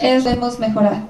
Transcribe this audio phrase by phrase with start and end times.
[0.00, 1.04] es debemos mejorar.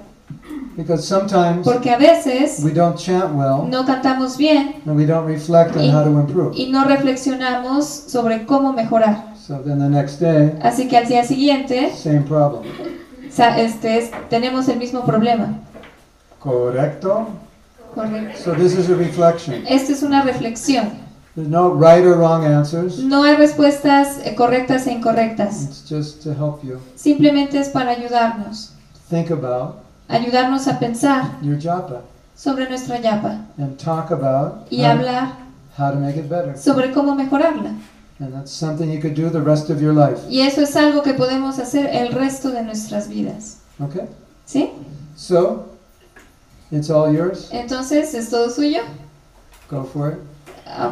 [0.76, 5.26] because sometimes Porque a veces we don't chant well no cantamos bien and we don't
[5.26, 6.54] reflect on Y- how to improve.
[6.56, 9.34] y no reflexionamos sobre cómo mejorar.
[9.36, 12.62] So then the next day, Así que al día siguiente same problem.
[13.56, 15.54] este, es- tenemos el mismo problema.
[16.38, 17.26] Correcto?
[17.92, 18.38] Correcto.
[18.40, 19.64] So this is a reflection.
[19.66, 20.90] Esto es una reflexión.
[21.38, 22.98] There's no right or wrong answers.
[22.98, 25.62] No hay respuestas eh, correctas e incorrectas.
[25.62, 28.72] It's just to help you Simplemente es para ayudarnos.
[29.08, 29.76] think about
[30.08, 32.02] Ayudarnos a pensar your japa
[32.34, 35.36] sobre nuestra yapa and talk about y how, hablar
[35.78, 36.58] how to make it better.
[36.58, 37.72] sobre cómo mejorarla.
[38.18, 40.18] And that's something you could do the rest of your life.
[40.28, 43.58] Y eso es algo que podemos hacer el resto de nuestras vidas.
[43.80, 44.08] Okay?
[44.44, 44.70] ¿Sí?
[45.14, 45.66] So,
[46.72, 47.48] it's all yours.
[47.52, 48.80] Entonces, ¿es todo suyo?
[49.70, 50.18] Go for it.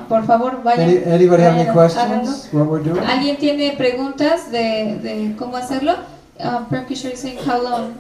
[0.09, 0.89] Por favor, vayan.
[0.89, 2.25] Any, anybody have any vayan, háganlo.
[2.25, 2.49] questions?
[2.53, 3.05] What we're doing?
[3.05, 5.95] ¿Alguien tiene preguntas de, de cómo hacerlo?
[6.39, 7.95] Uh, Perkisher is saying how long.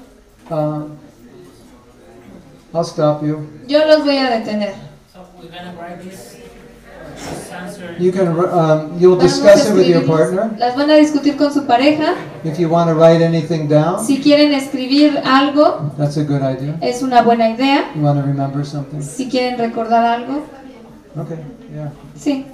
[0.50, 0.96] Um,
[2.74, 3.46] I'll stop you.
[3.66, 4.74] Yo los voy a detener.
[5.12, 6.36] So we're gonna write this.
[7.98, 10.54] You can, um, you'll discuss it with your partner.
[10.58, 12.14] Las van a discutir con su pareja.
[12.44, 16.76] If you want to write anything down, Si quieren escribir algo, that's a good idea.
[16.82, 17.90] es una buena idea.
[17.94, 19.00] You want to remember something?
[19.00, 20.42] Si quieren recordar algo,
[21.16, 21.38] Okay,
[21.72, 21.90] yeah.
[22.14, 22.44] sí.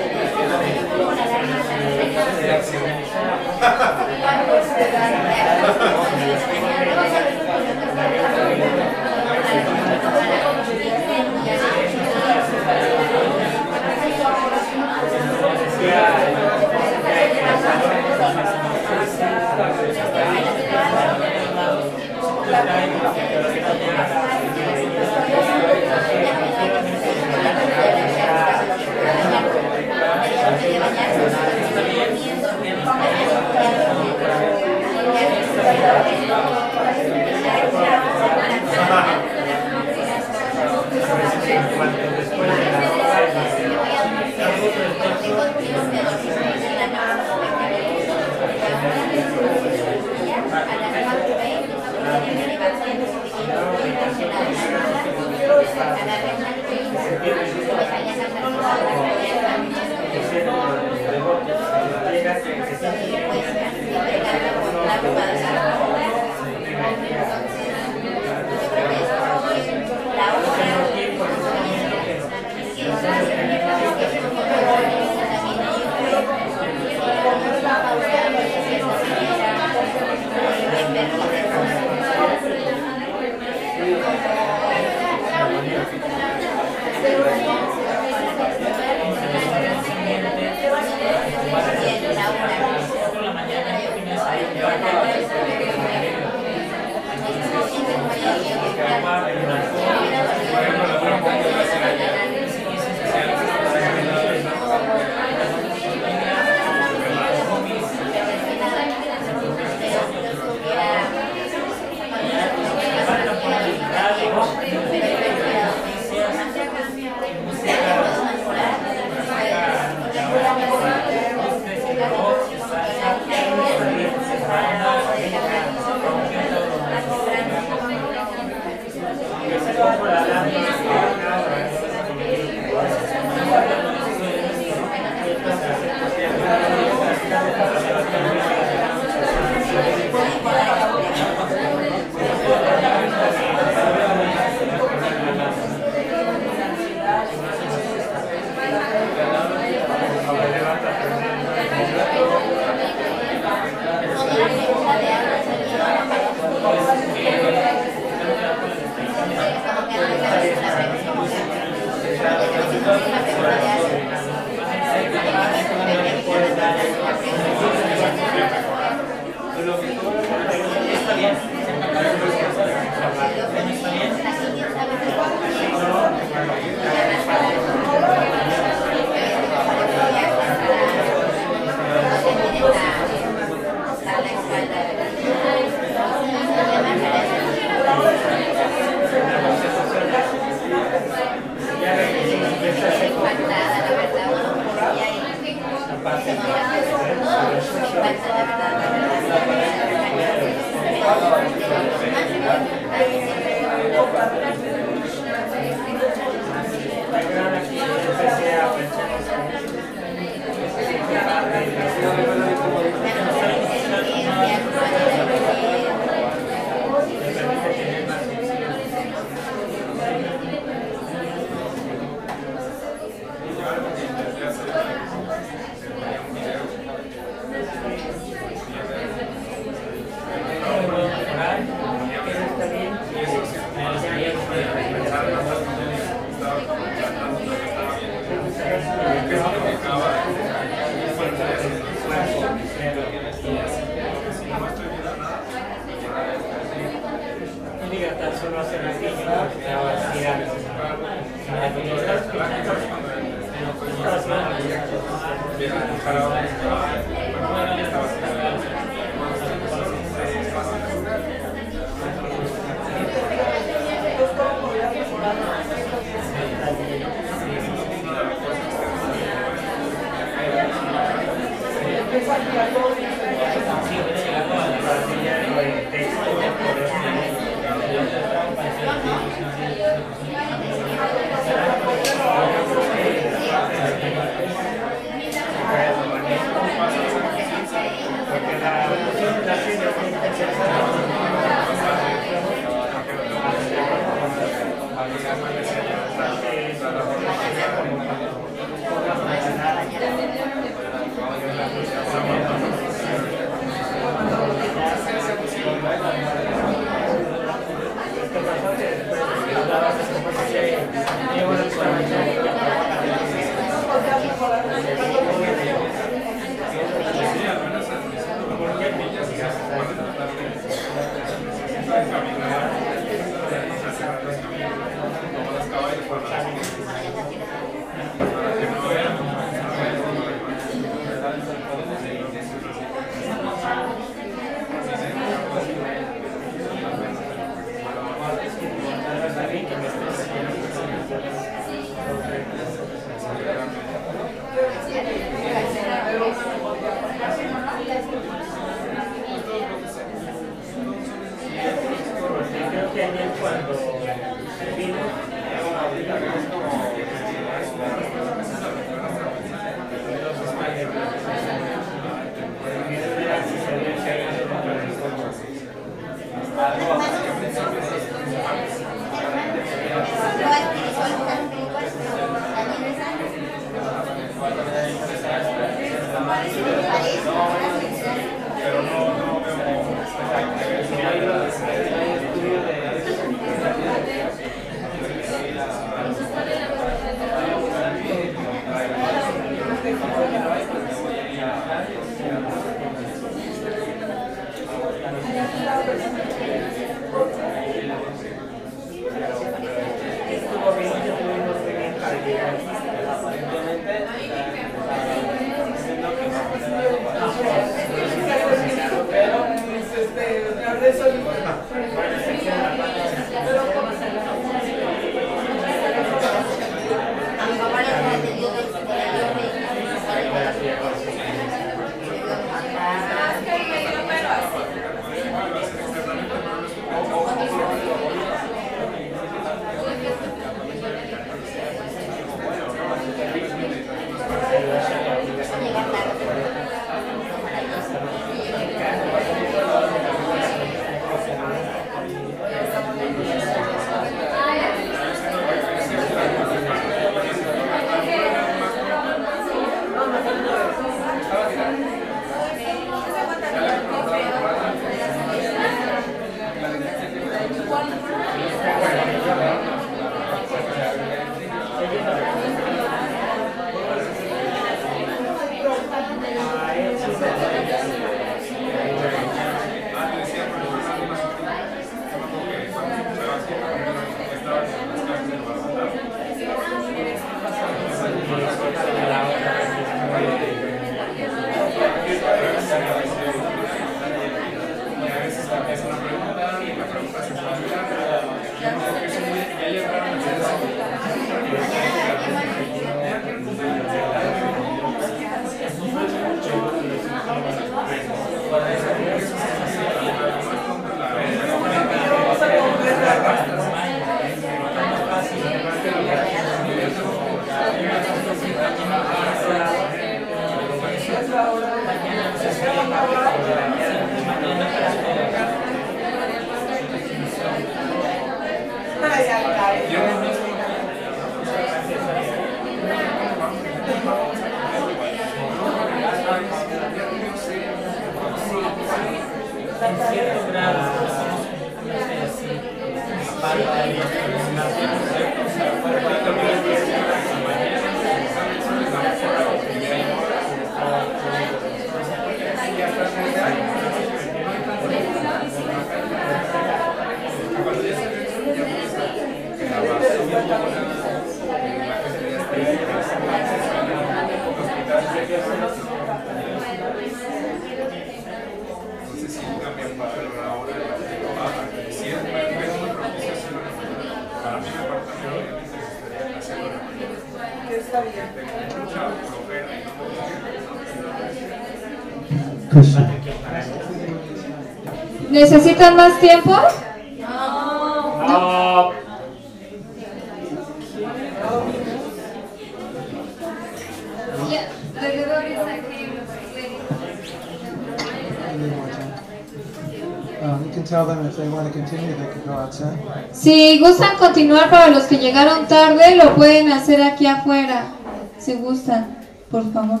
[592.16, 592.98] They can go outside.
[593.32, 597.92] Si gustan continuar para los que llegaron tarde, lo pueden hacer aquí afuera.
[598.38, 599.18] Si gustan,
[599.50, 600.00] por favor.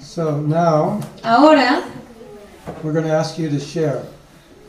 [0.00, 1.80] So now Ahora
[2.94, 4.00] going to ask you to share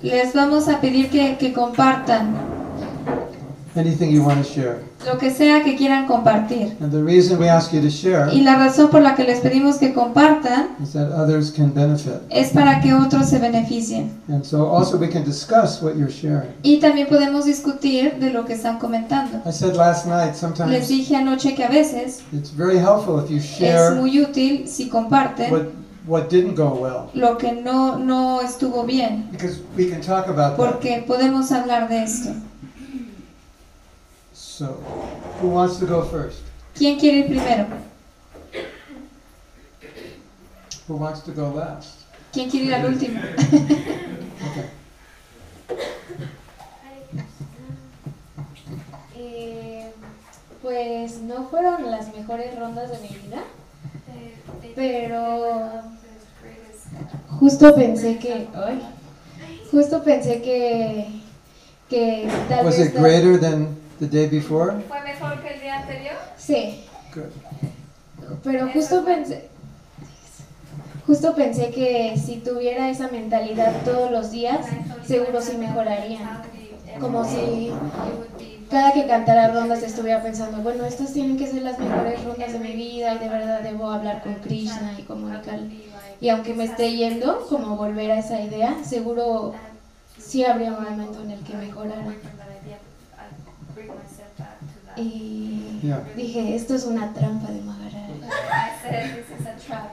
[0.02, 2.36] les vamos a pedir que, que compartan
[3.76, 4.80] anything you want to share.
[5.06, 6.76] lo que sea que quieran compartir.
[6.80, 9.40] And the reason we ask you to share Y la razón por la que les
[9.40, 12.22] pedimos que compartan is that others can benefit.
[12.30, 14.12] es para que otros se beneficien.
[14.30, 16.50] And so also we can discuss what you're sharing.
[16.64, 19.42] Y también podemos discutir de lo que están comentando.
[19.46, 23.30] I said last night, Les sometimes dije anoche que a veces it's very helpful if
[23.30, 25.66] you es share muy útil si comparten what,
[26.08, 27.10] what didn't go well.
[27.14, 30.72] lo que no, no estuvo bien, Because we can talk about that.
[30.74, 32.34] porque podemos hablar de esto.
[34.34, 34.78] So,
[35.42, 36.40] who wants to go first?
[36.76, 37.68] ¿Quién quiere ir primero?
[40.88, 42.02] Who wants to go last?
[42.32, 43.20] ¿Quién quiere ir al último?
[43.20, 44.70] Okay.
[49.18, 49.92] Eh,
[50.62, 53.42] pues no fueron las mejores rondas de mi vida,
[54.76, 55.82] pero
[57.40, 58.82] justo pensé que, ay,
[59.72, 61.08] justo pensé que,
[61.90, 64.74] que tal Was vez it greater than the day before?
[64.88, 66.16] ¿Fue mejor que el día anterior?
[66.38, 68.38] sí, Good.
[68.44, 69.48] pero justo pensé,
[71.06, 74.66] justo pensé que si tuviera esa mentalidad todos los días,
[75.06, 76.42] seguro sí mejoraría.
[77.00, 77.72] Como si
[78.72, 82.60] cada que cantara rondas estuviera pensando, bueno, estas tienen que ser las mejores rondas de
[82.60, 85.70] mi vida y de verdad debo hablar con Krishna y comunicarle.
[86.22, 89.54] Y aunque me esté yendo, como volver a esa idea, seguro
[90.20, 92.06] sí habría un momento en el que mejorara.
[94.98, 95.82] Y
[96.16, 97.94] dije, esto es una trampa de Maharaj.
[97.94, 99.92] I said this is a trap.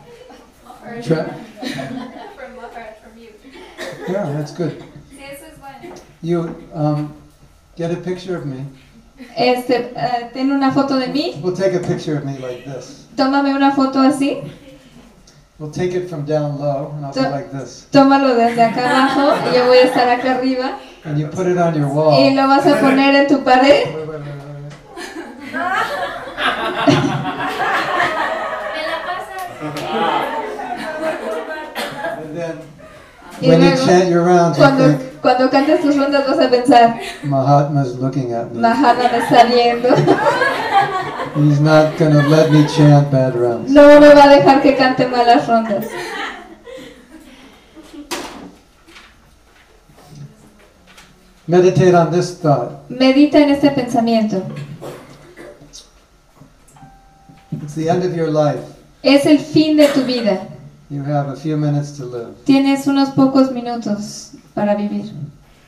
[0.84, 1.28] Or- Trap.
[2.36, 3.30] from Maharaj, from you.
[4.08, 4.72] Yeah, that's good.
[5.10, 5.94] Sí, eso es bueno.
[6.22, 7.12] You um,
[7.76, 8.64] get a picture of me.
[9.36, 13.06] Este, eh, ten una foto de mí, We'll take a picture of me like this.
[13.16, 14.38] tómame una foto así,
[15.62, 17.86] We'll take it from down low, and I'll be like this.
[17.92, 20.72] tómalo desde acá abajo y yo voy a estar acá arriba
[21.04, 22.18] And you put it on your wall.
[22.20, 23.86] y lo vas a poner en tu pared.
[32.20, 32.58] And then,
[33.40, 36.48] Y when you chant your rounds, you Cuando, think, cuando cantes tus rondas vas a
[36.48, 38.60] pensar, Mahatma's looking at me.
[38.60, 39.88] Mahana me está viendo.
[41.34, 43.70] He's not to let me chant bad rounds.
[43.70, 45.86] No me va a dejar que cante malas rondas.
[51.48, 52.88] Meditate on this thought.
[52.88, 54.42] Medita en este pensamiento.
[57.62, 58.60] It's the end of your life.
[59.02, 60.46] Es el fin de tu vida.
[60.90, 62.34] You have a few minutes to live.
[62.44, 65.10] Tienes unos pocos minutos para vivir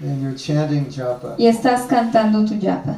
[0.01, 1.35] And you're chanting japa.
[1.39, 2.97] y estás cantando tu yapa.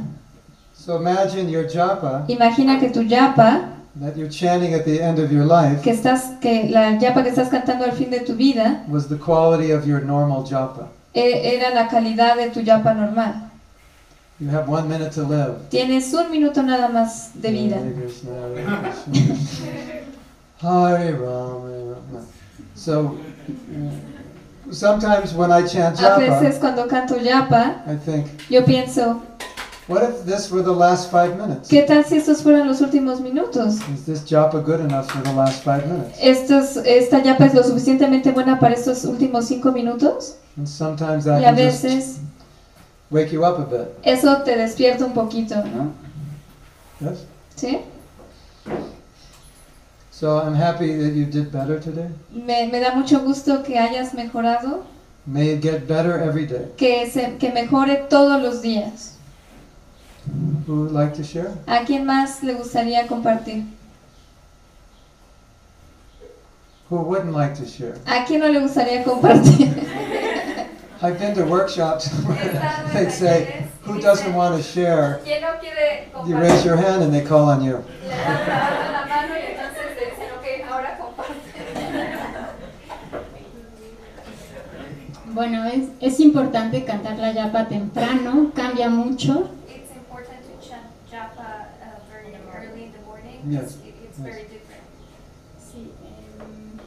[0.87, 5.33] So imagine your japa Imagina que tu yapa, that you're chanting at the end of
[5.33, 8.85] your life que estás, que la yapa que estás cantando al fin de tu vida,
[8.89, 10.87] was the quality of your normal japa.
[11.13, 13.51] e- era la calidad de tu yapa normal.
[14.39, 15.57] You have one minute to live.
[15.71, 17.79] Tienes un minuto nada más de vida.
[17.79, 19.63] Hare Krishna, Hare Krishna.
[20.63, 22.27] Hare Ram, Hare Ram.
[22.77, 23.19] So
[24.71, 29.21] sometimes when I chant A veces japa, cuando canto yapa, I think, yo pienso,
[29.89, 31.69] what if this were the last five minutes?
[31.69, 33.77] ¿qué tal si estos fueran los últimos minutos?
[33.95, 36.19] Is this japa good enough for the last five minutes?
[36.21, 41.29] Estos, esta yapa es lo suficientemente buena para estos últimos cinco minutos And sometimes y
[41.31, 42.19] that a can just veces
[43.11, 43.89] wake you up a bit.
[44.03, 45.93] eso te despierta un poquito, ¿no?
[47.01, 47.25] Yes?
[47.55, 47.79] ¿Sí?
[50.11, 52.09] So I'm happy that you did better today.
[52.33, 54.85] Me, me da mucho gusto que hayas mejorado,
[55.27, 56.73] May it get better every day.
[56.77, 59.16] que, se, que mejore todos los días.
[60.67, 61.53] Who would like to share?
[61.67, 63.65] ¿A quién más le gustaría compartir?
[66.89, 67.99] Who wouldn't like to share?
[68.07, 69.73] ¿A quién no le gustaría compartir?
[71.03, 75.21] I've been to workshops where they say, who doesn't want to share?
[75.25, 77.85] ¿Quién no quiere You raise your hand and they call on you.
[85.37, 89.51] Bueno, es, es importante cantar la yapa temprano, cambia mucho.
[89.69, 93.36] It's important to chant japa uh, very early in the morning.
[93.49, 94.83] Yes, It- It's very different.
[95.61, 96.79] Sí, em,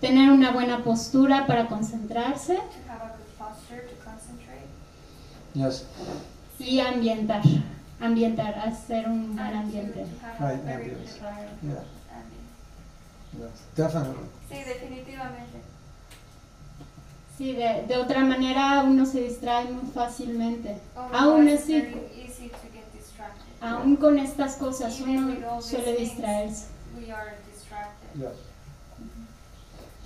[0.00, 4.66] tener una buena postura para concentrarse To have a good posture to concentrate.
[5.54, 5.84] Yes.
[6.58, 7.42] y ambientar,
[8.00, 10.06] ambientar, hacer un buen ambiente.
[10.38, 11.18] Right, ambience.
[11.62, 11.84] Yeah.
[13.32, 13.60] Yes.
[13.76, 14.26] Definitely.
[14.48, 15.60] Sí, definitivamente.
[17.38, 20.78] Sí, de, de otra manera uno se distrae muy fácilmente.
[20.96, 23.49] Otherwise, Aún así, very easy to get distracted.
[23.60, 26.66] Aún con estas cosas uno suele distraerse.
[26.98, 28.08] We are distracted.
[28.18, 28.36] Yes.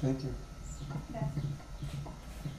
[0.01, 0.31] Thank you.
[1.11, 1.45] Gracias.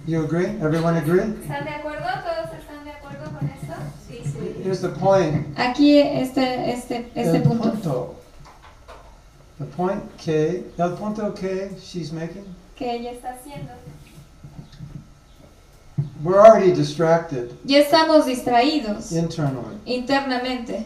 [0.07, 0.45] You agree?
[0.61, 1.21] Everyone agree?
[1.41, 2.05] ¿Están de acuerdo?
[2.05, 3.73] ¿Todos están de acuerdo con esto?
[4.07, 4.61] Sí, sí.
[4.63, 5.47] Here's the point.
[5.57, 7.71] Aquí este, este, este El punto.
[7.71, 8.15] punto.
[9.57, 10.31] The point K,
[10.77, 13.71] el punto K she's making, Que ella ¿Qué está haciendo?
[16.23, 19.75] We're already distracted Ya estamos distraídos internally.
[19.85, 20.85] internamente.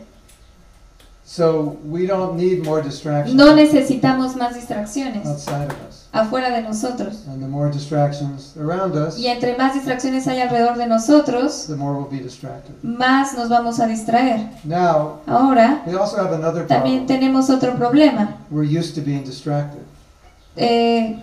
[1.26, 6.08] So we don't need more distractions No necesitamos más distracciones outside of us.
[6.12, 7.28] afuera de nosotros.
[7.28, 11.76] And the more distractions around us, Y entre más distracciones hay alrededor de nosotros, the
[11.76, 12.74] more we'll be distracted.
[12.82, 14.50] más nos vamos a distraer.
[14.64, 18.36] Now, Ahora, we also have another también tenemos otro problema.
[18.50, 19.82] We're used to being distracted.
[20.56, 21.22] Eh,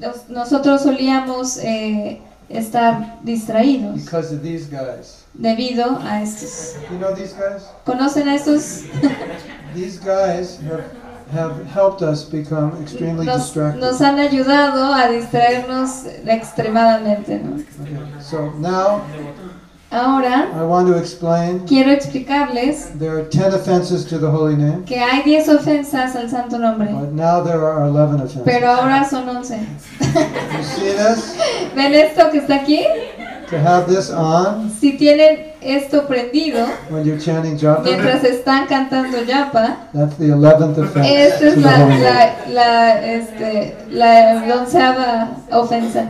[0.00, 5.24] nos- nosotros solíamos eh, estar distraídos Because of these guys.
[5.34, 6.76] debido a estos.
[6.90, 7.62] You know these guys?
[7.84, 8.84] ¿Conocen a estos?
[9.74, 10.84] These guys have,
[11.32, 13.80] have helped us become extremely Nos, distracted.
[13.80, 17.38] nos han ayudado a distraernos extremadamente.
[17.40, 17.56] ¿no?
[17.56, 19.02] Okay, so now
[19.90, 24.84] Ahora, I want to explain quiero explicarles there are 10 offenses to the holy name,
[24.84, 28.42] que hay 10 ofensas al santo nombre, but now there are 11 offenses.
[28.44, 29.54] pero ahora son 11.
[30.00, 31.36] You see this?
[31.76, 32.84] ¿Ven esto que está aquí?
[33.48, 39.22] To have this on Si tienen esto prendido when you're chanting japa, mientras están cantando
[39.22, 46.08] yapa, that's the 11th offense esta es la, la, la, este, la onceava ofensa.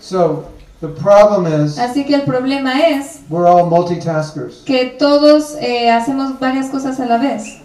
[0.00, 0.53] So
[0.84, 4.62] the problem is Así que el problema es we're all multitaskers.
[4.64, 7.60] que todos eh, hacemos varias cosas a la vez.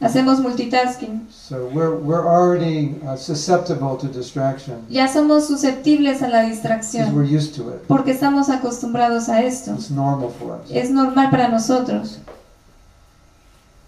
[0.00, 1.28] Hacemos multitasking.
[1.30, 7.24] So we're, we're already uh, susceptible to distraction Ya somos susceptibles a la distracción we're
[7.24, 7.86] used to it.
[7.86, 9.72] porque estamos acostumbrados a esto.
[9.74, 10.70] It's normal for us.
[10.70, 12.18] Es normal para nosotros.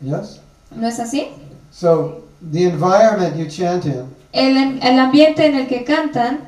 [0.00, 0.40] Yes?
[0.74, 1.28] ¿No es así?
[1.72, 2.22] So
[2.52, 6.40] the environment you chant in El, el ambiente en el que cantan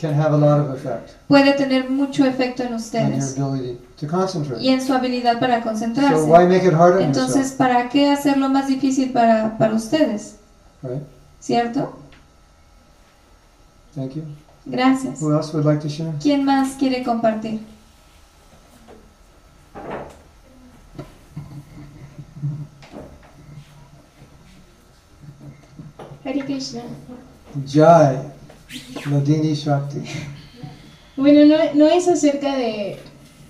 [0.00, 3.78] can have a lot of effect puede tener mucho efecto en on your ustedes ability
[3.98, 4.60] to concentrate.
[4.62, 6.24] y en su habilidad para So concentrarse.
[6.24, 7.58] why make it harder on Entonces, yourself?
[7.58, 10.36] ¿para qué hacerlo más difícil para, para ustedes?
[10.82, 11.02] Right?
[11.40, 11.98] ¿Cierto?
[13.94, 14.22] Thank you.
[14.66, 15.20] Gracias.
[15.20, 16.12] Who else would like to share?
[16.22, 17.60] ¿Quién más quiere compartir?
[26.24, 26.82] Hare Krishna.
[27.66, 28.30] Jai,
[29.10, 30.02] Ladini Shakti.
[31.16, 32.98] Bueno, no, no es acerca de,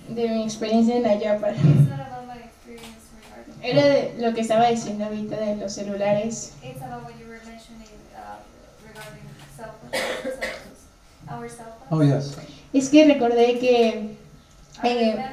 [0.07, 1.51] de mi experiencia en la Yapa.
[1.51, 3.63] It's not about my experience regarding.
[3.63, 6.53] Era de lo que estaba diciendo ahorita de los celulares.
[6.63, 7.89] It's about what you were mentioning
[8.87, 9.23] regarding
[9.55, 11.91] cell phones, cell phones, our cell phones.
[11.91, 12.37] Oh, yes.
[12.73, 14.15] Es que recordé que
[14.83, 15.25] eh,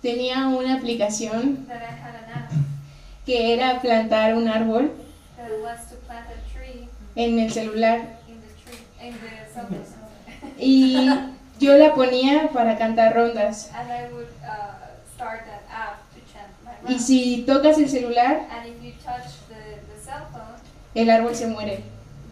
[0.00, 2.52] tenía una aplicación that I had an app
[3.26, 4.90] que era plantar un árbol
[7.16, 8.19] en el celular
[10.58, 11.08] y
[11.58, 13.70] yo la ponía para cantar rondas.
[13.74, 18.46] and I would uh, start that app to chant my Y si tocas el celular,
[18.50, 20.60] And if you touch the, the cell phone,
[20.94, 21.82] el árbol se muere.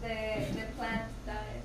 [0.01, 1.63] the, the plant dies.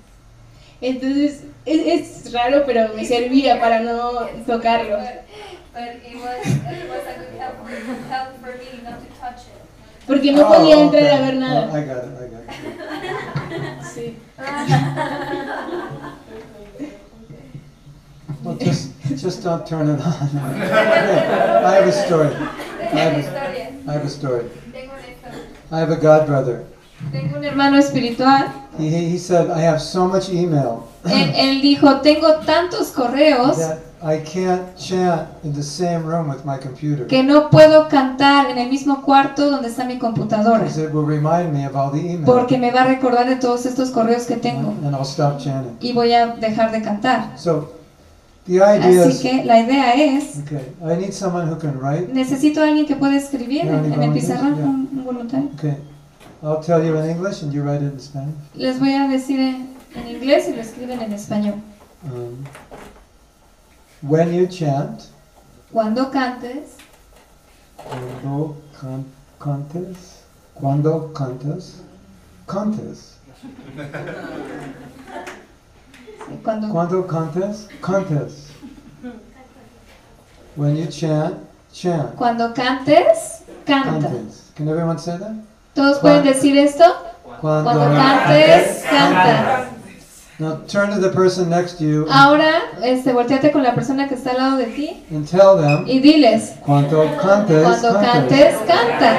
[0.81, 4.97] Entonces es, es raro, pero me servía para no tocarlo.
[4.97, 5.25] But,
[5.73, 7.69] but it was it was a good help for,
[8.09, 9.61] help for me not to touch it.
[10.07, 11.17] Porque no podía entrar okay.
[11.17, 11.71] a ver nada.
[18.43, 20.05] Well, just, just don't turn it on.
[20.05, 22.27] I have a story.
[22.27, 24.49] I have a, have a story.
[25.71, 26.65] I have a god brother.
[27.11, 28.47] Tengo un hermano espiritual.
[28.77, 33.79] He, he said, I have so much email Él, él dijo, tengo tantos correos that
[34.03, 37.07] I can't chant in the same room with my computer.
[37.07, 40.59] que no puedo cantar en el mismo cuarto donde está mi computadora.
[40.59, 42.25] Because it will remind me of all the email.
[42.25, 44.73] Porque me va a recordar de todos estos correos que tengo.
[44.83, 45.77] And I'll stop chanting.
[45.81, 47.31] Y voy a dejar de cantar.
[47.37, 47.71] So
[48.45, 52.13] the idea Así is, que la idea es, okay, I need someone who can write.
[52.13, 54.65] necesito a alguien que pueda escribir en, en el pizarrón, yeah.
[54.65, 55.49] un, un voluntario.
[55.57, 55.77] Okay,
[56.45, 58.35] I'll tell you in English and you write it in Spanish.
[58.53, 61.59] Les voy a decir en, en inglés y lo escriben en español.
[62.03, 62.45] Um,
[64.03, 65.07] when you chant,
[65.71, 66.77] Cuando cantes,
[67.75, 69.05] cuando can-
[69.39, 70.21] cantes,
[70.53, 71.81] cuando cantas,
[72.47, 73.17] cantes.
[76.43, 78.51] Cuando, Cuando cantes, cantes.
[80.55, 81.37] When you chant,
[81.73, 82.15] chant.
[82.15, 83.99] cuando cantes, canta.
[84.09, 84.51] Cantes.
[84.55, 85.35] Can everyone say that?
[85.75, 86.85] ¿Todos pueden decir esto?
[87.41, 89.69] Cuando, Cuando cantes, canta.
[90.39, 92.51] Now turn to the person next to you Ahora,
[92.83, 95.99] este, volteate con la persona que está al lado de ti and tell them, y
[95.99, 98.55] diles, cuando cantes, cuando cantes.
[98.55, 99.17] cantes, canta.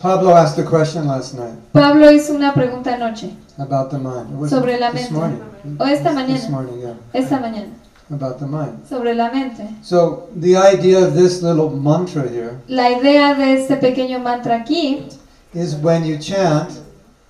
[0.00, 4.48] Pablo asked a question last night Pablo hizo una pregunta anoche, about the mind.
[4.48, 5.02] Sobre la mente.
[5.02, 5.42] this morning.
[5.78, 6.34] O esta mañana.
[6.34, 7.68] This morning, yeah, esta mañana,
[8.10, 8.86] about the mind.
[8.88, 9.68] sobre la mente.
[9.82, 15.06] So the idea of this little mantra here La idea de este pequeño mantra aquí
[15.52, 16.80] is when you chant,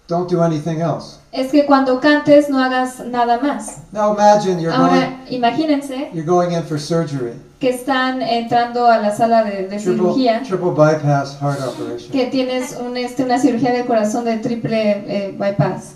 [0.07, 1.20] don't do anything else.
[1.33, 3.79] Es que cuando cantes no hagas nada más.
[3.93, 8.99] Now imagine you're going, Ahora, imagínense you're going in for surgery, que están entrando a
[8.99, 12.11] la sala de, de triple, cirugía, triple bypass heart operation.
[12.11, 15.95] que tienes un, este, una cirugía del corazón de triple eh, bypass.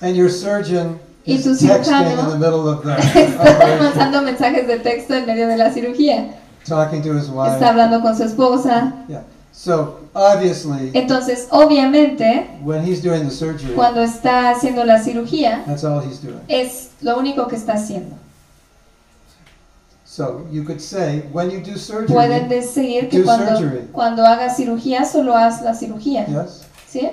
[0.00, 2.34] And your surgeon Y is tu cirujano
[3.14, 6.30] Está mandando mensajes de texto en medio de la cirugía.
[6.64, 7.52] talking to his wife.
[7.52, 8.92] Está hablando con su esposa.
[9.58, 15.82] So obviously, Entonces, obviamente, when he's doing the surgery, cuando está haciendo la cirugía, that's
[15.82, 16.38] all he's doing.
[16.46, 18.14] es lo único que está haciendo.
[20.04, 21.72] So you could say, when you do
[22.06, 23.88] Pueden surgery, decir que Do cuando, surgery.
[23.92, 26.24] cuando hagas cirugía, solo haz la cirugía.
[26.28, 26.64] yes.
[26.88, 27.10] ¿Sí?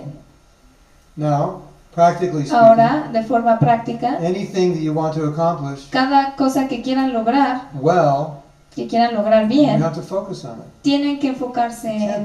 [1.15, 1.63] Now,
[1.95, 6.83] practically speaking, Ahora, de forma práctica, anything that you want to accomplish cada cosa que
[6.83, 8.43] quieran lograr, well,
[8.75, 9.79] que quieran lograr bien,
[10.81, 12.19] tienen que enfocarse en ella.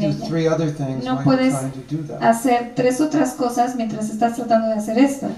[1.05, 1.55] No puedes.
[2.21, 5.29] Hacer tres otras cosas mientras estás tratando de hacer esto.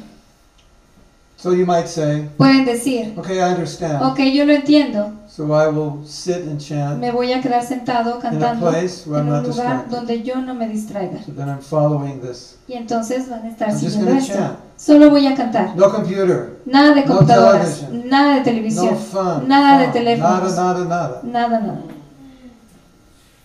[1.43, 4.01] So you might say, Pueden decir, okay, I understand.
[4.01, 8.11] ok, yo lo entiendo, So I will sit and chant me voy a quedar sentado
[8.13, 9.91] in a cantando place where en I'm un not lugar distracted.
[9.91, 11.21] donde yo no me distraiga.
[11.25, 12.59] So then I'm following this.
[12.69, 14.35] Y entonces van a estar I'm just siguiendo to esto.
[14.35, 14.59] chant.
[14.77, 15.75] Solo voy a cantar.
[15.75, 16.61] No computer.
[16.65, 18.09] Nada de No computadoras, television.
[18.09, 19.49] nada de No televisión, fun.
[19.49, 20.55] nada de fun, teléfonos.
[20.57, 21.21] Nada, nada, nada.
[21.25, 21.83] nada, nada.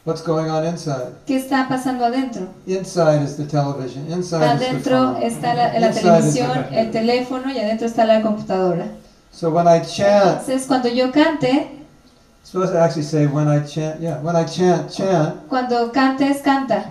[0.08, 1.16] What's going on inside?
[1.26, 2.48] ¿Qué está pasando adentro?
[2.66, 4.10] Inside is the television.
[4.10, 5.22] Inside is the Adentro phone.
[5.24, 6.80] está la, la Inside is the televisión, computer.
[6.80, 8.88] el teléfono y adentro está la computadora.
[9.34, 11.68] So when I chant, Entonces cuando yo cante,
[12.42, 14.00] supposed to actually say when I chant.
[14.00, 15.46] Yeah, when I chant, chant.
[15.50, 16.86] cuando cantes, canta.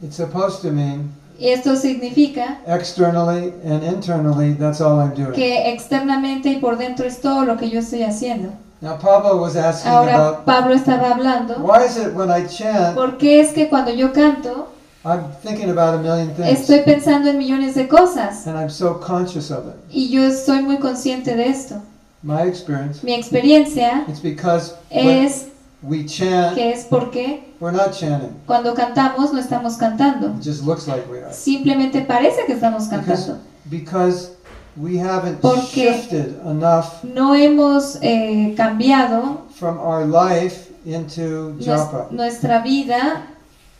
[0.00, 4.54] It's supposed to mean Y esto significa externally and internally.
[4.54, 5.32] That's all I'm doing.
[5.34, 8.54] que externamente y por dentro es todo lo que yo estoy haciendo.
[8.80, 12.94] Now Pablo was asking Ahora about Pablo estaba hablando, why is it when I chant,
[12.94, 14.68] ¿por qué es que cuando yo canto
[15.04, 18.46] I'm thinking about a million things, estoy pensando en millones de cosas?
[18.46, 19.74] and I'm so conscious of it.
[19.90, 21.82] Y yo estoy muy consciente de esto.
[22.22, 25.48] My experience, Mi experiencia it's because es
[25.82, 28.34] we chant, que es porque we're not chanting.
[28.46, 30.28] cuando cantamos no estamos cantando.
[30.38, 31.32] It just looks like we are.
[31.32, 33.38] Simplemente parece que estamos cantando.
[33.70, 34.30] Because
[34.76, 42.06] we haven't Porque- shifted enough No hemos eh, cambiado from our life into japa.
[42.10, 43.26] nuestra vida,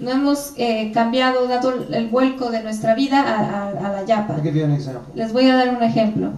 [0.01, 4.35] no hemos eh, cambiado, dado el vuelco de nuestra vida a, a- a la yapa.
[4.35, 5.13] I'll give you an example.
[5.15, 6.33] Les voy a dar un ejemplo.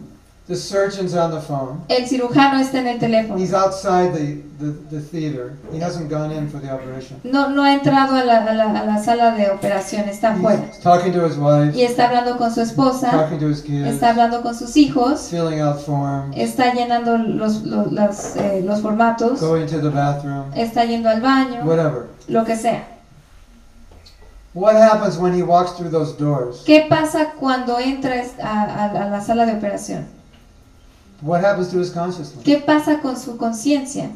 [0.51, 1.81] The surgeon's on the phone.
[1.89, 3.39] El cirujano está en el teléfono.
[3.39, 5.53] He's outside the, the, the theater.
[5.73, 7.21] He hasn't gone in for the operation.
[7.23, 10.35] No, no ha entrado a la, a la- a la sala de operación, está.
[10.37, 13.87] He's talking to his wife, Y está hablando con su esposa, talking to his kids,
[13.87, 18.81] está hablando con sus hijos, filling out forms, está llenando los, los, las, eh, los
[18.81, 22.09] formatos, going to the bathroom, está yendo al baño, whatever.
[22.27, 22.89] lo que sea.
[24.53, 26.65] What happens when he walks through those doors?
[26.67, 30.07] ¿Qué pasa cuando entra a, a- a la sala de operación?
[31.23, 32.43] What happens to his consciousness?
[32.45, 34.11] ¿Qué pasa con su conciencia?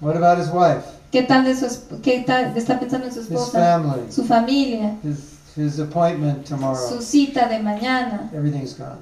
[0.00, 1.66] What about his wife, ¿Qué tal de su
[2.02, 6.76] qué tal está pensando en su his esposa, family, su familia, his, his appointment tomorrow?
[6.76, 8.28] su cita de mañana?
[8.34, 8.98] Everything's gone,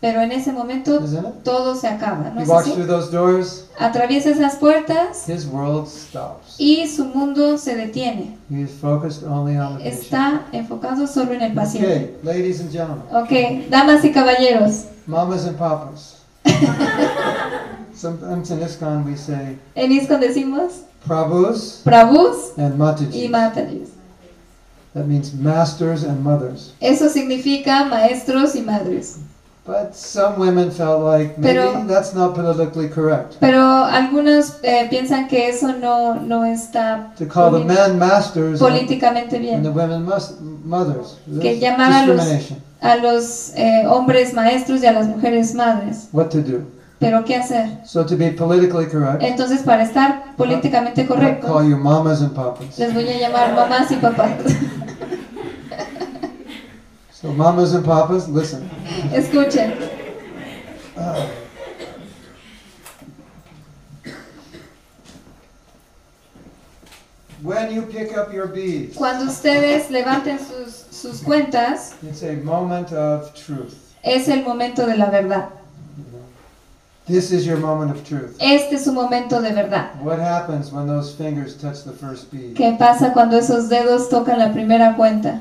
[0.00, 0.98] Pero en ese momento
[1.44, 2.72] todo se acaba, ¿no He es así?
[2.72, 6.54] through those doors, Atraviesa esas puertas his world stops.
[6.58, 8.38] y su mundo se detiene.
[8.48, 10.02] He is focused only on the patient.
[10.04, 11.86] Está enfocado solo en el paciente.
[11.92, 16.16] Okay, ladies and gentlemen, Ok, damas y caballeros, mamas and papas.
[17.94, 23.30] Sometimes in ISKCON we say en ISKCON decimos Prabhus Prabhus and y Matajis.
[23.30, 23.88] Matajis.
[24.94, 26.72] That means masters and mothers.
[26.80, 29.18] Eso significa maestros y madres.
[29.66, 33.36] But some women felt like maybe Pero- that's not politically correct.
[33.40, 38.68] Pero algunos eh, piensan que eso no, no está To call the men masters and
[38.70, 39.62] políticamente and bien.
[39.62, 40.04] the women
[40.64, 41.16] mothers.
[41.40, 42.62] Que llamar a los- discrimination.
[42.82, 46.08] A los eh, hombres maestros y a las mujeres madres.
[46.12, 46.62] What to do?
[46.98, 47.78] Pero ¿qué hacer?
[47.84, 52.32] So to be politically correct, Entonces, para estar políticamente I'll call correcto, you mamas and
[52.34, 52.78] papas.
[52.78, 54.30] les voy a llamar mamás y papás.
[57.12, 58.68] So mamas and papas, listen.
[59.12, 59.74] Escuchen,
[60.96, 61.24] Uh,
[67.42, 72.92] When you pick up your beads, cuando ustedes levanten sus, sus cuentas, it's a moment
[72.92, 73.74] of truth.
[74.02, 75.48] es el momento de la verdad.
[77.06, 78.36] This is your moment of truth.
[78.38, 79.90] Este es su momento de verdad.
[80.00, 82.54] What happens when those fingers touch the first bead?
[82.54, 85.40] ¿Qué pasa cuando esos dedos tocan la primera cuenta?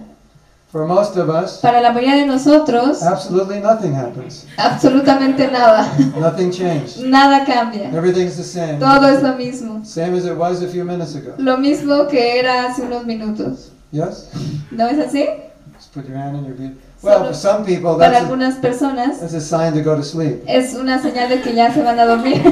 [0.72, 4.46] For most of us, Para la mayoría de nosotros, absolutely nothing happens.
[4.58, 5.92] absolutamente nada.
[6.20, 7.02] Nothing changed.
[7.06, 7.92] Nada cambia.
[7.92, 8.80] Everything's the same.
[8.80, 9.84] Todo es lo mismo.
[9.84, 11.34] Same as it was a few minutes ago.
[11.38, 13.72] Lo mismo que era hace unos minutos.
[13.92, 14.30] Yes?
[14.72, 15.28] ¿No es así?
[15.94, 16.76] Put your hand in your bead.
[17.02, 20.04] Well, for some people, Para that's a, algunas personas that's a sign to go to
[20.04, 20.44] sleep.
[20.48, 22.42] es una señal de que ya se van a dormir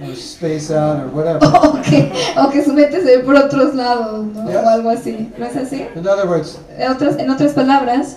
[0.00, 1.38] Or space out or whatever.
[1.46, 4.46] o, que, o que su mente se ve por otros lados ¿no?
[4.48, 4.56] Yes.
[4.56, 5.32] o algo así.
[5.38, 5.86] ¿No es así?
[5.94, 8.16] In other words, En otras, en otras palabras,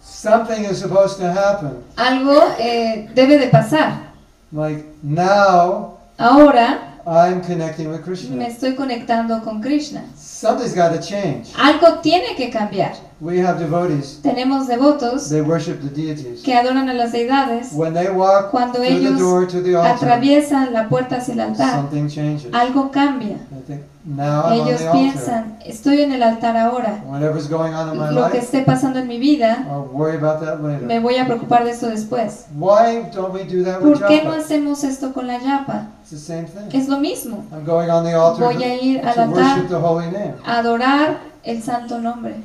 [0.00, 1.78] something is supposed to happen.
[1.96, 4.12] algo eh, debe de pasar.
[4.52, 8.46] Like now, Ahora I'm connecting with me Krishna.
[8.46, 10.04] estoy conectando con Krishna.
[10.38, 11.48] Something's got to change.
[11.56, 12.94] Algo tiene que cambiar.
[13.20, 14.20] We have devotees.
[14.22, 16.40] Tenemos devotos They worship the deities.
[16.44, 17.72] que adoran a las deidades.
[17.72, 21.40] When they walk Cuando the ellos door to the altar, atraviesan la puerta hacia el
[21.40, 22.54] altar, something changes.
[22.54, 23.38] algo cambia.
[23.50, 24.92] I think now I'm on Ellos altar.
[24.92, 27.02] piensan, estoy en el altar ahora.
[27.06, 30.40] Whatever's going on in my Lo que esté pasando en mi vida, I'll worry about
[30.44, 31.00] that me later.
[31.00, 32.46] voy a preocupar de esto después.
[32.56, 35.88] Why don't we do that with ¿Por qué no hacemos esto con la yapa?
[36.02, 36.68] It's the same thing.
[36.72, 37.44] Es lo mismo.
[37.52, 40.34] I'm going on the altar Voy a ir al altar worship the holy name.
[40.46, 42.36] a adorar el santo nombre.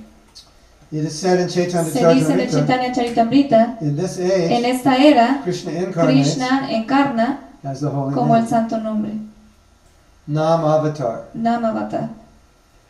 [0.94, 4.64] It is said in Chaitanya Se dice en el Charitamrita, Chaitanya Charitamrita, in this en
[4.64, 8.48] age, esta era, Krishna Krishna encarna as the holy como el name.
[8.48, 9.10] santo nombre,
[10.28, 11.24] Nam Avatar.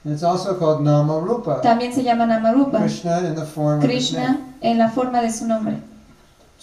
[0.03, 1.61] And it's also called Nama Rupa.
[1.63, 4.25] También se llama Namarupa, Krishna in the form of his name.
[4.25, 5.77] Krishna en la forma de su nombre.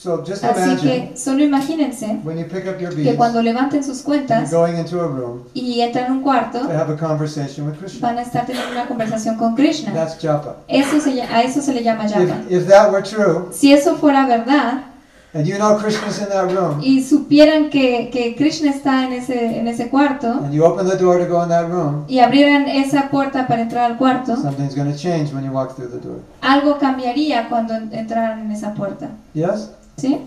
[0.01, 3.43] So just Así imagine que solo imagínense when you pick up your que beads, cuando
[3.43, 6.97] levanten sus cuentas going into a room y entran a un cuarto, to have a
[6.97, 8.01] conversation with Krishna.
[8.01, 9.93] van a estar teniendo una conversación con Krishna.
[9.93, 10.57] That's japa.
[10.69, 12.23] Eso se, a eso se le llama yapa.
[12.49, 14.85] If, if that were true, Si eso fuera verdad
[15.35, 19.59] and you know Krishna's in that room, y supieran que, que Krishna está en ese,
[19.59, 22.67] en ese cuarto and you open the door to go in that room, y abrieran
[22.69, 26.01] esa puerta para entrar al cuarto, something's going to change when you walk through the
[26.01, 26.21] door.
[26.41, 29.11] algo cambiaría cuando en- entraran en esa puerta.
[29.35, 29.71] Yes?
[30.01, 30.19] ¿Sí?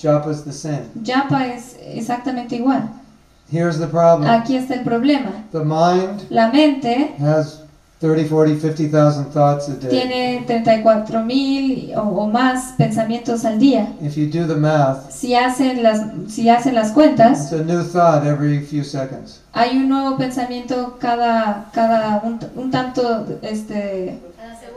[0.00, 0.82] Japa's the same.
[1.02, 2.88] Yapa es exactamente igual.
[3.50, 4.28] Here's the problem.
[4.30, 5.44] Aquí está el problema.
[5.52, 7.62] The mind La mente has
[8.00, 9.90] 30, 40, 50,000 thoughts a day.
[9.90, 13.88] tiene 34 mil o, o más pensamientos al día.
[14.00, 17.82] If you do the math, Si hacen las, si hacen las cuentas, it's a new
[17.82, 19.40] thought every few seconds.
[19.52, 24.20] hay un nuevo pensamiento cada, cada un, un tanto, este,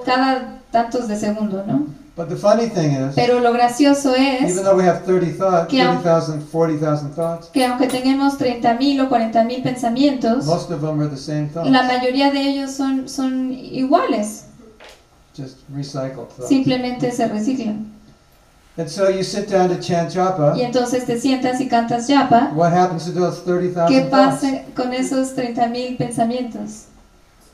[0.04, 1.86] cada tantos de segundo, ¿no?
[2.16, 5.68] But the funny thing is, Pero lo gracioso es even though we have 30 thoughts,
[5.70, 10.70] Que aun- 30,000, 40,000 thoughts, que aunque tengamos 30 mil o 40 mil pensamientos, most
[10.72, 11.70] of them are the same thoughts.
[11.72, 14.46] la mayoría de ellos son, son iguales,
[15.38, 16.50] Just recycled thoughts.
[16.50, 17.88] simplemente se reciclan.
[18.78, 20.54] And so you sit down to chant japa.
[20.58, 24.42] Y entonces te sientas y cantas yapa, What happens to those ¿qué 30,000 thoughts?
[24.42, 26.88] pasa con esos 30 mil pensamientos?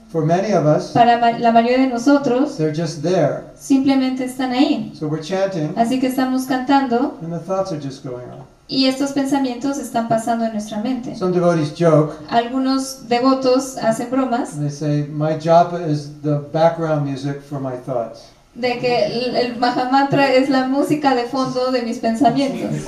[0.09, 3.43] For many of us, Para la mayoría de nosotros, they're just there.
[3.55, 4.93] simplemente están ahí.
[4.97, 8.45] So we're chanting, Así que estamos cantando and the thoughts are just going on.
[8.69, 11.13] y estos pensamientos están pasando en nuestra mente.
[11.15, 17.05] Some devotees joke, Algunos devotos hacen bromas and they say, My japa is the background
[17.05, 18.29] music for my thoughts.
[18.55, 22.71] de que el, el Mahamantra es la música de fondo de mis pensamientos.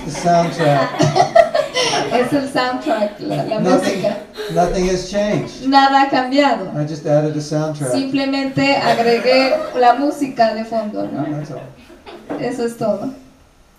[2.13, 4.17] Es el soundtrack, la, la Nothing, música.
[4.53, 5.67] nothing has changed.
[5.67, 6.72] Nada ha cambiado.
[6.76, 7.91] I just added a soundtrack.
[7.91, 11.24] Simplemente agregué la música de fondo, ¿no?
[11.26, 12.39] That's all.
[12.41, 13.13] Eso es todo.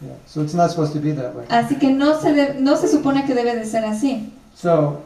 [0.00, 0.14] Yeah.
[0.26, 1.44] So it's not supposed to be that way.
[1.50, 4.32] Así que no se, de- no se supone que debe de ser así.
[4.54, 5.02] So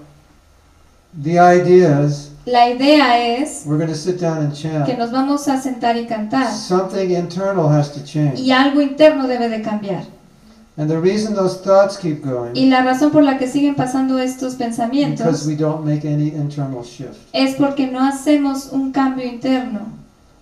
[1.22, 4.98] the idea is La idea es we're going to sit down and que chant.
[4.98, 8.38] nos vamos a sentar y cantar Something internal has to change.
[8.40, 10.04] y algo interno debe de cambiar.
[10.76, 14.18] And the reason those thoughts keep going Y la razón por la que siguen pasando
[14.18, 17.14] estos because pensamientos we don't make any internal shift.
[17.32, 19.80] es porque no hacemos un cambio interno.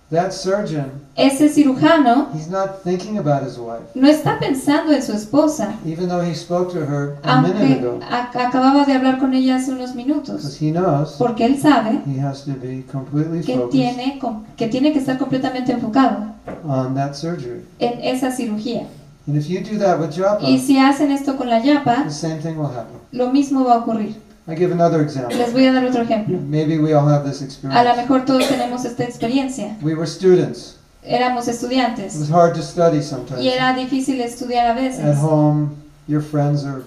[0.09, 5.11] That surgeon, Ese cirujano he's not thinking about his wife, no está pensando en su
[5.13, 9.17] esposa, even though he spoke to her a minute aunque ago, ac- acababa de hablar
[9.19, 12.83] con ella hace unos minutos, because he knows porque él sabe he has to be
[12.91, 16.25] completely que focused tiene, com- que tiene que estar completamente enfocado
[16.67, 17.61] on that surgery.
[17.79, 18.87] en esa cirugía.
[19.25, 22.09] And if you do that with japa, Y si hacen esto con la yapa, the
[22.11, 22.99] same thing will happen.
[23.11, 24.15] lo mismo va a ocurrir.
[24.47, 25.37] I give another example.
[25.37, 26.37] Les voy a dar otro ejemplo.
[26.41, 27.97] Maybe we all have this A lo experience.
[27.97, 29.77] mejor todos tenemos esta experiencia.
[29.81, 30.75] We were students.
[31.05, 33.41] Éramos It estudiantes was hard to study sometimes.
[33.41, 35.17] y era difícil estudiar a At veces.
[35.19, 35.69] home,
[36.07, 36.83] your friends are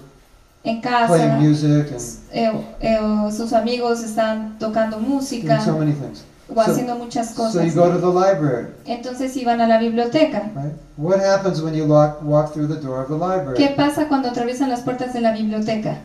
[0.63, 2.01] En playing casa, music and
[2.33, 6.23] eh, eh, sus amigos están tocando doing música so many things.
[6.53, 7.75] O haciendo muchas So you cosas.
[7.75, 10.49] go to the library, Entonces iban a la biblioteca.
[10.55, 10.73] right?
[10.97, 13.75] What happens when you walk, walk through the door of the ¿Qué library?
[13.75, 15.97] pasa cuando atraviesan las puertas de la biblioteca?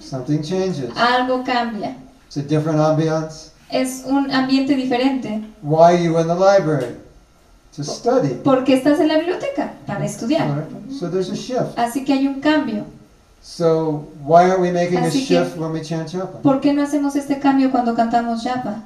[0.00, 0.90] Something changes.
[0.96, 1.96] Algo cambia.
[2.26, 3.50] It's a different ambiance.
[3.70, 5.42] Es un ambiente diferente.
[5.62, 6.94] Why are you in the library?
[7.76, 8.34] To study.
[8.42, 10.48] Porque estás en la biblioteca para estudiar.
[10.48, 10.90] Alright?
[10.90, 11.76] So there's a shift.
[11.78, 12.84] Así que hay un cambio.
[13.40, 16.38] So why aren't we making a Así que- shift when we chant japa?
[16.42, 18.82] ¿Por qué no hacemos este cambio cuando cantamos yapa?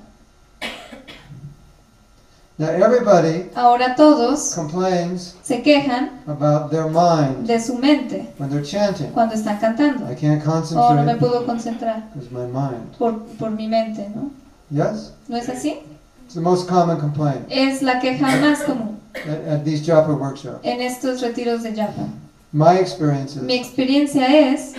[2.59, 8.63] Now everybody Ahora todos complains se quejan about their mind de su mente when they're
[8.65, 9.11] chanting.
[9.13, 10.05] cuando están cantando.
[10.09, 10.43] I can't
[10.77, 12.93] Oh, no me concentrate puedo concentrar my mind.
[12.99, 14.31] por, por mi mente, ¿no?
[14.71, 15.13] Yes?
[15.29, 15.81] ¿No es así?
[16.27, 20.61] It's the most common complaint Es la queja más común at, at these japa workshops.
[20.63, 22.07] en estos retiros de yapa.
[22.53, 24.75] My experience Mi is experiencia es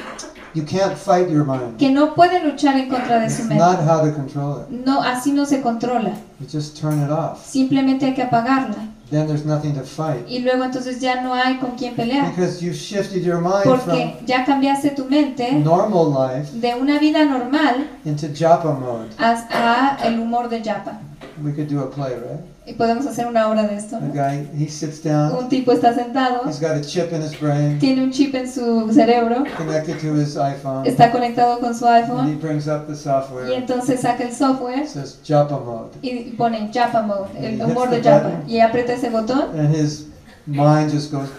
[0.53, 1.77] you can't fight your mind.
[1.79, 3.83] que no pueden luchar en contra de It's su not mente.
[3.91, 4.69] how to control it.
[4.85, 6.11] No, así no se controla.
[6.39, 7.43] You just turn it off.
[7.45, 8.89] Simplemente hay que apagarla.
[9.09, 10.27] Then there's nothing to fight.
[10.27, 12.29] Y luego entonces ya no hay con quién pelear.
[12.29, 16.99] Because you've shifted your mind Porque from ya cambiaste tu mente normal life de una
[16.99, 19.09] vida normal into japa mode.
[19.19, 20.99] a, a el humor de yapa.
[21.43, 22.39] We could do a play, right?
[22.65, 23.99] Y podemos hacer una obra de esto.
[23.99, 24.13] ¿no?
[24.13, 27.77] guy, he sits down, Un tipo está sentado, he's got a chip in his brain
[27.77, 32.05] tiene un chip en su cerebro, connected to his iPhone, está conectado con su and
[32.05, 33.51] he iPhone brings up the y software.
[33.53, 35.89] entonces saca el software says japa mode.
[36.01, 38.43] y pone Japa Mode, el humor de Japa.
[38.47, 40.05] Y aprieta ese botón And his
[40.47, 41.29] mind just goes,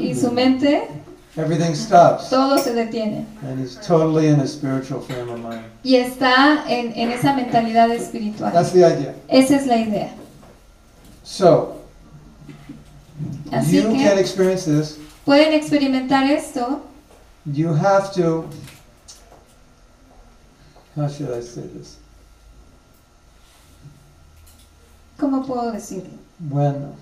[0.00, 0.82] y su mente,
[1.36, 2.28] everything stops.
[2.28, 3.26] todo se detiene.
[3.42, 5.64] And he's totally in a spiritual frame of mind.
[5.82, 8.52] Y está en, en esa mentalidad espiritual.
[8.52, 9.14] That's the idea.
[9.28, 10.12] Esa es la idea.
[11.22, 11.80] So,
[13.52, 14.98] Así you can que experience this.
[15.24, 16.82] pueden experimentar esto.
[17.46, 18.48] You have to,
[20.96, 21.96] how should I say this?
[25.18, 26.10] ¿Cómo puedo decirlo?
[26.48, 26.94] When,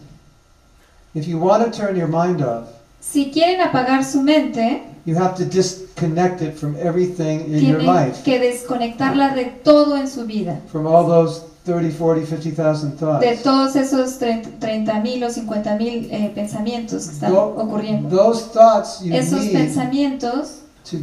[1.14, 2.68] if you want to turn your mind off,
[3.00, 7.86] Si quieren apagar su mente, you have to disconnect it from everything in your tienen
[7.86, 8.22] life.
[8.24, 10.60] que desconectarla de todo en su vida.
[10.70, 13.42] From all those 30, 40, 50,000 De thoughts.
[13.42, 18.08] todos esos 30 mil o 50 mil pensamientos que están ocurriendo.
[18.08, 20.98] Those thoughts you Esos need pensamientos to,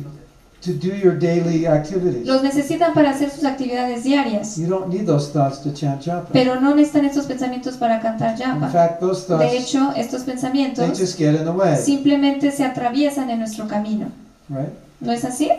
[0.65, 2.25] to do your daily activities.
[2.25, 4.57] los necesitan para hacer sus actividades diarias.
[4.57, 6.29] You don't need those thoughts to chant japa.
[6.33, 8.69] Pero no necesitan estos pensamientos para cantar In yapa.
[8.69, 12.63] fact, those De thoughts, hecho, estos they pensamientos just get in the way, simplemente se
[12.65, 14.07] atraviesan en nuestro camino.
[14.49, 14.69] right?
[14.99, 15.49] ¿No es así?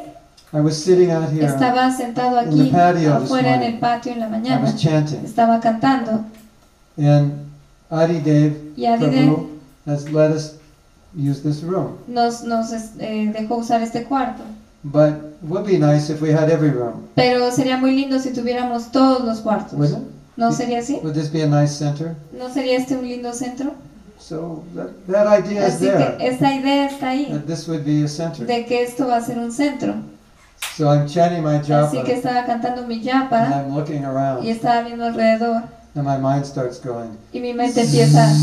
[0.52, 4.12] I was sitting out here, Estaba sentado in the aquí patio afuera en el patio
[4.12, 4.62] en la I mañana.
[4.62, 6.24] was chanting, Estaba cantando
[6.98, 7.32] and
[7.90, 9.48] Adi Dev y Adide Prabhu
[9.86, 10.54] has let us
[11.14, 11.98] use this room.
[12.08, 14.42] nos, nos eh, dejó usar este cuarto.
[14.92, 18.30] But it would be nice if we had every room, Pero sería muy lindo si
[18.32, 19.72] tuviéramos todos los cuartos.
[19.72, 20.12] wouldn't it?
[20.36, 21.00] ¿No sería así?
[21.02, 22.14] Would this be a nice center?
[22.32, 23.74] ¿No sería este un lindo centro?
[24.18, 28.04] So that, that idea is Así que esta idea está ahí, that this would be
[28.04, 28.46] a center.
[28.46, 29.94] de que esto va a ser un centro.
[30.76, 34.04] So I'm chanting my Así que japa, estaba cantando mi and yapa I'm looking y
[34.04, 35.62] around, estaba viendo alrededor
[35.96, 37.10] and my mind starts going.
[37.32, 38.28] y mi mente empieza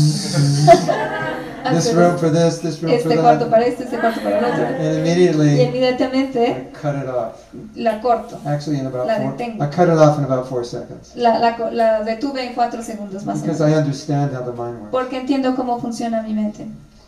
[1.72, 3.50] This room for this, this room for este cuarto that.
[3.50, 4.66] para este, este cuarto para el otro.
[4.66, 7.36] And Y immediately, inmediatamente I cut it off.
[7.74, 8.38] la corto.
[8.44, 9.64] Actually, in about La four, detengo.
[9.64, 11.12] I cut it off in about four seconds.
[11.16, 13.76] La, la, co- la detuve en cuatro segundos más o Because menos.
[13.76, 14.90] I understand how the mind works.
[14.90, 16.66] Porque entiendo cómo funciona mi mente.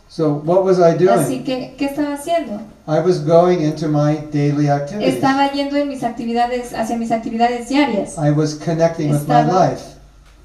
[0.09, 1.43] So what was I Así doing?
[1.43, 2.59] que, ¿qué estaba haciendo?
[2.87, 5.13] I was going into my daily activities.
[5.15, 9.69] Estaba yendo en mis actividades, hacia mis actividades diarias, I was connecting with my Estaba-
[9.69, 9.83] life.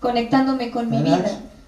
[0.02, 1.24] Conectándome con mi vida.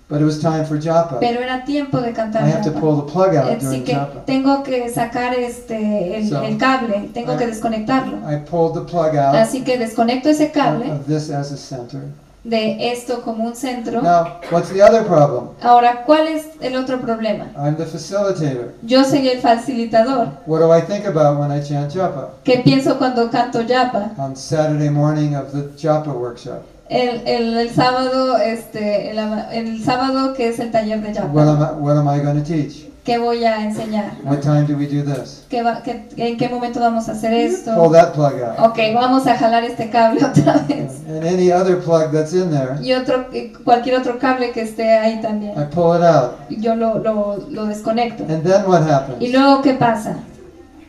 [0.07, 1.19] But it was time for japa.
[1.19, 2.81] Pero era tiempo de I cantar have to japa.
[2.81, 4.21] pull the plug out Así during que japa.
[4.27, 8.19] tengo que sacar este el, So, el cable, tengo I- que desconectarlo.
[8.31, 12.01] I pulled the plug out Así que desconecto ese cable of this as a center.
[12.45, 14.03] de esto como un centro.
[14.03, 15.49] Now, what's the other problem?
[15.63, 17.47] Ahora, ¿cuál es el otro problema?
[17.57, 18.75] I'm the facilitator.
[18.83, 20.29] Yo soy el facilitador.
[20.45, 22.33] What do I think about when I chant japa?
[22.45, 24.11] ¿Qué pienso cuando canto yapa?
[24.19, 26.63] On Saturday morning of the japa workshop.
[26.89, 29.19] El, el, el sábado, este, el,
[29.53, 31.77] el sábado que es el taller de What am yapa.
[31.79, 32.89] I, what am I going to teach?
[33.05, 34.13] ¿Qué voy a enseñar?
[34.25, 35.45] What time do we do this?
[35.51, 37.91] ¿Qué va- qué- ¿En qué momento vamos a hacer Pull esto?
[37.93, 38.59] that plug out.
[38.71, 41.01] Ok, vamos a jalar este cable otra vez.
[41.07, 44.91] And any other plug that's in there, Y otro, y cualquier otro cable que esté
[44.97, 45.55] ahí I también.
[45.75, 46.33] pull it out.
[46.49, 48.25] Yo lo, lo, lo desconecto.
[48.25, 49.33] And then what ¿Y happens?
[49.33, 50.17] luego qué pasa?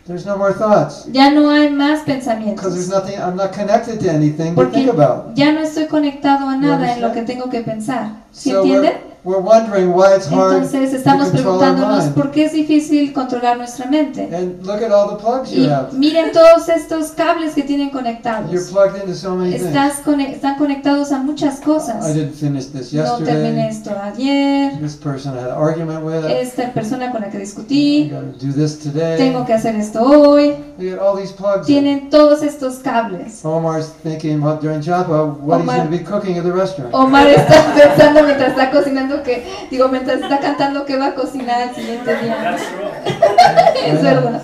[0.08, 1.08] There's no more thoughts.
[1.12, 2.89] Ya no hay más Because there's pensamientos.
[2.89, 5.36] nothing, I'm not connected to anything to Porque think about.
[5.36, 8.12] ya no estoy conectado a nada en lo que tengo que pensar.
[8.32, 9.14] ¿Sí So entienden?
[9.26, 12.15] We're, wondering why it's hard Entonces to estamos our preguntándonos mind.
[12.15, 14.23] por qué es difícil controlar nuestra mente.
[14.34, 15.91] And look at all the plugs Y you have.
[15.93, 18.71] miren todos estos cables que tienen You're conectados.
[18.71, 19.55] plugged into so many.
[19.55, 22.13] Estás están conectados a muchas I cosas.
[22.13, 23.69] didn't finish this No terminé yesterday.
[23.69, 24.80] esto ayer.
[24.80, 26.26] This person I had an argument with.
[26.26, 28.09] Esta persona con la que I discutí.
[28.11, 29.17] gotta do this today.
[29.17, 30.55] Tengo que hacer esto hoy.
[30.78, 31.67] We got all these plugs.
[31.67, 31.76] in.
[31.84, 33.43] Tienen todos estos cables.
[33.43, 36.93] Omar's thinking during Japa what he's Omar- going to be cooking at the restaurant.
[36.93, 41.70] Omar está pensando mientras está cocinando que, digo, mientras está cantando que va a cocinar
[41.70, 42.38] el siguiente día.
[42.41, 43.86] That's true.
[43.86, 44.41] Es verdad.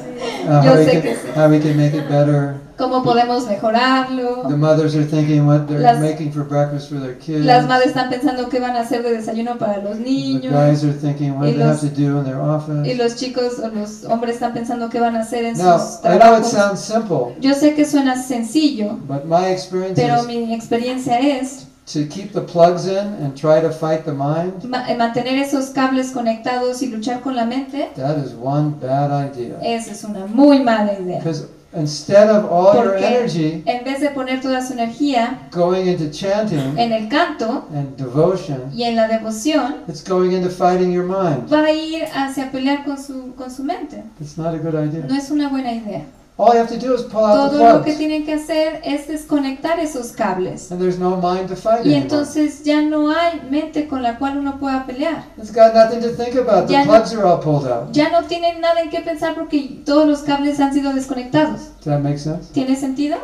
[0.47, 1.27] Uh, Yo how, we sé can, que sí.
[1.35, 2.55] how we can make it better.
[2.77, 4.47] ¿Cómo podemos mejorarlo?
[4.47, 7.45] The mothers are thinking what they're Las- making for breakfast for their kids.
[7.45, 10.51] Las madres están pensando qué van a hacer de desayuno para los the niños.
[10.51, 12.87] guys are thinking what Y they have los- to do in their office.
[12.91, 15.99] Y los chicos o los hombres están pensando qué van a hacer en Now, sus
[16.03, 16.47] I know it trabajos.
[16.51, 21.67] sounds simple, Yo sé que suena sencillo, but my experience pero is mi experiencia es
[21.85, 24.63] to keep the plugs in and try to fight the mind.
[24.65, 27.91] ma- eh, mantener esos cables conectados y luchar con la mente.
[27.95, 29.57] That is one bad idea.
[29.61, 31.17] Esa es una muy mala idea.
[31.19, 35.85] Because instead of all your Porque energy en vez de poner toda su energía going
[35.87, 40.91] into chanting en el canto and devotion, y en la devoción, it's going into fighting
[40.91, 41.51] your mind.
[41.51, 44.03] va a ir hacia pelear con su, con su mente.
[44.19, 45.05] It's not a good idea.
[45.09, 46.03] No es una buena idea.
[46.41, 48.81] All you have to do is pull out the Todo lo que tienen que hacer
[48.83, 50.71] es desconectar esos cables.
[50.71, 54.37] and there's no mind to fight Y entonces ya no hay mente con la cual
[54.39, 55.23] uno pueda pelear.
[55.37, 56.65] It's got nothing to think about.
[56.65, 57.91] The Ya no- plugs are all pulled out.
[57.91, 61.59] Ya no tienen nada en qué pensar porque todos los cables han sido desconectados.
[61.75, 62.51] Does that make sense?
[62.53, 63.17] ¿Tiene sentido?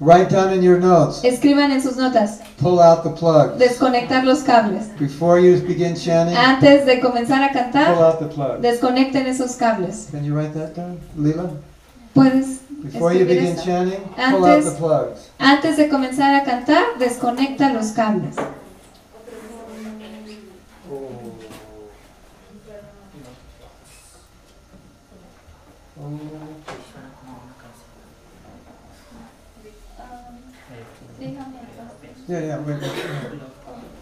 [0.00, 1.24] Write down in your notes.
[1.24, 2.40] Escriban en sus notas.
[2.58, 3.58] Pull out the plugs.
[3.58, 4.86] Desconectar los cables.
[4.96, 8.62] Before you begin chanting, Antes de comenzar a pull cantar, out the plugs.
[8.62, 10.06] desconecten esos cables.
[10.12, 11.50] Can you write that down, Leela?
[12.14, 13.64] Puedes Before you begin eso.
[13.64, 15.30] chanting, pull out Antes- the plugs.
[15.40, 18.36] Antes de comenzar a cantar, desconecta los cables.
[32.28, 32.92] Yeah, yeah, wait, wait.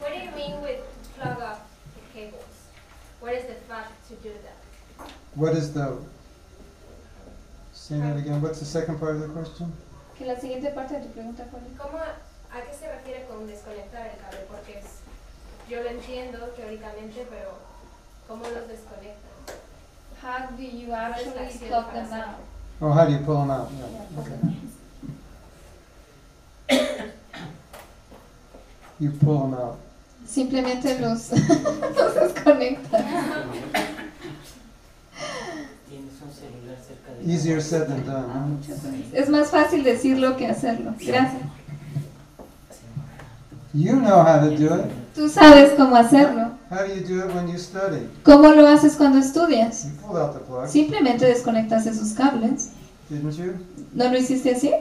[0.01, 0.81] What do you mean with
[1.16, 2.43] plug up the cables?
[3.20, 5.11] What is the fact to do that?
[5.37, 5.97] What is the,
[7.72, 9.72] say that again, what's the second part of the question?
[10.18, 14.07] Que la siguiente parte de tu pregunta fue ¿Cómo, ¿A qué se refiere con desconectar
[14.07, 14.41] el cable?
[14.49, 15.03] Porque es,
[15.70, 17.55] yo lo entiendo teóricamente, pero
[18.27, 19.37] ¿cómo los desconectan?
[20.20, 22.41] How do you actually plug them out?
[22.81, 23.70] Oh, how do you pull them out?
[23.70, 24.41] Yeah, okay.
[28.99, 29.76] You pull them out.
[30.26, 31.30] Simplemente los,
[31.97, 33.05] los desconectas.
[37.24, 38.74] Easier said than done, huh?
[39.12, 40.94] Es más fácil decirlo que hacerlo.
[40.99, 41.42] Gracias.
[43.74, 44.86] You know how to do it.
[45.14, 46.53] Tú sabes cómo hacerlo.
[46.70, 48.09] How do you do it when you study?
[48.22, 49.84] ¿Cómo lo haces cuando estudias?
[49.84, 52.70] You pulled out the plug, Simplemente desconectas esos cables.
[53.11, 53.55] didn't you?
[53.92, 54.72] ¿No lo hiciste así?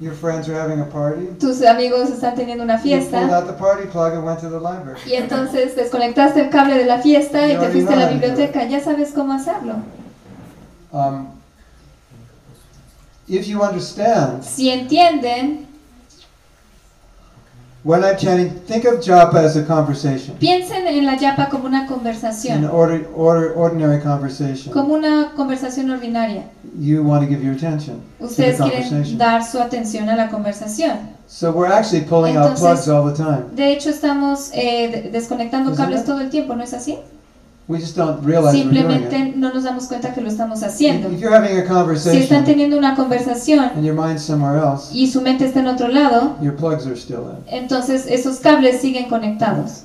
[0.00, 1.26] Your friends are having a party.
[1.38, 4.58] Tus amigos están teniendo una You fiesta out the party plug and went to the
[4.58, 4.98] library.
[5.06, 8.08] y entonces desconectaste el cable de la fiesta y You te already fuiste a la
[8.08, 8.64] biblioteca.
[8.64, 9.74] Ya sabes cómo hacerlo.
[10.90, 11.28] Um,
[13.28, 15.66] if you understand, Si entienden,
[17.84, 21.82] when I'm chanting, think of japa as a conversation, piensen en la yapa como una
[21.82, 24.72] an conversación, order, order, ordinary conversation.
[24.72, 26.44] como una conversación ordinaria.
[26.78, 30.28] You want to give your attention to the Ustedes quieren dar su atención a la
[30.30, 31.14] conversación.
[31.28, 33.44] So we're actually pulling out Entonces- plugs all the time.
[33.54, 36.06] De hecho, estamos eh, de- desconectando Isn't cables it?
[36.06, 36.98] todo el tiempo, ¿no es así?
[37.66, 39.36] We just don't realize we're doing Simplemente it.
[39.36, 41.08] no nos damos cuenta que lo estamos haciendo.
[41.10, 44.90] If you're having a Si están conversation teniendo una conversación and your mind's somewhere else,
[44.94, 47.42] y su mente está en otro lado, your plugs are still in.
[47.46, 49.84] entonces esos cables siguen conectados.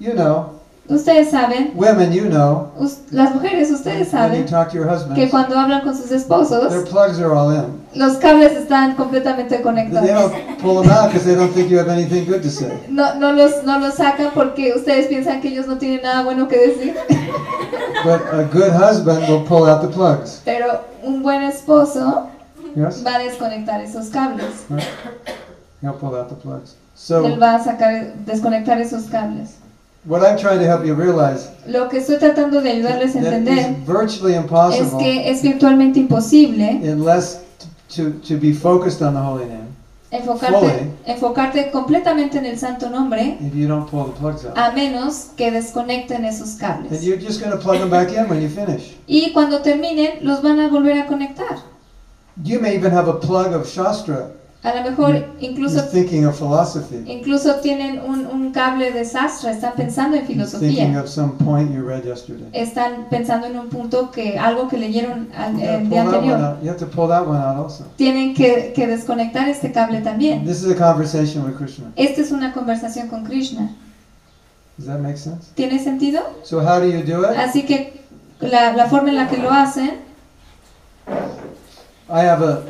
[0.00, 0.59] You know,
[0.90, 2.72] Ustedes saben, women, you know,
[3.12, 7.32] las mujeres, ustedes saben your que husbands, cuando hablan con sus their esposos, plugs are
[7.32, 7.80] all in.
[7.94, 10.08] los cables están completamente They conectados.
[10.32, 12.72] don't pull them out because they don't think you have anything good to say.
[12.88, 16.48] No, no, los, no los sacan porque ustedes piensan que ellos no tienen nada bueno
[16.48, 16.96] que decir.
[18.04, 20.42] But a good husband will pull out the plugs.
[20.44, 22.26] Pero un buen esposo
[22.74, 23.04] Yes?
[23.06, 24.64] va a desconectar esos cables.
[25.82, 26.70] He'll pull out the plugs.
[26.72, 29.54] Él So va a sacar, desconectar esos cables.
[30.04, 33.76] What I'm trying to help you realize Lo que estoy tratando de ayudarles a entender
[34.72, 37.40] es que es virtualmente imposible unless
[37.94, 39.68] to, to be focused on the holy name
[40.10, 40.90] enfocarte, Fully.
[41.06, 44.56] enfocarte completamente en el santo nombre if you don't pull the plugs out.
[44.56, 47.04] a menos que desconecten esos And cables.
[47.04, 48.96] you're just going to plug them back in when you finish.
[49.06, 51.62] Y cuando terminen, los van a volver a conectar.
[52.42, 54.30] You may even have a plug of Shastra.
[54.62, 55.82] A lo mejor incluso,
[57.06, 61.00] incluso tienen un, un cable de sastra, están pensando en filosofía.
[61.00, 62.46] of some point you read yesterday.
[62.52, 66.58] Están pensando en un punto que algo que leyeron el día anterior.
[67.96, 70.44] Tienen que, que desconectar este cable también.
[70.44, 71.90] This is a conversation with Krishna.
[71.96, 73.74] Esta es una conversación con Krishna.
[74.76, 75.52] Does that make sense?
[75.54, 76.20] ¿Tiene sentido?
[76.42, 77.38] So how do you do it?
[77.38, 78.02] Así que
[78.40, 80.00] la, la forma en la que lo hacen,
[82.10, 82.62] I have a,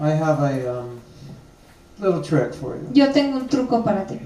[0.00, 1.03] I have a um,
[2.04, 2.88] little trick for you.
[2.92, 4.20] yo tengo un truco para ti.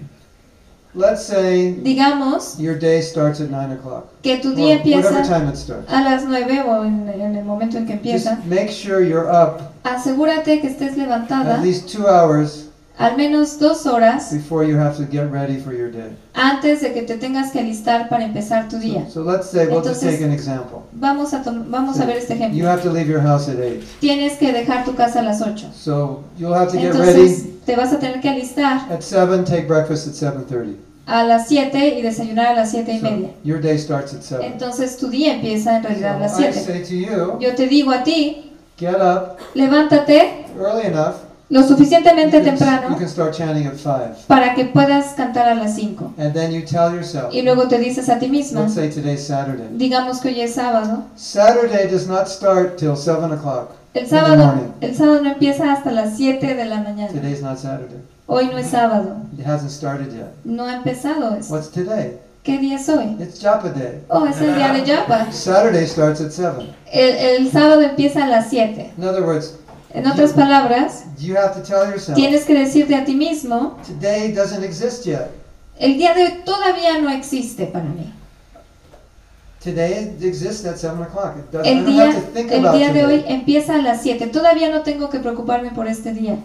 [0.95, 4.07] Let's say Digamos your day starts at nine o'clock.
[4.23, 5.93] que tu día whatever empieza time it starts.
[5.93, 8.37] a las 9 o en, en el momento en que empieza.
[8.37, 12.68] Just make sure you're up Asegúrate que estés levantada at least two hours
[12.99, 16.11] al menos dos horas before you have to get ready for your day.
[16.35, 19.05] antes de que te tengas que alistar para empezar tu día.
[19.07, 20.83] So, so let's say we'll just Entonces- take an example.
[20.93, 22.69] Vamos a, vamos a ver este You ejemplo.
[22.69, 23.83] have to leave your house at eight.
[24.01, 25.71] Tienes que dejar tu casa a las 8.
[25.75, 29.45] So you'll have to get ready Entonces te vas a tener que alistar at seven.
[29.45, 30.15] Take breakfast at
[31.09, 33.31] a las 7 y desayunar a las 7 y media.
[33.43, 34.53] Your day starts at seven.
[34.53, 36.65] Entonces tu día empieza en So realidad a las I 7.
[36.65, 41.28] say to you, Yo te digo a ti, get up levántate early enough.
[41.51, 42.97] Lo suficientemente temprano
[44.27, 46.15] para que puedas cantar a las 5.
[46.19, 47.33] and then you tell yourself.
[47.33, 48.67] Y luego te dices a ti misma,
[49.73, 51.05] digamos que hoy es sábado.
[51.17, 53.71] Saturday does not start till seven o'clock.
[53.95, 57.09] El sábado, el sábado no empieza hasta las 7 de la mañana.
[57.09, 57.99] Today's not Saturday.
[58.27, 59.17] Hoy no es sábado.
[59.39, 60.29] It hasn't started yet.
[60.45, 61.55] No ha empezado eso.
[61.55, 62.19] What's today?
[62.43, 63.17] ¿Qué día es hoy?
[63.19, 64.03] It's Japa Day.
[64.09, 65.33] Oh, es el día de Yapa.
[65.33, 66.75] Saturday starts at seven.
[66.93, 68.93] El, el sábado empieza a las 7.
[68.99, 69.55] In other words,
[69.91, 74.33] En otras palabras, you have to tell yourself tienes que decirte a ti mismo, today
[74.33, 75.31] doesn't exist yet.
[75.79, 78.13] el día de hoy todavía no existe para mí.
[79.63, 81.37] Today it exists at seven o'clock.
[81.37, 84.03] It doesn't, El día, have to think el about día de hoy empieza a las
[84.03, 84.29] 7.
[84.29, 86.39] Todavía no tengo que preocuparme por este día.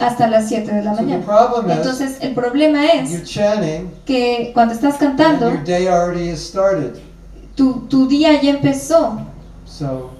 [0.00, 1.24] Hasta las 7 de la So the mañana.
[1.68, 6.38] Entonces, el problema you're es chanting que cuando estás and cantando, your day already has
[6.38, 7.00] started.
[7.56, 9.18] tu, tu día ya empezó.
[9.66, 10.10] So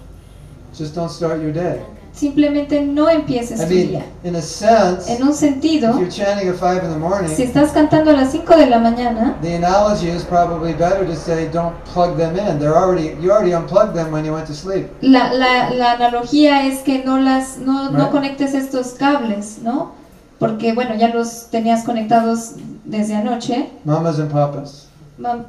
[0.76, 1.80] just don't start your day.
[2.12, 4.02] Simplemente no empieces I tu mean, día.
[4.24, 7.44] in a sense, En un if sentido, you're chanting at five in the morning, si
[7.44, 11.48] estás cantando a las 5 de la mañana, the analogy is probably better to say
[11.52, 12.58] don't plug them in.
[12.58, 14.88] They're already you already unplugged them when you went to sleep.
[15.00, 18.10] la, la, la analogía es que no las no, no Right.
[18.10, 19.92] conectes estos cables, ¿no?
[20.40, 22.54] Porque bueno, ya los tenías conectados
[22.84, 23.70] desde anoche.
[23.84, 24.88] Mamas and papas,
[25.18, 25.44] Mam-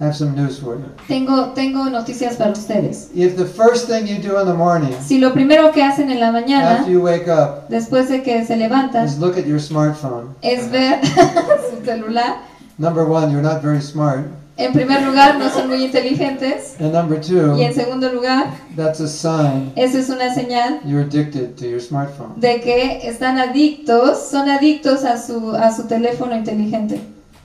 [0.00, 0.86] I have some news for you.
[1.06, 3.10] Tengo, tengo noticias para ustedes.
[3.14, 6.18] If the first thing you do in the morning Si lo primero que hacen en
[6.18, 9.60] la after mañana, you wake up después de que se levantan, is look at your
[9.60, 11.00] smartphone, es ver
[11.70, 12.38] su celular,
[12.76, 14.26] number one, you're not very smart,
[14.56, 18.98] en primer lugar no son muy inteligentes and number two, y en segundo lugar, that's
[18.98, 22.32] a sign esa es una señal you're addicted to your smartphone.
[22.40, 27.00] de que están adictos, son adictos a su, a su teléfono inteligente.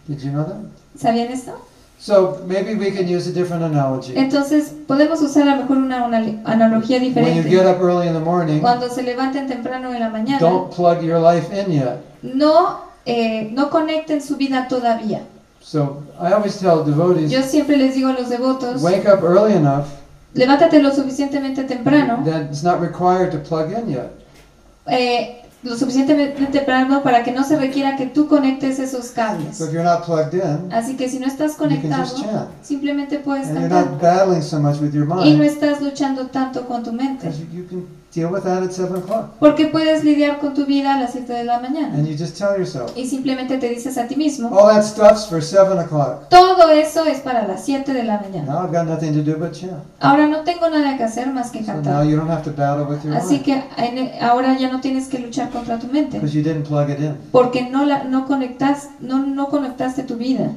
[0.08, 0.58] Did you know that?
[0.98, 1.69] ¿Sabían esto?
[2.00, 4.14] So maybe we can use a different analogy.
[4.16, 7.50] Entonces, podemos usar a lo mejor una, una analogía When you diferente.
[7.50, 11.02] get up early in the morning, Cuando se levanten temprano en la mañana, don't plug
[11.04, 11.98] your life in yet.
[12.22, 15.24] no, eh, no conecten su vida todavía.
[15.62, 19.54] So I always tell devotees, Yo siempre les digo a los devotos, wake up early
[19.54, 19.88] enough
[20.34, 24.10] levántate lo suficientemente temprano, that it's not required to plug in yet.
[24.88, 29.60] eh, lo suficientemente temprano para que no se requiera que tú conectes esos So cables.
[29.60, 32.06] if you're not plugged in, Así que si no estás conectado,
[32.62, 34.42] simplemente puedes cantar.
[34.42, 37.28] so much with your Y no estás luchando tanto con tu mente.
[37.28, 39.36] because you can deal with that at 7 o'clock.
[39.40, 41.94] Porque puedes lidiar con tu vida a las 7 de la mañana.
[41.96, 45.28] And you just tell yourself, Y simplemente te dices a ti mismo, all that stuff's
[45.28, 46.28] for 7 o'clock.
[46.30, 48.46] todo eso es para las 7 de la mañana.
[48.52, 49.54] Now I've got nothing to do but.
[50.00, 52.06] Ahora no tengo nada que hacer más que So now cantar.
[52.08, 55.08] you don't have to battle with your Así mind que en- ahora ya no tienes
[55.08, 56.18] que luchar contra tu mente.
[56.20, 57.16] because you didn't plug it in.
[57.32, 60.52] Porque no, la, no, conectas, no, no conectaste tu vida.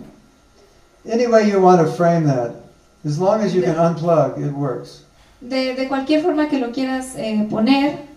[1.05, 2.53] Any way you want to frame that,
[3.05, 5.03] as long as you can unplug, it works.
[5.43, 8.11] De, de cualquier forma que lo quieras eh, poner,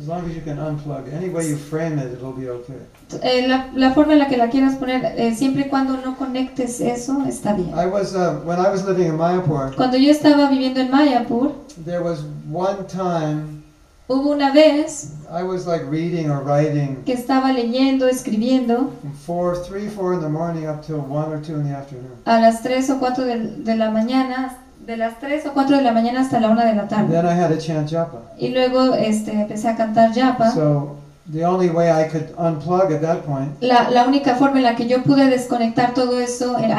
[0.00, 2.76] As long as you can unplug, any way you frame it, it'll be okay.
[3.20, 6.16] eh, la, la forma en la que la quieras poner, eh, siempre y cuando no
[6.16, 7.70] conectes eso, está bien.
[7.76, 9.74] I was uh, when I was living in Mayapur.
[9.74, 11.52] Cuando yo estaba viviendo en Mayapur,
[11.84, 13.58] There was one time
[14.06, 19.56] Hubo una vez I was like reading or writing que estaba leyendo, escribiendo from four,
[19.66, 22.12] three, four in the morning up till one or two in the afternoon.
[22.24, 24.56] a las 3 o 4 de, de la mañana,
[24.88, 27.12] de las 3 o 4 de la mañana hasta la 1 de la tarde.
[27.12, 28.22] Then I had to chant japa.
[28.38, 30.50] Y luego este, empecé a cantar yapa.
[30.52, 30.96] So
[31.30, 34.76] the only way I could unplug at that point La, la única forma en la
[34.76, 36.70] que yo pude desconectar todo eso en,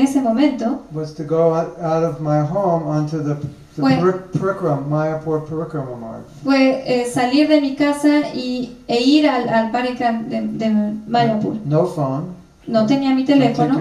[0.00, 3.36] ese momento was to go out, out of my home onto the,
[6.42, 10.70] Fue- eh, salir de mi casa y, e ir al, al de, de
[11.06, 11.56] Mayapur.
[11.66, 12.24] No phone.
[12.66, 13.78] No tenía mi teléfono.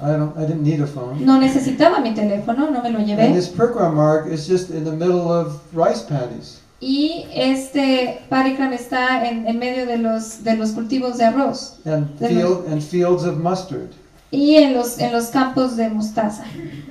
[0.00, 0.36] I don't.
[0.36, 1.24] I didn't need a phone.
[1.24, 3.32] no necesitaba mi teléfono, no me lo And llevé.
[3.34, 6.60] this Parikram Marg is just in the middle of rice paddies.
[6.80, 12.16] Y este Parikram está en, en medio de los, de los cultivos de arroz and
[12.18, 13.90] Then field and fields of mustard.
[14.30, 16.44] y en los, en los campos de mostaza.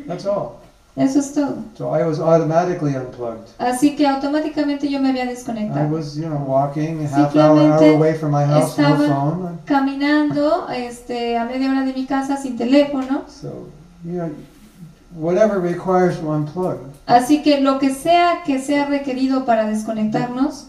[0.08, 0.60] That's all.
[0.98, 1.58] Eso es todo.
[1.78, 3.48] So I was automatically unplugged.
[3.60, 5.90] Así que automáticamente yo me había I desconectado.
[5.96, 9.08] was, you know, walking a half hour, hour Simplemente away from my house, no estaba-
[9.08, 9.60] phone.
[9.66, 13.26] Caminando este, a media hora de mi casa sin teléfono.
[13.30, 13.70] So,
[14.04, 14.30] you know,
[15.16, 16.78] whatever requires to unplug.
[17.06, 20.66] Así que lo que sea que sea requerido para desconectarnos,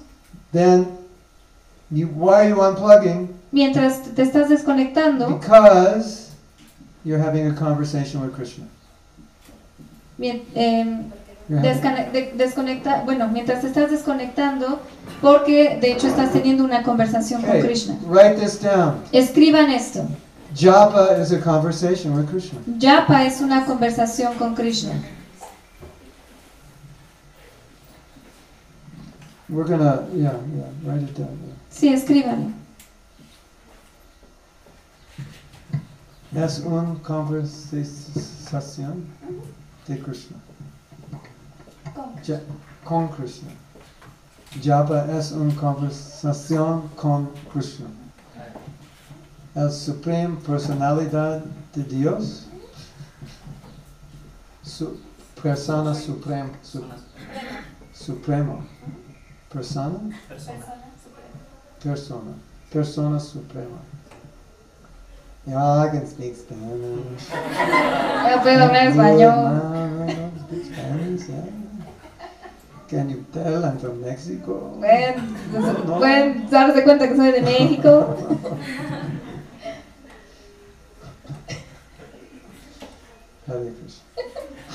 [0.53, 0.89] Then,
[1.91, 3.31] you, why are you unplugging?
[3.51, 6.33] mientras te estás desconectando, Because
[7.03, 8.67] you're having a conversation with Krishna.
[10.19, 11.11] Mien- em,
[11.49, 14.81] You're having- descane- de- desconecta, bueno, mientras estás desconectando,
[15.23, 17.97] porque de hecho estás teniendo una conversación con Okay, Krishna.
[18.07, 19.01] write this down.
[19.13, 20.07] Escriban esto.
[20.55, 22.59] Japa is a conversation with Krishna.
[22.81, 24.93] Japa es una conversación con Krishna.
[29.49, 31.29] We're gonna, yeah, yeah, write it down.
[31.47, 31.55] yeah.
[31.71, 32.51] Sí, escríbanlo.
[36.35, 39.07] Es una conversación
[39.89, 40.37] de Krishna.
[42.85, 43.51] Con Krishna.
[44.63, 47.87] Japa es una conversación con Krishna.
[49.55, 51.43] El Supreme Personalidad
[51.75, 52.47] de Dios.
[54.63, 55.01] Su
[55.43, 56.51] persona suprema.
[56.63, 56.85] Su,
[57.95, 58.65] supremo.
[59.51, 59.99] Persona.
[60.29, 60.67] Persona.
[61.83, 62.33] Persona.
[62.71, 63.79] Persona suprema.
[65.49, 67.25] Yeah, I can speak Spanish.
[67.33, 69.49] Ya puedo hablar español.
[70.45, 71.49] Speak Spanish, yeah.
[72.89, 74.77] Can you tell I'm from Mexico?
[74.79, 75.37] Pueden,
[75.87, 75.99] No.
[75.99, 78.17] pueden darse cuenta que soy de México.
[83.47, 84.05] Hare Krishna.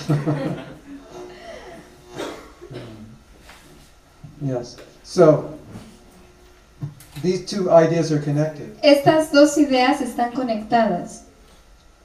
[4.42, 4.78] yes.
[5.04, 5.54] So
[7.22, 8.76] these two ideas are connected.
[8.82, 11.24] Estas dos ideas están conectadas.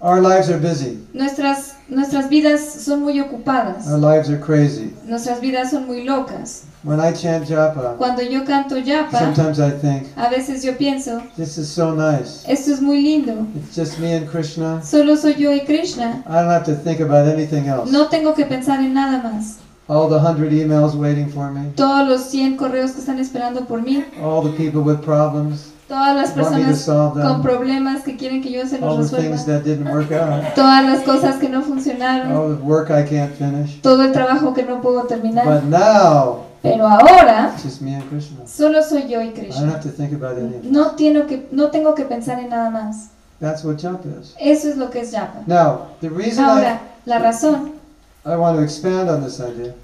[0.00, 0.96] Our lives are busy.
[1.12, 3.88] Nuestras, nuestras vidas son muy ocupadas.
[3.88, 4.92] Our lives are crazy.
[5.04, 6.66] Nuestras vidas son muy locas.
[6.84, 11.20] When I chant japa, Cuando yo canto yapa, sometimes I think, a veces yo pienso,
[11.36, 12.44] this is so nice.
[12.46, 13.44] esto es muy lindo.
[13.56, 14.80] It's just me and Krishna.
[14.84, 16.22] Solo soy yo y Krishna.
[16.28, 17.90] I don't have to think about anything else.
[17.90, 19.56] No tengo que pensar en nada más.
[19.88, 21.70] All the hundred emails waiting for me.
[21.74, 24.04] Todos los 100 correos que están esperando por mí.
[24.22, 28.76] All the people with problems Todas las personas con problemas que quieren que yo se
[28.76, 29.46] All los the things resuelva.
[29.46, 30.54] that didn't work out.
[30.54, 32.30] Todas las cosas que no funcionaron.
[32.32, 33.80] All the work I can't finish.
[33.80, 35.46] Todo el trabajo que no puedo terminar.
[35.46, 38.46] But now, Pero ahora, it's just me and Krishna.
[38.46, 39.70] solo soy yo y I don't Krishna.
[39.70, 40.70] have to think about anything.
[40.70, 43.08] No, tengo que, no tengo que pensar en nada más.
[43.40, 44.34] That's what japa is.
[44.38, 45.40] Eso es lo que es yapa.
[45.46, 47.77] Now, the reason Ahora, la razón
[48.24, 49.74] I, I want to expand on this idea,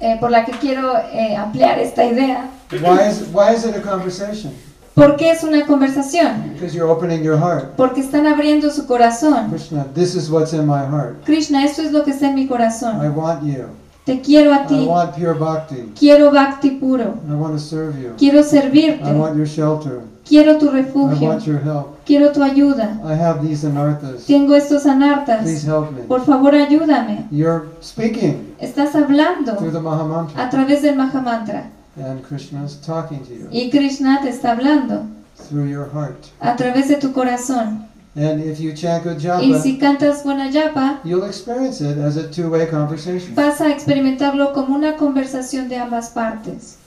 [0.00, 2.50] eh, por la que quiero eh, ampliar esta idea,
[2.82, 4.52] why is, why is it a conversation?
[4.94, 6.52] ¿por qué es una conversación?
[6.54, 7.76] Because you're opening your heart.
[7.76, 9.50] Porque están abriendo su corazón.
[9.50, 11.22] Krishna, this is what's in my heart.
[11.24, 12.98] Krishna, esto es lo que está en mi I corazón.
[13.14, 13.66] want you.
[14.06, 14.86] Te quiero a I ti.
[14.86, 15.92] want pure bhakti.
[15.98, 17.18] Quiero bhakti puro.
[17.28, 18.14] I want to serve you.
[18.16, 19.02] Quiero I servirte.
[19.18, 20.00] want your shelter.
[20.28, 21.28] Quiero tu I refugio.
[21.28, 22.04] want your help.
[22.04, 22.98] Quiero tu ayuda.
[23.04, 24.26] I have these anarthas.
[24.26, 25.64] Tengo estos Please anartas.
[25.64, 26.02] help me.
[26.08, 27.26] Por favor, ayúdame.
[27.30, 31.70] You're speaking Estás hablando through the Mahamantra, a través del Mahamantra.
[31.96, 35.06] and Krishna's talking to you Y Krishna te está hablando
[35.48, 36.26] through your heart.
[36.40, 37.86] a través de tu corazón.
[38.16, 42.16] And if you chant good Y japa, si cantas buena yapa, you'll experience it as
[42.16, 43.34] a two-way conversation.
[43.34, 46.78] vas a experimentarlo como una conversación de ambas partes.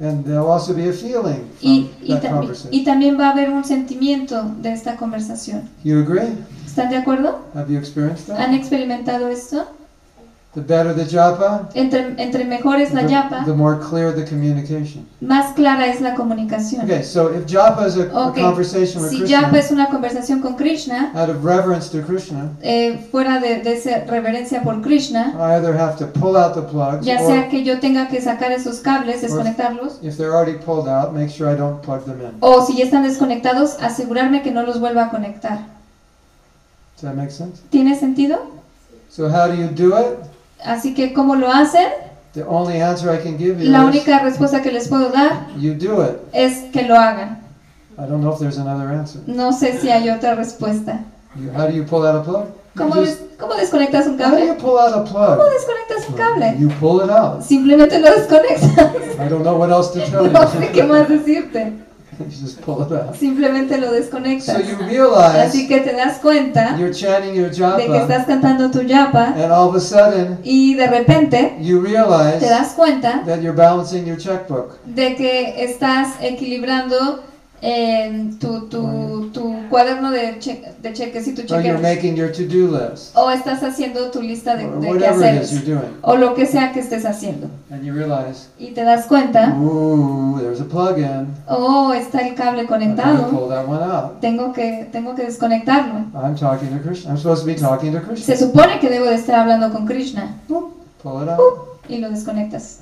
[0.00, 2.74] And there'll also be a feeling Y, from y, that tam- conversation.
[2.74, 5.68] y también va a haber un sentimiento de esta conversación.
[5.84, 6.32] You agree?
[6.66, 7.38] ¿Están de acuerdo?
[7.54, 8.40] Have you experienced that?
[8.40, 9.66] ¿Han experimentado esto?
[10.54, 14.24] The better the japa, Entre, entre mejor es la the, yapa, the more clear the
[14.24, 15.04] communication.
[15.20, 16.84] más clara es la comunicación.
[16.84, 19.88] Okay, so if japa is a, a Ok, conversation with Si Krishna, yapa es una
[19.88, 24.80] conversación con Krishna, out of reverence to Krishna, eh, fuera de, de esa reverencia por
[24.80, 28.06] Krishna, I either have to pull out the plugs, ya or sea que yo tenga
[28.06, 32.04] que sacar esos cables, desconectarlos, if they're already pulled out, make sure I don't plug
[32.04, 32.30] them in.
[32.38, 35.66] o si ya están desconectados, asegurarme que no los vuelva a conectar.
[36.94, 37.60] Does that make sense?
[37.70, 38.38] ¿Tiene sentido?
[39.10, 40.18] So how do you do it?
[40.64, 41.88] Así que, ¿cómo lo hacen?
[42.32, 45.74] The only answer I can give you La única respuesta que les puedo dar you
[45.74, 46.16] do it.
[46.32, 47.40] es que lo hagan.
[47.96, 49.20] I don't know if there's another answer.
[49.26, 51.00] No sé si hay otra respuesta.
[51.36, 52.46] You, how do you pull out a plug?
[52.46, 54.60] You ¿Cómo, just- des- cómo desconectas un how do you cable?
[54.62, 55.36] pull out a plug?
[55.38, 56.56] ¿Cómo desconectas un cable?
[56.58, 57.42] You pull it out.
[57.42, 58.64] Simplemente lo desconectas.
[59.20, 60.86] I don't know what else to tell No sé qué you.
[60.88, 61.72] más decirte.
[62.28, 63.14] just pull it out.
[63.16, 64.66] Simplemente lo So desconectas.
[64.68, 68.70] you realize Así que te das cuenta you're chanting your de que japa, estás cantando
[68.70, 73.22] tu yapa and all of a sudden y de repente you realize te das cuenta
[73.26, 74.78] that you're balancing your checkbook.
[74.84, 77.22] de que estás equilibrando
[77.66, 83.16] eh, tu, tu, tu cuaderno de, che- de cheques y tu list.
[83.16, 85.62] O estás haciendo tu lista de, de quehaceres.
[86.02, 87.48] O lo que sea que estés haciendo.
[87.70, 89.54] And you realize, Y te das cuenta,
[91.48, 93.30] oh, está el cable conectado.
[93.30, 94.20] pull that one out.
[94.20, 96.04] Tengo que, tengo que desconectarlo.
[96.14, 97.12] I'm talking to Krishna.
[97.12, 98.26] I'm supposed to be talking to Krishna.
[98.26, 100.34] Se supone que debo de estar hablando con Krishna.
[101.02, 101.80] Pull it out.
[101.88, 102.80] Y lo desconectas.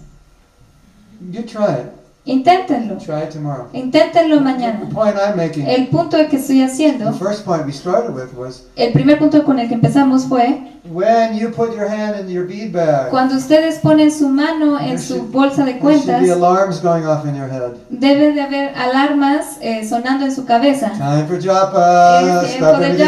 [1.31, 2.02] You try it.
[2.25, 2.99] Inténtenlo.
[2.99, 3.67] Try it tomorrow.
[3.73, 4.89] Inténtenlo The mañana.
[4.95, 8.63] point I'm making, El punto que estoy the haciendo, first point we started with was
[8.77, 12.47] el primer punto con el que empezamos fue when you put your hand in your
[12.47, 16.23] bead bag, cuando ustedes ponen su mano en There su should- bolsa de there cuentas,
[16.23, 17.73] be alarms going off in your head.
[17.91, 20.93] debe de haber alarmas eh, sonando en su cabeza.
[20.93, 22.21] Time for japa.
[22.45, 23.05] Es tiempo de else.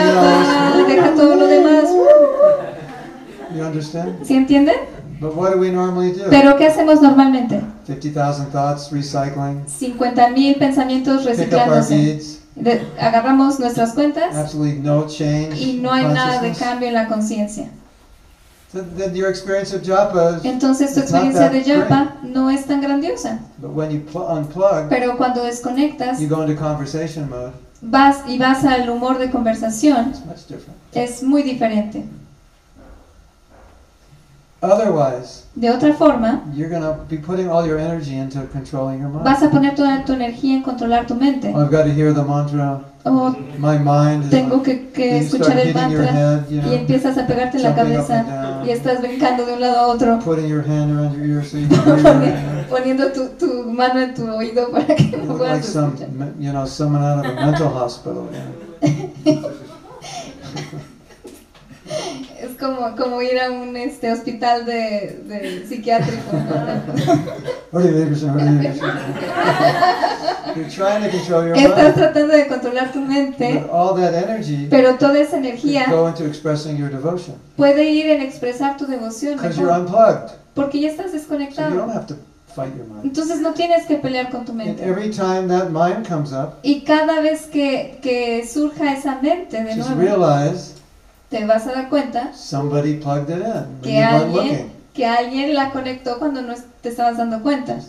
[0.88, 1.84] deja todo lo demás.
[3.54, 4.24] You understand?
[4.24, 4.74] ¿Sí entienden?
[5.24, 6.24] But what do we normally do?
[6.28, 7.62] Pero ¿qué hacemos normalmente?
[7.86, 9.64] 50,000 thoughts, recycling.
[9.66, 12.40] 50.000 pensamientos reciclándose.
[12.56, 15.58] De- agarramos nuestras cuentas Absolutely no change.
[15.58, 17.70] y no hay nada de cambio en la conciencia.
[18.74, 22.82] Then, then your experience of japa is, Entonces tu experiencia de yapa no es tan
[22.82, 23.38] grandiosa.
[23.58, 27.52] but when you pl- unplug, Pero cuando desconectas, you go into conversation mode.
[27.80, 30.76] vas y vas al humor de conversación, It's much different.
[30.92, 32.04] es muy diferente.
[34.64, 39.24] Otherwise, De otra forma, you're to be putting all your energy into controlling your mind.
[39.24, 41.48] vas a poner toda tu energía en controlar tu mente.
[41.48, 42.80] I've got to hear the mantra.
[43.06, 44.30] O My mind is.
[44.30, 44.88] tengo que,
[45.18, 49.02] escuchar el mantra head, you y empiezas a pegarte en la cabeza down, y estás
[49.02, 51.68] brincando de un lado a otro, putting your hand around your ear so you
[52.02, 52.66] can hear.
[52.70, 56.08] poniendo tu, tu mano en tu oído para que no like puedas some, escuchar.
[56.12, 58.26] me- you know, someone out of a mental hospital.
[58.82, 59.50] You know.
[62.64, 66.32] Como, como ir a un este, hospital de, de psiquiátrico.
[67.72, 67.80] ¿no?
[70.54, 71.94] You're trying to control your Estás mind.
[71.94, 76.08] tratando de controlar tu mente, But all that energy pero toda esa could energía go
[76.08, 77.36] into expressing your devotion.
[77.56, 80.30] puede ir en expresar tu devoción Because you're unplugged.
[80.54, 81.92] porque ya estás So you don't desconectado.
[81.92, 82.14] have to
[82.54, 83.04] fight your mind.
[83.04, 84.84] Entonces no tienes que pelear con tu And mente.
[84.84, 89.74] every time that mind comes up, Y cada vez que, que surja esa mente de
[89.76, 90.72] just nuevo, realize
[91.34, 94.72] te vas a dar cuenta somebody plugged it in when que alguien, looking.
[94.94, 97.80] que alguien la conectó cuando no te estabas dando cuenta.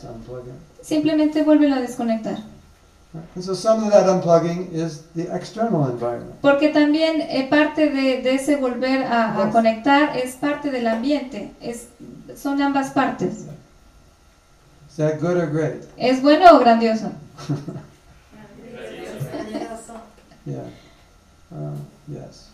[0.81, 2.39] Simplemente vuélvela a desconectar.
[3.35, 6.35] And so some of that unplugging is the external environment.
[6.41, 11.51] Porque también eh, parte de, de ese volver a, a conectar es parte del ambiente.
[11.61, 11.89] Es,
[12.35, 13.45] son ambas partes.
[14.89, 15.83] Is that good or great?
[15.97, 17.11] ¿Es bueno o grandioso?
[20.47, 20.61] Yeah.
[21.51, 21.75] Uh,
[22.07, 22.44] yes.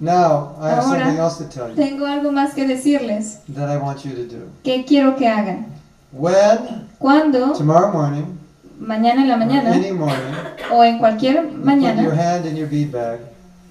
[0.00, 3.38] Now, I have Ahora- something else to tell you Tengo algo más que decirles.
[3.54, 4.46] that I want you to do.
[4.64, 5.66] ¿Qué quiero que hagan?
[6.12, 8.24] When, Cuando, tomorrow morning,
[8.80, 10.34] mañana en la or mañana, any morning,
[10.72, 13.20] o en cualquier you put your mañana, hand in your bead bag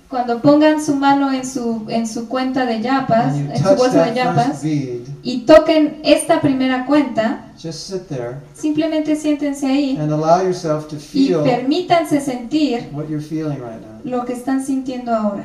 [0.09, 4.15] cuando pongan su mano en su, en su cuenta de yapas, en su bolsa de
[4.15, 10.41] yapas, bead, y toquen esta primera cuenta, just sit there simplemente siéntense ahí and allow
[10.41, 13.99] yourself to y feel permítanse sentir what you're feeling right now.
[14.03, 15.43] lo que están sintiendo ahora.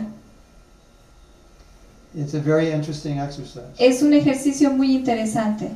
[2.16, 5.70] It's a very interesting exercise, Es un ejercicio muy interesante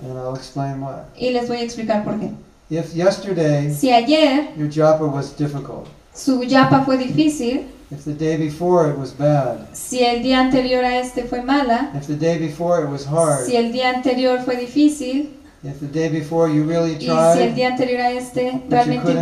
[0.00, 1.02] and I'll explain why.
[1.20, 2.30] y les voy a explicar por qué.
[2.70, 8.36] If yesterday Si ayer your japa was difficult, su yapa fue difícil, if the day
[8.36, 12.38] before it was bad, si el día anterior a este fue mala, if the day
[12.38, 15.28] before it was hard, si el día anterior fue difícil,
[15.64, 19.12] If the day before you really Y si el día anterior a este realmente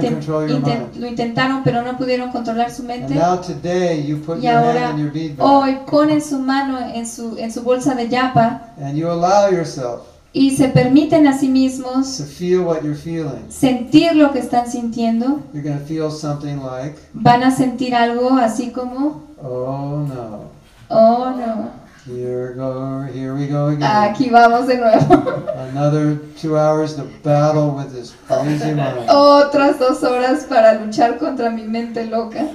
[0.98, 4.58] lo intentaron pero no pudieron controlar su and mente, now today you put Y your
[4.58, 7.94] ahora, hand in your bead bag hoy ponen su mano en su, en su bolsa
[7.94, 10.02] de yapa and you allow yourself
[10.34, 13.48] y se permiten a sí mismos to feel what you're feeling.
[13.48, 18.36] sentir lo que están sintiendo, You're going to feel something like, van a sentir algo
[18.36, 20.50] así como, oh no,
[20.90, 21.70] oh no,
[22.06, 23.82] here go, here we go again.
[23.82, 25.48] aquí vamos de nuevo.
[25.70, 29.08] Another two hours to battle with this crazy mind.
[29.08, 32.48] Otras dos horas para luchar contra mi mente loca.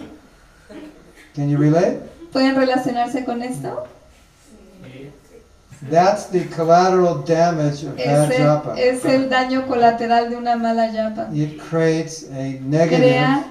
[1.36, 2.00] Can you relate?
[2.32, 3.88] ¿Pueden relacionarse con esto?
[5.90, 8.74] That's the collateral damage of bad Es japa.
[8.78, 11.30] el, es el daño colateral de una mala yapa.
[11.34, 13.46] It creates a negative Crea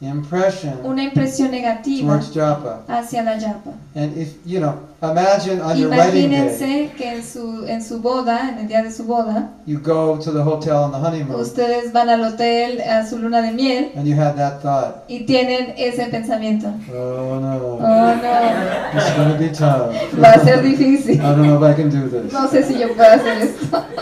[0.00, 2.82] una impresión negativa towards japa.
[2.88, 3.70] hacia la yapa.
[3.94, 8.00] And if, you know, imagine on your wedding day, Imagínense que en su, en su
[8.00, 11.40] boda, en el día de su boda, you go to the hotel on the honeymoon
[11.40, 15.24] ustedes van al hotel a su luna de miel and you had that thought, y
[15.24, 16.66] tienen ese pensamiento.
[16.92, 19.94] oh no, Oh no, it's to be tough.
[20.20, 21.14] va a ser difícil.
[21.14, 22.32] I don't know if I can do this.
[22.32, 23.84] No sé si yo puedo hacer esto.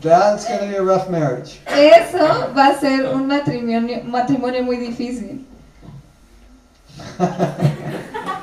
[0.00, 1.60] That's going to be a rough marriage.
[1.66, 5.44] Eso va a ser un matrimonio, matrimonio muy difícil.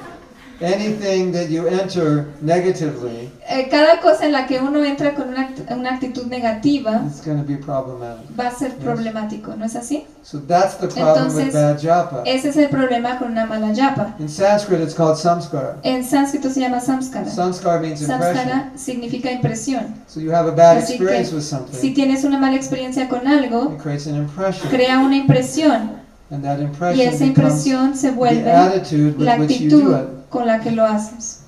[0.60, 5.48] Anything that you enter negatively Eh, cada cosa en la que uno entra con una,
[5.48, 8.26] act- una actitud negativa is going to be problematic.
[8.38, 10.06] va a ser problemático, ¿no es así?
[10.22, 12.24] So that's the problem with Entonces, bad japa.
[12.26, 14.16] Ese es el problema con una mala yapa.
[14.20, 15.78] In Sanskrit, it's called samskara.
[15.84, 17.30] En sánscrito se llama samskara.
[17.30, 18.36] Samskara means impression.
[18.36, 19.96] Samskara significa impresión.
[20.08, 23.08] So you have a bad Así que, experience with Si something, tienes una mala experiencia
[23.08, 25.98] con algo, it creates an impression, crea una impresión
[26.30, 29.92] and that y impression esa becomes impresión se vuelve with la which you do actitud
[29.94, 31.42] it, con la que lo haces,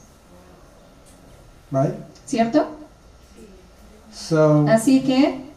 [1.72, 1.94] right?
[2.26, 2.68] ¿cierto?
[4.14, 5.50] So Así que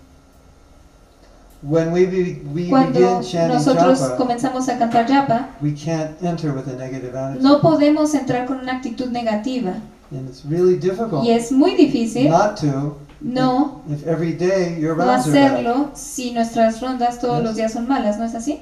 [1.62, 6.20] when we be, we cuando begin chanting nosotros japa, comenzamos a cantar yapa, we can't
[6.22, 9.74] enter with a negative attitude, no podemos entrar con una actitud negativa
[10.10, 14.96] and it's really difficult y es muy difícil not to no, if every day your
[14.96, 17.44] no hacerlo si nuestras rondas todos Yes.
[17.44, 18.60] los días son malas, ¿no es así?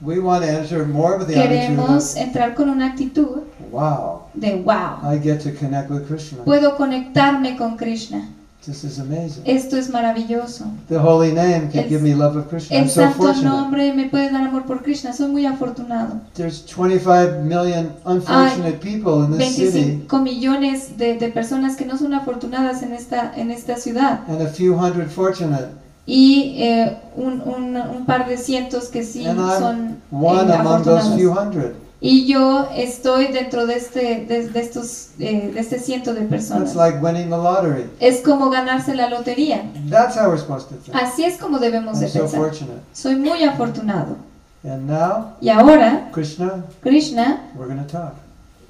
[0.00, 3.42] We want to enter more with the Queremos entrar con una actitud
[3.72, 6.44] wow, de wow, I get to connect with Krishna.
[6.44, 8.28] puedo conectarme con Krishna.
[8.64, 9.42] This is amazing.
[9.46, 10.66] Esto es maravilloso.
[10.88, 12.76] The holy name can El- give me love of Krishna.
[12.76, 13.44] I'm El so santo fortunate.
[13.48, 15.12] nombre me puede dar amor por Krishna.
[15.12, 16.20] Soy muy afortunado.
[16.34, 21.96] There's 25 million unfortunate people in this city 25 millones de, de personas que no
[21.96, 24.20] son afortunadas en esta, en esta ciudad.
[24.28, 25.68] and a few hundred fortunate.
[26.10, 30.82] Y eh, un, un, un par de cientos que sí And son One eh, among
[30.82, 31.14] those afortunadas.
[31.16, 31.74] few hundred.
[32.00, 36.72] Y yo estoy dentro de este, de, de estos, eh, de este ciento de personas.
[36.72, 37.90] That's like winning the lottery.
[38.00, 39.64] Es como ganarse la lotería.
[39.90, 40.96] That's how we're supposed to think.
[40.96, 42.40] Así es como debemos de I'm so pensar.
[42.40, 42.80] fortunate.
[42.94, 44.16] Soy muy afortunado.
[44.64, 48.14] And now, Y ahora, Krishna, Krishna we're going to talk.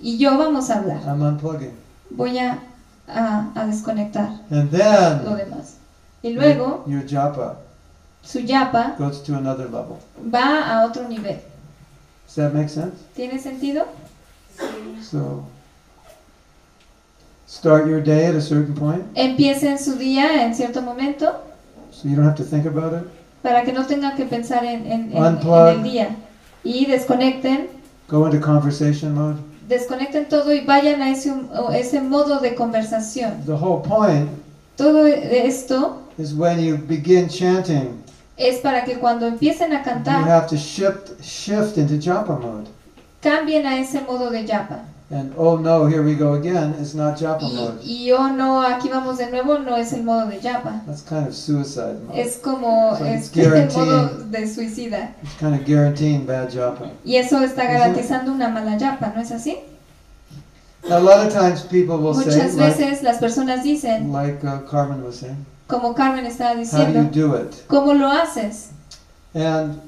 [0.02, 1.00] y yo vamos a hablar.
[1.06, 1.72] I'm unplugging.
[2.10, 2.58] Voy a,
[3.08, 5.74] a, a desconectar And lo then demás.
[6.22, 7.56] Y luego, your japa
[8.22, 9.96] su yapa goes to another level.
[10.32, 11.38] va a otro nivel.
[12.26, 12.96] Does that make sense?
[13.16, 13.86] ¿Tiene sentido?
[15.02, 15.44] So,
[17.46, 21.32] start your day at a certain point Empiecen su día en cierto momento
[21.90, 23.08] so you don't have to think about it.
[23.42, 25.68] para que no tengan que pensar en, en- en- en Unplug.
[25.68, 26.16] el día.
[26.64, 27.68] Y desconecten,
[28.08, 29.36] Go into conversation mode.
[29.68, 31.32] desconecten todo y vayan a ese,
[31.74, 33.42] ese modo de conversación.
[33.46, 34.28] The whole point
[34.78, 38.00] Todo esto is when you begin chanting,
[38.36, 42.68] es para que cuando empiecen a you cantar, have to shift shift into japa mode.
[43.20, 44.84] cambien a ese modo de yapa.
[45.10, 46.74] And oh no, here we go again.
[46.78, 47.80] It's not japa Y, mode.
[47.82, 50.82] y oh no, aquí vamos de nuevo, no es el modo de yapa.
[50.86, 52.20] That's kind of suicide mode.
[52.20, 55.14] Es como So it's es el modo de suicida.
[55.24, 56.90] It's kind of guaranteeing bad japa.
[57.04, 59.56] Y eso está garantizando una mala yapa, ¿no es así?
[60.90, 64.60] A lot of times people will say, Muchas like, veces las personas dicen, like uh,
[64.70, 67.64] Carmen was saying, como Carmen estaba how do you diciendo, do it?
[67.68, 68.68] ¿cómo lo haces?
[69.34, 69.80] And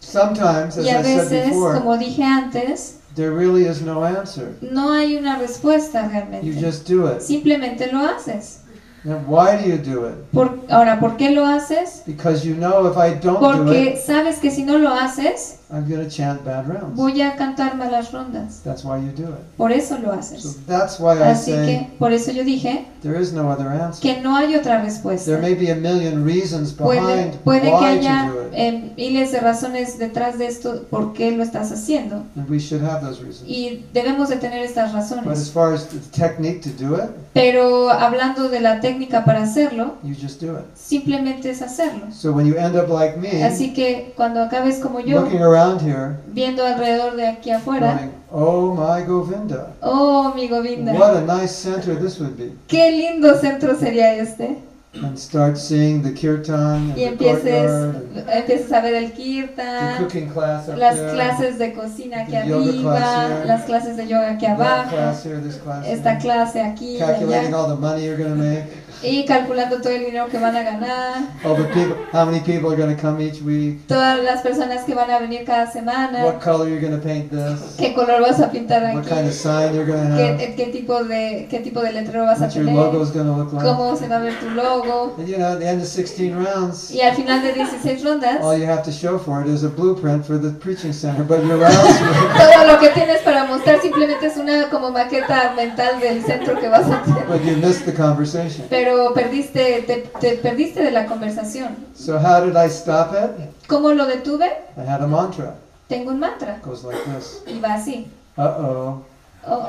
[0.00, 4.04] sometimes, as Y a I said veces, before, como dije antes, there really is no
[4.04, 4.54] answer.
[4.62, 6.60] no hay una respuesta You realmente.
[6.60, 7.20] just do it.
[7.20, 8.60] Simplemente lo haces.
[9.04, 10.14] And why do you do it?
[10.32, 12.02] Por, ahora, ¿por qué lo haces?
[12.06, 15.58] Because you know if I don't do Porque it, sabes que si no lo haces,
[15.68, 16.94] I'm going to chant bad rounds.
[16.96, 18.60] voy a cantar malas rondas.
[18.62, 19.40] That's why you do it.
[19.56, 20.56] Por eso lo So haces.
[20.66, 24.00] that's why I Así say que por eso yo dije there is no other answer.
[24.00, 25.38] que no hay otra There respuesta.
[25.38, 29.32] may be a million reasons behind puede que why haya to do it, eh, miles
[29.32, 33.20] de razones detrás de esto por qué lo estás haciendo and we should have those
[33.20, 33.48] reasons.
[33.48, 35.50] y debemos de tener estas But as razones.
[35.50, 40.14] far as the technique to do it, Pero hablando de la técnica para hacerlo, you
[40.14, 40.64] just do it.
[40.74, 42.06] simplemente es hacerlo.
[42.12, 45.55] So when you end up like me, Así que cuando acabes como yo, looking around
[45.80, 51.20] here, viendo alrededor de aquí afuera, going, "Oh my Govinda, oh mi Govinda, what a
[51.22, 54.58] nice center this would be," qué lindo centro sería este.
[55.02, 59.14] and start seeing the kirtan Y and the empieces, courtyard, empieces a ver el the
[59.16, 63.96] kirtan, cooking class up las there, clases de cocina aquí the arriba, here, las clases
[63.96, 67.58] de yoga aquí abajo, class here, this class esta here, clase aquí y calculating allá,
[67.58, 68.64] all the money you're going to make,
[69.02, 72.70] y calculando todo el dinero que van a ganar, all the people, how many people
[72.70, 76.24] are going to come each week, todas las personas que van a venir cada semana,
[76.24, 79.26] what color you're going to paint this, qué color vas a pintar what aquí, kind
[79.28, 82.40] of sign you're going to have, qué, qué tipo de qué tipo de letrero vas
[82.40, 83.64] a what your tener, logo is going to look like.
[83.64, 85.14] cómo se va a ver tu logo.
[85.18, 88.40] And you know, at the end of 16 rounds, Y al final de 16 rondas,
[88.40, 91.44] all you have to show for it is a blueprint for the preaching center, but
[91.44, 91.76] your rounds
[92.36, 96.68] todo lo que tienes para mostrar simplemente es una como maqueta mental del centro que
[96.68, 97.26] vas a tener.
[97.26, 98.64] but you missed the conversation.
[98.70, 101.76] Pero perdiste, te, te perdiste de la conversación.
[101.94, 103.30] So how did I stop it?
[103.68, 104.46] ¿Cómo lo detuve?
[104.76, 105.54] I had a mantra.
[105.88, 106.60] Tengo un mantra.
[106.64, 107.42] Goes like this.
[107.46, 108.06] Y va así.
[108.36, 109.02] Uh-oh,
[109.48, 109.68] Oh,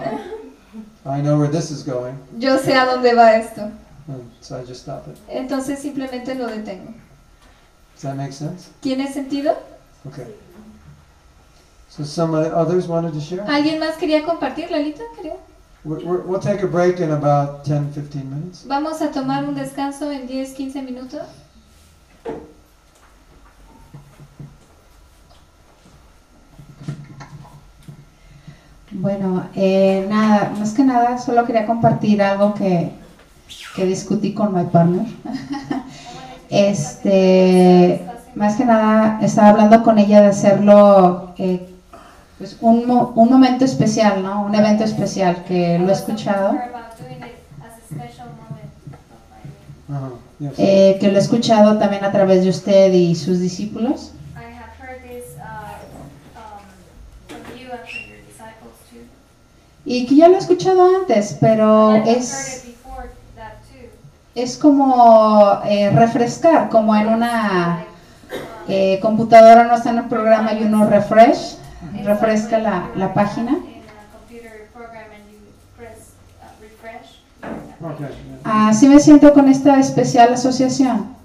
[1.05, 2.15] I know where this is going.
[2.38, 3.61] yo sé a dónde va esto.
[4.07, 5.18] And so I just stop it.
[5.30, 6.93] Entonces simplemente lo detengo.
[7.93, 8.70] Does that make sense?
[8.82, 9.55] ¿Tiene sentido?
[10.07, 10.26] Okay.
[11.89, 13.41] So some others wanted to share?
[13.47, 15.03] ¿Alguien más quería compartir, Lalita?
[15.20, 15.38] Creo.
[15.88, 18.65] We'll take a break in about 10, 15 minutes.
[18.67, 21.21] Vamos a tomar un descanso en 10, 15 minutos.
[28.91, 32.91] Bueno, eh, nada, más que nada, solo quería compartir algo que,
[33.73, 35.05] que discutí con my partner.
[36.49, 41.76] este, más que nada, estaba hablando con ella de hacerlo eh,
[42.38, 44.43] pues un, mo- un momento especial, ¿no?
[44.43, 46.55] Un evento especial que lo he escuchado.
[50.39, 50.53] Yes.
[50.57, 54.11] eh, que lo he escuchado también a través de usted y sus discípulos.
[54.35, 55.79] I have heard this uh,
[56.38, 56.61] um,
[57.27, 58.99] from you and from your disciples too.
[59.83, 62.65] Y que ya lo he escuchado antes, pero es...
[64.35, 67.85] es como eh, refrescar, como en una
[68.67, 71.56] eh, computadora no está en el programa y uno refresh,
[72.07, 73.57] refresca la, la página.
[78.43, 81.15] Así me siento con esta especial asociación.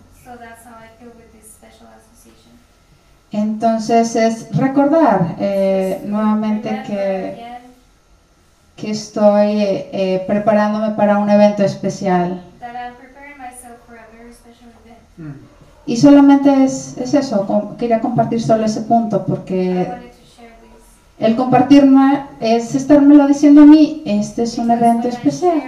[3.32, 7.46] Entonces es recordar eh, nuevamente que,
[8.76, 12.42] que estoy eh, eh, preparándome para un evento especial.
[15.16, 15.32] Hmm.
[15.86, 20.84] Y solamente es, es eso, quería compartir solo ese punto porque wanted to share this.
[21.22, 25.62] El compartirme es estármelo diciendo a mí, este es un evento especial.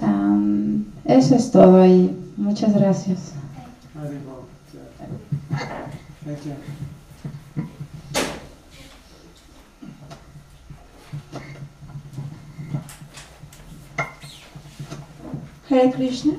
[0.00, 3.32] Am, eso es todo y muchas gracias.
[15.68, 16.34] Hare Krishna.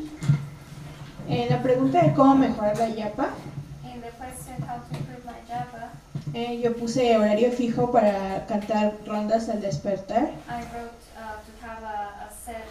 [1.28, 3.30] En la pregunta de cómo mejorar la yapa,
[3.96, 5.90] In the question how to improve my Java,
[6.36, 11.82] eh, yo puse horario fijo para cantar rondas al despertar, I wrote uh, to have
[11.84, 12.66] a, a set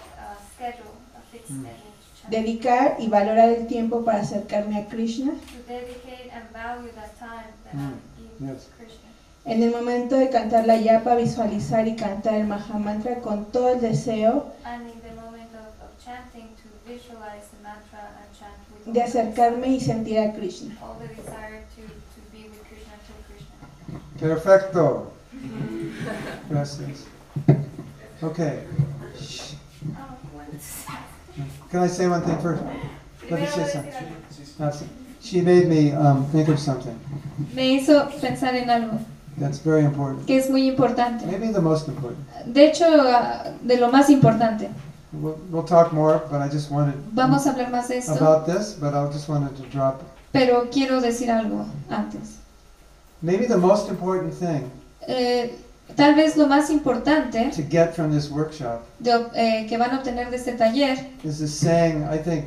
[0.54, 1.64] schedule, a fixed Mm.
[1.64, 1.94] schedule
[2.30, 5.32] dedicar y valorar el tiempo para acercarme a Krishna.
[5.32, 8.64] to dedicate and value that time that Mm, I give yes.
[8.64, 9.00] to Krishna.
[9.46, 13.80] En el momento de cantar la yapa, visualizar y cantar el Mahamantra con todo el
[13.80, 18.86] deseo And in the moment of, of chanting, to visualize the mantra and chant with
[18.88, 20.74] all de acercarme y sentir a Krishna.
[20.82, 24.00] all the desire to, to be with Krishna, to Krishna.
[24.18, 25.12] Perfecto.
[26.48, 27.06] Gracias.
[28.22, 28.60] Okay.
[31.70, 32.62] Can I say one thing first?
[33.30, 33.66] Let me say
[34.58, 34.88] something.
[35.20, 36.98] She made me um, think of something
[37.54, 38.98] Me hizo pensar en algo
[39.38, 40.26] that's very important.
[40.26, 41.26] que es muy importante.
[41.26, 42.24] Maybe the most important.
[42.46, 44.70] De hecho, ah, de lo más importante.
[45.12, 48.46] We'll, we'll talk more, but I just wanted Vamos a hablar más de esto, about
[48.46, 50.02] this, but I just wanted to drop.
[50.32, 52.38] pero quiero decir algo antes.
[53.24, 54.70] Maybe the most important thing
[55.06, 55.50] Eh,
[55.96, 59.98] tal vez lo más importante to get from this workshop de eh, que van a
[59.98, 62.44] obtener de este taller is this saying, I think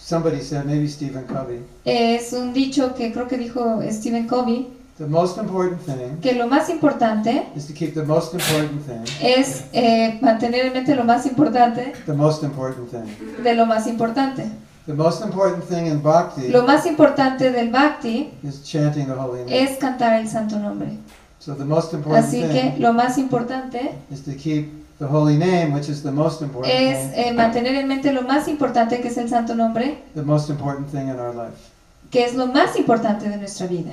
[0.00, 4.68] somebody said, maybe Stephen Covey, Es un dicho que creo que dijo Stephen Covey,
[4.98, 9.04] the most important thing que lo más importante is to keep the most important thing,
[9.20, 13.42] es eh, mantener en mente lo más importante the most important thing.
[13.42, 14.44] de lo más importante.
[14.88, 19.44] The most important thing in bhakti Lo más importante del bhakti is chanting the holy
[19.44, 19.52] name.
[19.52, 20.96] es cantar el santo nombre.
[21.38, 25.36] So the most important Así que thing lo más importante is to keep the holy
[25.36, 29.08] name, which is the most important es eh, mantener en mente lo más importante que
[29.08, 31.58] es el santo nombre, the most important thing in our life.
[32.10, 33.92] que es lo más importante de nuestra vida.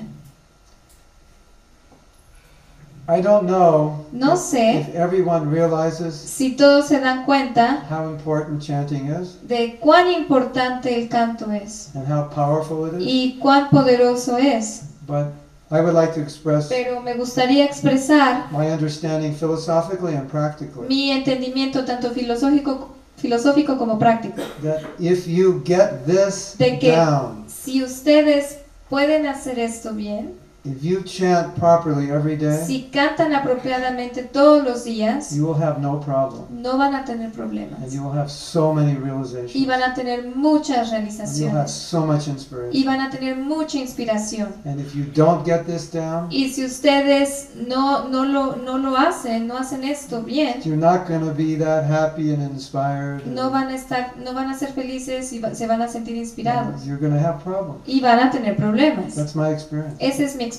[3.07, 8.61] I don't know No if sé everyone realizes si todos se dan cuenta how important
[8.61, 13.69] chanting is de cuán importante el canto es and how powerful it is, y cuán
[13.69, 15.27] poderoso es, but
[15.69, 20.87] I would like to express pero me gustaría expresar my understanding philosophically and practically.
[20.87, 24.41] mi entendimiento tanto filosófico, filosófico como práctico.
[24.63, 28.57] that if you get this De que down, si ustedes
[28.89, 34.83] pueden hacer esto bien, if you chant properly every day, si cantan apropiadamente todos los
[34.83, 38.29] días, you will have no problem no van a tener and problemas you will have
[38.29, 42.31] so many y realizations van a tener muchas and you'll have realizaciones so much y
[42.31, 42.85] inspiration.
[42.85, 44.49] van a tener mucha inspiración.
[44.65, 48.95] And if you don't get this down, Y si ustedes no, no, lo, no lo
[48.97, 53.25] hacen, no hacen esto bien, you're not going to be that happy and inspired.
[53.27, 55.87] no and- van a estar, no van a ser felices y va- se van a
[55.87, 57.81] sentir inspirados You're going to have problems.
[57.87, 59.15] y van a tener problemas.
[59.15, 59.95] That's my experience.
[59.99, 60.54] Esa es mi experiencia.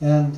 [0.00, 0.34] And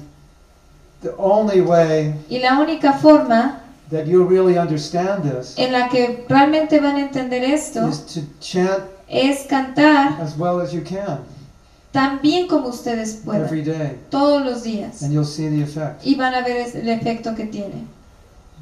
[1.02, 3.60] the only way Y la única forma
[3.90, 8.20] that you'll really understand this en la que realmente van a entender esto is to
[8.40, 11.24] chant es cantar as well as you can
[11.92, 15.02] tan bien como ustedes every puedan, day, todos los días.
[15.02, 16.04] and you'll see the effect.
[16.04, 17.86] Y van a ver el efecto que tiene.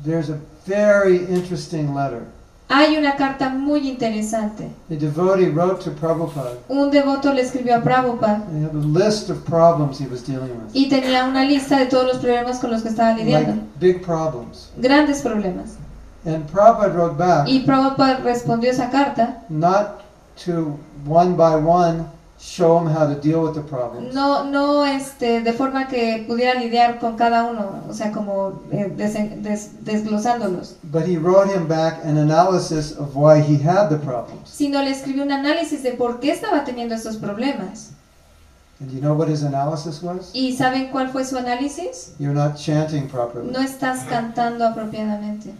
[0.04, 2.22] There's a very interesting letter.
[2.68, 4.68] Hay una carta muy interesante.
[4.88, 9.30] The devotee wrote to Prabhupada Un devoto le escribió a Prabhupada he had a list
[9.30, 10.74] of problems he was dealing with.
[10.74, 13.52] y tenía una lista de todos los problemas con los que estaba lidiando.
[13.52, 14.70] Like big problems.
[14.78, 15.76] Grandes problemas.
[16.24, 20.00] And Prabhupada wrote back Y Prabhupada respondió esa carta, not
[20.44, 20.76] to
[21.06, 22.04] one by one
[22.38, 26.54] show him how to deal with the problems, no, no este, de forma que pudiera
[26.60, 31.66] lidiar con cada uno, o sea, como eh, desen- des- desglosándolos, but he wrote him
[31.66, 34.50] back an analysis of why he had the problems.
[34.50, 37.92] sino le escribió un análisis de por qué estaba teniendo estos problemas.
[38.78, 40.30] And you know what his analysis was?
[40.34, 42.12] ¿Y saben cuál fue su análisis?
[42.18, 43.50] You're not chanting properly.
[43.50, 45.54] No estás cantando apropiadamente.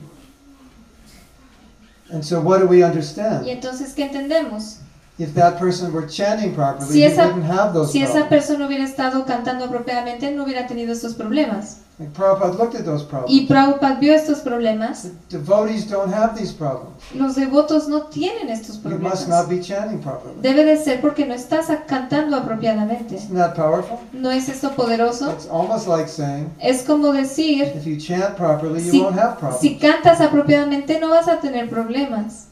[2.13, 3.49] And so what do we Y understand?
[3.49, 4.81] entonces, ¿qué entendemos?
[5.19, 8.85] If that person were chanting properly, Si esa- wouldn't have those Si esa persona hubiera
[8.85, 11.79] estado cantando apropiadamente, no hubiera tenido estos problemas.
[11.99, 13.49] And Prabhupada looked at those Y problems.
[13.49, 15.05] Prabhupada vio estos problemas.
[15.31, 16.91] The devotees don't have these problems.
[17.15, 19.49] Los devotos no tienen estos You must not problemas.
[19.49, 20.35] be chanting properly.
[20.43, 23.15] Debe de ser porque no estás cantando apropiadamente.
[23.15, 23.97] Isn't that powerful?
[24.13, 25.31] ¿No es esto poderoso?
[25.33, 29.39] It's almost like saying, Es como decir, if you chant properly, you si, won't have
[29.39, 29.61] problems.
[29.63, 32.49] si cantas apropiadamente no vas a tener problemas.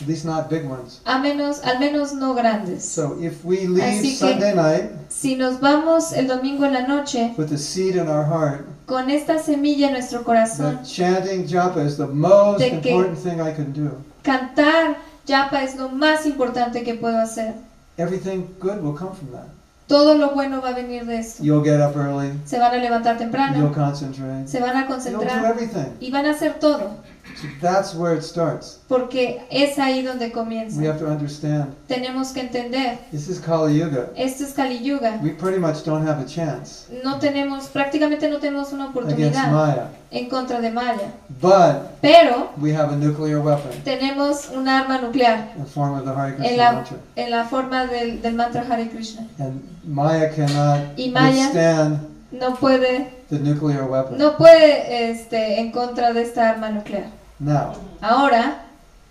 [0.00, 1.00] At least not big ones.
[1.04, 2.84] A menos, al menos no grandes.
[2.84, 6.86] So if we leave Así que- Sunday night Si nos vamos el domingo en la
[6.86, 11.46] noche with a seed in our heart, con esta semilla en nuestro corazón, that chanting
[11.46, 13.90] japa is the most De que- important thing I can do.
[14.22, 14.96] cantar
[15.26, 17.54] yapa es lo más importante que puedo hacer.
[17.98, 19.48] Everything good will come from that.
[19.86, 21.42] Todo lo bueno va a venir de esto.
[21.42, 22.32] You'll get up early.
[22.46, 24.46] Se van a levantar You'll temprano, concentrate.
[24.46, 25.96] se van a You'll do concentrar everything.
[26.00, 26.90] y van a hacer todo,
[27.36, 28.80] So that's where it starts.
[28.88, 30.80] porque es ahí donde We comienza.
[30.82, 31.66] have to understand.
[31.86, 34.08] Tenemos que entender, This is Kali Yuga.
[34.16, 35.18] esto es Kali Yuga.
[35.22, 39.50] We pretty much don't have a chance No tenemos, prácticamente no tenemos una against oportunidad
[39.52, 39.88] Maya.
[40.10, 45.52] en contra de Maya, But pero we have a nuclear weapon tenemos un arma nuclear
[45.56, 46.96] in the form of the Hare en Krishna la, mantra.
[47.16, 49.26] en la forma del, del mantra Hare Krishna.
[49.38, 52.00] And Maya cannot Y Maya- withstand
[52.32, 54.16] No puede, the nuclear weapon.
[54.18, 57.06] no puede este, en contra de esta arma nuclear.
[57.40, 58.60] Now, Ahora,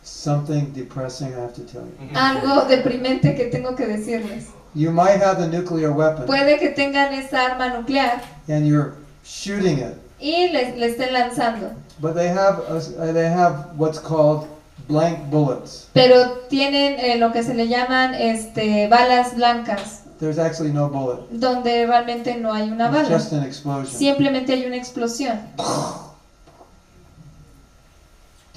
[0.03, 2.15] something depressing I have to tell you.
[2.15, 4.47] algo deprimente que tengo que decirles.
[4.75, 8.93] You might have the nuclear weapon Puede que tengan esta arma nuclear and you're
[9.23, 13.97] shooting it, y le, le estén lanzando, but they have a, uh, they have what's
[13.99, 14.47] called
[14.87, 15.87] blank bullets.
[15.93, 21.19] pero tienen eh, lo que se le llaman este, balas blancas, There's actually no bullet.
[21.31, 23.09] donde realmente no hay una It's bala.
[23.09, 23.87] just an explosion.
[23.87, 25.39] Simplemente hay una explosión.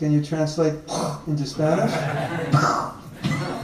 [0.03, 0.75] Can you translate
[1.29, 1.93] into Spanish?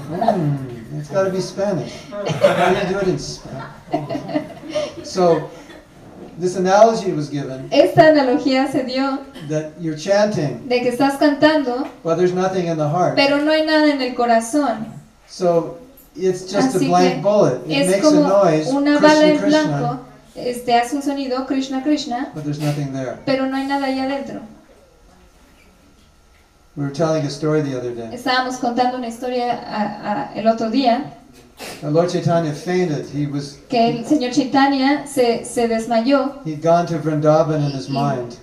[0.09, 1.93] Mm, it's got to be Spanish.
[2.09, 4.47] How do you do it in Spanish?
[5.05, 5.51] So,
[6.39, 9.19] this analogy was given Esta analogía se dio
[9.51, 13.17] that you're chanting, de que estás cantando, but there's nothing in the heart.
[13.17, 14.87] pero no hay nada en el corazón.
[15.27, 15.77] So
[16.17, 17.61] it's just a Así blank que bullet.
[17.67, 20.01] It Es makes a como noise, una bala Krishna en Krishna, blanco,
[20.37, 23.19] este, hace un sonido, Krishna Krishna, but there's nothing there.
[23.27, 24.41] pero no hay nada ahí adentro.
[26.79, 28.09] We were telling a story the other day.
[28.15, 31.11] Estábamos contando una historia a- a- el otro día
[31.83, 33.07] Now, Lord Chaitanya fainted.
[33.13, 37.89] He was que el señor Chaitanya se, se desmayó, he'd gone to Vrindavan in his
[37.89, 38.37] mind,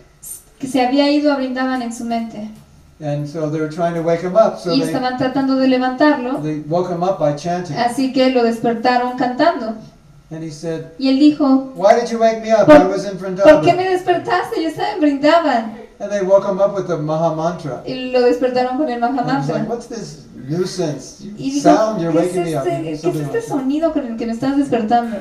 [0.59, 2.49] que se había ido a Brindavan en su mente
[3.01, 4.59] and so they were trying to wake him up.
[4.59, 8.31] So y they estaban tratando de levantarlo, they woke him up by chanting, así que
[8.31, 9.75] lo despertaron cantando.
[10.29, 12.65] and he said, Y él dijo, "Why did you wake me up?
[12.65, 13.29] ¿Por- I was in ¿por
[13.61, 14.61] qué me Vrindavan." despertaste?
[14.61, 15.84] Yo estaba en Brindavan.
[15.99, 17.81] And they woke him up with the Maha Mantra.
[17.85, 19.65] Y lo despertaron con el he's like, Mahamantra.
[19.67, 22.01] "What's this nuisance Y dijo, sound?
[22.01, 24.33] You're ¿qué es, waking me up." este, ¿qué es este sonido con el que me
[24.33, 25.17] estás despertando?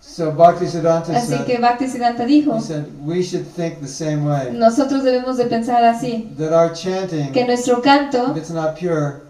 [0.00, 4.52] So Bhaktisiddhanta Así que said, Bhaktisiddhanta dijo, he said, we should think the same way.
[4.52, 9.22] nosotros debemos de pensar así, That our chanting, que nuestro canto, if it's not pure,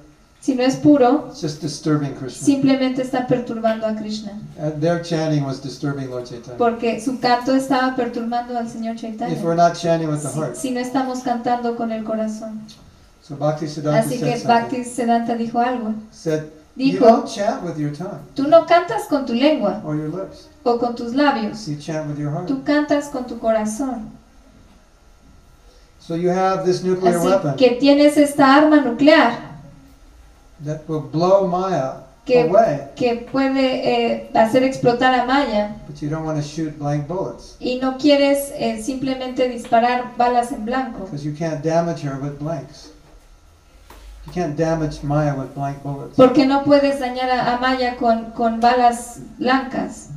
[0.47, 2.45] si no es puro, it's just disturbing Krishna.
[2.47, 4.31] simplemente está perturbando a Krishna.
[4.61, 6.57] And their chanting was disturbing Lord Chaitanya.
[6.57, 9.35] Porque su canto estaba perturbando al Señor Chaitanya.
[9.35, 10.55] If we're not chanting with the Si, heart.
[10.55, 12.61] si no estamos cantando con el corazón.
[13.23, 14.47] So Bhaktisiddhanta Así said que something.
[14.49, 15.95] Bhaktisiddhanta dijo algo.
[16.13, 16.45] Said,
[16.77, 20.11] you Dijo, don't chant with your tongue tú no cantas con tu lengua or your
[20.11, 20.47] lips.
[20.63, 22.47] o con tus labios, You chant with your heart.
[22.47, 24.11] tú cantas con tu corazón.
[25.99, 29.56] So you have this nuclear Así weapon que tienes esta arma nuclear
[30.65, 36.09] that will blow Maya que, away, que puede eh, hacer explotar a Maya but you
[36.09, 41.05] don't want to shoot blank bullets y no quieres eh, simplemente disparar balas en blanco
[41.05, 42.91] because you can't damage her with blanks.
[44.27, 46.17] You can't damage Maya with blank bullets.
[46.17, 50.09] porque no puedes dañar a, a Maya con, con balas blancas.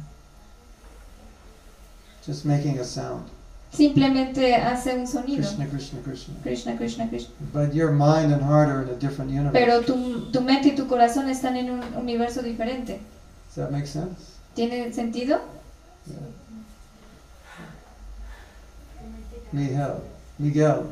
[2.26, 3.30] Just making a sound.
[3.72, 5.44] Simplemente hace un sonido.
[5.44, 6.34] Krishna, Krishna, Krishna.
[6.44, 7.34] Krishna, Krishna, Krishna.
[7.54, 9.54] But your mind and heart are in a different universe.
[9.54, 13.00] Pero tu, tu mente y tu corazón están en un universo diferente.
[13.48, 14.38] Does that make sense?
[14.56, 15.40] ¿Tiene sentido?
[19.52, 20.02] Miguel.
[20.38, 20.84] Miguel.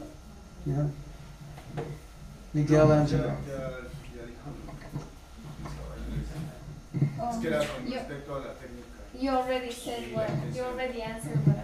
[0.65, 0.87] Yeah.
[2.53, 3.31] Miguel Angelo.
[7.19, 8.87] Oh, yo- respecto a la técnica.
[9.19, 11.57] You already said what, you already answered what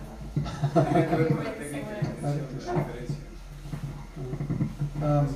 [5.01, 5.35] Um,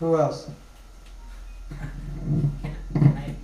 [0.00, 0.48] who else?
[2.94, 3.34] I-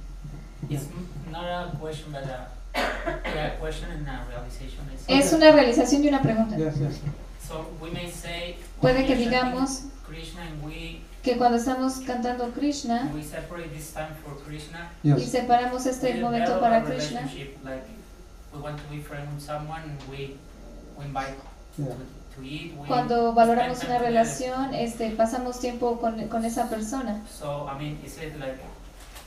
[0.70, 0.86] It's
[1.30, 4.84] not a question, but a, yeah, question and a realization.
[5.08, 6.56] Es una realización y una pregunta.
[6.56, 7.00] Yes, yes.
[7.46, 8.56] So we may say.
[8.80, 14.14] Puede que digamos Krishna and we, que cuando estamos cantando Krishna we separate this time
[14.24, 14.90] for Krishna.
[15.02, 17.22] y separamos este we momento para a Krishna,
[17.64, 17.97] Like
[18.52, 20.36] we want to be friends with someone, and we,
[20.98, 21.34] we invite
[21.76, 21.86] Yeah.
[21.94, 21.96] to,
[22.36, 22.74] to eat.
[22.76, 27.22] We cuando valoramos spend una relación, este, pasamos tiempo con, con esa persona.
[27.30, 28.58] So I mean, is it like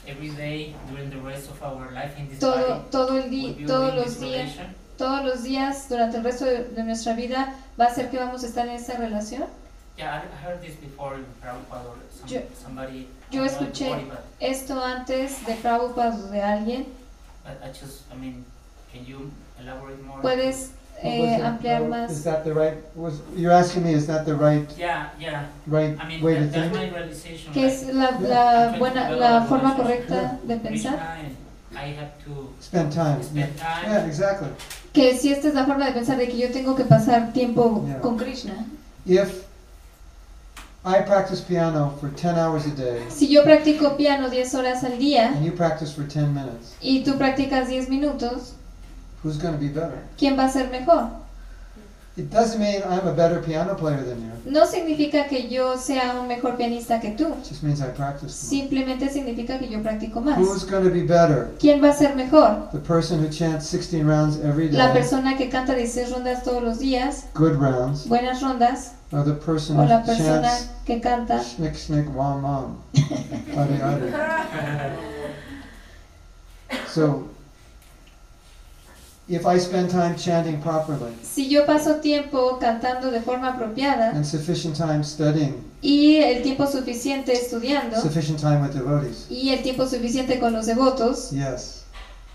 [0.06, 2.90] every day during the rest of our life in this Todo, body?
[2.90, 4.74] todo el día, todos los días, relation?
[4.98, 8.42] todos los días durante el resto de, de nuestra vida va a ser que vamos
[8.44, 9.44] a estar en esa relación.
[9.96, 13.08] Yeah, I I heard this before in Prabhupada or some, Yo- somebody.
[13.30, 13.94] yo escuché-
[14.40, 16.86] Esto antes de Prabhupada de alguien,
[17.44, 18.44] but I just, I mean,
[18.92, 20.20] can you elaborate more?
[20.20, 20.70] puedes
[21.02, 22.24] eh, ampliar Oh, Is más.
[22.24, 22.74] that the right?
[22.94, 23.92] Was you're asking me?
[23.94, 25.46] Is that the right Yeah, yeah.
[25.66, 26.74] right I mean, way to that, think?
[26.74, 27.52] my realization.
[27.52, 30.98] ¿Qué like, es la, buena, la forma correcta de pensar?
[31.74, 33.18] I have to Spend time.
[33.34, 33.46] Yeah.
[33.46, 33.84] spend time.
[33.86, 34.48] yeah, exactly.
[34.92, 37.82] Que si esta es la forma de pensar de que yo tengo que pasar tiempo
[37.86, 37.98] Yeah.
[38.00, 38.66] con Krishna.
[39.06, 39.44] If
[40.84, 44.98] I practice piano for 10 hours a day Si yo practico piano 10 horas al
[44.98, 48.52] día and you practice for 10 minutes, y tú practicas 10 minutos,
[49.22, 49.98] who's going to be better?
[50.18, 51.08] ¿quién va a ser mejor?
[52.14, 54.32] It doesn't mean I'm a better piano player than you.
[54.44, 58.34] No significa que yo sea un mejor pianista que tú, It just means I practice
[58.42, 58.50] more.
[58.68, 60.36] simplemente significa que yo practico más.
[60.38, 61.48] Who's going to be better?
[61.58, 62.68] ¿Quién va a ser mejor?
[62.72, 66.62] The person who chants 16 rounds every La day, persona que canta 16 rondas todos
[66.62, 71.00] los días, good rounds, buenas rondas, or the person o who la persona chants que
[71.00, 72.76] canta schnick schnick wam wam,
[73.56, 74.12] adi adi.
[76.88, 77.28] So,
[79.28, 84.24] if I spend time chanting properly Si yo paso tiempo cantando de forma apropiada and
[84.24, 89.86] sufficient time studying, y el tiempo suficiente estudiando sufficient time with devotees, y el tiempo
[89.86, 91.84] suficiente con los devotos, yes,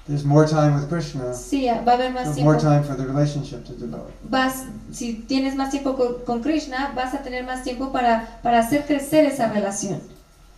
[0.07, 2.75] there's more time with Krishna, sí, va a haber más there's more tiempo.
[2.75, 4.09] time for the relationship to develop.
[4.29, 8.59] Vas, si tienes más tiempo con, con Krishna, vas a tener más tiempo para, para
[8.59, 9.99] hacer crecer esa relación.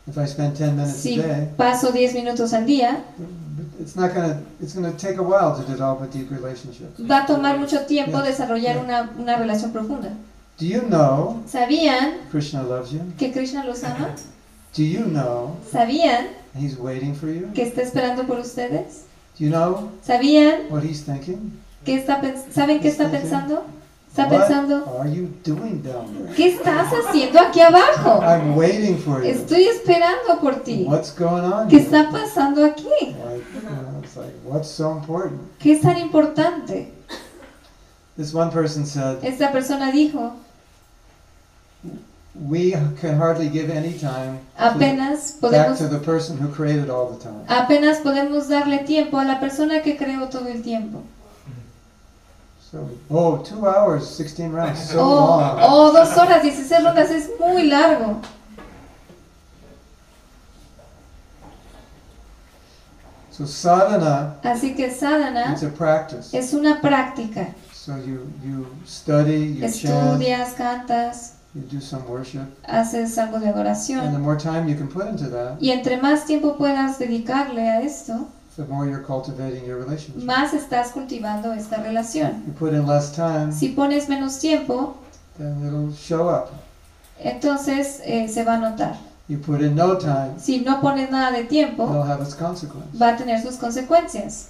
[0.07, 3.03] If I spend 10 minutes Si a day, paso 10 minutos al día,
[3.79, 6.89] it's not gonna, it's gonna take a while to develop a deep relationship.
[6.99, 8.25] va a tomar mucho tiempo Yeah.
[8.27, 8.83] desarrollar Yeah.
[8.83, 10.09] una, una relación profunda.
[10.59, 12.99] Do you know ¿Sabían Krishna loves you?
[13.17, 14.09] que Krishna los ama?
[14.77, 17.47] Do you know ¿Sabían He's waiting for you.
[17.53, 19.05] que está esperando por ustedes?
[19.39, 21.53] Do you know ¿Sabían what he's thinking?
[21.85, 22.21] qué está
[22.53, 23.63] ¿Saben qué está pensando?
[24.09, 24.85] Está pensando?
[26.35, 28.21] ¿qué estás haciendo aquí abajo?
[29.23, 30.85] Estoy esperando por ti.
[30.87, 31.67] What's going on?
[31.69, 33.15] ¿Qué está pasando aquí?
[35.59, 36.91] ¿Qué es tan importante?
[38.17, 40.33] This one person said, Esta persona dijo,
[42.47, 46.89] we can hardly give any time to, apenas back podemos, to the person who created
[46.89, 47.45] all the time.
[47.47, 51.03] apenas podemos darle tiempo a la persona que creó todo el tiempo.
[52.71, 55.57] So, oh, two hours, 16 rounds, so Oh, long.
[55.61, 58.21] oh, dos horas, 16 rondas, es muy largo.
[63.31, 66.33] So sadhana, Así que sadhana it's a practice.
[66.33, 67.53] es una práctica.
[67.73, 72.45] So you, you study, you chant, Estudias, cantas, you do some worship.
[72.67, 74.19] haces algo de And the adoración.
[74.21, 78.27] more time you can put into that, Y entre más tiempo puedas dedicarle a esto,
[78.59, 80.21] the more you're cultivating your relationship.
[80.23, 82.43] más estás cultivando esta relación.
[82.45, 84.97] You put in less time, Si pones menos tiempo,
[85.37, 86.49] then it'll show up.
[87.23, 88.97] entonces eh, se va a notar.
[89.29, 92.97] You put in no time, Si no pones nada de tiempo, it'll have its consequence.
[92.99, 94.49] va a tener sus consecuencias,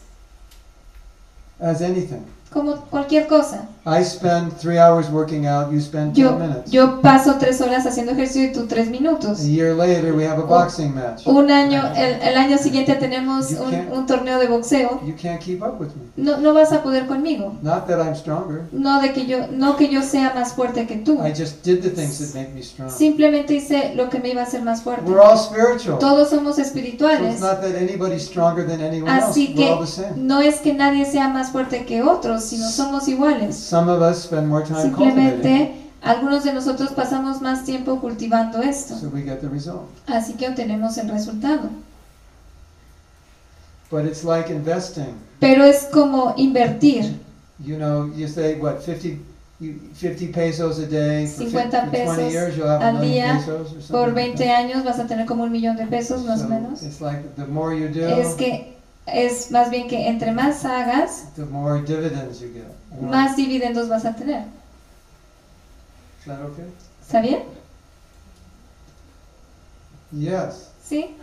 [1.59, 2.23] As anything.
[2.51, 3.67] como cualquier cosa.
[3.89, 6.71] I spend three hours working out, you spend 10 Yo, minutes.
[6.71, 9.43] yo paso tres horas haciendo ejercicio y tú tres A minutos.
[9.45, 11.25] year later, we have a boxing match.
[11.25, 15.01] Un año, el, el año siguiente tenemos un, un torneo de boxeo.
[15.05, 16.03] You can't keep up with me.
[16.17, 17.57] No, no vas a poder conmigo.
[17.61, 18.65] Not that I'm stronger.
[18.71, 21.19] No de que yo, no que yo sea más fuerte que tú.
[21.25, 22.89] I just did the things that make me strong.
[22.91, 25.09] Simplemente hice lo que me iba a hacer más fuerte.
[25.09, 25.97] We're all spiritual.
[25.99, 27.39] Todos somos So it's espirituales.
[27.39, 29.31] not that anybody's stronger than anyone else.
[29.31, 30.13] Así We're all que the same.
[30.27, 33.55] no es que nadie sea más fuerte que otros, sino somos iguales.
[33.55, 38.95] Some of us spend more time Simplemente algunos de nosotros pasamos más tiempo cultivando esto.
[38.97, 39.87] so we get the result.
[40.07, 41.69] Así que obtenemos el resultado.
[43.91, 45.15] But it's like investing.
[45.39, 47.17] Pero es como invertir
[47.65, 49.19] You know, you say what 50,
[49.59, 52.87] you, 50 pesos a day for, 50 fif- for 20 pesos years, you'll have a
[52.89, 54.55] al million día pesos por like 20 that.
[54.59, 56.83] años vas a tener como un millón de pesos más o So menos.
[56.83, 58.77] It's like the more you do, Es que
[59.07, 62.63] es más bien que entre más hagas, the more dividends you get.
[62.91, 64.43] More- más dividendos vas a tener.
[66.25, 66.65] That okay?
[67.01, 67.43] ¿Está bien?
[70.11, 70.69] Yes.
[70.83, 71.15] ¿Sí?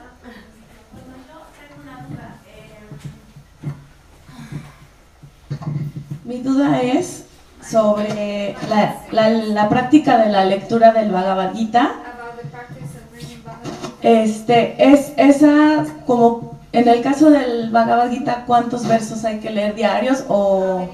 [6.24, 7.24] Mi duda es
[7.68, 11.82] sobre la, la, la práctica de la lectura del Bhagavad Gita.
[11.84, 18.10] About the practice of reading Bhagavad Este, es esa como en el caso del Bhagavad
[18.10, 20.24] Gita, ¿cuántos versos hay que leer diarios?
[20.28, 20.88] O,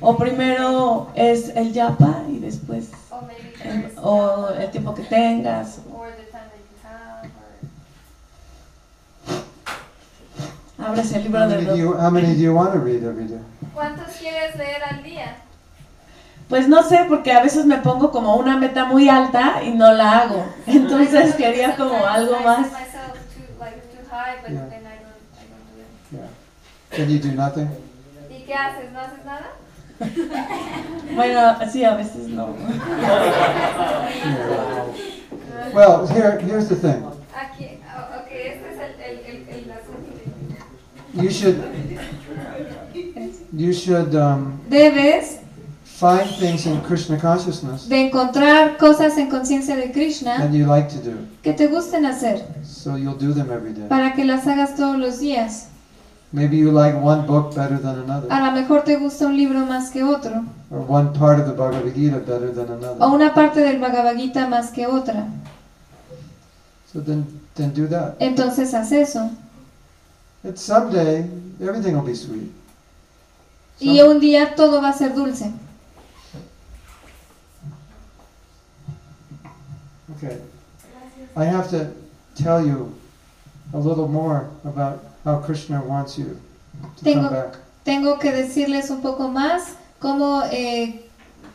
[0.00, 2.90] o primero es el yapa y después
[3.64, 5.78] el, o el tiempo que tengas.
[5.92, 7.30] or the time that you have
[10.78, 12.78] or Abres el How libro many, do de you, how many do you want to
[12.80, 13.40] read every day?
[13.74, 15.36] ¿Cuántos quieres leer al día?
[16.48, 19.92] Pues no sé, porque a veces me pongo como una meta muy alta y no
[19.92, 20.44] la hago.
[20.66, 22.66] Entonces quería como Sometimes algo más.
[28.30, 28.92] ¿Y qué haces?
[28.92, 29.52] ¿No haces nada?
[31.14, 32.48] Bueno, sí, a veces no.
[35.74, 37.02] Well, here, here's the thing.
[37.34, 40.12] Aquí, oh, ok, este es el, el, el, el asunto.
[41.14, 41.58] You should,
[43.52, 45.38] you should um, Debes
[45.84, 50.88] find things in Krishna consciousness de encontrar cosas en conciencia de Krishna that you like
[50.88, 53.88] to do, que te gusten hacer so you'll do them every day.
[53.88, 55.68] para que las hagas todos los días.
[56.36, 59.64] Maybe you like one book better than another, A lo mejor te gusta un libro
[59.64, 63.06] más que otro or one part of the Bhagavad Gita better than o another.
[63.06, 65.28] una parte del Bhagavad Gita más que otra.
[66.92, 68.16] So then, then do that.
[68.20, 69.30] Entonces haz eso.
[70.44, 71.26] And someday,
[71.58, 72.52] everything will be sweet.
[73.80, 75.50] Y un día todo va a ser dulce.
[80.18, 80.36] Okay.
[81.34, 81.92] I have to
[82.34, 82.94] tell you
[83.72, 86.38] a little more about how Krishna wants you
[86.98, 87.56] to Tengo- come back.
[87.84, 91.04] Tengo que decirles un poco más cómo eh,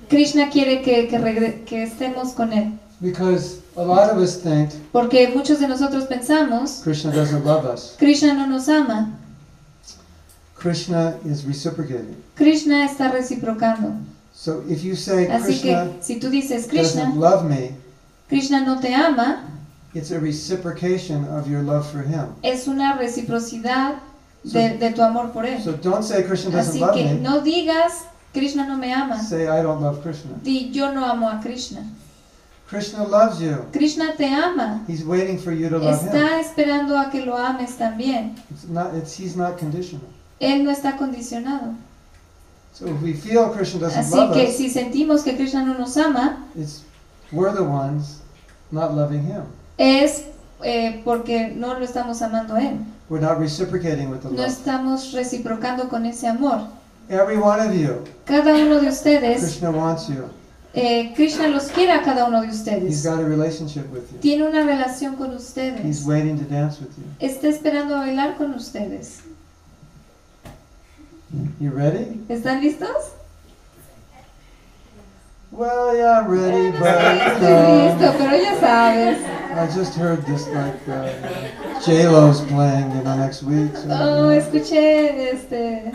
[0.10, 2.78] Krishna quiere que, que, que estemos con él.
[3.02, 7.96] Because a lot of us think Porque muchos de nosotros pensamos, Krishna doesn't love us.
[7.98, 9.12] Krishna no nos ama.
[10.56, 12.16] Krishna is reciprocating.
[12.36, 13.96] Krishna está reciprocando.
[14.34, 17.72] So if you say Así que Krishna si tú dices doesn't Krishna, love me,
[18.30, 19.44] Krishna no te ama,
[19.94, 22.34] it's a reciprocation of your love for him.
[22.44, 24.00] es una reciprocidad
[24.44, 25.62] de, de tu amor por él.
[25.62, 27.20] So don't say Krishna doesn't Así love que me.
[27.20, 29.22] no digas Krishna no me ama.
[29.22, 30.32] Say I don't love Krishna.
[30.44, 31.86] Di yo no amo a Krishna.
[32.68, 33.66] Krishna loves you.
[33.74, 34.84] Krishna te ama.
[34.88, 36.08] He's waiting for you to love him.
[36.08, 38.38] Está esperando a que lo ames también.
[38.50, 40.08] It's not, it's, he's not conditional.
[40.40, 41.76] Él no está condicionado.
[42.72, 45.74] So if we feel Krishna doesn't Así love que us, si sentimos que Krishna no
[45.78, 46.84] nos ama, it's
[47.34, 48.22] we're the ones
[48.72, 49.44] not loving him.
[49.78, 50.24] Es
[50.64, 52.78] eh, porque no lo estamos amando a Él.
[53.10, 54.48] We're not reciprocating with the No love.
[54.48, 56.62] estamos reciprocando con ese amor.
[57.10, 60.26] Every one of you, Cada uno de ustedes, Krishna wants you.
[60.74, 63.04] eh, Krishna los quiere a cada uno de He's ustedes.
[63.04, 64.20] got a relationship with you.
[64.22, 66.06] Tiene una relación con He's ustedes.
[66.06, 67.04] waiting to dance with you.
[67.20, 69.22] Está esperando a bailar con ustedes.
[71.60, 72.24] You ready?
[72.30, 72.90] ¿Están listos?
[75.52, 79.20] Well, yeah, I'm ready, but you listo, pero ya sabes.
[79.52, 81.12] I just heard this like uh,
[81.84, 83.76] J Lo's playing, you know, next week.
[83.76, 85.92] So, Oh, escuché este.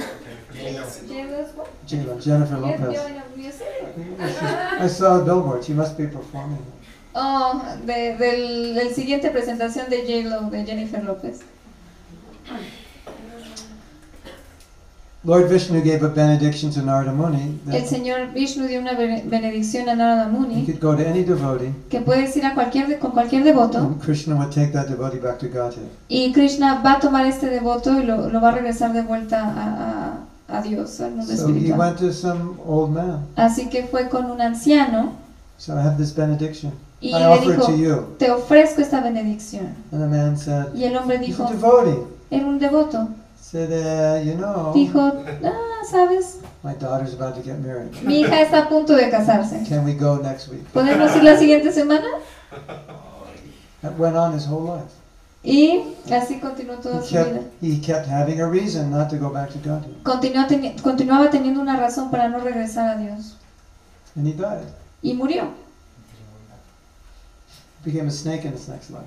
[1.87, 3.01] J Lo, Jennifer Lopez.
[4.81, 5.65] I saw a billboard.
[5.65, 6.65] She must be performing.
[7.15, 11.41] Oh, de, del, del siguiente presentación de J-Lo, de Jennifer López.
[15.27, 19.89] Lord Vishnu gave a benediction to Narada Muni El señor Vishnu dio una bene- benedicción
[19.89, 23.11] a Narada he Muni could go to any devotee, que puedes ir a cualquier con
[23.11, 25.89] cualquier devoto and Krishna would take that devotee back to Godhead.
[26.09, 29.43] y Krishna va a tomar este devoto y lo, lo va a regresar de vuelta
[29.43, 29.65] a,
[30.53, 31.79] a- a Dios, al mundo So he espiritual.
[31.81, 33.27] went to some old man.
[33.35, 35.13] Así que fue con un anciano
[35.59, 36.71] So I have this benediction.
[37.01, 37.97] y I le offer it dijo, to you.
[38.19, 39.67] te ofrezco esta benedicción.
[39.91, 41.49] And the man said, Y el hombre dijo,
[42.31, 43.09] era un devoto.
[43.47, 47.93] Said, uh, you know, Dijo, ah, sabes, my daughter's about to get married.
[48.03, 49.65] mi hija está a punto de casarse.
[49.69, 50.65] Can we go next week?
[50.73, 52.09] ¿Podemos ir la siguiente semana?
[53.83, 54.91] That went on his whole life.
[55.45, 57.25] Y así continuó toda He su vida.
[57.39, 60.03] kept, he kept having a reason not to go back to Godhead.
[60.03, 63.37] Continuó teni- continuaba teniendo una razón para no regresar a Dios.
[64.17, 64.67] And he died.
[65.03, 65.51] Y murió.
[67.85, 69.07] Became a snake in his next life.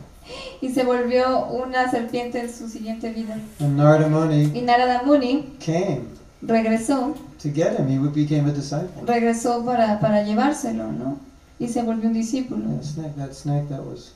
[0.61, 3.37] Y se volvió una serpiente en su siguiente vida.
[3.59, 6.01] And Narada Muni Y Narada Muni came
[6.41, 7.87] regresó, to get him.
[7.89, 9.03] He became a disciple.
[9.05, 11.17] regresó para, para llevárselo, ¿no?
[11.59, 12.65] Y se volvió un discípulo.
[12.69, 14.13] That snake, that snake that was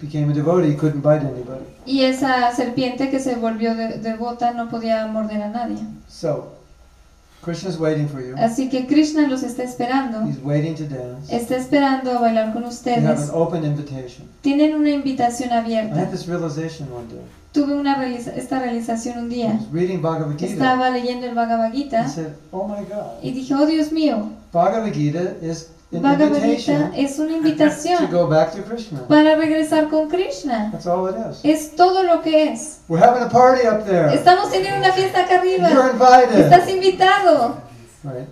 [0.00, 1.64] became a devotee, he couldn't bite anybody.
[1.86, 5.78] Y esa serpiente que se volvió de- devota no podía morder a nadie.
[6.08, 6.52] So,
[7.44, 8.34] Krishna's waiting for you.
[8.38, 10.26] Así que Krishna los está esperando.
[10.26, 11.30] He's waiting to dance.
[11.34, 13.28] Está esperando a bailar con You have ustedes.
[13.28, 14.26] an open invitation.
[14.40, 16.10] Tienen una invitación I had abierta.
[16.10, 17.20] this realization one day.
[17.52, 19.46] Tuve una realiza- esta realización un I día.
[19.60, 20.46] was reading Bhagavad Gita.
[20.52, 24.28] Estaba leyendo el Bhagavad I Gita said, "Oh my God, y dije, oh Dios mío,
[24.52, 25.68] Bhagavad Gita is
[26.00, 29.00] Bhagavad Gita es una to invitación go back to Krishna.
[29.08, 30.70] para regresar con Krishna.
[30.72, 31.40] That's all it is.
[31.44, 32.80] Es todo lo que es.
[32.88, 34.12] We're having a party up there.
[34.14, 35.90] Estamos teniendo una fiesta acá You're arriba.
[35.92, 37.56] invited." Estás invitado,
[38.02, 38.28] Right.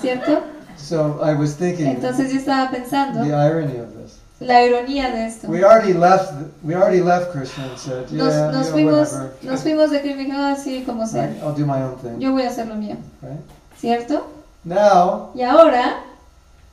[0.00, 0.40] ¿cierto?
[0.76, 4.18] So I was thinking Entonces yo estaba pensando the irony of this.
[4.40, 5.46] la ironía de esto.
[5.48, 6.32] We already left.
[6.64, 9.32] We already left Krishna and said, Nos, "Yeah, nos you know, fuimos, whatever.
[9.42, 11.26] nos fuimos de Krishna y ah, sí, como sea.
[11.28, 11.42] Right?
[11.42, 13.38] I'll do my own thing." Yo voy a hacer lo mío, Right.
[13.78, 14.26] ¿cierto?
[14.64, 16.02] Now Y ahora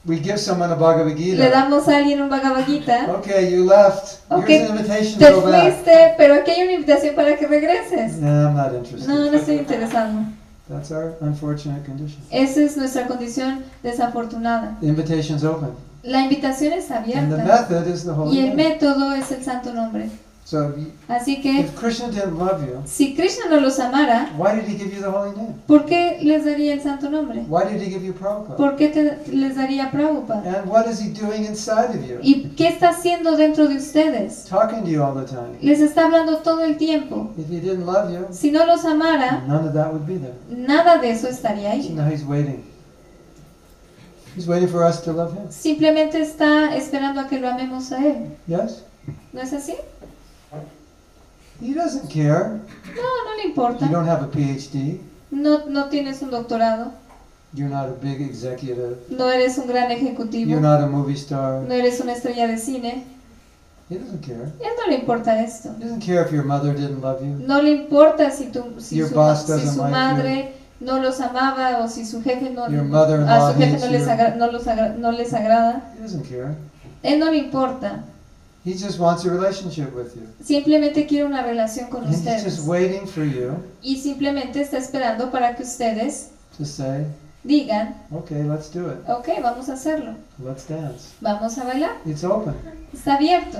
[0.05, 1.49] we give someone a Bhagavad le Gita.
[1.49, 3.07] damos a alguien un Bhagavad Gita.
[3.19, 4.19] Okay, you left.
[4.29, 5.73] Ok, Here's an invitation Te to go back.
[5.73, 8.17] fuiste, pero aquí hay una invitación para que regreses.
[8.17, 9.07] Nah, I'm not interested.
[9.07, 10.09] No, no estoy interesado.
[10.69, 12.21] That's our unfortunate condition.
[12.31, 14.77] Esa es nuestra condición desafortunada.
[14.81, 15.69] The invitation's open,
[16.03, 18.69] La invitación es and the abierta method is the holy y el name.
[18.69, 20.09] método es el santo nombre.
[20.49, 24.55] So, y- Así que if Krishna didn't love you, si Krishna no los amara, why
[24.55, 25.53] did he give you the holy name?
[25.67, 27.45] ¿por qué les daría el santo nombre?
[27.47, 28.57] Why did he give you Prabhupada?
[28.57, 30.41] ¿Por qué te- les daría Prabhupada?
[30.61, 32.17] And what is he doing inside of you?
[32.23, 34.45] ¿Y qué está haciendo dentro de ustedes?
[34.49, 35.55] Talking to you all the time.
[35.61, 37.29] Les está hablando todo el tiempo.
[37.37, 40.33] If he didn't love you, Si no los amara, none of that would be there.
[40.49, 41.89] nada de eso estaría So ahí.
[41.93, 42.63] now he's waiting.
[44.35, 45.51] He's waiting for us to love him.
[45.51, 48.29] Simplemente está esperando a que lo amemos a Él.
[48.47, 48.83] Yes?
[49.31, 49.73] ¿No es así?
[51.61, 52.59] He doesn't care.
[52.95, 53.85] No, no le You importa.
[53.87, 54.99] don't have a PhD.
[55.31, 56.91] No, no tienes un doctorado.
[57.53, 58.97] You're not a big executive.
[59.09, 60.59] No eres un gran You're ejecutivo.
[60.59, 61.61] not a movie star.
[61.67, 63.05] No eres una estrella de cine.
[63.89, 64.51] He doesn't care.
[64.59, 65.69] Él no le importa esto.
[65.79, 67.35] He doesn't care if your mother didn't love you.
[67.47, 70.99] No le importa si, tu, si, Your su, boss si doesn't su like madre no
[71.01, 74.11] los amaba o si su jefe no, Your a su jefe no les, you.
[74.11, 75.91] agra- no, los agra- no les agrada.
[75.97, 76.55] He doesn't care.
[77.01, 78.03] Él no le importa.
[78.65, 80.27] He just wants a relationship with you.
[80.43, 82.43] Simplemente quiere una relación con ustedes.
[82.43, 86.31] He's just waiting for you y simplemente está esperando para que ustedes
[87.43, 89.07] digan, okay, let's do it.
[89.07, 90.15] Okay, vamos a hacerlo.
[90.39, 91.13] Let's dance.
[91.21, 91.91] Vamos a bailar.
[92.05, 92.53] It's open.
[92.93, 93.59] Está abierto.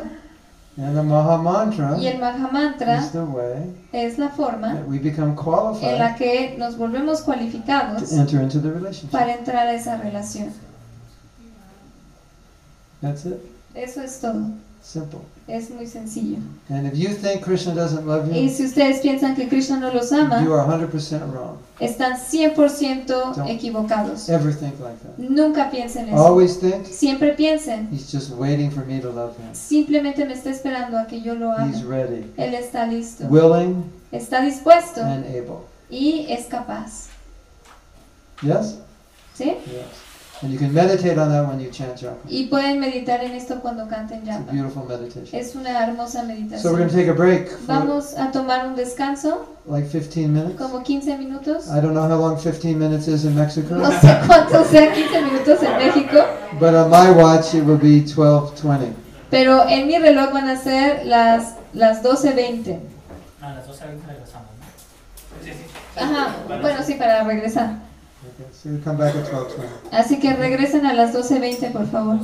[0.77, 6.55] And the Mahamantra y el Mahamantra is the way es la forma en la que
[6.57, 9.11] nos volvemos cualificados enter into the relationship.
[9.11, 10.53] para entrar a esa relación.
[13.01, 13.39] That's it.
[13.75, 14.51] Eso es todo.
[14.81, 15.19] Simple.
[15.47, 16.37] Es muy sencillo.
[16.69, 19.91] And if you think Krishna doesn't love you, y si ustedes piensan que Krishna no
[19.91, 21.57] los ama, you are 100% wrong.
[21.79, 24.25] están 100% equivocados.
[24.25, 25.17] Think like that.
[25.17, 26.17] Nunca piensen eso.
[26.17, 27.89] Always think, Siempre piensen.
[27.91, 29.53] He's just waiting for me to love him.
[29.53, 31.71] Simplemente me está esperando a que yo lo ame.
[31.71, 32.31] He's ready.
[32.37, 33.25] Él está listo.
[33.29, 35.01] Willing, está dispuesto.
[35.01, 35.65] And able.
[35.89, 37.09] Y es capaz.
[38.41, 39.43] ¿Sí?
[39.43, 40.08] Yes.
[40.41, 42.01] And you can meditate on that when you chant.
[42.29, 44.49] Y pueden meditar en esto cuando canten japa.
[44.49, 45.37] Beautiful meditation.
[45.37, 46.61] Es una hermosa meditación.
[46.61, 47.49] So we're going to take a break.
[47.67, 49.45] Vamos a tomar un descanso.
[49.65, 50.57] Like 15 minutes.
[50.57, 51.67] Como 15 minutos.
[51.67, 53.75] I don't know how long 15 minutes is in Mexico.
[53.75, 56.25] No sé cuánto sea 15 minutos en México.
[56.57, 58.93] But on my watch it will be 12:20.
[59.29, 62.79] Pero en mi reloj van a ser las las 12:20.
[63.41, 64.15] Ah, las 12:20.
[65.97, 66.35] Ajá.
[66.47, 67.88] Bueno, sí para regresar.
[69.91, 72.19] Así que regresen a las 12.20, por favor.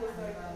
[0.00, 0.47] was like,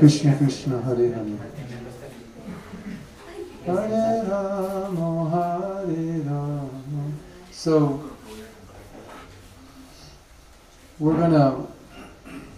[0.00, 1.36] Krishna Krishna Hare Hare.
[3.66, 7.12] Hare Rama Hare Rama.
[7.52, 8.00] So
[10.98, 11.66] we're gonna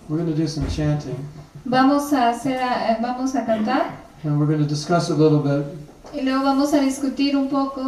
[0.09, 1.19] we're gonna do some chanting.
[1.65, 3.91] Vamos a hacer, eh, vamos a cantar.
[4.23, 5.67] And we're gonna discuss a little bit
[6.15, 7.81] y luego vamos a discutir un poco,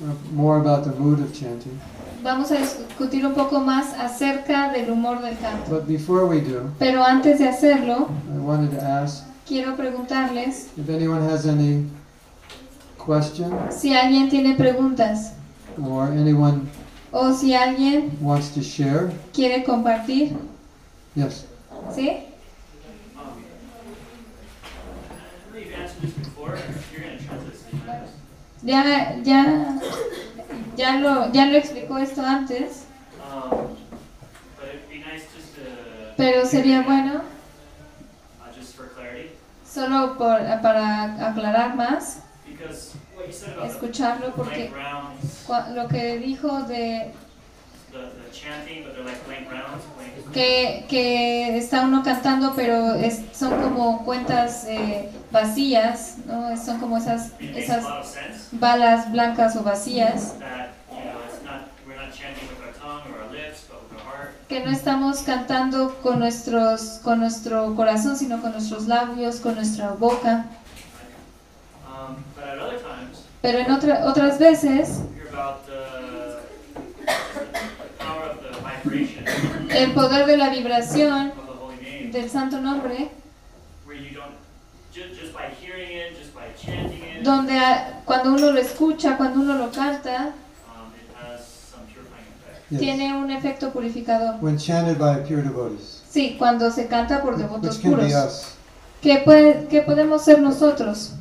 [0.00, 1.78] uh, more about the mood of chanting.
[2.22, 5.68] vamos a discutir un poco más acerca del humor del canto.
[5.68, 10.88] But before we do, Pero antes de hacerlo, I wanted to ask quiero preguntarles if
[10.88, 11.86] anyone has any
[12.98, 15.32] question si alguien tiene preguntas
[15.82, 16.68] or anyone
[17.12, 19.10] o si alguien wants to share.
[19.32, 20.36] quiere compartir,
[21.14, 21.44] Yes.
[21.94, 22.24] ¿sí?
[28.62, 29.78] Ya, ya,
[30.76, 32.86] ya lo, ya lo explicó esto antes,
[33.32, 33.76] Um,
[34.58, 35.62] but it'd be nice just to.
[36.16, 37.22] pero sería bueno,
[38.40, 39.30] Uh, just for clarity,
[39.72, 42.18] solo por, para aclarar más,
[43.64, 44.70] escucharlo porque
[45.74, 47.12] lo que dijo de
[50.32, 56.56] que, que está uno cantando, pero es, son como cuentas eh, vacías, ¿no?
[56.56, 57.84] Son como esas, esas
[58.52, 60.34] balas blancas o vacías,
[64.48, 69.92] que no estamos cantando con, nuestros, con nuestro corazón, sino con nuestros labios, con nuestra
[69.92, 70.46] boca.
[71.86, 72.16] Um,
[73.40, 75.00] Pero en otra, otras veces,
[79.70, 81.32] el poder de la vibración
[82.10, 83.10] del santo nombre,
[87.22, 87.58] donde
[88.04, 90.32] cuando uno lo escucha, cuando uno lo canta,
[90.66, 92.61] um, it has some purifying effect.
[92.72, 92.80] Yes.
[92.80, 94.36] tiene un efecto purificador.
[94.40, 98.12] When chanted by pure devotees, Sí, cuando se canta por devotos which can be puros.
[98.26, 98.44] us.
[99.02, 101.12] ¿Qué, puede, ¿Qué podemos ser nosotros?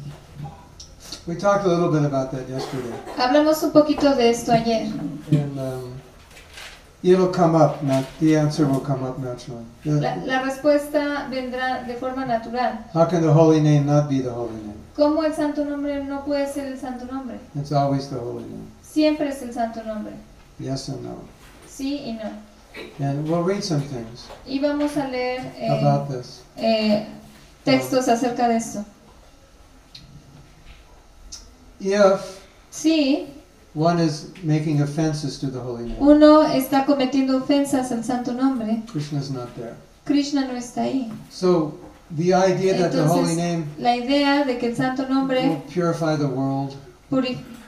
[1.28, 4.88] We talked a little bit about that yesterday, Hablamos un poquito de esto ayer.
[5.32, 5.94] and um,
[7.04, 7.80] it'll come up.
[8.20, 9.66] The answer will come up naturally.
[9.86, 12.80] La respuesta vendrá de forma natural.
[12.94, 14.78] how can the holy name not be the holy name?
[14.96, 17.40] ¿Cómo el santo nombre no puede ser el santo nombre?
[17.56, 18.68] It's always the holy name.
[18.82, 20.14] Siempre es el santo nombre.
[20.60, 21.16] Yes and no.
[21.82, 23.06] Sí y no.
[23.06, 26.42] And we'll read some things Y vamos a leer eh, about this.
[26.58, 27.06] eh,
[27.66, 28.86] textos acerca de esto.
[31.80, 32.40] If
[32.72, 33.28] Sí,
[33.74, 38.84] one is making offenses to the holy name, uno está cometiendo ofensas al santo nombre.
[38.88, 39.76] Krishna's not there.
[40.06, 41.12] Krishna no está ahí.
[41.30, 41.74] So
[42.16, 45.64] the idea that the holy Entonces, name la idea de que el santo nombre will
[45.74, 46.76] purify the world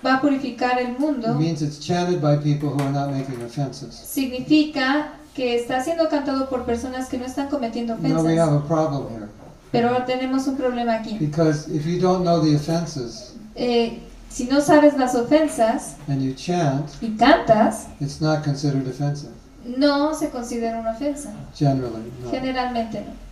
[0.06, 3.94] va a purificar el mundo means it's chanted by people who are not making offenses.
[3.96, 8.64] significa que está siendo cantado por personas que no están cometiendo Now we have ofensas.
[8.64, 9.28] a problem here
[9.72, 11.18] Pero tenemos un problema aquí.
[11.20, 14.00] because if you don't know the offenses Eh,
[14.30, 19.32] si no sabes las ofensas and you chant, y cantas, it's not considered offensive
[19.66, 21.32] no se considera una ofensa.
[21.58, 22.12] generally.
[22.24, 22.30] No.
[22.32, 23.23] Generalmente no.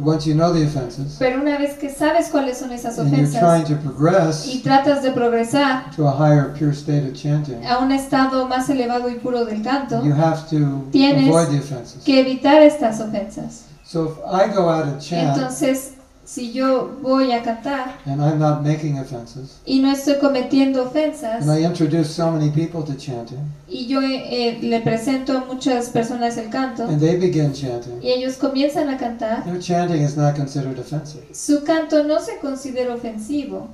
[0.00, 3.76] Once you know the offenses Pero una vez que sabes cuáles son esas ofensas to
[3.76, 8.46] progress y tratas de progresar to a higher pure state of chanting, a un estado
[8.46, 12.02] más elevado y puro del canto, you have to Tienes avoid the offenses.
[12.04, 13.64] que evitar estas ofensas.
[13.84, 15.94] So if I go out and chant Entonces,
[16.28, 21.40] si yo voy a cantar and I'm not making offenses, y no estoy cometiendo ofensas
[21.40, 25.88] and I introduce so many people to chanting, y yo eh, le presento a muchas
[25.88, 30.18] personas el canto and they begin chanting, y ellos comienzan a cantar, their chanting is
[30.18, 31.24] not considered offensive.
[31.32, 33.68] su canto no se considera ofensivo.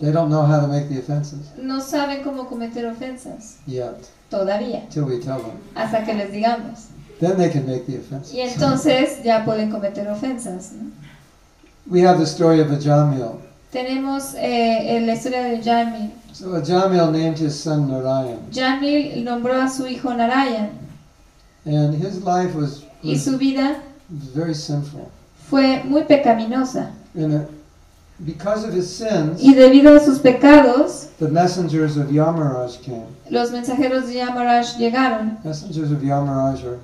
[0.00, 4.88] They don't know how to make the offenses No saben cómo cometer ofensas yet, todavía,
[4.90, 5.56] till we tell them.
[5.76, 6.88] hasta que les digamos.
[7.20, 8.34] Then they can make the offenses.
[8.34, 10.72] Y entonces ya pueden cometer ofensas.
[10.72, 10.90] ¿no?
[11.88, 13.40] We have the story of Ajamil.
[13.72, 16.10] Tenemos eh, la historia de Jamil.
[16.32, 20.70] So Ajamil named his son Narayan, Jamil nombró a su hijo Narayan
[21.64, 25.10] and his life was, y su vida very sinful.
[25.50, 26.90] fue muy pecaminosa.
[27.14, 27.46] And
[28.24, 33.06] because of his sins, Y debido a sus pecados, the messengers of Yamaraj came.
[33.30, 35.38] los mensajeros de Yamaraj llegaron.
[35.44, 36.78] Messengers of Yamaraj are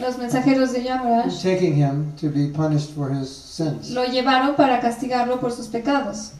[0.00, 3.90] Los mensajeros de Yamaraj taking him to be punished for his sins.
[3.90, 6.32] lo llevaron para castigarlo por sus pecados.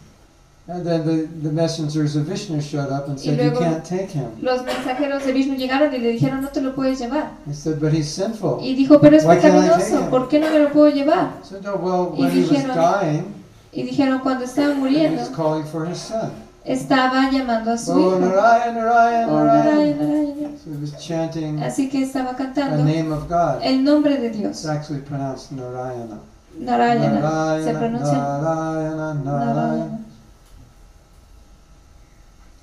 [0.68, 4.32] And then the, the messengers of Vishnu showed up and said, You can't take him.
[4.42, 7.30] Los mensajeros de Vishnu llegaron y le dijeron, no te lo puedes llevar.
[7.46, 8.58] He said, But he's sinful.
[8.60, 10.10] Y dijo, pero es Why pecaminoso?
[10.10, 11.34] ¿por qué no me lo puedo llevar?
[11.62, 13.24] No, well, Y when he was dijeron- dying,
[13.72, 16.32] Y dijeron, cuando estaba he muriendo, was calling for his son.
[16.66, 18.18] Estaba llamando a su Oh, hijo.
[18.20, 20.58] Narayan, Narayan, Oh, Narayan.
[20.62, 23.60] So he was chanting Así que estaba the cantando name of God.
[23.62, 24.66] el nombre de It's Dios.
[24.66, 26.18] actually pronounced Narayana.
[26.58, 27.60] Narayana.
[27.62, 29.54] Se Narayana, pronuncia Narayana, Narayana.
[29.54, 29.98] Narayana.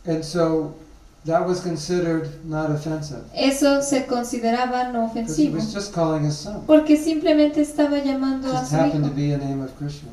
[0.05, 0.73] And so
[1.25, 3.23] that was considered not offensive.
[3.34, 5.55] Eso se consideraba no Because he ofensivo.
[5.55, 6.63] was just calling his son.
[6.67, 10.09] Porque simplemente estaba llamando a su happened to hijo, be a name of Krishna.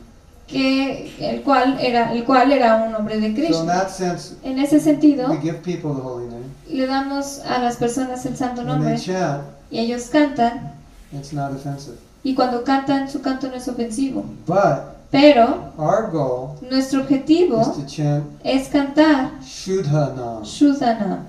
[0.51, 3.65] Que el cual era el cual era un nombre de So in Krishna.
[3.67, 6.45] that sense, En ese sentido, we give people the holy name.
[6.69, 10.73] le damos a las personas el santo nombre chant, y ellos cantan
[11.13, 11.97] it's not offensive.
[12.23, 14.25] y cuando cantan su canto no es ofensivo.
[14.47, 20.43] But Pero our goal nuestro is objetivo to chant es cantar Shuddhanam,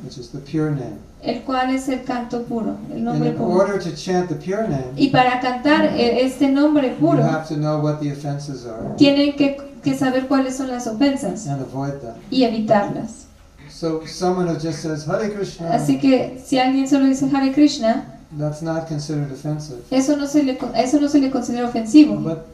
[0.04, 1.00] which is the pure name.
[1.24, 3.50] el cual es el canto puro, el And nombre in puro.
[3.52, 7.48] order to chant the pure name, Y para cantar e- este nombre you puro, have
[7.48, 11.62] to know what the offenses are tienen que, que saber cuáles son las ofensas and
[11.62, 12.14] avoid them.
[12.30, 13.26] y evitarlas.
[13.70, 18.06] So someone who just says Hare Krishna, Así que si alguien solo dice Hare Krishna,
[18.38, 19.82] that's not considered offensive.
[19.92, 22.16] eso no se le, eso no se le considera ofensivo.
[22.24, 22.46] But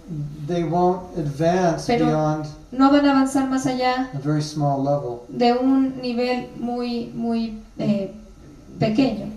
[0.48, 5.22] they won't advance Pero- beyond No van a avanzar más allá a very small level
[5.30, 8.12] de un nivel muy, muy eh,
[8.78, 9.32] pequeño,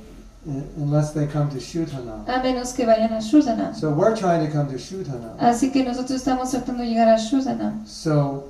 [0.76, 2.24] unless they come to Shuddhanam.
[2.26, 3.20] a menos que vayan a.
[3.74, 5.36] So we're trying to come to Shuddhanam.
[5.38, 7.74] Así que nosotros estamos tratando de llegar a Shuddhana.
[7.86, 8.48] So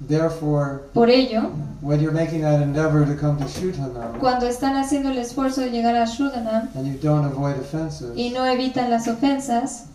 [0.00, 1.50] therefore, Por ello,
[1.80, 5.70] when you're making that endeavor to come to Shuddhanam cuando están haciendo el esfuerzo de
[5.70, 9.86] llegar a Shuddhana and you don't avoid offenses, y no evitan las ofensas,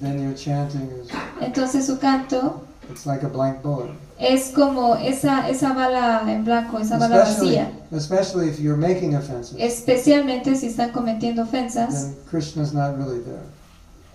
[0.00, 1.08] then your chanting is
[1.40, 3.90] entonces su canto it's like a blank bullet.
[4.18, 7.70] es como esa, esa bala en blanco, esa bala Especially, vacía.
[7.92, 13.42] especially if you're making offenses, Especialmente si están cometiendo ofensas, then Krishna's not really there.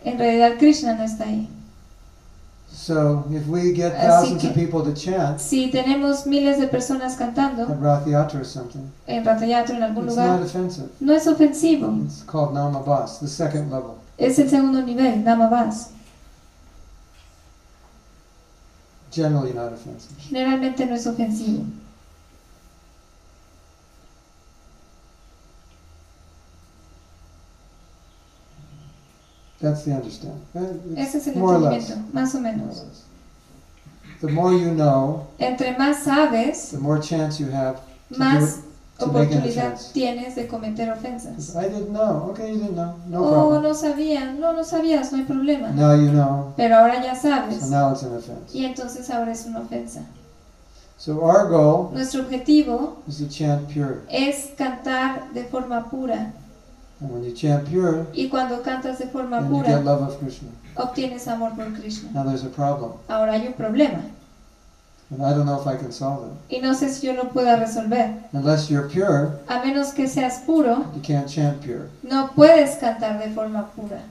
[0.05, 1.47] en realidad Krishna no está ahí.
[2.83, 6.67] So if we get Así thousands que- of people to chant Si tenemos miles de
[6.67, 10.89] personas cantando at Rath Yatra or something, en Ratayatra en algún it's not lugar, offensive.
[10.99, 11.95] no es ofensivo.
[12.03, 13.95] It's called Namabas, the second level.
[14.17, 15.91] Es el segundo nivel, Namabas.
[19.11, 20.11] Generally not offensive.
[20.19, 21.63] Generalmente no es ofensivo.
[29.63, 30.41] That's the understanding.
[30.97, 32.83] Ese es el entendimiento, más o menos.
[34.19, 37.77] The more you know, Entre más sabes, the more chance you have
[38.09, 38.63] to, do más it,
[38.99, 41.55] to oportunidad tienes de cometer ofensas.
[41.55, 42.29] I didn't know.
[42.31, 42.95] Okay, you didn't know.
[43.07, 43.63] No oh, problem.
[43.63, 45.69] no sabía, no, no sabías, no hay problema.
[45.71, 46.53] Now you know.
[46.57, 47.61] Pero ahora ya sabes.
[47.61, 48.53] So now it's an offense.
[48.53, 50.01] Y entonces ahora es una ofensa.
[50.97, 54.01] So our goal Nuestro objetivo is to chant pure.
[54.09, 56.33] es cantar de forma pura.
[56.99, 60.01] And when you chant pure, Y cuando cantas de forma then you get pura, love
[60.09, 60.49] of Krishna.
[60.75, 62.09] obtienes amor por Krishna.
[62.13, 62.93] Now there's a problem.
[63.09, 64.01] Ahora hay un problema.
[65.11, 66.55] And I don't know if I can solve it.
[66.55, 68.15] Y no sé si yo lo pueda resolver.
[68.33, 71.89] Unless you're pure, A menos que seas puro, you can't chant pure.
[72.03, 74.01] no puedes cantar de forma pura.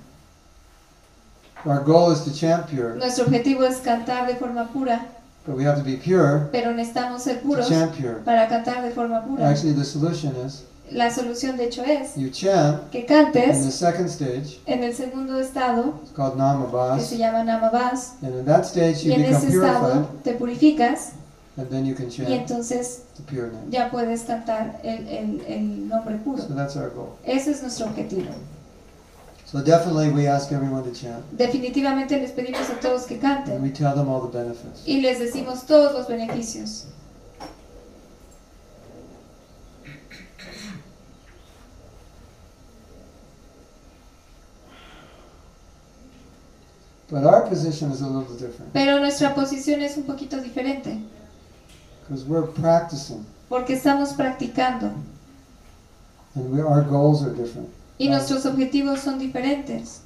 [1.65, 5.07] Our goal is to chant pure, Nuestro objetivo es cantar de forma pura,
[5.47, 8.21] but we have to be pure pero necesitamos ser to puros chant pure.
[8.25, 9.49] para cantar de forma pura.
[9.49, 13.75] Actually, the solution is La solución de hecho es you chant que in the cantes
[13.75, 14.61] second stage.
[14.67, 17.07] en el segundo estado, It's called que Namabas.
[17.07, 20.33] se llama Namabas, And in that stage, y you en become ese estado purified, te
[20.35, 21.13] purificas
[21.57, 23.71] and then you can y chant entonces the pure name.
[23.71, 26.43] ya puedes cantar el, el, el nombre puro.
[26.43, 27.17] So that's our goal.
[27.25, 28.31] Ese es nuestro objetivo.
[29.47, 31.23] So definitely, we ask everyone to chant.
[31.33, 34.83] Definitivamente les pedimos a todos que And canten we tell them all the benefits.
[34.87, 36.87] y les decimos todos los beneficios.
[47.13, 50.99] But our position is a little different Pero nuestra posición es un poquito diferente
[52.01, 54.95] because we're practicing, porque estamos practicando
[56.35, 57.69] and we, our goals are different.
[57.99, 60.01] y nuestros objetivos son diferentes.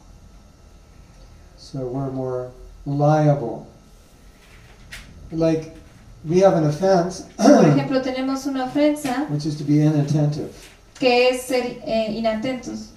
[1.57, 2.51] So we're more
[2.85, 3.69] liable
[5.31, 5.77] like
[6.29, 10.53] we have an offense, Por ejemplo, tenemos una ofensa which is to be inattentive.
[10.99, 12.91] que es ser eh, inatentos.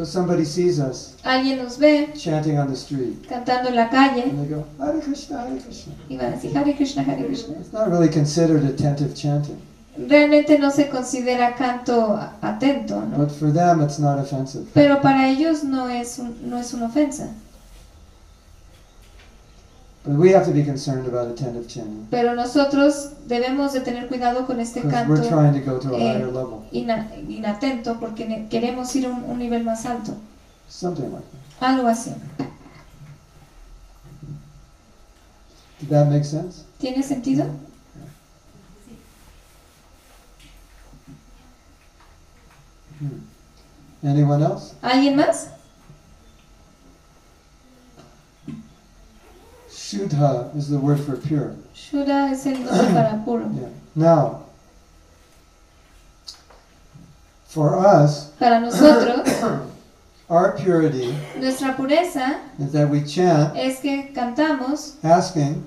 [0.00, 4.22] So somebody sees us Alguien nos ve chanting on the street, cantando en la calle
[4.30, 5.92] and they go, Hare Krishna, Hare Krishna.
[6.08, 7.56] y van a decir Hare Krishna, Hare Krishna.
[7.60, 9.58] It's not really considered attentive chanting,
[10.08, 13.18] Realmente no se considera canto atento, ¿no?
[13.18, 14.64] but for them it's not offensive.
[14.72, 17.28] Pero para ellos no es, un- no es una ofensa.
[20.18, 24.58] We have to be concerned about attentive chanting Pero nosotros debemos de tener cuidado con
[24.58, 28.94] este canto we're trying to go to a eh, higher level, ina- inatento porque queremos
[28.96, 30.14] ir a un, un nivel más alto.
[30.68, 31.24] something like
[31.60, 31.68] that.
[31.68, 32.12] Algo así.
[35.80, 36.64] Did that make sense?
[36.78, 37.44] ¿Tiene sentido?
[42.98, 44.06] Hmm.
[44.06, 44.74] Anyone else?
[44.82, 45.50] ¿Alguien más?
[49.90, 51.54] Shuddha is the word for pure.
[51.74, 53.50] Shura es el nombre para puro.
[53.54, 53.68] Yeah.
[53.96, 54.42] Now,
[57.48, 59.28] for us, Para nosotros,
[60.28, 65.64] our purity nuestra pureza is that we chant es que cantamos asking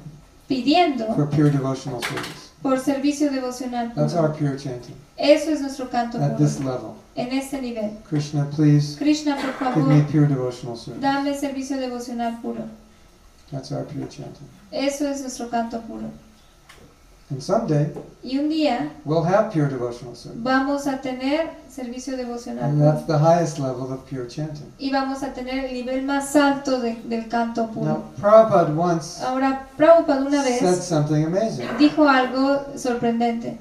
[0.49, 2.51] pidiendo for pure devotional service.
[2.61, 6.37] por servicio devocional That's our pure chanting Eso es nuestro canto at puro.
[6.37, 6.95] this level.
[7.15, 7.91] En este nivel.
[8.07, 11.01] Krishna, please Krishna, por give me favor, pure devotional service.
[11.01, 12.69] dame servicio devocional puro.
[13.53, 14.47] That's our pure chanting.
[14.71, 16.09] Eso es nuestro canto puro.
[17.29, 17.93] And someday
[18.23, 20.41] Y un día we'll have pure devotional service.
[20.43, 24.71] vamos a tener servicio devocional And that's the highest level of pure chanting.
[24.79, 27.85] Y vamos a tener el nivel más alto de- del canto puro.
[27.85, 31.67] Now, Prabhupada once Ahora, Prabhupada una said vez something amazing.
[31.77, 33.57] dijo algo sorprendente.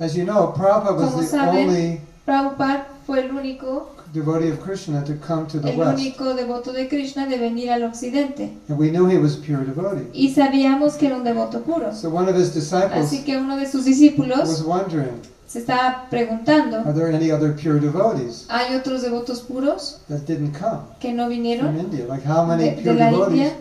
[0.00, 4.60] As you know, Prabhupada Como was the saben, only Prabhupada fue el único, devotee of
[4.60, 5.98] Krishna to come to the el West.
[5.98, 8.52] único devoto de Krishna de venir al occidente.
[8.68, 10.06] And we knew he was a pure devotee.
[10.12, 11.92] Y sabíamos que era un devoto puro.
[11.94, 16.06] So one of his disciples Así que uno de sus was discípulos wondering, se estaba
[16.10, 21.12] preguntando, are there any other pure devotees ¿hay otros devotos puros that didn't come que
[21.12, 21.78] no from vinieron?
[21.78, 22.06] India?
[22.06, 23.52] Like how many De, de pure la devotees India.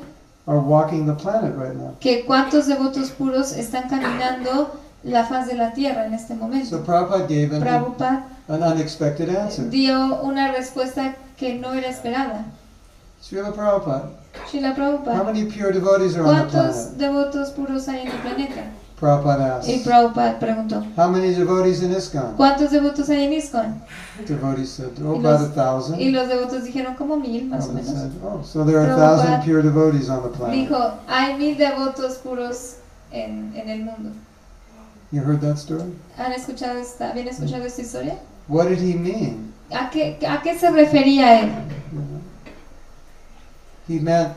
[0.48, 1.95] are walking the planet right now?
[1.99, 6.84] Que cuántos devotos puros están caminando la faz de la tierra en este So momento.
[6.84, 9.69] Prabhupada gave an, Prabhupada an unexpected answer.
[9.69, 12.45] dio una respuesta que no era esperada.
[13.22, 14.10] Srila Prabhupada,
[14.49, 16.98] Srila how Prabhupada, many pure devotees are on the ¿cuántos planet?
[16.98, 18.64] devotos puros hay en el planeta?
[18.99, 19.84] Prabhupada Y asked.
[19.84, 22.36] Prabhupada preguntó, How many devotees in ISKCON?
[22.38, 23.82] ¿cuántos devotos hay en ISKCON?
[24.28, 25.99] Devotees said, oh, Y about a los, thousand.
[26.02, 28.02] y los devotos dijeron como mil, más o Prabhupada menos.
[28.02, 30.56] said, oh, so there are a Prabhupada thousand pure devotees on the planet.
[30.56, 32.76] Dijo, hay mil devotos puros
[33.11, 34.11] en, en el mundo.
[35.11, 35.94] You heard that story?
[36.18, 38.15] ¿Han escuchado esta, ¿Habían escuchado esta historia?
[38.47, 39.53] What did he mean?
[39.72, 41.51] ¿A qué, ¿A qué se refería él?
[43.88, 44.34] He meant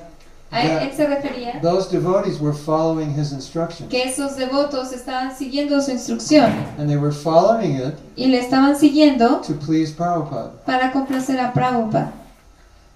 [0.50, 3.90] A él, that se refería those devotees were following his instructions.
[3.90, 8.76] que esos devotos estaban siguiendo su instrucción And they were following it y le estaban
[8.76, 10.52] siguiendo to please Prabhupada.
[10.64, 12.12] para complacer a Prabhupada.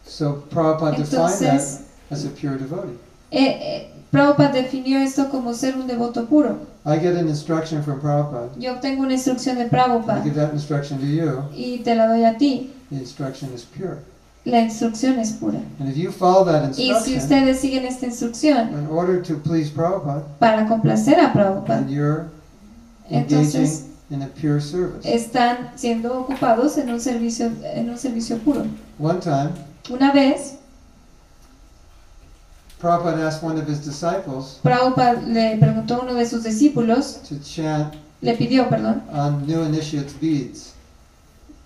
[0.07, 1.79] So Prabhupada defined Entonces-
[2.09, 2.97] that as a pure devotee.
[3.31, 6.61] Eh, eh, Prabhupada definió esto como ser un devoto puro.
[6.89, 8.51] I get an instruction from Prabhupada.
[8.59, 11.43] Yo obtengo una instrucción de I Prabhupada give that instruction to you.
[11.55, 12.73] y te la doy a ti.
[12.91, 13.99] The instruction is pure.
[14.47, 15.61] La instrucción es pura.
[15.79, 19.71] And if you follow that Y si ustedes siguen esta instrucción in order to please
[19.71, 22.31] Prabhupada, para complacer a Prabhupada, then you're
[23.11, 25.05] entonces in a pure service.
[25.05, 28.65] están siendo ocupados en un servicio, en un servicio puro.
[28.99, 29.51] One time,
[29.91, 30.55] Una vez,
[32.81, 37.37] Prabhupada asked one of his disciples Prabhupada le preguntó a uno de sus discípulos, to
[37.43, 40.75] chant le pidió, perdón, on new initiates beads.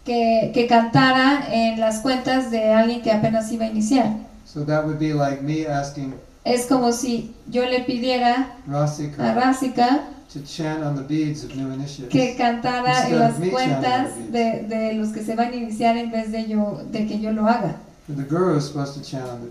[0.05, 4.16] que, que cantara en las cuentas de alguien que apenas iba a iniciar.
[4.44, 6.14] So that would be like me asking
[6.44, 10.01] Es como si yo le pidiera a Rasika
[10.32, 12.10] to chant on the beads of new initiates.
[12.10, 16.32] que cantara en las cuentas de, de los que se van a iniciar en vez
[16.32, 17.76] de yo de que yo lo haga.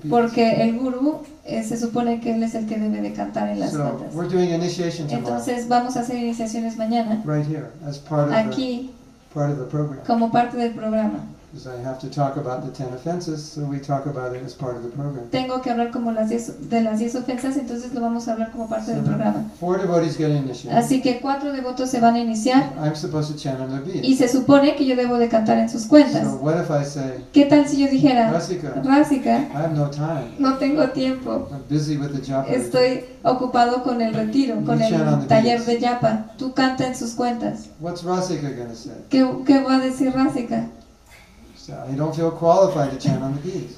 [0.10, 3.60] Porque el gurú eh, se supone que él es el que debe de cantar en
[3.60, 4.10] las tomorrow,
[5.18, 7.22] Entonces vamos a hacer iniciaciones mañana,
[8.36, 8.92] aquí,
[10.06, 11.20] como parte del programa.
[11.54, 14.54] Because I have to talk about the ten offenses, so we talk about it as
[14.54, 15.28] part of the program.
[15.32, 18.52] Tengo que hablar como las diez, de las 10 ofensas, entonces lo vamos a hablar
[18.54, 19.52] como parte del So programa.
[19.60, 20.78] four devotees get initiated.
[20.78, 24.08] Así que cuatro devotos se van a iniciar I'm supposed to chant on their beads.
[24.08, 26.24] y se supone que yo debo de cantar en sus cuentas.
[26.24, 29.90] So what if I say, ¿Qué tal si yo dijera, Rasika, Rásika, I have no
[29.90, 30.32] time.
[30.40, 32.50] no tengo tiempo, I'm busy with the japa.
[32.50, 37.12] estoy ocupado con el retiro, con You el taller de yapa, tú canta en sus
[37.12, 37.66] cuentas.
[37.82, 38.94] What's Rasika going to say?
[39.10, 40.68] ¿Qué, qué va a decir Rásika?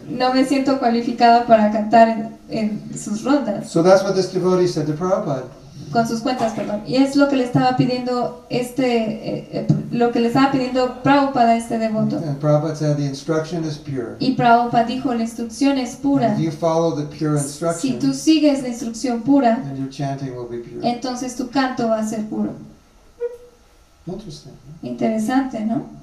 [0.09, 4.67] No me siento cualificada para cantar en, en sus rondas, So that's what this devotee
[4.67, 5.43] said to Prabhupada.
[5.91, 6.81] con sus cuentas, perdón.
[6.87, 11.03] Y es lo que le estaba pidiendo este, eh, eh, lo que le estaba pidiendo
[11.03, 12.17] Prabhupada a este devoto.
[12.17, 14.15] And Prabhupada said the instruction is pure.
[14.19, 16.33] Y Prabhupada dijo, la instrucción es pura.
[16.33, 20.35] If you follow the pure Si instruction, tú sigues la instrucción pura, then your chanting
[20.35, 20.81] will be pure.
[20.87, 22.51] entonces tu canto va a ser puro.
[24.07, 24.53] Interesting.
[24.81, 26.02] Interesante, ¿no?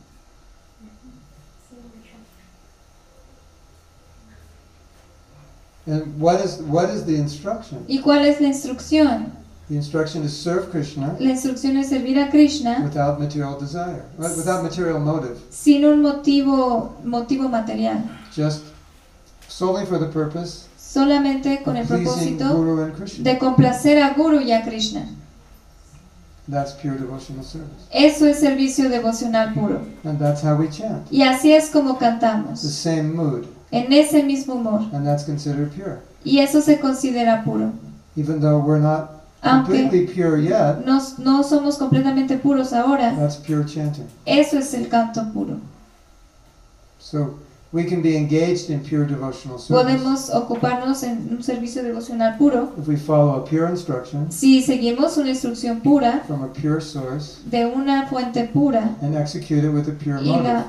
[5.86, 7.84] And what is what is the instruction?
[7.88, 9.32] ¿Y cuál es la instrucción?
[9.68, 14.62] The instruction is serve Krishna La instrucción es servir a Krishna without material desire, without
[14.64, 18.02] material motive, sin un motivo, motivo material,
[18.34, 18.62] just
[19.48, 22.64] solely for the purpose solamente con el propósito
[23.18, 25.06] de complacer a Guru y a Krishna.
[26.48, 29.82] That's pure devotional service, Eso es servicio devocional puro.
[30.02, 31.06] and that's how we chant.
[31.12, 34.82] Y así es como The cantamos, same mood, en ese mismo humor.
[34.92, 37.72] and that's considered pure, Y eso se considera puro.
[38.16, 40.84] even though we're not completely pure yet.
[40.84, 44.06] no, no somos completamente puros ahora, That's pure chanting.
[44.26, 45.56] eso es el canto puro.
[46.98, 47.38] So
[47.72, 52.72] we can be engaged in pure devotional service Podemos ocuparnos en un servicio devocional puro
[52.78, 57.38] if we follow a pure instruction si seguimos una instrucción pura from a pure source
[57.48, 60.42] de una fuente pura and execute it with a pure y motive.
[60.42, 60.64] la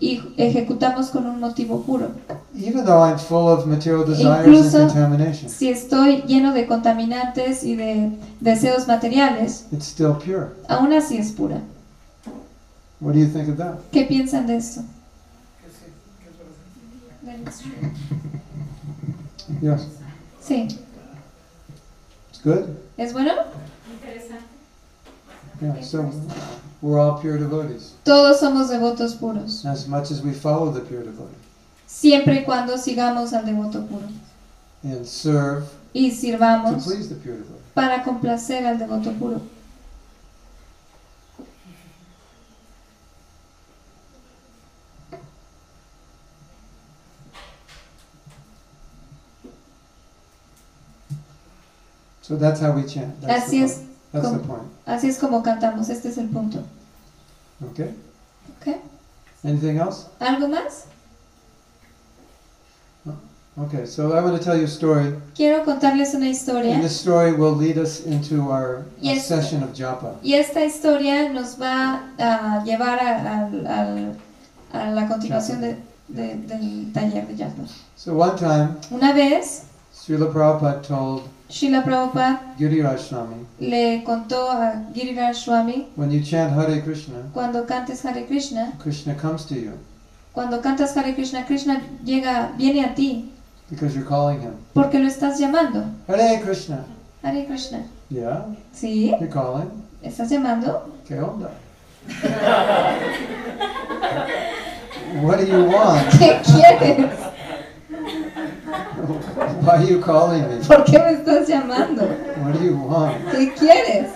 [0.00, 2.10] y ejecutamos con un motivo puro.
[2.56, 7.62] Even though I'm full of material desires Incluso and contamination, si estoy lleno de contaminantes
[7.64, 8.10] y de
[8.40, 10.48] deseos materiales, it's still pure.
[10.68, 11.60] aún así es pura.
[13.00, 13.74] What do you think of that?
[13.92, 14.82] ¿Qué piensan de esto?
[19.60, 19.86] Yes,
[20.40, 20.68] Sí,
[22.30, 22.64] it's good.
[22.96, 23.32] ¿es bueno?
[23.92, 24.44] Interesante.
[25.60, 26.10] Yeah, so
[26.84, 31.02] we're all pure devotees Todos somos devotos puros, as much as we follow the pure
[31.02, 31.34] devotee
[31.86, 34.06] siempre y cuando sigamos al devoto puro
[34.82, 37.62] and serve y to sirvamos please the pure devotee.
[37.74, 39.40] para complacer al devoto puro.
[52.22, 53.20] So that's how we chant.
[53.20, 53.82] That's Así es.
[54.14, 54.62] That's the point.
[54.86, 56.60] así es como cantamos, este es el punto.
[57.72, 57.94] Okay.
[58.60, 58.76] Okay.
[59.44, 60.06] Anything else?
[60.20, 60.86] ¿Algo más?
[63.56, 63.86] Okay.
[63.86, 65.14] So I want to tell you a story.
[65.36, 68.84] Quiero contarles una historia And this story will lead us into our
[69.20, 70.16] session of japa.
[70.24, 75.76] y esta historia nos va a llevar a, la continuación de-
[76.08, 77.64] de- del taller de Yatma.
[77.96, 79.62] So one time, Una vez,
[79.94, 81.22] Srila Prabhupada told
[81.54, 87.64] Srila Prabhupada Giriraj Swami, le contó a Giriraj Swami, when you chant Hare Krishna, cuando
[87.64, 89.78] cantes Hare Krishna, Krishna comes to you
[90.32, 93.30] cuando cantas Hare Krishna, Krishna llega, viene a ti
[93.70, 94.56] because you're calling him.
[94.74, 95.84] porque lo estás llamando.
[96.08, 96.84] Hare Krishna.
[97.22, 97.84] Hare Krishna.
[98.10, 99.10] Yeah, ¿Sí?
[99.20, 99.70] you're calling.
[100.02, 100.90] ¿Estás llamando?
[101.06, 101.52] ¿Qué onda?
[105.22, 106.10] What do you want?
[106.18, 107.12] ¿Qué quieres?
[108.64, 110.64] Why are you calling me?
[110.64, 112.02] ¿Por qué me estás llamando?
[112.42, 113.24] What do you want?
[113.30, 114.10] ¿Qué quieres?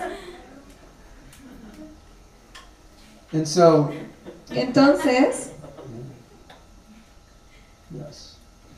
[3.31, 3.91] And so,
[4.49, 5.51] Entonces,
[7.91, 8.35] yes.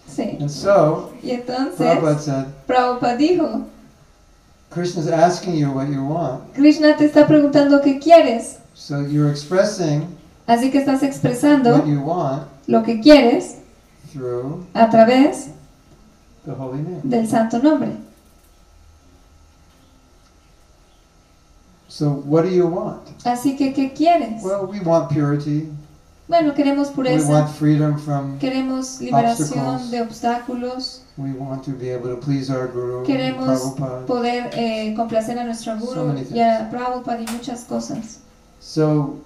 [0.09, 0.37] sí.
[0.41, 3.65] And so, Y entonces, Prabhupada said, Prabhupada dijo,
[4.69, 6.53] Krishna's asking you what you want.
[6.53, 8.59] Krishna te está preguntando qué quieres.
[8.73, 10.17] So you're expressing
[10.47, 13.57] Así que estás expresando what you want lo que quieres
[14.11, 15.49] through a través.
[17.03, 17.91] Del santo nombre.
[21.87, 23.01] So what do you want?
[23.25, 24.41] Así que, ¿qué quieres?
[24.43, 25.69] Well, we want purity.
[26.27, 28.39] Bueno, queremos We pureza, want freedom from.
[28.39, 29.91] queremos liberación obstacles.
[29.91, 33.45] de obstáculos, We want to be able to please our Guru, queremos
[33.75, 34.05] Prabhupada.
[34.05, 38.19] poder eh, complacer a nuestro guru y a Prabhupada y muchas cosas.
[38.61, 39.17] So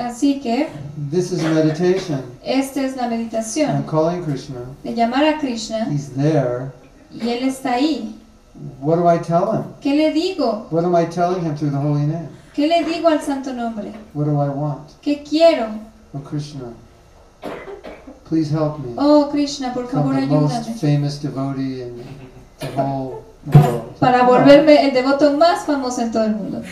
[0.00, 0.68] Así que
[1.10, 2.22] this is meditation.
[2.44, 4.60] esta es la I'm meditación calling Krishna.
[4.82, 6.70] de llamar a Krishna He's there.
[7.12, 8.16] y él está ahí.
[8.80, 9.64] What do I tell him?
[9.80, 10.66] ¿Qué le digo?
[10.70, 12.28] What am I telling him through the holy name?
[12.54, 13.92] ¿Qué le digo al santo nombre?
[14.14, 14.90] What do I want?
[15.02, 15.66] ¿Qué quiero?
[16.14, 16.72] Oh Krishna,
[18.28, 18.94] please help me.
[18.98, 20.74] Oh Krishna, por favor the most ayúdame.
[20.80, 22.02] famous devotee in
[22.58, 23.96] the whole world.
[24.00, 26.62] Para volverme el devoto más famoso en todo el mundo.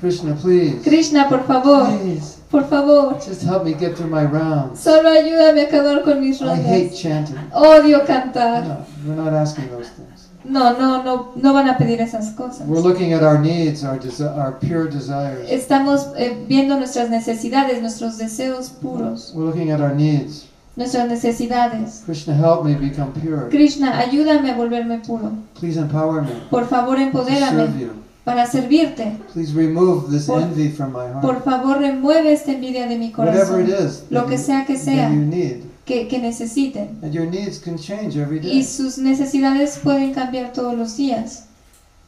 [0.00, 0.82] Krishna, please.
[0.82, 4.80] Krishna, por favor, Please, por favor, just help me get through my rounds.
[4.80, 7.00] solo ayúdame a acabar con mis I hate rondas.
[7.00, 7.36] chanting.
[7.52, 8.64] Odio cantar.
[8.66, 10.28] No, we're not asking those things.
[10.42, 12.66] No, no, no, no van a pedir esas cosas.
[12.66, 14.00] We're looking at our needs, our,
[14.36, 15.48] our pure desires.
[15.50, 20.46] Estamos eh, viendo nuestras necesidades, nuestros deseos puros, We're looking at our needs.
[20.76, 22.02] nuestras necesidades.
[22.06, 23.48] Krishna, help me become pure.
[23.50, 25.30] Krishna, ayúdame a volverme puro.
[25.54, 27.90] Please empower me Por favor, to serve empodérame you.
[28.24, 29.12] Para servirte.
[29.32, 31.20] Please remove this Por- envy from my heart.
[31.22, 33.86] Por favor, remueve esta envidia de mi Whatever it corazón.
[33.88, 35.62] is Lo que sea que sea you need.
[35.84, 36.98] que, que necesiten.
[37.02, 38.62] And your needs can change every Y day.
[38.64, 41.44] sus necesidades pueden cambiar todos los días.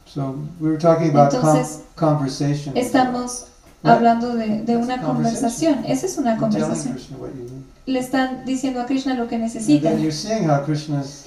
[0.05, 2.77] So we were talking about com- Entonces, conversation.
[2.77, 3.45] Estamos
[3.81, 5.83] hablando de, de una conversación.
[5.85, 6.95] Esa es una conversación.
[7.85, 9.91] Le están diciendo a Krishna lo que necesita.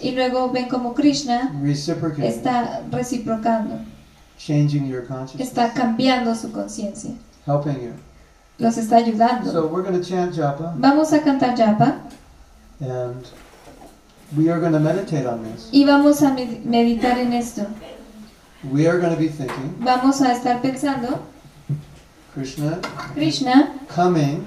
[0.01, 1.53] Y luego ven como Krishna
[2.23, 3.75] está reciprocando,
[4.39, 7.13] changing your consciousness, está cambiando su conciencia,
[7.47, 7.93] helping you.
[8.59, 9.51] los está ayudando.
[9.51, 12.01] So we're going to chant japa, Vamos a cantar japa
[12.81, 13.27] and
[14.37, 15.69] we are going to meditate on this.
[15.73, 17.67] y vamos a med- meditar en esto.
[18.73, 21.21] We are going to be thinking, Vamos a estar pensando,
[22.35, 22.81] Krishna
[23.15, 24.47] Krishna, coming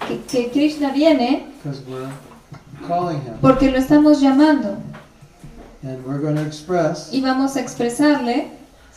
[0.00, 2.10] que, que Krishna viene because we're
[2.86, 3.38] calling him.
[3.40, 4.76] porque lo estamos llamando
[5.84, 8.50] And we're going to express y vamos a expresarle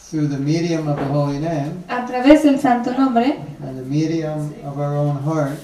[0.09, 4.53] through the medium of the holy name a través del santo nombre and the medium
[4.63, 5.57] of our own heart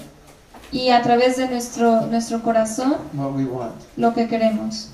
[0.72, 3.74] y a través de nuestro, nuestro corazón what we want.
[3.96, 4.88] lo que queremos.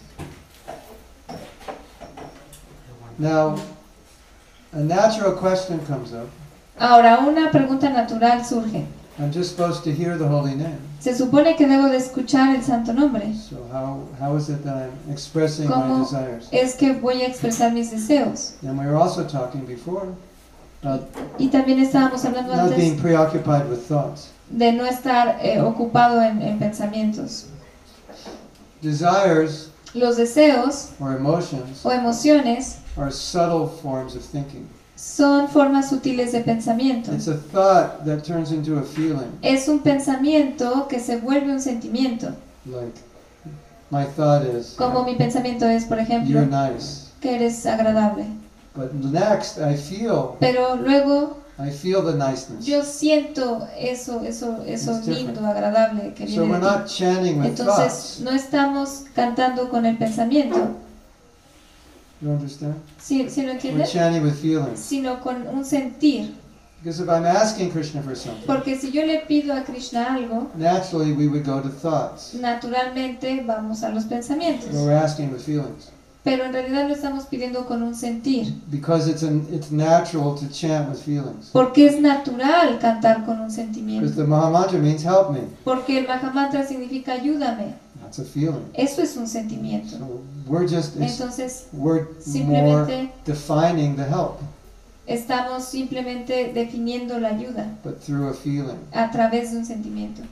[3.18, 3.56] Now,
[4.72, 6.28] a natural question comes up.
[6.78, 8.86] Ahora, una pregunta natural surge.
[9.20, 10.78] I'm just supposed to hear the holy name.
[11.00, 13.34] Se supone que debo de escuchar el santo nombre.
[13.34, 16.48] So how, how is it that I'm expressing my ¿Cómo desires?
[16.52, 18.52] es que voy a expresar mis deseos?
[18.62, 20.14] And we were also talking before
[20.82, 21.08] about
[21.38, 24.30] Y también estábamos hablando not being antes preoccupied with thoughts.
[24.50, 27.46] de no estar eh, ocupado en, en pensamientos.
[28.80, 34.68] Desires Los deseos or emotions o emociones are subtle forms of thinking.
[34.98, 37.12] Son formas sutiles de pensamiento.
[37.12, 39.30] It's a thought that turns into a feeling.
[39.42, 42.30] Es un pensamiento que se vuelve un sentimiento.
[42.66, 42.98] Like,
[43.90, 47.04] my thought is, Como mi pensamiento es, por ejemplo, you're nice.
[47.20, 48.24] que eres agradable.
[48.74, 52.66] But next, I feel, Pero luego I feel the niceness.
[52.66, 55.28] yo siento eso, eso, eso It's different.
[55.36, 56.76] lindo, agradable que So viene we're de ti.
[56.76, 58.20] not chanting with Entonces thoughts.
[58.20, 60.56] no estamos cantando con el pensamiento,
[62.20, 62.74] You understand?
[63.00, 63.92] ¿sí, sí lo We're entiendes?
[63.92, 64.78] chanting with feelings.
[64.80, 66.34] Sino con un sentir.
[66.82, 70.48] Because if I'm asking Krishna for something, Porque si yo le pido a Krishna algo,
[70.56, 72.34] naturally we would go to thoughts.
[72.34, 74.70] naturalmente vamos a los pensamientos.
[74.70, 75.90] But we're asking with feelings.
[76.24, 78.52] Pero en realidad lo estamos pidiendo con un sentir.
[78.70, 81.48] Because it's, an, it's natural to chant with feelings.
[81.52, 84.14] Porque es natural cantar con un Because sentimiento.
[84.14, 85.40] the Mahamantra means help me.
[85.64, 87.74] Porque el Mahamantra significa ayúdame.
[88.09, 88.70] That's a feeling.
[88.72, 89.98] Eso es un sentimiento.
[89.98, 94.40] So we're just, it's, Entonces we're more simplemente defining the help,
[95.06, 98.78] estamos simplemente definiendo la ayuda but through a feeling.
[98.94, 100.22] a través de un sentimiento.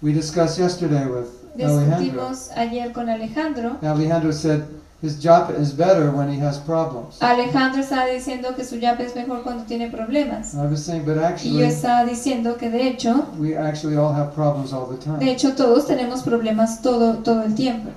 [0.00, 1.98] We discussed yesterday with Alejandro.
[1.98, 3.76] Discutimos ayer con Alejandro.
[3.82, 4.64] Alejandro said
[5.02, 7.20] his japa is better when he has problems.
[7.20, 10.54] Alejandro estaba diciendo que su yapa es mejor cuando tiene problemas.
[10.54, 14.14] I was saying, but Y yo actually, estaba diciendo que de hecho, we actually all
[14.14, 15.30] have problems all the de time.
[15.30, 17.90] hecho todos tenemos problemas todo, todo el tiempo.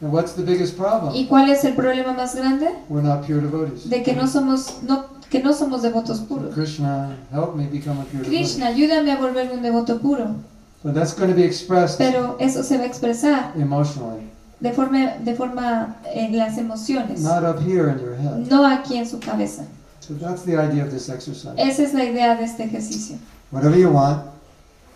[0.00, 1.14] And what's the biggest problem?
[1.14, 2.68] ¿Y cuál es el problema más grande?
[2.88, 3.88] We're not pure devotees.
[3.88, 6.54] De que no somos, no, que no somos devotos puros.
[6.54, 8.62] Krishna, help me become a pure devotee.
[8.62, 10.36] Ayúdame a volverme un devoto puro.
[10.82, 15.16] But that's going to be expressed Pero eso se va a expresar emotionally, de forma,
[15.18, 18.46] de forma en las emociones, not up here in your head.
[18.50, 19.64] no aquí en su cabeza.
[20.00, 21.54] So that's the idea of this exercise.
[21.58, 23.16] Esa es la idea de este ejercicio.
[23.50, 24.22] Whatever you want,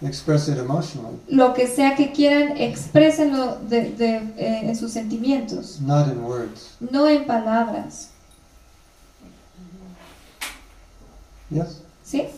[0.02, 5.80] express it emotionally, Lo que sea que quieran, exprésenlo de, de, eh, en sus sentimientos,
[5.80, 6.76] not in words.
[6.80, 8.08] no en palabras.
[11.50, 11.82] Yes?
[12.04, 12.28] ¿Sí?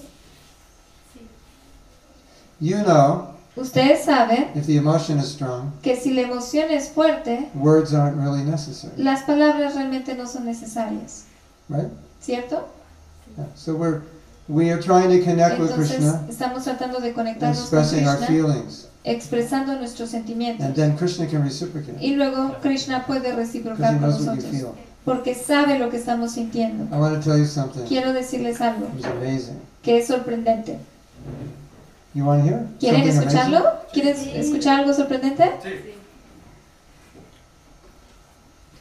[2.60, 7.50] You know, Ustedes saben if the emotion is strong, que si la emoción es fuerte,
[7.54, 11.24] words aren't really necessary, las palabras realmente no son necesarias,
[11.68, 11.88] right?
[12.22, 12.66] ¿cierto?
[13.36, 13.44] Yeah.
[13.54, 14.00] So we're
[14.48, 18.16] we are trying to connect with Entonces Krishna, estamos tratando de conectarnos con expressing our
[18.16, 20.64] Krishna, feelings, expresando nuestros sentimientos.
[20.64, 24.46] and then Krishna can reciprocate Y luego Krishna puede reciprocar con nosotros,
[25.04, 26.84] porque sabe lo que estamos sintiendo.
[26.90, 27.84] I want to tell you something.
[27.86, 28.86] Quiero decirles algo
[29.82, 30.78] que es sorprendente.
[32.14, 32.68] You want to hear?
[32.78, 33.58] ¿Quieren something escucharlo?
[33.58, 33.92] amazing?
[33.92, 35.44] ¿Quieren escuchar algo sorprendente?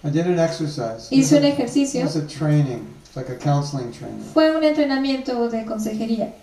[0.03, 1.08] I did an exercise.
[1.12, 2.02] Hice un It ejercicio.
[2.03, 4.24] was a training, like a counseling training.
[4.34, 6.34] Fue un entrenamiento de consejería.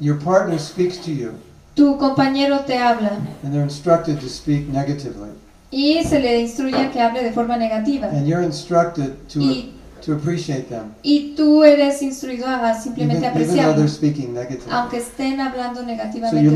[0.00, 1.34] Your partner speaks to you.
[1.74, 5.30] tu compañero te habla and they're instructed to speak negatively.
[5.70, 8.08] y se le instruye a que hable de forma negativa.
[8.08, 9.72] And you're instructed to, Y-
[10.08, 14.72] to appreciate them, Y tú eres instruido a simplemente even though apreciarlo, they're speaking negatively.
[14.72, 16.42] aunque estén hablando So negativamente.
[16.42, 16.48] de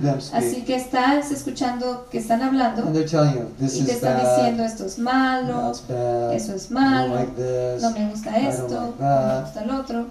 [0.00, 3.84] them Así speak, que estás escuchando que están hablando and they're telling you, this y
[3.84, 7.90] te is están diciendo bad, esto es malo, bad, eso es malo, like this, no
[7.90, 9.42] me gusta esto, like no me that.
[9.44, 10.06] gusta el otro.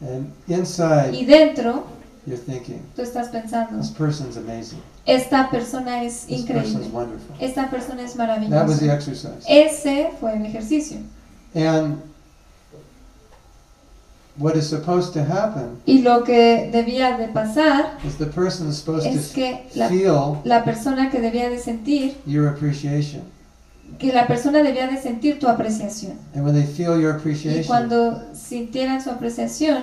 [0.00, 1.84] And inside, Y dentro
[2.26, 4.78] you're thinking, tú estás pensando, this person's amazing.
[5.06, 6.86] esta persona es This increíble,
[7.40, 8.28] esta persona es That
[8.68, 8.94] was the maravillosa.
[8.94, 9.44] exercise.
[9.48, 10.98] Ese fue el ejercicio.
[11.54, 12.02] And
[14.36, 18.78] what is supposed to happen Y lo que debía de pasar is the person is
[18.78, 23.22] supposed es to que la, feel la persona que debía de sentir, your appreciation.
[23.98, 26.16] que la persona debía de sentir tu apreciación.
[26.34, 29.82] And when they feel your Y appreciation, cuando sintieran su apreciación,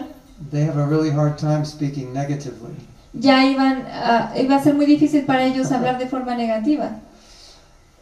[0.51, 2.73] they have a really hard time speaking negatively.
[3.13, 6.99] ya iban a, iba a ser muy difícil para ellos hablar de forma negativa.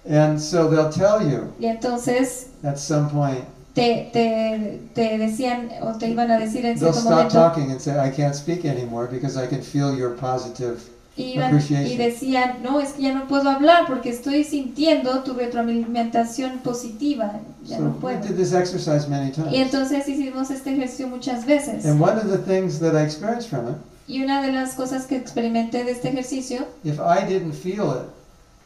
[0.07, 5.93] And so they'll tell you Y entonces at some point, te, te, te decían o
[5.97, 8.65] te iban a decir en they'll cierto stop momento, talking and say, I can't speak
[8.65, 10.77] anymore because I can feel your positive
[11.15, 16.59] iban y decían, no, es que ya no puedo hablar porque estoy sintiendo tu retroalimentación
[16.59, 18.21] positiva, ya So no we puedo.
[18.21, 19.53] did this exercise many Y times.
[19.53, 21.85] entonces hicimos este ejercicio muchas veces.
[21.85, 23.75] And one of the things that I experienced from it,
[24.07, 28.09] Y una de las cosas que experimenté de este ejercicio if I didn't feel it,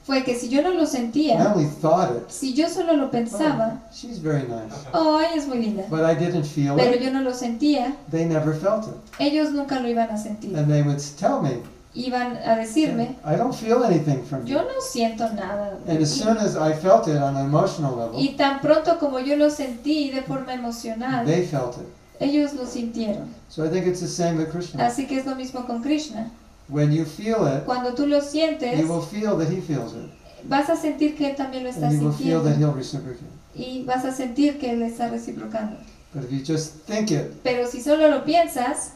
[0.08, 4.44] fue que si yo no lo sentía, it, si yo solo lo pensaba, she's very
[4.44, 4.74] nice.
[4.94, 7.94] oh, ella es muy linda, But I didn't feel pero it, yo no lo sentía,
[8.10, 8.94] they never felt it.
[9.20, 10.56] ellos nunca lo iban a sentir.
[10.58, 11.62] And they would tell me,
[11.94, 15.78] Iban a decirme, I don't feel anything from yo no siento nada.
[15.88, 16.22] And as ti".
[16.24, 19.50] soon as I felt it on an emotional level, Y tan pronto como yo lo
[19.50, 21.88] sentí de forma emocional, they felt it.
[22.22, 23.28] ellos lo sintieron.
[23.50, 24.86] So I think it's the same with Krishna.
[24.86, 26.32] Así que es lo mismo con Krishna.
[26.70, 30.10] When you feel it, Cuando tú lo sientes, you will feel that he feels it.
[30.44, 32.68] vas a sentir que él también lo está And you will feel that sintiendo.
[32.68, 33.32] he'll reciprocate.
[33.56, 35.78] Y vas a sentir que él está reciprocando.
[36.14, 38.92] But if you just think it, Pero si solo lo piensas,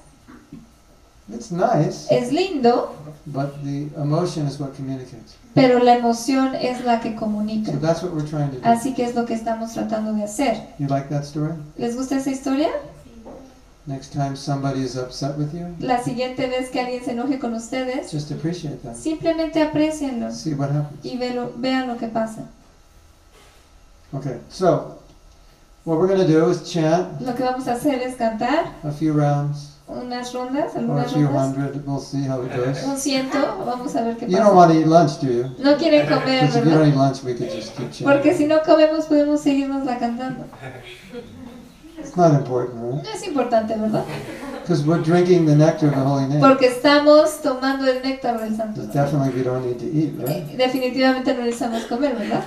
[1.33, 2.93] it's nice, es lindo,
[3.25, 5.35] but the emotion is what communicates.
[5.53, 7.71] pero la emoción es la que comunica.
[7.71, 8.63] So that's what we're trying to do.
[8.63, 10.57] Así que es lo que estamos tratando de hacer.
[10.77, 11.53] You like that story?
[11.77, 12.69] ¿Les gusta esa historia?
[13.87, 17.53] Next time somebody is upset with you, La siguiente vez que alguien se enoje con
[17.55, 18.93] ustedes, just appreciate them.
[18.93, 21.03] simplemente aprecienlo See what happens.
[21.03, 22.43] y velo- vean lo que pasa.
[24.13, 24.99] Okay, so
[25.85, 28.91] what we're going to do is chant Lo que vamos a hacer es cantar a
[28.91, 31.85] few rounds unas rondas, or a algunas few rondas, hundred.
[31.87, 32.83] We'll see how it goes.
[32.83, 34.55] un ciento, vamos a ver qué You don't pasa.
[34.55, 35.43] want to eat lunch, do you?
[35.57, 36.87] No quieren comer, Because if you don't ¿verdad?
[36.87, 38.05] eat lunch, we could just keep chanting.
[38.07, 40.45] Porque si no comemos podemos seguirnos la cantando.
[42.03, 43.03] It's not important, right?
[43.03, 44.03] No es importante, ¿verdad?
[44.61, 46.39] Because we're drinking the nectar of the holy name.
[46.39, 48.81] Porque estamos tomando el néctar del santo.
[48.81, 50.45] But definitely we don't need to eat, right?
[50.57, 52.43] Definitivamente no necesitamos comer, ¿verdad?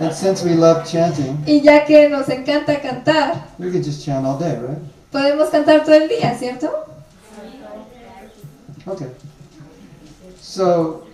[0.00, 4.24] And since we love chanting, Y ya que nos encanta cantar, we could just chant
[4.24, 4.78] all day, right?
[5.10, 6.70] podemos cantar todo el día, ¿cierto?
[8.86, 9.08] Okay.
[10.40, 11.06] So,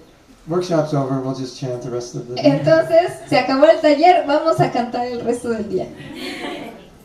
[0.48, 1.20] workshop's over.
[1.20, 2.42] We'll just chant the rest of the day.
[2.50, 5.86] Entonces, se acabó el taller, vamos a cantar el resto del día.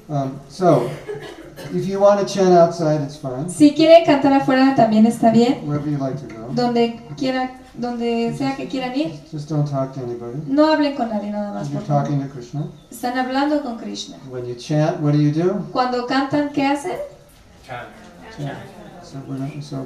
[0.10, 0.90] Um, so,
[1.74, 3.50] if you want to chant outside, it's fine.
[3.50, 6.48] Si quieren cantar afuera también está bien, Wherever you like to go.
[6.54, 9.20] donde quiera, donde sea que quieran ir.
[9.32, 10.38] Just don't talk to anybody.
[10.48, 12.04] No hablen con nadie nada más, You're por favor.
[12.04, 12.68] talking to Krishna.
[12.92, 14.18] Están hablando con Krishna.
[14.30, 15.66] When you chant, what do you do?
[15.72, 16.98] Cuando cantan, ¿qué hacen?
[17.66, 17.88] Chant.
[19.04, 19.86] So we're gonna, so,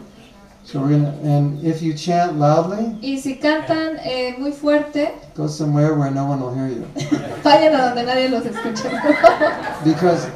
[0.66, 5.48] so we're gonna, and if you chant loudly, Y si cantan eh, muy fuerte, go
[5.48, 6.88] somewhere where no one will hear you.
[7.44, 8.90] vayan a donde nadie los escuche.
[9.84, 10.28] Because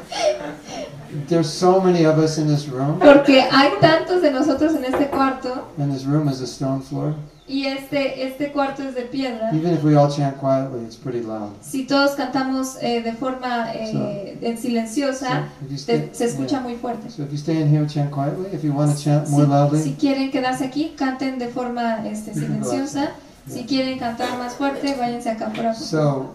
[1.26, 5.10] there's so many of us in this room, Porque hay tantos de nosotros en este
[5.10, 7.14] cuarto and this room is a stone floor.
[7.50, 9.50] Y este, este cuarto es de piedra.
[9.52, 11.50] Even if we all chant quietly, it's pretty loud.
[11.60, 16.60] Si todos cantamos eh, de forma eh, en silenciosa, So, te- stay- se escucha yeah.
[16.60, 17.10] muy fuerte.
[17.10, 18.46] So if you stay in here, chant quietly.
[18.52, 22.06] If you want to chant more Si, loudly, si quieren quedarse aquí, canten de forma
[22.06, 23.10] este, silenciosa.
[23.48, 25.74] Si quieren cantar más fuerte, váyanse acá por afuera.
[25.74, 26.34] so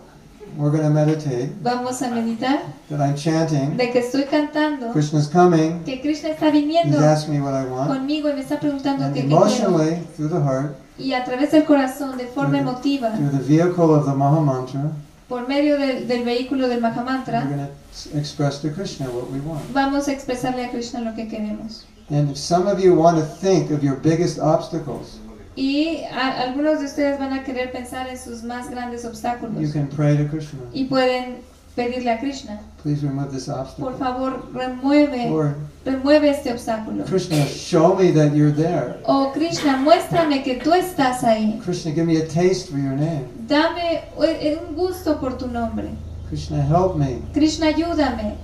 [0.58, 3.78] we're going to meditate Vamos a meditar that I'm chanting.
[3.78, 5.84] de que estoy cantando, Krishna's coming.
[5.86, 7.88] que Krishna está He's viniendo asked me what I want.
[7.90, 9.38] conmigo y me está preguntando And qué, quiero.
[9.38, 13.44] emotionally, through the heart, Y a través del corazón, de forma Through emotiva, through the
[13.44, 14.92] vehicle of the Maha Mantra,
[15.28, 17.68] por medio del, del vehículo del we're Mahamantra, going
[18.14, 19.62] to express to Krishna what we want.
[19.74, 21.84] vamos a expresarle a Krishna lo que queremos.
[22.10, 25.20] And if some of you want to think of your biggest obstacles,
[25.58, 29.72] Y a- algunos de ustedes van a querer pensar en sus más grandes you obstáculos
[29.74, 30.60] can pray to Krishna.
[30.74, 31.38] y pueden
[31.76, 33.94] pedirle a Krishna, please remove this por obstacle.
[33.98, 35.56] favor, remueve,
[35.86, 37.04] remueve este obstáculo.
[37.06, 38.98] Krishna, show me that you're there.
[39.06, 41.60] Oh Krishna, muéstrame que tú estás ahí.
[41.64, 43.28] Krishna, give me a taste for your name.
[43.48, 45.90] Dame eh, un gusto por tu nombre.
[46.30, 47.22] Krishna, help me.
[47.34, 48.38] Krishna, ayúdame.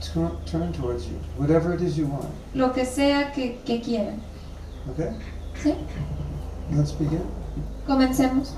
[0.00, 1.16] Turn, turn towards you.
[1.38, 2.28] Whatever it is you want.
[2.54, 4.20] Lo que sea que, que quieran.
[4.90, 5.12] Okay?
[5.62, 5.74] ¿Sí?
[6.72, 7.22] Let's begin.
[7.86, 8.54] Comencemos.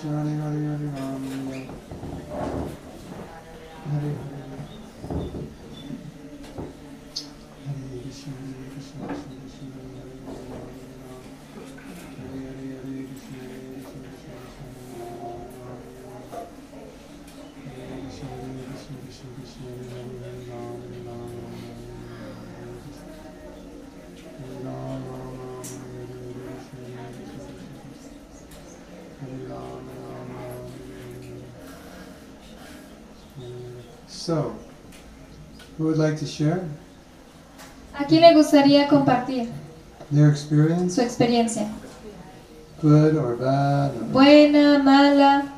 [0.00, 0.39] Krishna
[34.20, 34.54] So,
[35.78, 36.62] who would like to share
[37.94, 39.48] ¿A quién le gustaría compartir
[40.10, 41.68] their experience, su experiencia?
[42.82, 45.50] good or bad, or Buena, mala,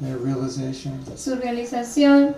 [0.00, 0.98] their realization?
[1.14, 2.34] su realización.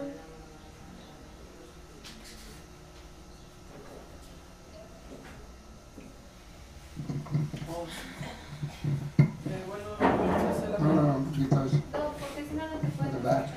[13.23, 13.48] Back.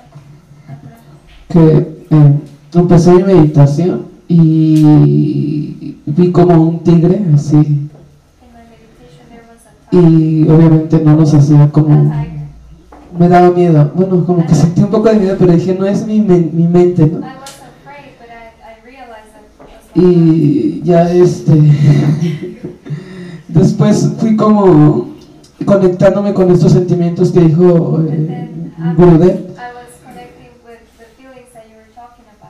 [1.50, 1.91] que
[2.92, 7.88] empecé mi meditación y vi como un tigre así.
[9.92, 12.14] Y obviamente no nos hacía como
[13.18, 13.92] me daba miedo.
[13.96, 16.68] Bueno como que sentí un poco de miedo pero dije no es mi, men- mi
[16.68, 17.20] mente no
[19.96, 21.54] y ya este
[23.50, 25.10] después fui como
[25.66, 28.50] conectándome con estos sentimientos que dijo eh,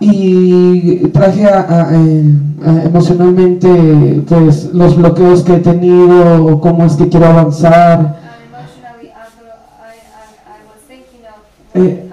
[0.02, 2.24] y traje a, a, eh,
[2.66, 8.20] a emocionalmente pues los bloqueos que he tenido o cómo es que quiero avanzar.
[11.74, 12.10] Eh,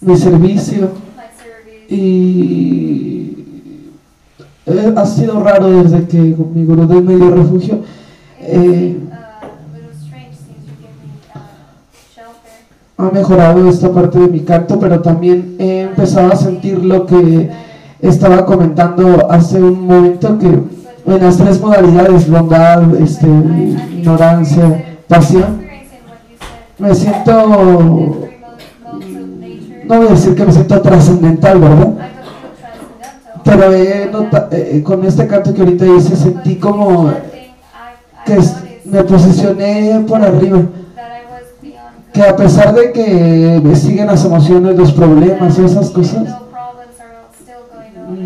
[0.00, 0.90] mi servicio.
[1.88, 3.36] Y
[4.66, 7.78] eh, ha sido raro desde que mi Gurudev me dio refugio
[8.40, 8.98] eh,
[12.98, 17.50] ha mejorado esta parte de mi canto, pero también he empezado a sentir lo que
[18.00, 23.28] estaba comentando hace un momento que en las tres modalidades, bondad, este,
[23.98, 25.60] ignorancia, pasión,
[26.78, 27.32] me siento,
[29.84, 31.92] no voy a decir que me siento trascendental, ¿verdad?
[33.44, 37.10] Pero he nota- eh, con este canto que ahorita hice sentí como
[38.24, 38.38] que
[38.86, 40.62] me posicioné por arriba
[42.16, 46.24] que a pesar de que me siguen las emociones, los problemas y esas cosas,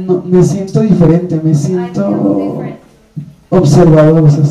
[0.06, 2.62] no- me siento diferente, me siento
[3.50, 4.44] observador, o sea,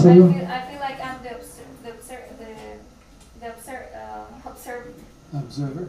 [5.32, 5.88] observer.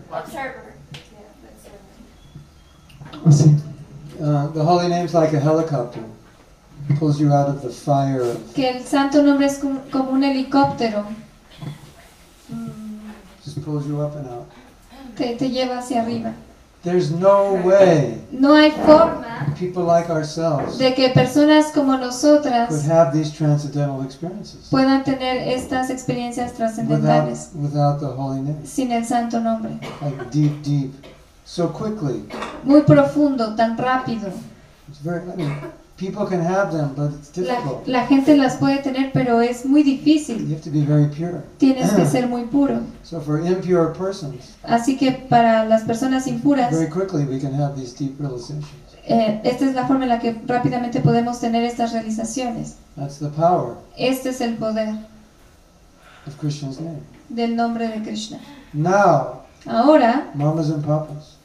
[3.27, 3.57] Así.
[4.21, 6.03] Uh, the holy name's like a helicopter.
[6.99, 9.59] Pulls you out of the fire Que el santo nombre es
[9.93, 11.05] como un helicóptero
[13.55, 14.47] just pulls you up and out.
[15.17, 16.35] que te lleva hacia arriba.
[16.83, 22.89] There's no way No hay forma people like ourselves de que personas como could nosotras
[22.89, 28.65] have these transcendental experiences puedan tener estas experiencias without, trascendentales without the holy name.
[28.65, 29.79] sin el santo nombre.
[30.01, 30.95] Like deep, deep,
[31.45, 32.25] so quickly.
[32.65, 34.33] Muy profundo, tan rápido.
[34.89, 35.21] It's very.
[35.31, 35.57] I mean,
[36.01, 37.87] people can have them, but it's La, difficult.
[37.87, 40.49] la gente las puede tener, pero es muy difícil.
[40.49, 41.43] You have to be very pure.
[41.59, 42.81] Tienes que ser muy puro.
[43.05, 47.77] So for impure persons, Así que para las personas impuras, very quickly we can have
[47.77, 48.65] these deep realizations.
[49.07, 52.77] eh, esta es la forma en la que rápidamente podemos tener estas realizaciones.
[52.97, 54.89] That's the power Este es el poder
[56.27, 57.01] of Krishna's name.
[57.29, 58.39] del nombre de Krishna.
[58.73, 61.37] Now, Ahora mamas and papas,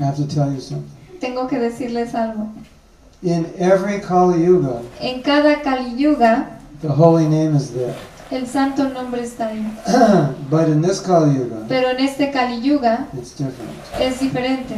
[0.00, 0.90] I have to tell you something.
[1.20, 2.48] tengo que decirles algo.
[3.24, 7.94] In every Kali Yuga, En cada Kali Yuga, the holy name is there.
[8.30, 9.64] el santo nombre está ahí.
[10.50, 13.70] but in this Kali Yuga, Pero en este Kali Yuga it's different.
[13.98, 14.74] es diferente.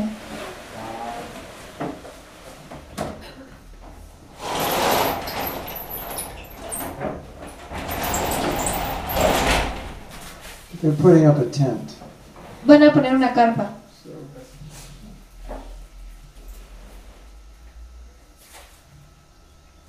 [10.82, 11.94] They're putting up a tent.
[12.64, 13.74] Van a poner una carpa.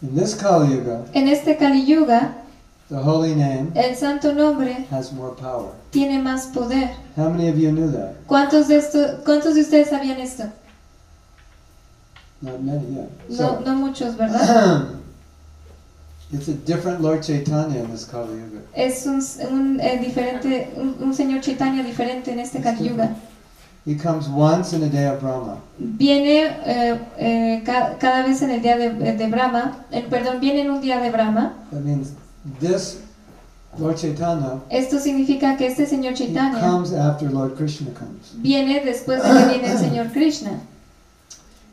[0.02, 2.36] In this Kali Yuga, En este Kali Yuga,
[2.90, 5.72] the holy name el santo nombre has more power.
[5.92, 6.90] tiene más poder.
[7.16, 8.14] How many of you knew that?
[8.28, 10.44] ¿Cuántos de, esto, ¿Cuántos de ustedes sabían esto?
[12.42, 13.06] Not many, yeah.
[13.30, 14.88] No, So, no muchos, ¿verdad?
[16.32, 18.62] it's a different Lord Chaitanya in this Kali Yuga.
[18.76, 19.20] Es un,
[19.52, 23.16] un, eh, diferente, un, un señor Chaitanya diferente en este Kali Yuga.
[23.88, 25.60] He comes once in a day of Brahma.
[25.80, 30.62] Viene eh, eh, ca- cada vez en el día de, de Brahma, eh, perdón, viene
[30.62, 31.54] en un día de Brahma.
[31.72, 32.10] That means
[32.60, 33.00] this
[33.80, 38.34] Lord Chaitanya Esto significa que este señor Chaitanya comes after Lord Krishna comes.
[38.42, 40.60] viene después de que viene el señor Krishna.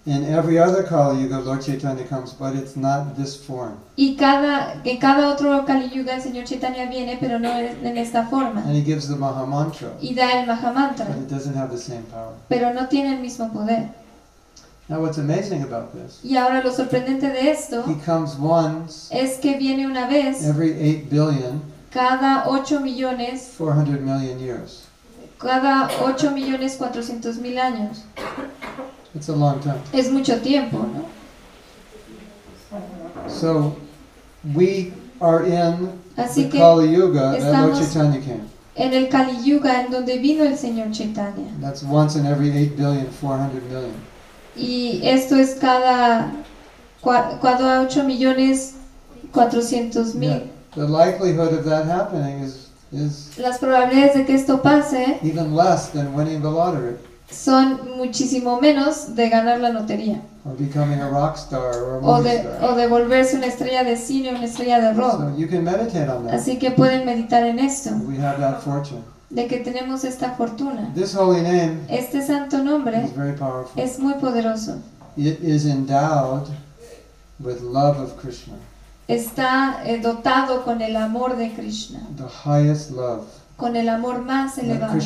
[0.07, 3.79] In every other Kali Yuga, Lord Chaitanya comes, but it's not this form.
[3.97, 7.97] Y cada, en cada otro Kali Yuga el señor Chaitanya viene, pero no en en
[7.97, 8.61] esta forma.
[8.67, 11.79] And he gives the Maha Mantra, Y da el Mahamantra, but it doesn't have the
[11.79, 12.35] same power.
[12.51, 13.89] pero no tiene el mismo poder.
[14.91, 19.39] Now, what's amazing about this, Y ahora lo sorprendente de esto he comes once es
[19.39, 24.83] que viene una vez every 8 billion, cada 8 millones, 400 million years.
[25.39, 28.03] cada 8 millones 400 mil años.
[29.15, 29.81] It's a long time.
[29.93, 31.05] Es mucho tiempo, ¿no?
[33.29, 33.77] So,
[34.55, 38.51] we are in Así the Kali Yuga that Lord Chaitanya came.
[38.77, 41.53] En el Kali Yuga en donde vino el señor Chaitanya.
[41.61, 43.95] That's once in every 8 billion, 400 million.
[44.57, 46.33] Y esto es cada,
[47.03, 48.75] cada 8 millones
[49.33, 50.41] 400 Yeah.
[50.75, 55.91] The likelihood of that happening is, is Las probabilidades de que esto pase even less
[55.91, 56.97] than winning the lottery
[57.35, 60.21] son muchísimo menos de ganar la lotería.
[60.47, 62.65] or becoming a rock star or a O de, star.
[62.71, 65.19] o de volverse una estrella de cine o una estrella de rock.
[65.21, 66.35] So you can meditate on that.
[66.35, 69.03] Así que pueden meditar en esto, We have that fortune.
[69.31, 70.93] de que tenemos esta fortuna.
[70.95, 73.83] This holy name Este santo nombre is very powerful.
[73.83, 74.77] es muy poderoso.
[75.17, 76.49] It is endowed
[77.41, 78.55] with love of Krishna,
[79.09, 83.25] Está eh, dotado con el amor de Krishna, the highest love
[83.57, 84.99] con el amor más elevado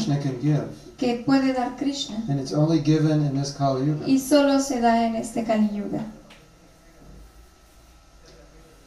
[0.97, 2.17] que puede dar Krishna.
[2.29, 4.07] And it's only given in this Kali Yuga.
[4.07, 6.05] Y solo se da en este Kali Yuga.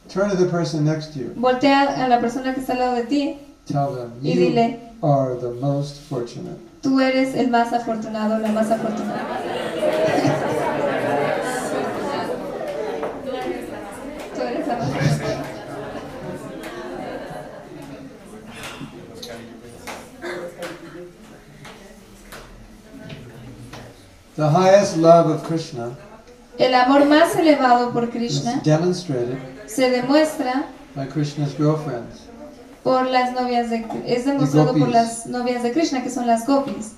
[0.08, 1.32] Turn to the person next to you.
[1.36, 4.78] Voltea a la persona que está al lado de ti Tell them, y you dile,
[5.02, 6.58] are the most fortunate.
[6.82, 9.40] tú eres el más afortunado, la más afortunada.
[14.34, 15.42] Tú eres la más afortunada.
[24.42, 25.96] The highest love of Krishna
[26.58, 30.64] El amor más elevado por is Krishna demonstrated se demuestra
[30.96, 32.22] by Krishna's girlfriends.
[32.82, 36.94] por las novias de es demostrado por las novias de Krishna que son las gopis.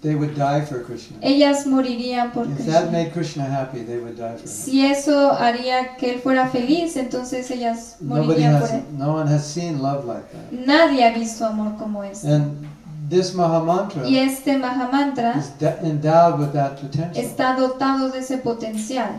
[0.00, 1.18] They would die for Krishna.
[1.20, 2.90] Ellas morirían por If that Krishna.
[2.90, 4.46] made Krishna happy, they would die for him.
[4.46, 8.84] Si eso haría que él fuera feliz, entonces ellas Nobody morirían por has, él.
[8.96, 10.50] no one has seen love like that.
[10.66, 12.26] Nadie ha visto amor como este.
[12.26, 12.71] And
[13.12, 15.52] this Mahamantra Y este Mahamantra is
[15.84, 19.10] endowed with that potential, está dotado de ese potencial,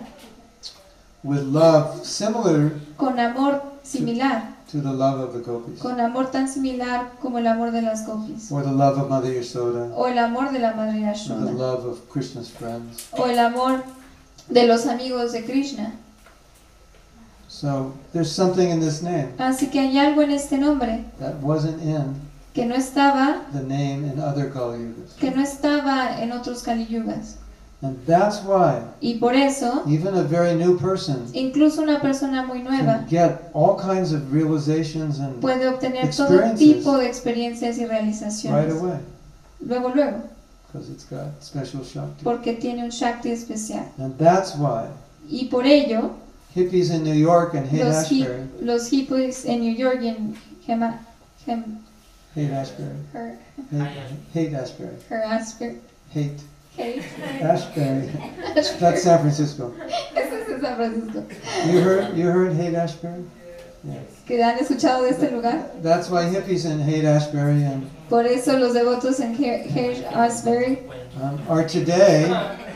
[1.23, 6.47] with love similar con amor similar, to the love of the gopis, con amor tan
[6.47, 10.17] similar como el amor de las gopis, or the love of Mother Yasoda, o el
[10.17, 13.09] amor de la Madre or the Yashoda, love of Krishna's friends.
[13.11, 13.83] o el amor
[14.49, 15.93] de los amigos de Krishna.
[17.47, 21.79] So there's something in this name Así que hay algo en este nombre that wasn't
[21.83, 22.19] in
[22.53, 25.13] que no estaba, the name in other Kali Yugas.
[25.19, 27.37] que no estaba en otros Kali Yugas.
[27.81, 32.59] And that's why Y por eso, even a very new person incluso una persona muy
[32.63, 37.81] nueva can get all kinds of realizations and puede obtener todo tipo de experiencias y
[37.81, 38.71] right realizaciones.
[38.79, 38.99] away
[39.65, 40.17] Luego, luego,
[40.75, 42.23] it's got special Shakti.
[42.23, 43.85] porque tiene un Shakti especial.
[43.97, 44.87] And that's why
[45.29, 46.11] Y por ello,
[46.55, 47.69] hippies in New York and
[48.61, 50.35] los, hippies en New York y en
[52.35, 53.37] Haight Ashbury, Her-
[53.71, 53.89] Haight,
[54.33, 55.75] Haight Ashbury, Her Asper-
[56.09, 56.39] Hate.
[56.75, 57.03] Haight.
[57.41, 58.09] Ashbury.
[58.55, 59.73] That's San Francisco.
[60.15, 61.23] Eso es San Francisco.
[61.71, 63.23] You heard you heard Hate Ashbury?
[63.83, 63.99] Yeah.
[64.25, 65.69] ¿Que han escuchado de este lugar?
[65.83, 70.79] That's why hippies in Haight Ashbury and Por eso los devotos en Haight Asbury
[71.21, 72.25] um, are today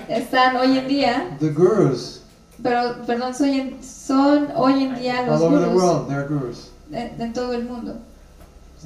[0.10, 2.22] están hoy en día, the gurus
[2.62, 6.10] pero perdón, soy en- son hoy en día los all over the gurús world.
[6.10, 6.70] They're gurus.
[6.90, 7.98] de, de todo el mundo.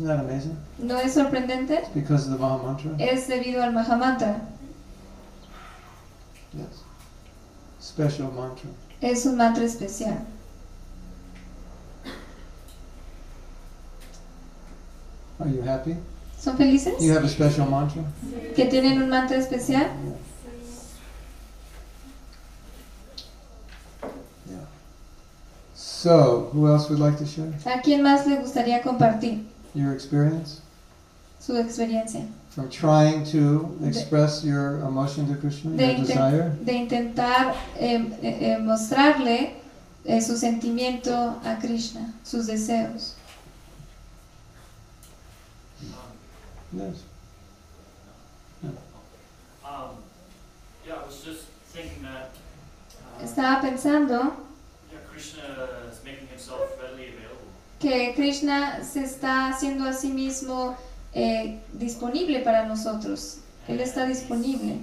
[0.02, 0.58] Isn't that amazing?
[0.80, 1.78] ¿No es sorprendente?
[1.78, 2.96] It's because of the Maha Mantra.
[3.00, 4.42] Es debido al Mahamantra.
[6.54, 6.84] Yes.
[7.80, 8.72] Special mantra.
[9.00, 10.26] Es un mantra especial.
[15.40, 15.96] Are you happy?
[16.40, 17.00] ¿Son felices?
[17.00, 18.04] You have a special mantra?
[18.56, 19.86] ¿Que tienen un mantra especial?
[24.50, 24.66] Yeah.
[25.76, 30.62] So, who else would like to share ¿A quién más le gustaría compartir your experience
[31.42, 32.28] su experiencia?
[32.50, 36.50] from trying to express your emotion to Krishna, De, your desire?
[36.64, 39.56] de intentar eh, eh, eh, mostrarle
[40.06, 43.16] eh, su sentimiento a Krishna, sus deseos.
[46.74, 47.04] Yes.
[49.66, 49.98] Um,
[50.86, 52.32] yeah, I was just thinking that
[53.20, 54.34] uh, Estaba pensando
[54.92, 55.42] yeah, Krishna
[55.90, 57.21] is making himself readily available.
[57.82, 60.76] Que Krishna se está haciendo a sí mismo
[61.14, 63.38] eh, disponible para nosotros.
[63.68, 64.80] Él está disponible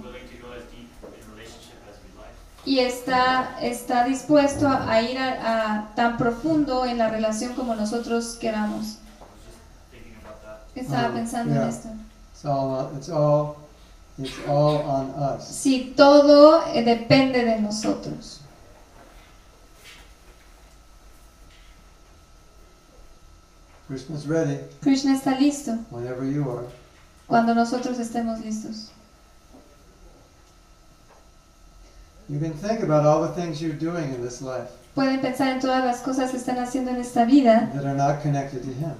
[2.65, 7.73] y está, está dispuesto a, a ir a, a tan profundo en la relación como
[7.75, 8.97] nosotros queramos.
[9.91, 10.59] Thinking about that.
[10.75, 11.89] Estaba Ah, pensando en esto.
[15.37, 15.45] Us.
[15.45, 18.38] Si todo eh, depende de nosotros.
[23.89, 26.63] Krishna's ready Krishna está listo whenever you are.
[27.27, 28.91] cuando nosotros estemos listos.
[32.29, 35.59] You can think about all the things you're doing in this life Pueden pensar en
[35.59, 38.93] todas las cosas que están haciendo en esta vida that are not connected to Him.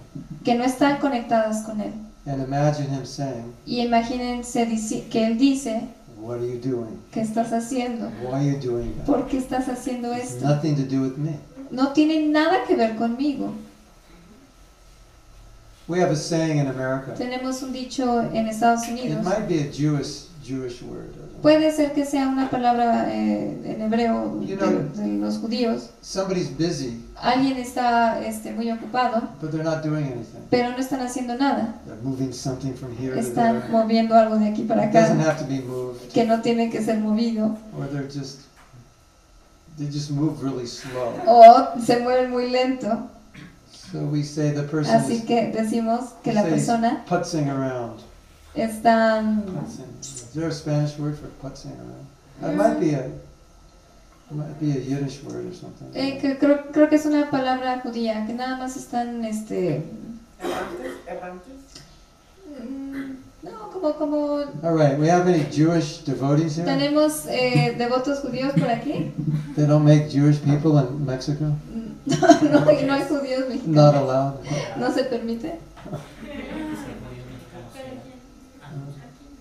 [0.43, 1.93] que no están conectadas con Él.
[2.25, 4.65] And imagine Him saying, Y imagínense
[5.11, 5.87] que Él dice,
[6.19, 6.99] What are you doing?
[7.11, 8.09] ¿qué estás haciendo?
[8.23, 9.05] Why are you doing that?
[9.05, 10.47] ¿Por qué estás haciendo esto?
[10.47, 11.37] nothing to do with me.
[11.69, 13.53] No tiene nada que ver conmigo.
[15.89, 17.13] We have a saying in America.
[17.17, 19.25] Tenemos un dicho en Estados It Unidos.
[19.25, 21.09] might be a Jewish Jewish word.
[21.41, 25.89] Puede ser que sea una palabra eh, en hebreo You de, know- de los judíos.
[26.01, 30.41] Somebody's busy, Alguien está este, muy ocupado, but they're not doing anything.
[30.51, 31.75] pero no están haciendo nada.
[31.87, 33.71] They're moving something from here to Están there.
[33.71, 36.11] moviendo algo de aquí para It doesn't acá have to be moved.
[36.13, 37.57] que no tiene que ser movido.
[37.77, 38.41] Or they're just
[39.77, 41.13] they just move really slow.
[41.25, 43.09] O se mueven muy lento.
[43.91, 48.01] So we say the person Así is que decimos que la persona putzing around.
[48.55, 49.21] está...
[49.45, 49.99] Putzing.
[50.01, 52.07] Is there a Spanish word for putzing around?
[52.41, 53.05] That might be a
[54.31, 55.89] it might be a Yiddish word or something.
[55.95, 59.81] Eh, que creo, creo que es una palabra judía, que nada más están, este...
[59.81, 60.19] mm,
[62.88, 62.88] No,
[63.79, 64.43] como, como...
[64.63, 66.65] All right, we have any Jewish devotees here?
[66.65, 69.11] Tenemos eh, devotos judíos por aquí.
[69.55, 71.45] They don't make Jewish people in Mexico?
[72.05, 73.95] no, y no hay judíos Not mexicanos.
[73.95, 74.77] allowed.
[74.77, 75.59] No se permite.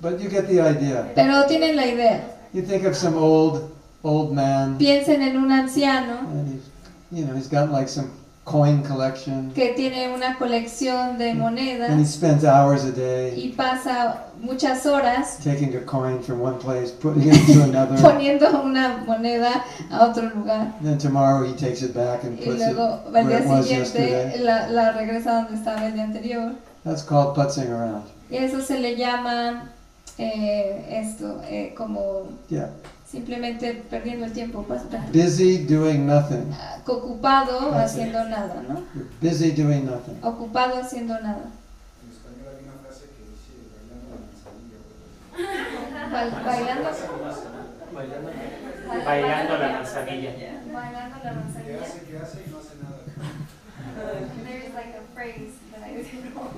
[0.01, 1.11] But you get the idea.
[1.15, 2.37] Pero tienen la idea.
[2.53, 6.63] You think of some old old man Piensen en un anciano and he's
[7.11, 8.13] you know, he's got like some
[8.51, 13.53] coin collection que tiene una colección de and he monedas spends hours a day y
[13.55, 17.97] pasa muchas horas taking a coin from one place, putting it to another.
[18.01, 20.73] poniendo una moneda a otro lugar.
[20.83, 23.99] Then tomorrow he takes it back and puts it luego al where it was siguiente
[23.99, 24.39] yesterday.
[24.45, 26.55] la, la regresa donde estaba el día anterior.
[26.85, 28.05] That's called putzing around.
[28.31, 29.71] Y eso se le llama
[30.19, 32.71] eh, esto, eh, como Yeah.
[33.11, 34.67] Simplemente perdiendo el tiempo,
[35.13, 36.53] Busy doing nothing.
[36.87, 38.83] ocupado haciendo nada, ¿no?
[38.95, 40.19] You're busy doing nothing.
[40.23, 41.47] Ocupado haciendo nada.
[42.05, 44.79] En español hay una frase que dice bailando la manzanilla.
[46.13, 46.89] Bail- bailando.
[49.05, 50.31] Bailando la manzanilla.
[50.73, 51.83] Bailando la ¿Qué manzanilla.
[51.83, 51.99] hace?
[52.05, 52.45] ¿Qué hace?
[52.47, 52.99] Y no hace nada.
[54.45, 56.51] There's like a phrase that I don't know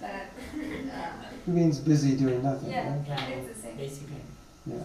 [0.00, 0.28] that.
[0.54, 3.06] Uh, It means busy doing nothing, yeah, right?
[3.36, 3.76] it's the same.
[3.76, 4.23] Basically.
[4.66, 4.76] Yeah.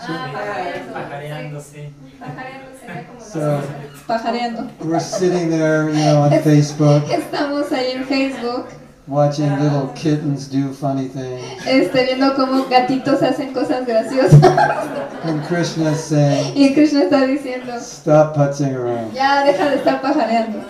[0.00, 0.92] Ah, pajareando.
[0.94, 1.92] Pajareando, sí.
[2.20, 3.62] Pajareando sería como So- la
[4.06, 4.70] Pajareando.
[4.80, 8.66] We're sitting there, you know, on Facebook, Estamos ahí en Facebook,
[9.08, 11.42] watching little kittens do funny things.
[11.66, 14.40] este, viendo cómo gatitos hacen cosas graciosas.
[15.24, 19.12] And Krishna's saying, Y Krishna está diciendo, stop putzing around.
[19.14, 20.62] ya deja de estar pajareando.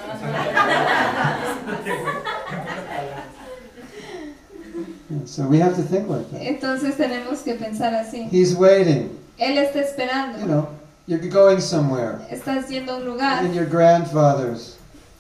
[5.11, 6.41] And so we have to think like that.
[6.43, 8.29] Entonces tenemos que pensar así.
[8.31, 9.11] He's waiting.
[9.39, 10.47] Él está You esperando.
[10.47, 10.69] know,
[11.07, 12.19] you're going somewhere.
[12.31, 14.77] Estás yendo a un lugar And your grandfathers,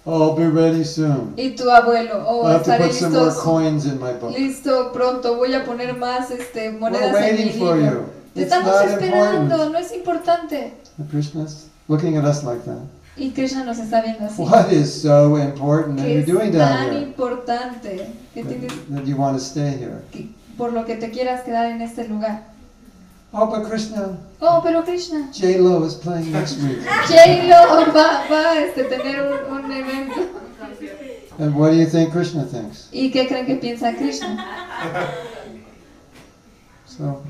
[0.06, 1.34] oh, I'll be ready soon.
[1.36, 4.12] y tu abuelo, oh, I have to estaré put some more listo, coins in my
[4.14, 4.34] book.
[4.36, 8.00] listo pronto, voy a poner más este, We're monedas en mi waiting for libro.
[8.00, 8.06] you.
[8.34, 9.72] Te It's estamos not esperando, important.
[9.72, 10.72] no es importante.
[10.98, 12.80] And Krishna's looking at us like that.
[13.18, 14.40] Y Krishna nos está viendo así.
[14.42, 17.02] What is so important that ¿Qué you're es doing tan down here?
[17.02, 20.02] importante que tienes, That, you want to stay here.
[20.12, 22.42] que- por lo que te quieras quedar en este lugar?
[23.32, 26.78] Oh, but Krishna, Oh, pero Krishna, J Lo is playing next week.
[27.08, 30.20] J-Lo va, va a este, tener un, un evento.
[31.38, 32.88] And what do you think Krishna thinks?
[32.90, 34.44] ¿Y qué creen que piensa Krishna?
[36.86, 37.22] So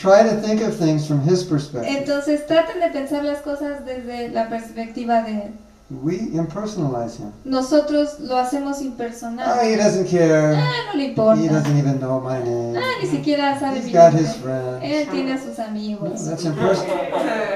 [0.00, 1.90] try to think of things from his perspective.
[1.98, 5.52] Entonces traten de pensar las cosas desde la perspectiva de él.
[5.90, 7.32] We impersonalize him.
[7.46, 9.58] Nosotros lo hacemos impersonal.
[9.64, 10.54] he doesn't care.
[10.54, 11.40] Ah, no le He importa.
[11.50, 12.76] doesn't even know my name.
[12.76, 14.20] Ah, ni siquiera sabe He's mi got nombre.
[14.28, 14.84] his friends.
[14.84, 16.26] Él tiene a sus No, amigos.
[16.26, 16.42] that's,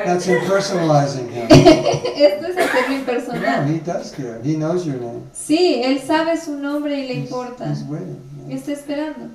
[0.07, 1.47] that's impersonalizing him.
[1.51, 3.69] Esto es hacerlo No, impersonal.
[3.69, 4.41] he does care.
[4.43, 5.25] He knows your name.
[5.35, 7.69] Sí, él sabe su nombre y le He's, importa.
[7.69, 8.19] he's waiting.
[8.49, 8.57] yeah.
[8.57, 9.29] Está esperando.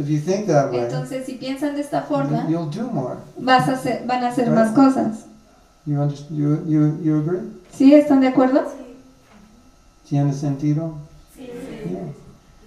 [0.00, 3.18] So if you think that way, Entonces, si piensan de esta forma, you'll do more.
[3.36, 4.54] vas a hacer, van a hacer Right.
[4.54, 5.26] más cosas.
[5.84, 7.40] You, understand, you, you, you agree?
[7.70, 7.92] ¿Sí?
[7.92, 8.62] ¿Están de acuerdo?
[10.08, 10.94] ¿Tiene sentido?
[11.36, 11.50] Sí.
[11.90, 12.12] Yeah.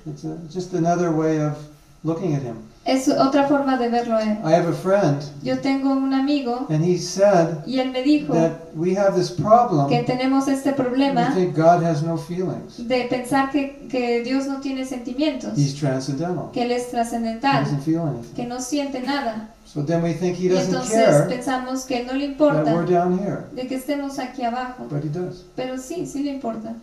[0.06, 1.58] It's a, just another way of
[2.03, 2.58] looking at him.
[2.86, 4.40] Es otra forma de verlo él.
[4.44, 8.34] I have a friend, Yo tengo un amigo and he said y él me dijo
[8.34, 9.88] that we have this problem.
[9.88, 12.86] que tenemos este We problema think God has no feelings.
[12.86, 16.52] de pensar que, que Dios no tiene sentimientos, He's transcendental.
[16.52, 18.36] que Él es trascendental, doesn't feel anything.
[18.36, 19.48] que no siente nada.
[19.66, 22.62] So then we think he Y doesn't entonces care pensamos que no le that we're
[22.62, 24.88] importa down here, de que estemos aquí abajo.
[24.90, 25.45] but he does.
[25.56, 26.74] Pero sí, sí le importa.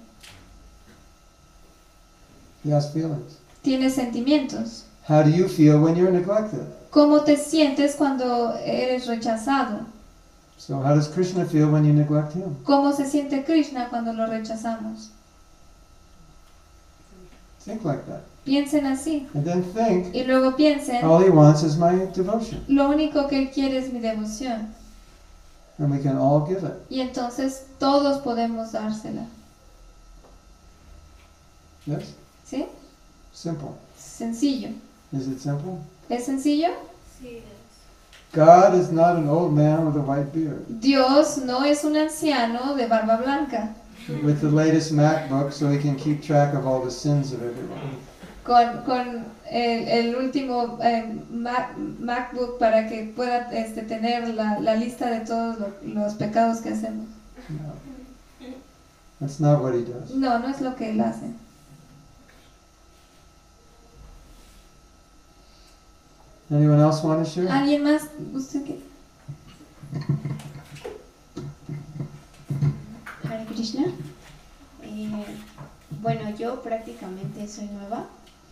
[2.64, 3.36] He has feelings.
[3.62, 4.86] Tiene sentimientos.
[5.10, 6.64] How do you feel when you're neglected?
[6.92, 9.84] ¿Cómo te sientes cuando eres rechazado?
[10.56, 12.54] So how does Krishna feel when you neglect him?
[12.62, 15.08] ¿Cómo se siente Krishna cuando lo rechazamos?
[17.64, 18.22] Think like that.
[18.44, 19.26] Piensen así.
[19.34, 22.64] And then think, Y luego piensen, all he wants is my devotion.
[22.68, 24.72] lo único que Él quiere es mi devoción.
[25.80, 26.74] And we can all give it.
[26.88, 29.26] Y entonces todos podemos dársela.
[31.86, 32.14] Yes?
[32.46, 32.66] ¿Sí?
[33.32, 33.70] Simple.
[33.98, 34.68] Sencillo.
[35.12, 35.78] Is it simple?
[36.08, 36.68] ¿Es sencillo?
[37.20, 37.40] Sí.
[38.32, 40.64] God is not an old man with a white beard.
[40.80, 43.74] Dios no es un anciano de barba blanca,
[44.24, 47.98] With the latest MacBook so he can keep track of all the sins of everyone.
[48.44, 54.74] con, con el, el último eh, Mac- MacBook para que pueda este, tener la, la
[54.76, 57.06] lista de todos lo- los pecados que hacemos.
[57.48, 57.74] No.
[59.20, 60.10] That's not what he does.
[60.14, 61.26] No, no es lo que Él hace.
[66.50, 67.48] Anyone else want to share?
[67.48, 68.02] ¿Alguien más?
[68.34, 68.80] ¿Usted qué?
[73.28, 73.84] Hare Krishna.
[74.82, 75.24] Eh,
[76.02, 78.06] bueno, yo prácticamente soy nueva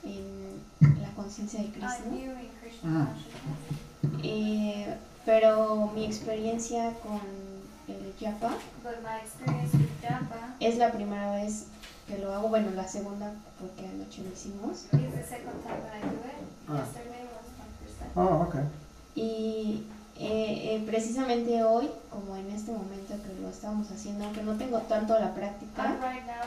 [0.05, 1.97] en la conciencia de Krishna
[2.85, 3.09] Ah.
[4.23, 4.95] Eh,
[5.27, 7.21] pero mi experiencia con
[7.89, 8.53] el Japa
[10.61, 11.65] es la primera vez
[12.07, 14.85] que lo hago, bueno, la segunda porque anoche lo hicimos.
[14.93, 16.47] is the second time that I do it.
[16.69, 16.79] Ah.
[16.79, 17.97] Yesterday was my first time.
[18.15, 18.63] Oh, okay.
[19.15, 19.85] Y
[20.19, 24.79] eh, eh, precisamente hoy, como en este momento que lo estábamos haciendo, aunque no tengo
[24.83, 26.43] tanto la práctica, right now,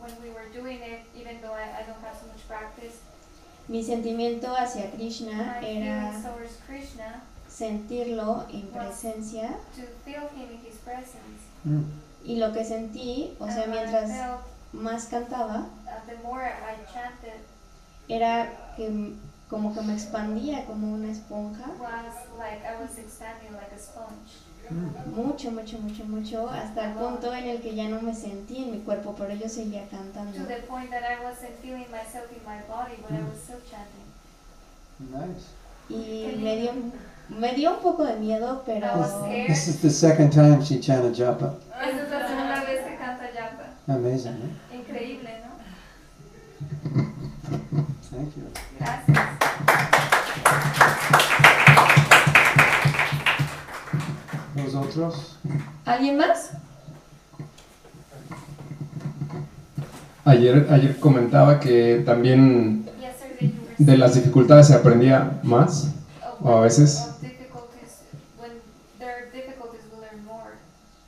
[0.00, 2.96] when we were doing it, even though I, I don't have so much practice,
[3.68, 6.12] mi sentimiento hacia Krishna my era
[6.66, 11.44] Krishna sentirlo en presencia to feel him in his presence.
[11.64, 11.84] Mm.
[12.24, 14.40] y lo que sentí, o sea, and what I mientras felt,
[14.72, 17.40] más cantaba, uh, the more I chanted,
[18.08, 19.14] era que
[19.48, 24.44] como que me expandía como una esponja, was like I was expanding like a sponge.
[25.14, 28.72] mucho, mucho, mucho, mucho, hasta el punto en el que ya no me sentí en
[28.72, 30.32] mi cuerpo, pero yo seguía cantando.
[30.38, 33.60] To the point that I wasn't feeling myself in my body, but I was still
[33.70, 34.08] chanting.
[35.10, 35.46] Nice.
[35.88, 36.72] Y me dio,
[37.30, 38.88] me dio un poco de miedo, pero.
[39.46, 41.54] This is the second time she chanted japa.
[41.80, 43.64] Esa es la segunda vez que canta Japa.
[43.86, 44.76] Amazing, eh?
[44.76, 45.48] Increíble, ¿no?
[48.10, 48.67] Thank you.
[55.84, 56.50] ¿Alguien más?
[60.24, 62.84] Ayer, ayer comentaba que también
[63.78, 65.94] de las dificultades se aprendía más,
[66.40, 67.08] o a veces.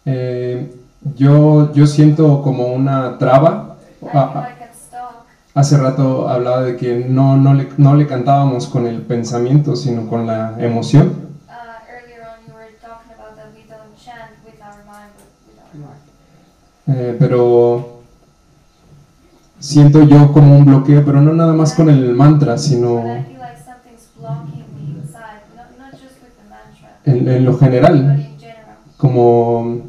[0.06, 0.74] Eh,
[1.14, 3.70] yo, yo siento como una traba
[4.02, 5.26] Ah, feel ah, like I'm stuck.
[5.54, 10.08] Hace rato hablaba de que no, no, le, no le cantábamos con el pensamiento, sino
[10.08, 11.30] con la emoción.
[16.86, 16.92] Uh.
[16.92, 18.02] Eh, pero
[19.58, 23.04] siento yo como un bloqueo, pero no nada más con el mantra, sino
[27.04, 28.36] en, en lo general.
[28.96, 29.82] como,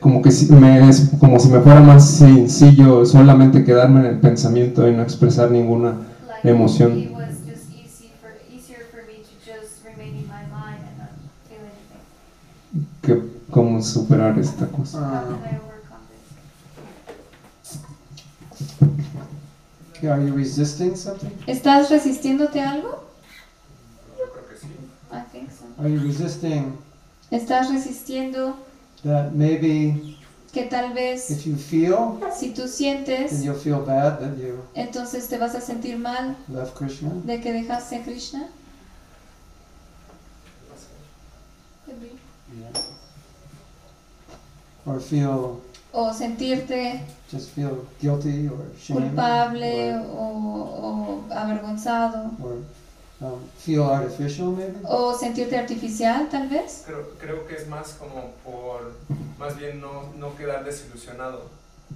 [0.00, 4.20] como, que si me, es como si me fuera más sencillo solamente quedarme en el
[4.20, 5.94] pensamiento y no expresar ninguna
[6.42, 7.16] emoción.
[13.02, 14.98] Que, cómo superar esta cosa.
[15.02, 15.24] Ah.
[21.46, 23.04] ¿Estás resistiéndote a algo?
[24.18, 24.68] Yo creo que sí.
[25.10, 25.64] I think so.
[25.78, 26.74] Are you resisting
[27.30, 28.56] ¿Estás resistiendo
[29.04, 30.16] that maybe
[30.52, 34.58] que tal vez if you feel, si tú then sientes, you'll feel bad that you
[34.74, 37.10] entonces te vas a sentir mal left Krishna?
[37.24, 38.48] de que dejaste a Krishna?
[42.58, 42.80] Yeah.
[44.86, 45.60] Or feel,
[45.92, 47.00] O sentirte
[47.30, 49.14] just feel guilty or shame?
[49.14, 52.58] culpable Or, o, o avergonzado or
[53.20, 54.78] um, feel artificial maybe.
[54.84, 56.84] o sentirte artificial tal vez.
[56.86, 58.94] Creo, creo que es más como por,
[59.38, 61.48] más bien no, no quedar desilusionado.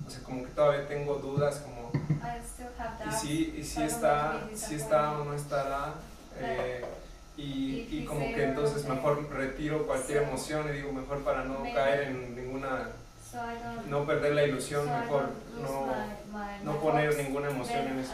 [0.06, 3.82] O sea, como que todavía tengo dudas, como, I still have y si, y si
[3.82, 5.94] está, si está o no estará.
[6.38, 6.84] eh,
[7.36, 12.08] y, y como que entonces mejor retiro cualquier emoción y digo mejor para no caer
[12.08, 12.88] en ninguna,
[13.88, 15.30] no perder la ilusión, mejor
[15.62, 15.86] no,
[16.64, 18.12] no poner ninguna emoción en eso.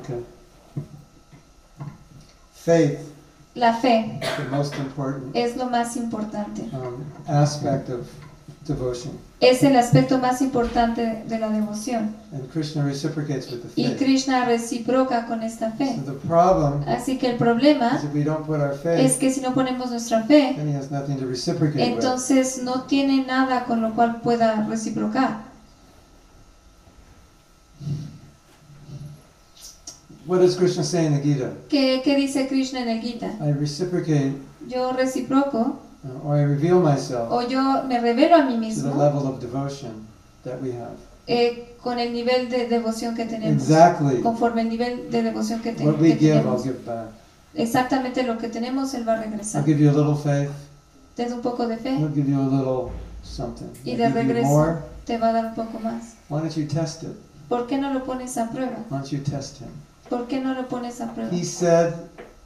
[0.00, 0.24] Okay.
[2.64, 2.98] Faith,
[3.54, 6.62] La fe the most important es lo más importante.
[6.72, 8.06] um, aspect of
[8.66, 9.12] devotion.
[9.40, 12.14] Es el aspecto más importante de la devoción.
[12.32, 13.98] And Krishna reciprocates with the Y faith.
[13.98, 15.96] Krishna reciproca con esta fe.
[16.04, 19.18] So the problem Así que el problema is if we don't put our es faith,
[19.18, 21.94] que si no ponemos nuestra fe, then he has nothing to reciprocate with.
[21.94, 25.49] entonces no tiene nada con lo cual pueda reciprocar.
[30.30, 31.50] What does Krishna say in the Gita?
[31.68, 33.32] ¿Qué, qué dice Krishna en el Gita?
[33.40, 34.32] I reciprocate
[34.68, 38.66] Yo reciproco uh, or I reveal myself o yo me revelo a mí to the
[38.66, 40.06] mismo level of devotion
[40.44, 40.94] that we have.
[41.26, 43.60] eh, con el nivel de devoción que tenemos.
[43.60, 44.20] Exactly.
[44.22, 46.62] Conforme el nivel de devoción que, te- What we que give, I'll tenemos.
[46.62, 47.08] give back.
[47.54, 49.64] Exactamente lo que tenemos, Él va a I'll regresar.
[49.64, 50.50] give you a little faith.
[51.16, 52.92] Te da un poco de fe I'll give you a little
[53.24, 53.66] something.
[53.84, 54.76] y I'll de regreso more.
[55.04, 56.14] te va a dar un poco más.
[56.28, 57.16] Why don't you test it?
[57.48, 58.76] ¿Por qué no lo pones a prueba?
[58.90, 59.70] Why don't you test him?
[60.10, 61.30] ¿Por qué no lo pones a prueba?
[61.32, 61.94] He said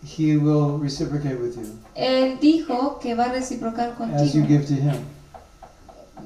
[0.04, 4.66] he will reciprocate with you Él dijo que va a reciprocar as you contigo give
[4.66, 4.96] to him.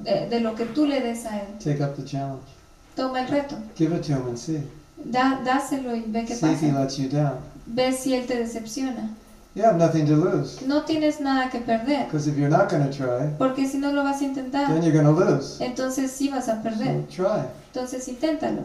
[0.04, 1.46] de, de lo que tú le des a Él.
[1.62, 2.42] Take up the challenge.
[2.96, 4.60] Toma el reto, Give it to him and see.
[4.96, 6.80] da, dáselo y ve qué See if he pasa.
[6.80, 7.38] lets you down.
[7.66, 9.08] Ve si Él te decepciona.
[9.54, 10.60] You have nothing to lose.
[10.66, 13.92] No tienes nada que perder, Because if you're not going to try, porque si no
[13.92, 15.60] lo vas a then intentar, you're going to lose.
[15.60, 17.04] entonces sí vas a perder.
[17.08, 17.44] So try.
[17.72, 18.62] Entonces inténtalo.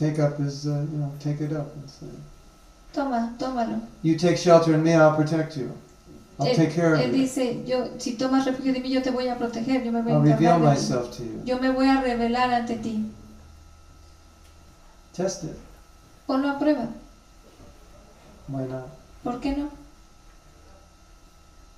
[0.00, 2.06] Take up his, uh, you know, take it up and say,
[2.94, 3.80] Toma, tómalo.
[4.02, 5.70] You take shelter in me, I'll protect you.
[6.38, 7.18] I'll Él, take care of él you.
[7.26, 10.12] dice, yo, si tomas refugio de mí, yo te voy a proteger, yo me voy
[10.12, 10.80] a I'll reveal encargar de ti.
[10.80, 11.42] myself to you.
[11.44, 13.04] Yo me voy a revelar ante ti.
[15.12, 15.56] Test it.
[16.26, 16.88] Ponlo a prueba.
[18.48, 18.88] Why not?
[19.22, 19.70] ¿Por qué no?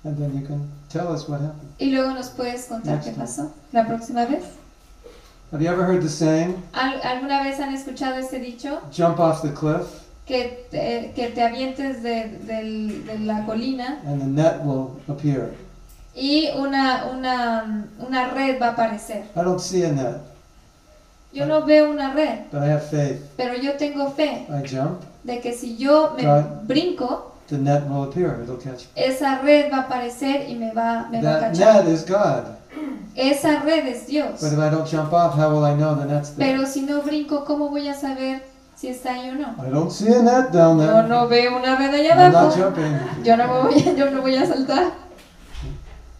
[0.05, 1.73] And then you can tell us what happened.
[1.79, 3.25] Y luego nos puedes contar Next qué time.
[3.25, 4.43] pasó la próxima vez.
[5.53, 8.81] Have you ever heard the saying, ¿Al- ¿Alguna vez han escuchado ese dicho?
[8.91, 9.87] jump off the cliff
[10.25, 15.51] Que te, que te avientes de, del- de la colina and the net will appear?
[16.15, 19.25] y una, una, una red va a aparecer.
[19.35, 20.17] I don't see a net,
[21.33, 23.19] Yo no veo una red, but I have faith.
[23.37, 26.45] pero yo tengo fe I jump, de que si yo me Right.
[26.67, 28.39] brinco, the net will appear.
[28.43, 29.03] It'll catch me.
[29.05, 31.83] esa red va a aparecer y me va, me va a That cachar.
[31.85, 32.45] net is God.
[33.15, 34.41] Esa red es Dios.
[34.41, 36.51] But if I don't jump off, how will I know the net's there?
[36.51, 38.41] Pero si no brinco, ¿cómo voy a saber
[38.75, 39.55] si está ahí o no?
[39.65, 41.07] I don't see a net down Yo there.
[41.07, 42.57] no veo una red allá I'm not abajo.
[42.57, 43.23] jumping.
[43.23, 44.93] Yo no voy, a- yo no voy a saltar.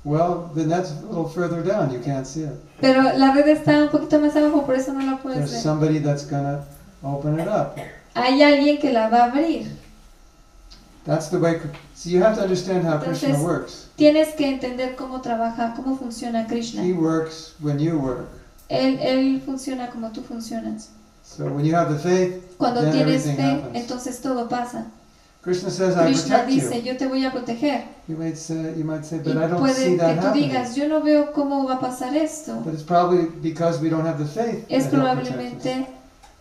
[0.06, 1.91] Well, the net's a little further down.
[1.91, 2.53] You can't see it.
[2.82, 5.61] Pero la red está un poquito más abajo, por eso no la puedes There's ver.
[5.61, 6.59] somebody that's gonna
[7.01, 7.77] open it up.
[8.14, 9.72] Hay alguien que la va a abrir.
[11.06, 11.59] That's the way.
[11.95, 13.88] So you have to understand how Krishna Entonces, works.
[13.98, 16.82] tienes que entender cómo trabaja, cómo funciona Krishna.
[16.83, 18.27] He works when you work.
[18.69, 20.90] Él, él funciona como tú funcionas.
[21.23, 23.75] So when you have the faith, Cuando then tienes everything fe, happens.
[23.75, 24.85] entonces todo pasa.
[25.41, 27.83] Krishna says, "I Krishna dice, you." yo te voy a proteger.
[28.07, 30.27] You might say, you might say, Y but I don't puede see que that tú
[30.27, 30.49] happening.
[30.51, 32.61] digas, yo no veo cómo va a pasar esto.
[32.64, 34.65] But it's probably because we don't have the faith.
[34.69, 35.85] Es probablemente,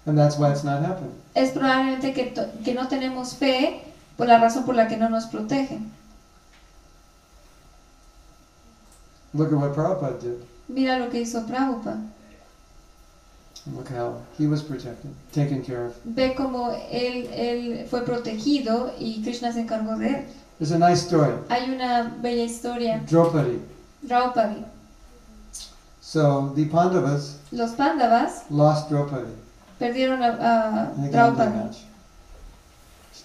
[0.07, 1.15] And that's why it's not happening.
[1.35, 3.83] es probablemente que, to- que no tenemos fe
[4.17, 5.91] por la razón por la que no nos protegen.
[9.35, 10.39] Look at what Prabhupada did.
[10.69, 12.03] Mira lo que hizo Prabhupada.
[13.67, 15.95] Look how he was protected, taken care of.
[16.05, 20.25] Ve cómo él, él fue protegido y Krishna se encargó de él.
[20.59, 21.35] There's a nice story.
[21.49, 23.01] Hay una bella historia.
[23.09, 23.61] Draupadi.
[24.03, 24.65] Draupadi.
[26.01, 29.33] So the Pandavas Los Pandavas lost Draupadi
[29.83, 31.79] perdieron a, a Draupadi match.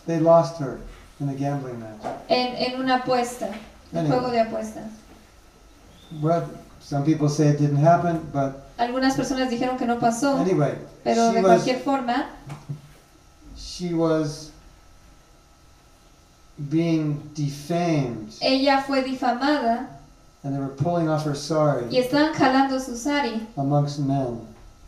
[0.08, 0.80] They lost her
[1.20, 2.02] in a gambling match.
[2.30, 3.50] en, en una apuesta,
[3.92, 4.18] un Anyway.
[4.18, 4.86] juego de apuestas.
[6.22, 10.76] Well, some people say it didn't happen, but Algunas personas dijeron que no pasó, anyway,
[11.04, 12.30] pero she de was cualquier forma
[13.58, 14.52] she was
[16.70, 19.88] being defamed, ella fue difamada
[20.44, 24.40] and they were pulling off her y sari estaban jalando su sari amongst men.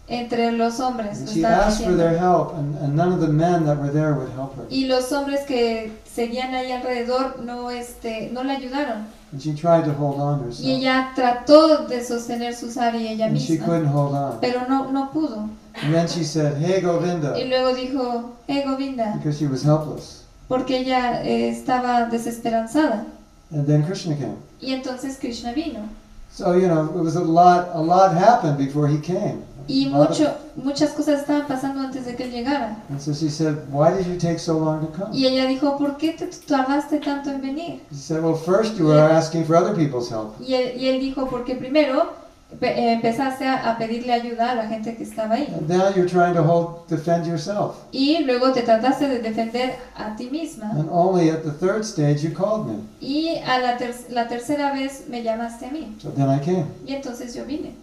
[0.10, 1.20] Entre los hombres.
[1.20, 3.92] And lo she asked for their help, and, and none of the men that were
[3.92, 4.66] there would help her.
[4.70, 9.06] Y los hombres que seguían ahí alrededor no, este, no la ayudaron.
[9.32, 10.68] And she tried to hold on to Y herself.
[10.68, 14.40] ella trató de sostener su sari ella And she misma, couldn't hold on.
[14.42, 15.48] pero no, no pudo.
[15.84, 20.24] And then she said, Hey, Govinda, Y luego dijo, eh Govinda, because she was helpless.
[20.48, 23.06] porque ella eh, estaba desesperanzada.
[23.52, 24.36] And then Krishna came.
[24.62, 25.88] Y entonces Krishna vino.
[26.32, 29.44] So, you know, it was a lot, a lot happened before he came.
[29.70, 32.76] Y mucho, muchas cosas estaban pasando antes de que él llegara.
[32.90, 35.16] And so she said, Why did you take so long to come?
[35.16, 37.80] Y ella dijo, ¿por qué te tardaste tanto en venir?
[37.92, 40.34] She said, Well, first you were asking for other people's help.
[40.42, 42.14] Y él, y él dijo, porque primero
[42.62, 45.54] eh, empezaste a, a pedirle ayuda a la gente que estaba ahí.
[45.56, 47.76] And now you're trying to hold, defend yourself.
[47.92, 50.72] Y luego te trataste de defender a ti misma.
[50.72, 52.80] And only at the third stage you called me.
[53.00, 55.96] Y a la, ter- la tercera vez me llamaste a mí.
[56.02, 56.66] So then I came.
[56.88, 57.76] Y entonces yo vine.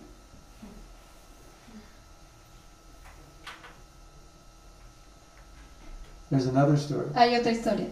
[6.31, 7.07] There's another story.
[7.15, 7.89] Hay otra historia.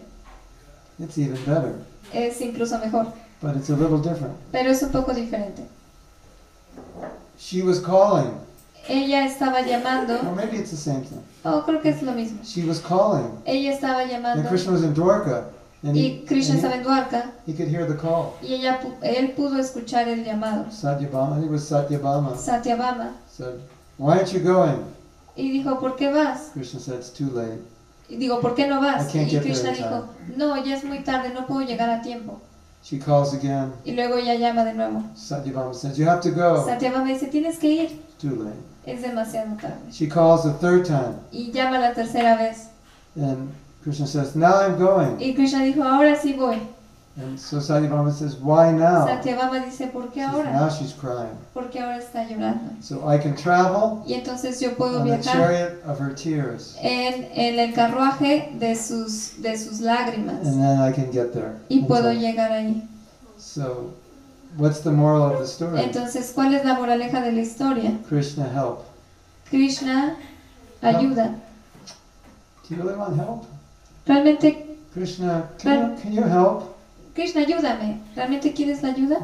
[0.99, 1.75] It's even better,
[2.13, 3.11] Es incluso mejor.
[3.41, 4.35] but it's a little different.
[4.51, 5.63] Pero es un poco diferente.
[7.37, 8.39] She was calling.
[8.87, 10.15] Ella estaba llamando.
[10.23, 11.21] Or maybe it's the same thing.
[11.43, 12.39] Oh, creo que es lo mismo.
[12.43, 13.41] She was calling.
[13.45, 14.47] Ella estaba And llamando.
[14.49, 15.45] Krishna was in Dwarka.
[15.83, 17.31] And he, Y Krishna and estaba en Dwarka.
[17.45, 18.37] he, could hear the call.
[18.41, 20.71] Y ella, él pudo escuchar el llamado.
[20.71, 23.13] Satyabama, it was Satyabama, Satyabama.
[23.27, 23.59] said,
[23.97, 24.83] Why aren't you going?
[25.35, 26.51] Y dijo, ¿por qué vas?
[26.53, 27.59] Krishna said, It's too late.
[28.07, 29.09] Y digo, ¿por qué no vas?
[29.09, 30.05] I can't Y get Krishna there dijo,
[30.37, 32.39] no, ya es muy tarde, no puedo llegar a tiempo.
[32.83, 33.73] She calls again.
[33.83, 35.03] Y luego ella llama de nuevo.
[35.15, 36.63] Satyabama says, You have to go.
[36.65, 37.89] Satyabama dice, tienes que ir.
[37.89, 38.59] It's too late.
[38.85, 39.91] Es demasiado tarde.
[39.91, 41.15] She calls the third time.
[41.31, 42.69] Y llama la tercera vez.
[43.15, 43.51] And
[43.83, 45.17] Krishna says, Now I'm going.
[45.19, 46.61] Y Krishna dijo, ahora sí voy.
[47.17, 49.05] And so Satyabama says, Why now?
[49.05, 50.69] Dice, ¿por qué Now ahora?
[50.69, 51.37] she's crying.
[51.53, 52.75] Porque ahora está llorando.
[52.83, 56.75] So I can travel Y entonces yo puedo on the viajar chariot of her tears.
[56.81, 60.45] en, en el carruaje de sus, de sus lágrimas.
[60.45, 61.55] And then I can get there.
[61.69, 62.85] Y puedo So- llegar ahí.
[63.37, 63.91] So,
[64.57, 65.81] what's the moral of the story?
[65.83, 67.97] Entonces, ¿cuál es la moraleja de la historia?
[68.09, 68.81] Krishna help.
[69.49, 70.17] Krishna
[70.81, 71.35] ayuda.
[72.67, 73.45] Do you really want help?
[74.05, 76.74] Realmente, Krishna, can you, can you help?
[77.15, 78.01] Krishna, ayúdame.
[78.15, 79.17] ¿Realmente quieres la ayuda?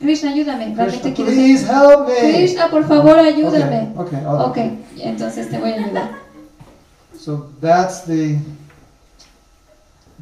[0.00, 0.74] Krishna, ayúdame.
[0.74, 2.32] ¿Realmente Krishna, quieres help me.
[2.32, 3.92] Krishna, por favor, ayúdame.
[3.96, 4.58] Okay, okay, I'll help Ok,
[4.98, 6.10] entonces te voy a ayudar.
[7.18, 8.38] So that's the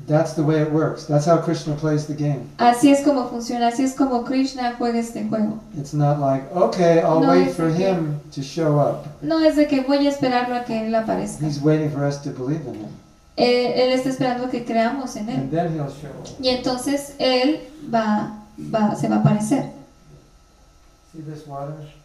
[0.09, 1.07] that's the way it works.
[1.07, 2.49] That's how Krishna plays the game.
[2.59, 5.61] Así es como funciona, así es como Krishna juega este juego.
[5.79, 9.07] It's not like, okay, I'll No, wait for que- him to show up.
[9.23, 11.47] No es de que voy a esperarlo a que él aparezca.
[11.47, 12.89] He's waiting for us to believe in him.
[13.37, 15.37] Él, él está esperando que creamos en él.
[15.37, 16.29] And then he'll show up.
[16.41, 17.61] Y entonces él
[17.93, 19.65] va, va, se va a aparecer.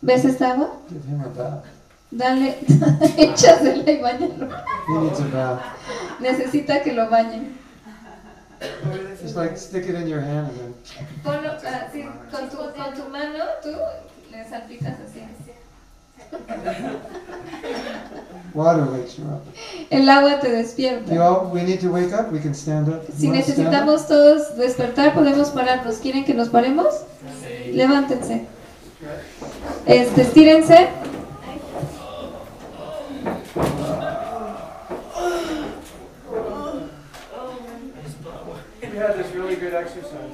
[0.01, 0.71] ¿Ves esta agua?
[0.89, 1.65] Give him a bath.
[2.11, 2.57] Dale,
[3.17, 4.49] échasela y bañalo.
[4.87, 5.61] He needs a bath.
[6.19, 7.57] Necesita que lo bañen.
[9.21, 10.73] Just like stick it in your hand and then
[11.23, 13.69] Ponlo así, con tu, con tu mano, tú
[14.31, 15.21] le salpicas así.
[18.53, 19.43] Water wakes you up.
[19.89, 21.21] El agua te You despierta.
[21.21, 22.31] all, we need to wake up.
[22.31, 23.03] We can stand up.
[23.17, 25.97] Si You necesitamos todos despertar, podemos pararnos.
[25.97, 26.87] ¿Quieren que nos paremos?
[27.71, 28.45] Levántense.
[29.85, 30.89] Este, estírense.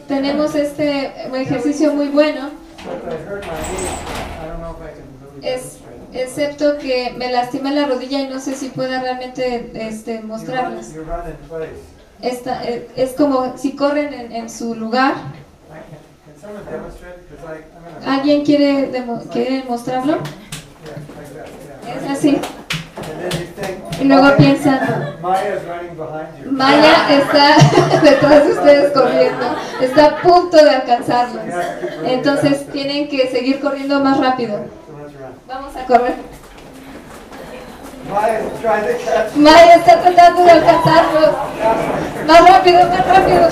[0.07, 2.49] Tenemos este ejercicio muy bueno,
[5.41, 5.74] es.
[6.15, 10.93] Excepto que me lastimé la rodilla y no sé si pueda realmente este, mostrarles.
[12.21, 15.13] Esta, eh, es como si corren en, en su lugar.
[18.01, 18.15] Gonna.
[18.17, 20.19] ¿Alguien quiere, demo- quiere mostrarlo?
[21.87, 22.39] Es así.
[23.99, 25.15] Y luego piensan-.
[26.51, 31.41] Maya está detrás de ustedes corriendo, está a punto de alcanzarlos.
[32.05, 34.59] Entonces tienen que seguir corriendo más rápido.
[35.47, 36.15] Vamos a correr.
[39.35, 41.35] Maya está tratando de alcanzarlos.
[42.27, 43.49] Más rápido, más rápido.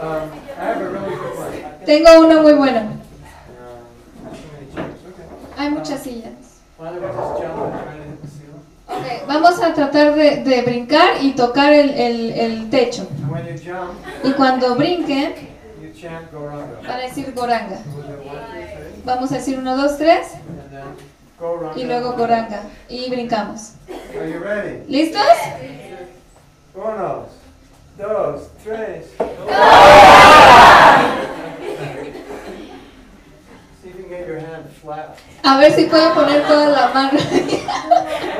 [0.00, 1.84] Um, I have a really good one.
[1.84, 2.54] Tengo uno muy.
[2.54, 2.88] Okay.
[5.58, 6.32] Hay muchas sillas.
[9.26, 13.06] Vamos a tratar de, brincar y tocar el, el, techo.
[14.24, 15.34] Y cuando brinquen,
[16.82, 17.78] van a decir Goranga.
[19.04, 20.18] Vamos a decir 1, 2, 3
[21.76, 22.62] y luego Goranga.
[22.88, 23.74] Y brincamos.
[24.88, 25.22] ¿Listos?
[26.74, 27.26] 1,
[27.98, 29.04] 2, 3.
[35.42, 37.18] A ver si puedo poner toda la mano.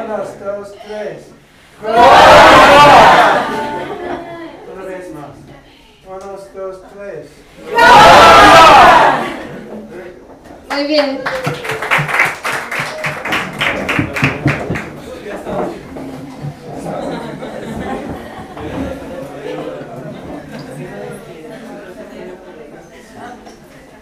[0.05, 1.26] Uno, dos, tres.
[4.73, 5.31] Una vez más.
[6.07, 6.18] Uno,
[6.55, 7.26] dos, tres.
[10.70, 11.20] Muy bien.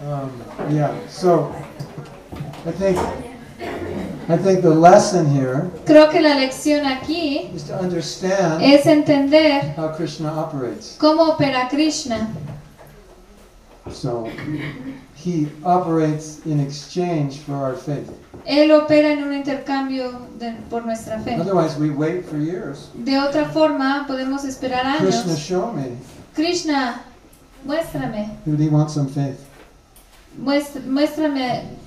[0.01, 0.31] Um,
[0.71, 1.55] yeah, so
[2.69, 2.99] I think
[4.29, 9.75] I think the lesson here Creo que la lección aquí is to understand es entender
[9.75, 10.97] how Krishna operates.
[10.99, 12.29] cómo opera Krishna.
[13.91, 14.29] So
[15.15, 18.11] he operates in exchange for our faith.
[18.47, 21.37] Él opera en un intercambio de- por nuestra fe.
[21.41, 22.91] Otherwise, we wait for years.
[22.95, 25.39] De otra forma, podemos esperar Krishna, años.
[25.39, 25.97] show me.
[26.35, 27.01] Krishna,
[27.65, 28.29] muéstrame,
[28.71, 29.41] wants some faith.
[30.37, 31.78] muéstrame,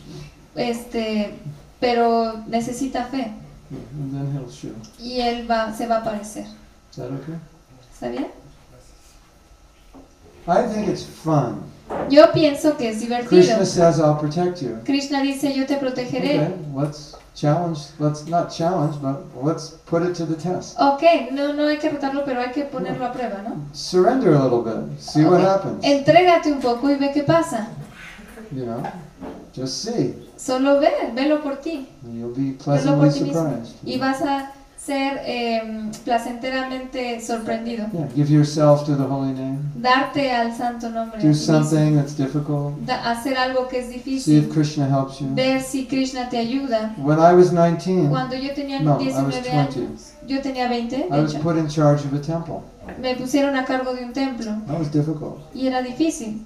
[0.56, 1.34] este,
[1.80, 3.32] pero necesita fe
[3.72, 4.72] And then he'll show.
[5.00, 6.44] y él va, se va a aparecer.
[6.92, 7.36] Is that okay?
[7.94, 8.28] ¿Está bien?
[10.48, 11.64] I think it's fun.
[12.10, 13.30] Yo pienso que es divertido.
[13.30, 14.78] Krishna says, I'll protect you.
[14.86, 16.40] Krishna dice, yo te protegeré.
[16.40, 20.78] Okay, let's challenge, let's not challenge, but let's put it to the test.
[20.80, 23.56] Ok, no, no hay que retarlo, pero hay que ponerlo a prueba, ¿no?
[23.74, 25.00] Surrender a little bit.
[25.00, 25.48] See what Ok.
[25.48, 25.84] happens.
[25.84, 27.68] Entrégate un poco y ve qué pasa.
[28.52, 28.82] You know,
[29.56, 30.16] just see.
[30.38, 31.88] Solo ve, velo por ti.
[32.04, 33.64] And you'll be Velo pleasantly por ti mismo.
[33.86, 37.86] Y vas a ser eh, placenteramente sorprendido.
[37.94, 39.60] Yeah, give yourself to the holy name.
[39.76, 41.22] Darte al santo nombre.
[41.22, 42.74] Do something that's difficult.
[42.86, 44.50] Da- hacer algo que es See if difícil.
[44.50, 45.28] Krishna helps you.
[45.36, 46.96] Ver si Krishna te ayuda.
[46.98, 49.80] When I was 19, Cuando yo tenía no, I was 19 20.
[49.80, 52.62] años, yo tenía 20, I de was hecho, put in charge of a temple.
[53.00, 55.38] me pusieron a cargo de un templo That was difficult.
[55.54, 56.42] y era difícil.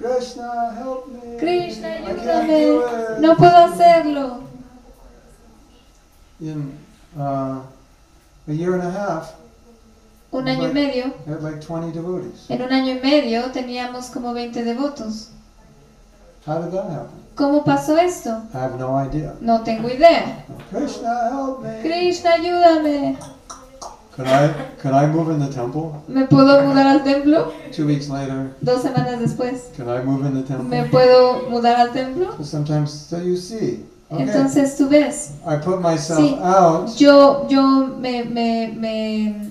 [0.00, 1.36] Krishna, help me.
[1.38, 3.20] Krishna, ayúdame.
[3.20, 4.40] No puedo hacerlo.
[6.40, 6.72] In
[7.18, 7.60] uh,
[8.48, 9.34] a year and a half,
[10.32, 12.48] Un año y like- medio, I had like 20 devotees.
[12.48, 15.28] en un año y medio teníamos como 20 devotos.
[16.46, 17.20] How did that happen?
[17.34, 18.30] ¿Cómo pasó esto?
[18.54, 19.34] I have no idea.
[19.40, 20.44] No tengo idea.
[20.70, 21.82] Krishna, help me.
[21.82, 23.18] Krishna, ayúdame.
[24.20, 24.48] Could I
[24.82, 25.92] could I move in the temple?
[26.08, 27.52] ¿Me puedo mudar al templo?
[27.72, 29.70] Two weeks later, Dos semanas después.
[29.76, 30.68] can I move in the temple?
[30.68, 32.36] ¿Me puedo mudar al templo?
[32.36, 33.84] So sometimes, so you see.
[34.10, 34.24] Okay.
[34.24, 35.32] Entonces tú ves.
[35.46, 36.88] I put myself Sí, out.
[36.98, 39.50] yo, yo me, me, me,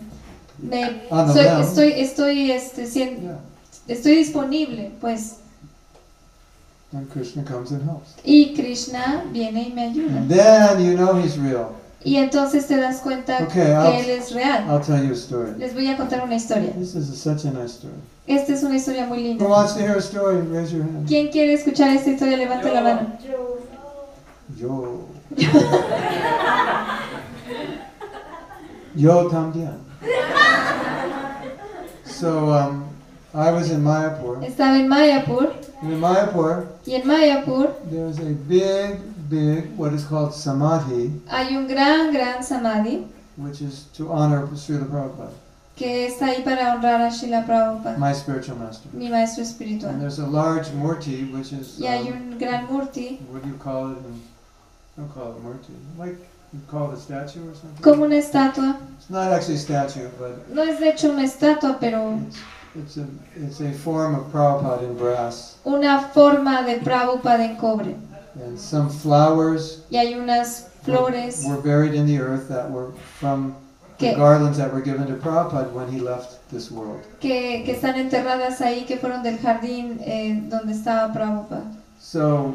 [0.61, 1.01] me
[1.33, 3.37] soy- estoy, estoy, este, sien-
[3.87, 5.37] estoy disponible, pues,
[6.91, 8.15] And Krishna comes and helps.
[8.23, 10.17] y Krishna viene y me ayuda.
[10.17, 11.69] And then you know he's real.
[12.03, 14.65] Y entonces te das cuenta Okay, que I'll, él es real.
[14.69, 15.51] I'll tell you a story.
[15.57, 16.71] Les voy a contar una historia.
[16.73, 17.93] This is such a nice story.
[18.25, 19.43] Esta es una historia muy linda.
[19.43, 20.37] Who wants to hear a story?
[20.49, 21.07] Raise your hand.
[21.07, 22.37] ¿Quién quiere escuchar esta historia?
[22.37, 23.17] Levante la mano.
[24.57, 25.05] Yo.
[28.95, 29.77] Yo también.
[32.05, 32.88] So um,
[33.33, 34.43] I was in Mayapur.
[34.43, 38.99] Estaba en Mayapur And in Mayapur, y en Mayapur there's a big,
[39.29, 43.05] big, what is called samadhi, hay un gran, gran samadhi
[43.37, 45.31] which is to honor Srila Prabhupada,
[45.75, 48.89] que está ahí para honrar a Srila Prabhupada, my spiritual master.
[48.93, 49.93] mi maestro And espiritual.
[49.99, 53.55] there's a large murti, which is, Y hay um, un gran murti, what do you
[53.57, 53.97] call it?
[53.99, 54.21] In,
[54.97, 55.71] don't call it murti.
[55.97, 56.17] Like,
[56.51, 57.81] you call it a statue or something?
[57.83, 58.75] como una estatua.
[58.97, 62.19] It's not actually a statue, but No es de hecho una estatua, pero
[62.75, 65.57] it's a, it's a form of Prabhupada in brass.
[65.65, 67.95] una forma de Prabhupada en cobre.
[68.35, 73.55] And some flowers Y hay unas flores were buried in the earth that were from
[73.97, 77.01] the Que- garlands that were given to Prabhupada when he left this world.
[77.19, 81.63] que, que están enterradas ahí, que fueron del jardín eh, donde estaba Prabhupada.
[81.99, 82.53] So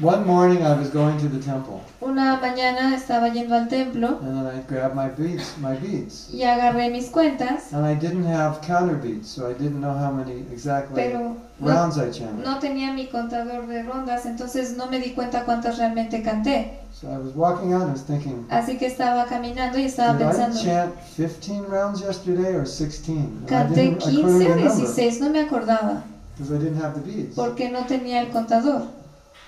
[0.00, 4.34] one morning I was going to the temple Una mañana estaba yendo al templo and
[4.34, 6.28] then I grabbed my beads, my beads.
[6.32, 10.10] y agarré mis cuentas, And I didn't have counter beads, so I didn't know how
[10.10, 12.44] many exactly pero rounds no, I chanted.
[12.44, 16.78] no tenía mi contador de rondas, entonces no me di cuenta cuántas realmente canté.
[16.92, 20.14] So I was walking out and I was thinking, Así que estaba caminando y estaba
[20.18, 23.16] did I pensando, chant 15 rounds yesterday or 16?
[23.18, 26.02] And I canté didn't- I couldn't 15 o remember 16, no me acordaba,
[26.36, 27.36] because I didn't have the beads.
[27.36, 28.98] porque no tenía el contador.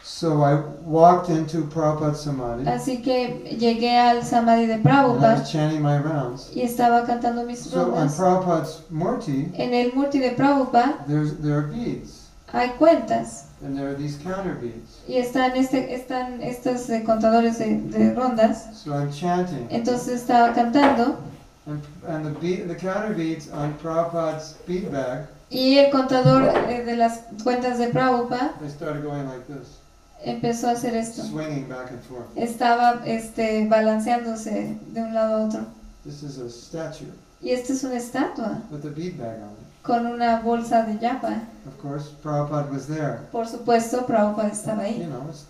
[0.05, 5.14] So I walked into Prabhupada's Samadhi Así que llegué al Samadhi de Prabhupada.
[5.16, 6.50] and I was chanting my rounds.
[6.55, 8.16] y estaba cantando mis So on rondas.
[8.18, 12.28] Prabhupada's Murti, En el murti de Prabhupada there's, there are beads.
[12.52, 14.98] hay cuentas and there are these counter beats.
[15.06, 18.74] y están, este, están estos eh, contadores de, de rondas.
[18.74, 19.68] So I'm chanting.
[19.70, 21.16] Entonces estaba cantando
[21.64, 26.82] And, and the beat, the counter beats on Prabhupada's beat bag, y el contador eh,
[26.84, 29.78] de las cuentas de Prabhupada they started going like this,
[30.25, 31.23] empezó a hacer esto.
[31.33, 32.26] back and forth.
[32.36, 35.67] Estaba este, balanceándose de un lado a otro.
[36.05, 37.07] This is a statue
[37.41, 39.83] Y esta es una estatua with a bead bag on it.
[39.83, 41.42] con una bolsa de yapa.
[41.67, 43.18] Of course, Prabhupada was there.
[43.33, 45.07] Por supuesto, Prabhupada estaba You ahí.
[45.09, 45.44] know, it's,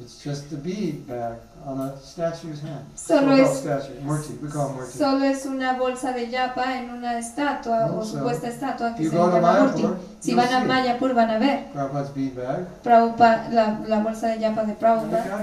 [0.00, 2.84] it's just a bead bag on a statue's hand.
[2.94, 4.98] Solo es- statue, murti, we call murti.
[4.98, 9.16] Solo es una bolsa de yapa en una estatua o So, supuesta estatua que se
[9.16, 9.84] llama Murti.
[10.20, 14.38] Si van a Mayapur van a ver Prabhupada's bead bag Prabhupada, la, la bolsa de
[14.38, 15.42] yapa de the Prabhupada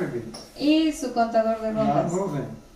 [0.60, 2.67] y su contador de Not rondas moving.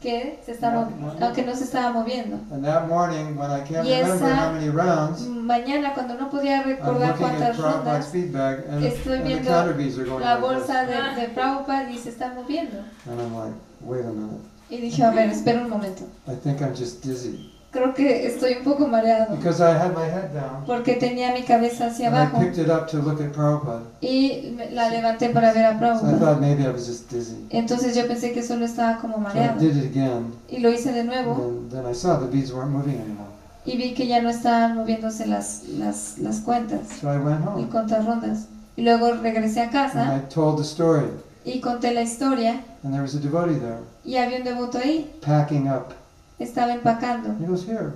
[0.00, 1.26] Que se está No, mo- no.
[1.26, 2.36] aunque no se estaba moviendo.
[2.52, 6.62] And that morning, when I can't Y esa- how many rounds, Mañana cuando no podía
[6.62, 12.32] recordar cuántas rondas, and, estoy viendo la like bolsa de, de Prabhupada y se está
[12.32, 12.76] moviendo.
[13.06, 16.04] Like, wait a minute, Y dije, a ver, espera un momento.
[16.26, 17.57] I think I'm just dizzy.
[17.70, 21.42] Creo que estoy un poco mareado Because I had my head down porque tenía mi
[21.42, 23.82] cabeza hacia and I abajo picked it up to look at Prabhupada.
[24.00, 26.18] y la levanté para ver a So I Prabhupada.
[26.18, 27.46] thought maybe I was just dizzy.
[27.50, 30.32] Entonces yo pensé que solo estaba como So I mareado did it again.
[30.48, 33.28] y lo hice de And nuevo then, then I saw the beads weren't moving anymore.
[33.66, 37.68] y vi que ya no estaban moviéndose las, las, las cuentas So I went y
[37.70, 38.46] home rondas.
[38.76, 41.08] Y luego regresé a and casa I told the story.
[41.44, 45.12] y conté la historia And there was a devotee there y había un devoto ahí,
[45.20, 45.92] packing up.
[46.38, 47.34] Estaba empacando.
[47.40, 47.92] He goes, Here.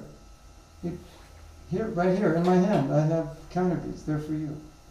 [0.82, 0.98] He-
[1.70, 4.02] Here, right here in my hand, I have counter beads.
[4.02, 4.50] They're for you.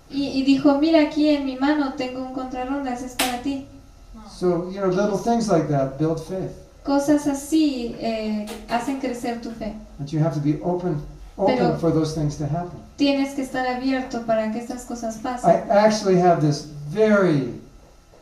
[0.09, 3.67] Y, y dijo, mira aquí en mi mano tengo un contrarrondas, es para ti.
[4.29, 6.51] So, you know, little things like that build faith.
[6.83, 9.75] Cosas así eh, hacen crecer tu fe.
[9.99, 10.99] But you have to be open,
[11.37, 12.79] open Pero- for those things to happen.
[12.97, 15.69] Tienes que estar abierto para que estas cosas I pasen.
[15.69, 17.53] actually have this very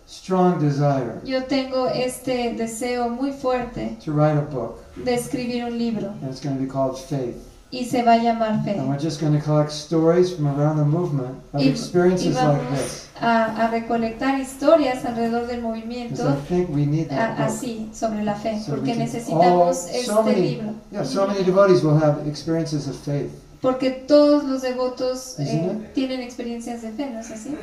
[0.06, 5.78] strong desire Yo tengo este deseo muy fuerte to write a book, de escribir un
[5.78, 7.36] libro and it's going to be called Faith.
[7.72, 8.72] y se va a llamar fe.
[8.80, 12.34] And we're just going to collect stories from around the movement of Y, y experiences
[12.36, 13.08] like vamos this.
[13.22, 17.54] a, a recolectar historias alrededor del movimiento I think we need that a- book.
[17.56, 20.74] así sobre la fe, So porque necesitamos all- este so many, libro.
[20.92, 23.30] Yeah, so many devotees will have experiences of faith.
[23.62, 27.56] Porque todos los devotos eh, tienen experiencias de fe, ¿no es así?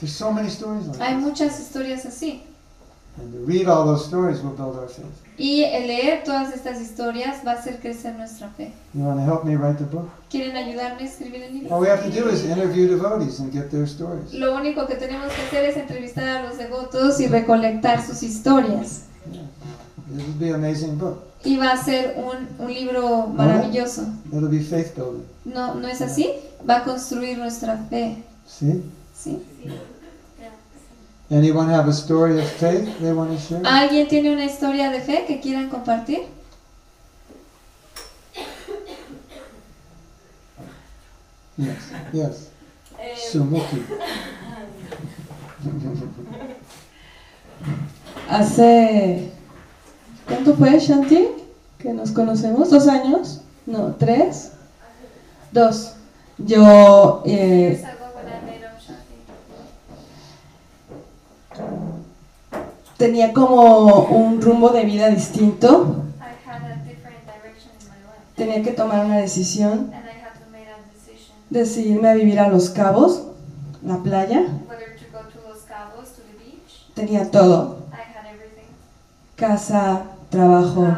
[0.00, 2.42] There's so many stories like Hay muchas historias así.
[3.16, 5.06] And to read all those stories will build our faith.
[5.38, 8.72] Y el leer todas estas historias va a hacer crecer nuestra fe.
[8.92, 10.08] You want to help me write the book?
[10.30, 11.74] ¿Quieren ayudarme a escribir el libro?
[11.74, 14.32] All we have to do is interview devotees and get their stories.
[14.32, 19.02] Lo único que tenemos que hacer es entrevistar a los devotos y recolectar sus historias.
[20.12, 21.18] It will be an amazing book.
[21.44, 24.02] Y va a ser un, un libro maravilloso.
[24.32, 25.24] It'll be faith building.
[25.44, 26.30] ¿No, ¿No es así?
[26.68, 28.24] Va a construir nuestra fe.
[28.46, 28.82] See?
[29.14, 29.42] ¿sí?
[31.30, 33.62] Anyone have a story of faith they want to share?
[33.64, 36.20] ¿Alguien tiene una historia de fe que quieran compartir?
[41.56, 41.92] Yes.
[42.12, 42.48] Yes.
[42.98, 43.78] Eh, Sumuki.
[48.28, 49.30] Hace.
[50.26, 51.28] ¿Cuánto fue, Shanti?
[51.78, 52.70] Que nos conocemos.
[52.70, 53.40] ¿Dos años?
[53.66, 54.52] No, tres.
[55.52, 55.92] Dos.
[56.38, 57.22] Yo.
[57.24, 57.82] eh,
[63.04, 66.04] tenía como un rumbo de vida distinto.
[68.34, 69.92] Tenía que tomar una decisión
[71.50, 73.24] make a vivir a Los Cabos,
[73.84, 74.46] la playa.
[76.94, 77.76] Tenía todo.
[79.36, 80.88] Casa, trabajo,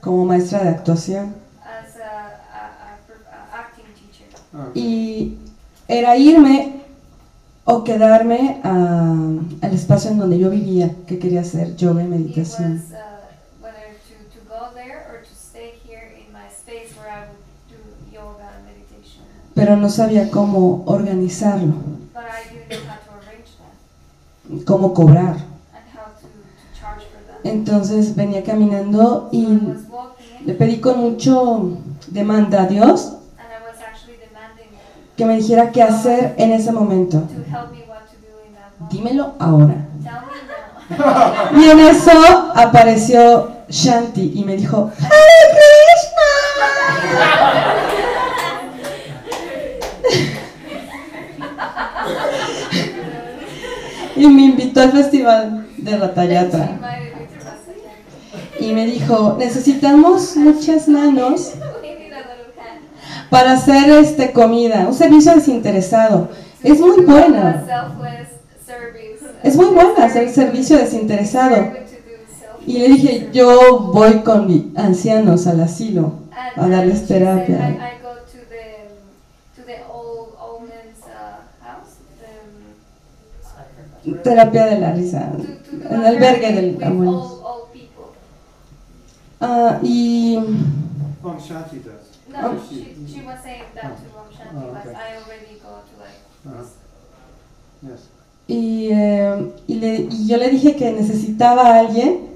[0.00, 1.34] como maestra de actuación.
[4.74, 5.36] Y
[5.86, 6.79] era irme
[7.64, 9.14] o quedarme a-
[9.62, 12.72] al espacio en donde yo vivía, que quería hacer yoga y meditación.
[12.72, 12.80] uh,
[18.64, 19.24] meditation.
[19.54, 21.74] Pero no sabía cómo organizarlo,
[22.12, 25.36] But I didn't know how to arrange that cómo cobrar.
[27.42, 29.46] Entonces venía caminando y
[30.44, 34.68] le pedí con mucho demanda a Dios and I was actually demanding
[35.20, 37.22] que me dijera qué hacer en ese momento.
[38.90, 39.86] Dímelo ahora.
[41.54, 42.10] Y en eso
[42.54, 46.30] apareció Shanti y me dijo, ¡Hare Krishna!
[54.16, 56.80] y me invitó al festival de Rasayana.
[58.58, 61.52] Y me dijo, necesitamos muchas manos
[63.30, 66.28] para hacer este comida, un servicio desinteresado.
[66.62, 67.64] Es muy buena.
[69.42, 71.72] Es muy buena hacer servicio desinteresado.
[72.66, 76.12] Y le dije, yo voy con ancianos al asilo
[76.56, 77.96] a darles terapia.
[84.04, 85.30] Uh, Terapia de la risa.
[85.90, 87.68] En el albergue del abuelo.
[87.72, 88.06] people.
[89.40, 90.38] Ah, y
[92.32, 92.54] Oh.
[93.30, 94.94] Was saying that to Ram Shanti, Oh, but okay.
[94.94, 96.62] I already go to like Uh-huh.
[96.62, 96.70] this.
[97.82, 98.00] Yes.
[98.48, 102.30] Y, eh, y, le- y yo le dije que necesitaba a alguien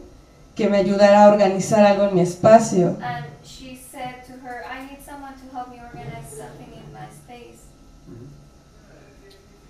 [0.55, 2.97] que me ayudara a organizar algo en mi espacio.
[3.03, 7.09] And she said to her, I need someone to help me organize something in my
[7.11, 7.59] space.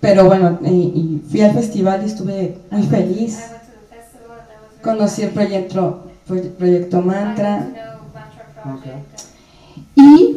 [0.01, 3.39] Pero bueno, y, y fui al festival y estuve muy feliz.
[3.39, 7.59] I went to the festival and I was very Conocí el proyecto, proye- proyecto Mantra.
[7.65, 9.21] to Project
[9.95, 10.35] Y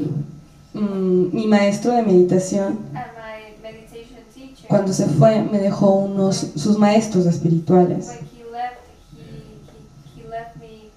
[0.79, 4.69] mm, mi maestro de meditación, and my meditation teacher.
[4.69, 8.09] cuando se fue, me dejó unos sus maestros espirituales.
[8.09, 8.81] When he left,
[9.17, 10.91] he, he, he left me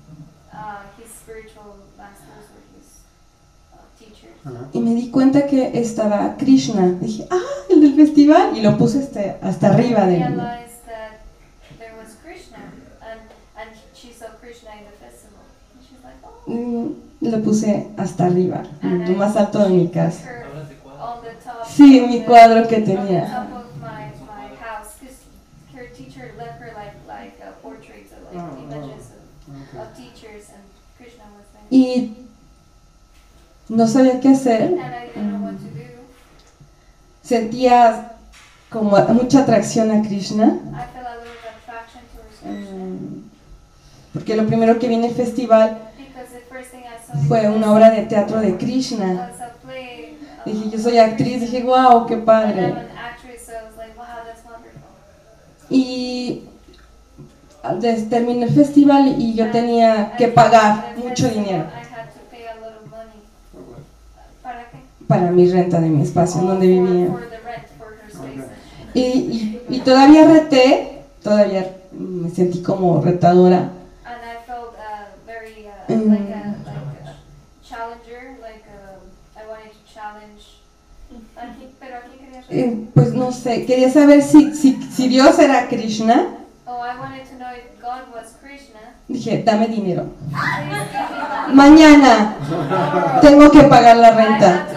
[1.01, 3.01] his spiritual masters or his
[3.99, 4.35] teachers.
[4.73, 6.97] Y me di cuenta que estaba Krishna.
[6.99, 8.55] Dije, ah, el del festival.
[8.55, 11.21] Y lo puse este, hasta arriba de realized that
[11.79, 12.59] there was Krishna,
[13.01, 13.21] and,
[13.57, 15.41] and she saw Krishna in the festival.
[15.73, 16.49] And she's like, oh.
[16.49, 20.23] Mm, Lo puse hasta arriba, lo más alto de mi casa.
[20.25, 20.45] her
[20.99, 23.25] on the top Sí, of mi the- cuadro que tenía.
[23.27, 25.21] top of my, my house, 'cause
[25.75, 29.79] her teacher left her like, like portraits of like images of, okay.
[29.79, 30.63] of teachers, and
[30.97, 31.67] Krishna was there.
[31.69, 32.15] Y
[33.69, 34.63] no sabía qué hacer.
[34.63, 36.01] And I didn't know what to do.
[37.23, 38.13] Sentía
[38.71, 40.45] como mucha atracción a Krishna.
[40.45, 42.77] I felt a little attraction towards Krishna.
[42.77, 43.21] mm,
[44.13, 45.77] Porque lo primero que vi en el festival
[47.27, 49.31] fue una obra de teatro de Krishna.
[50.45, 51.41] Dije, yo soy actriz.
[51.41, 52.73] Dije, wow, qué padre.
[55.69, 56.43] Y
[58.09, 61.65] terminé el festival y yo tenía que pagar mucho dinero.
[65.07, 67.07] ¿Para mi renta de mi espacio en donde vivía.
[68.93, 73.71] Y, y, y todavía reté, todavía me sentí como retadora.
[74.05, 76.09] Uh, very uh, Mm.
[76.09, 77.15] like, a, like a
[77.63, 79.90] challenger, like uh, I wanted to challenge.
[81.37, 85.67] Aquí, pero aquí quería Eh, pues no sé, quería saber si, si, si Dios era
[85.67, 86.25] Krishna.
[86.65, 88.79] Oh, I wanted to know if God was Krishna.
[89.07, 90.05] Dije, dame dinero.
[91.53, 92.35] Mañana
[93.21, 94.67] tengo que pagar la renta.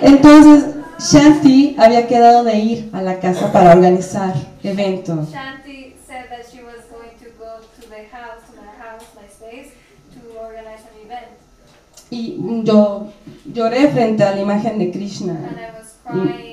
[0.00, 5.30] Entonces, Shanti había quedado de ir a la casa para organizar eventos.
[5.30, 9.28] Shanti said that she was going to go to the house, to my house, my
[9.28, 9.72] space,
[10.14, 11.26] to organize an event.
[12.14, 13.08] Y yo
[13.52, 15.36] lloré frente a la imagen de Krishna.
[16.12, 16.44] Image.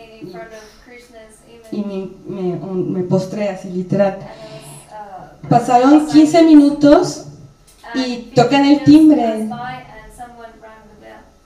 [1.71, 4.17] Y me, me, me postré así literal.
[4.19, 7.27] Uh, Pasaron 15 minutos
[7.93, 9.47] y tocan el timbre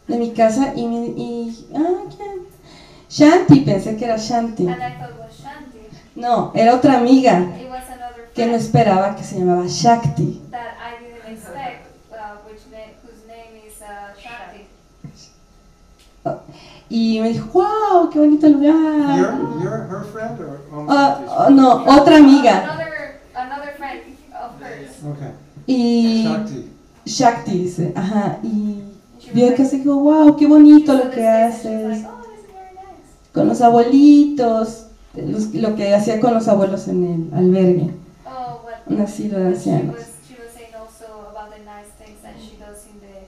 [0.08, 2.46] de mi casa y, y ah, ¿quién?
[3.10, 4.68] Shanti, pensé que era Shanti.
[6.16, 7.48] No, era otra amiga
[8.34, 10.42] que no esperaba que se llamaba Shakti.
[10.52, 14.66] that I didn't expect, uh, which na- whose name is uh, Shanti.
[16.90, 19.18] Y me dijo, wow, qué bonito lugar.
[19.18, 21.56] You're, you're her friend or ah, friend?
[21.58, 22.64] no, otra amiga.
[22.64, 24.02] Another, another friend
[24.34, 24.92] of hers.
[25.04, 25.32] Okay.
[25.68, 26.72] Y Shakti.
[27.08, 28.84] Shakti dice, ajá, y
[29.34, 32.04] vio que se dijo, wow, qué bonito lo que haces.
[32.06, 32.12] oh,
[33.34, 37.92] Con los abuelitos, los- lo que hacía con los abuelos en el albergue,
[38.28, 39.96] Oh, what, un asilo de ancianos.
[39.96, 43.26] was, she was saying also about the nice things that she does in the,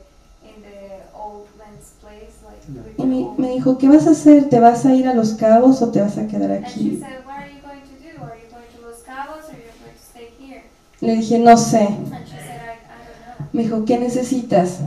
[0.48, 4.12] in the old man's place, like with Y the me, me dijo, ¿qué vas a
[4.12, 4.50] hacer?
[4.50, 7.02] ¿Te vas a ir a Los Cabos o te vas a quedar aquí?
[11.00, 11.90] Le dije, no sé.
[13.54, 14.80] Me dijo, ¿qué necesitas?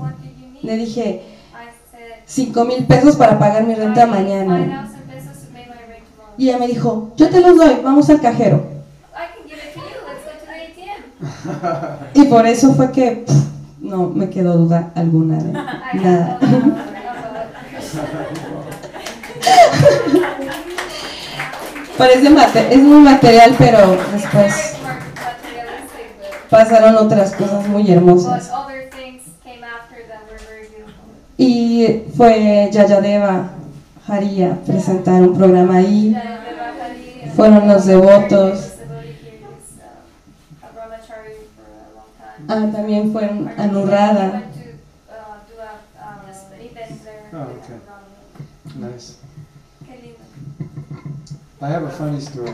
[0.62, 4.88] Le dije, I said, cinco mil pesos para pagar mi renta mañana.
[4.90, 6.34] 5,000 pesos to pay my rent tomorrow.
[6.36, 8.64] Y ella me dijo, yo te los doy, vamos al cajero.
[12.14, 13.34] Y por eso fue que pff,
[13.80, 15.52] no me quedó duda alguna de
[16.02, 16.38] nada.
[21.98, 24.76] Parece mate, es muy material, pero después
[26.48, 28.50] pasaron otras cosas muy But hermosas.
[31.36, 33.50] Y fue Yayadeva
[34.06, 36.16] Haria presentar un programa ahí.
[37.34, 38.72] Fueron los devotos.
[42.46, 42.46] Time.
[42.48, 44.30] Ah, también fueron Anurrada.
[44.32, 44.60] Went to
[45.08, 46.20] uh, do a um,
[47.32, 49.16] Nice.
[49.86, 50.18] Qué lindo.
[51.62, 52.52] I have a funny story.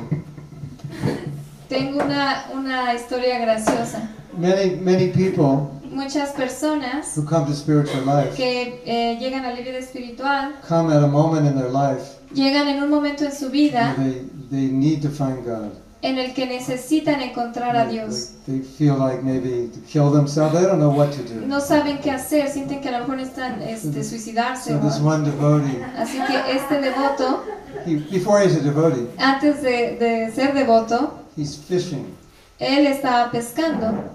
[1.69, 4.09] Tengo una, una historia graciosa.
[4.37, 9.57] Many, many people Muchas personas who come to spiritual life que eh, llegan a la
[9.57, 13.49] vida espiritual come at a moment in their life llegan en un momento en su
[13.49, 15.73] vida where they, they need to find God.
[16.03, 18.33] En el que necesitan encontrar a Dios.
[18.47, 20.55] They feel like maybe to kill themselves.
[20.55, 21.47] They don't know what to do.
[21.47, 24.71] No saben qué hacer, sienten que a lo mejor necesitan este, suicidarse.
[24.71, 27.43] So this one devotee, Así que este devoto,
[27.87, 32.15] he, before he's a devotee, antes de, de ser devoto, he's fishing.
[32.59, 34.15] él estaba pescando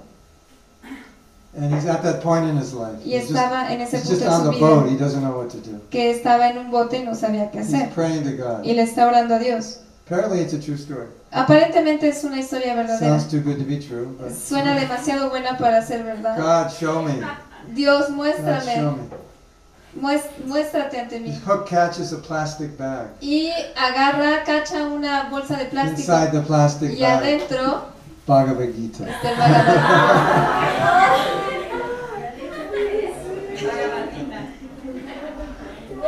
[1.54, 2.96] And he's at that point in his life.
[3.04, 4.86] y He's estaba en ese he's punto de on su the boat.
[4.86, 5.82] He vida doesn't know what to do.
[5.90, 7.90] que estaba en un bote y no sabía qué He's hacer.
[7.94, 8.64] praying to God.
[8.64, 9.80] Y le está orando a Dios.
[10.06, 11.08] Apparently, it's a true story.
[11.32, 13.20] Aparentemente es una historia verdadera.
[13.20, 14.06] Sounds too good to be true.
[14.20, 16.38] But Suena demasiado buena para ser verdad.
[16.38, 17.22] God, show me.
[17.74, 18.98] Dios, God, show muéstrame.
[19.96, 20.20] me.
[20.46, 21.34] Muéstrate ante mí.
[21.46, 23.08] Hook catches a plastic bag.
[23.22, 26.12] Y agarra, cacha una bolsa de plástico.
[26.12, 27.86] Inside the plastic Y bag, adentro
[28.28, 29.06] Bhagavad Gita.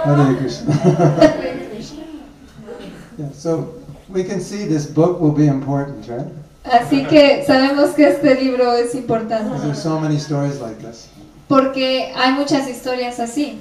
[0.05, 0.73] Hare Krishna.
[3.17, 3.82] yeah, so
[4.13, 6.27] we can see this book will be important, right?
[6.63, 9.45] Así que sabemos que este libro es importante.
[9.45, 11.09] Because there's so many stories like this.
[11.49, 13.59] Porque hay muchas historias así.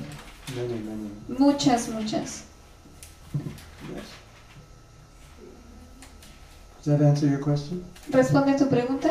[0.55, 1.11] Many, many.
[1.39, 2.45] Muchas, muchas.
[3.93, 4.05] Yes.
[6.85, 7.85] Does that answer your question?
[8.11, 9.11] ¿Responde tu pregunta?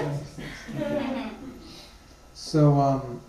[2.33, 3.19] So um,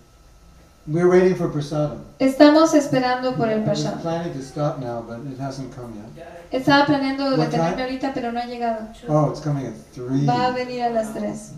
[0.87, 2.01] we're waiting for prasadam.
[2.19, 4.01] Estamos esperando por el prashad.
[4.03, 6.43] planning to stop now, but it hasn't come yet.
[6.51, 8.89] Estaba planeando detenerme ahorita, pero no ha llegado.
[9.09, 10.27] Oh, it's coming at three.
[10.27, 11.53] Va a venir a las 3.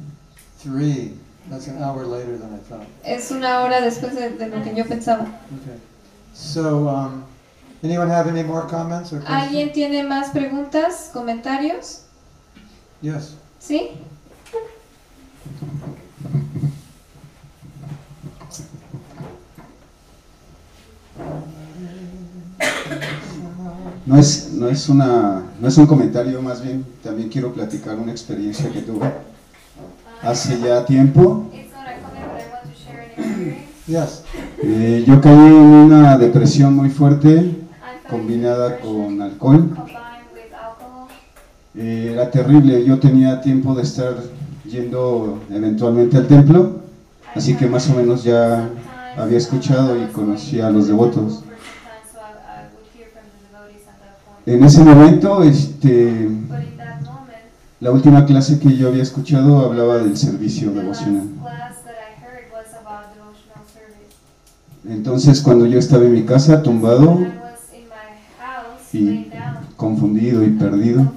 [0.58, 1.12] Three.
[1.50, 2.86] That's an hour later than I thought.
[3.04, 5.24] Es una hora después de, de lo que yo pensaba.
[5.62, 5.78] Okay.
[6.32, 7.24] So, um,
[7.82, 9.42] anyone have any more comments or questions?
[9.42, 12.02] ¿Alguien tiene más preguntas, comentarios?
[13.02, 13.34] Yes.
[13.58, 13.90] ¿Sí?
[24.06, 28.12] No es, no, es una, no es un comentario, más bien también quiero platicar una
[28.12, 29.10] experiencia que tuve
[30.22, 31.50] hace ya tiempo.
[34.62, 37.54] Eh, yo caí en una depresión muy fuerte
[38.08, 39.68] combinada con alcohol.
[39.74, 39.96] Combined
[40.34, 41.08] with alcohol.
[41.74, 44.14] Eh, era terrible, yo tenía tiempo de estar
[44.64, 46.80] yendo eventualmente al templo,
[47.34, 48.68] así que más o menos ya
[49.16, 51.42] había escuchado y conocía a los devotos.
[54.46, 56.28] En ese momento, este,
[57.80, 61.28] la última clase que yo había escuchado hablaba del servicio devocional.
[64.86, 67.26] Entonces, cuando yo estaba en mi casa tumbado
[68.92, 69.30] y
[69.76, 71.10] confundido y perdido,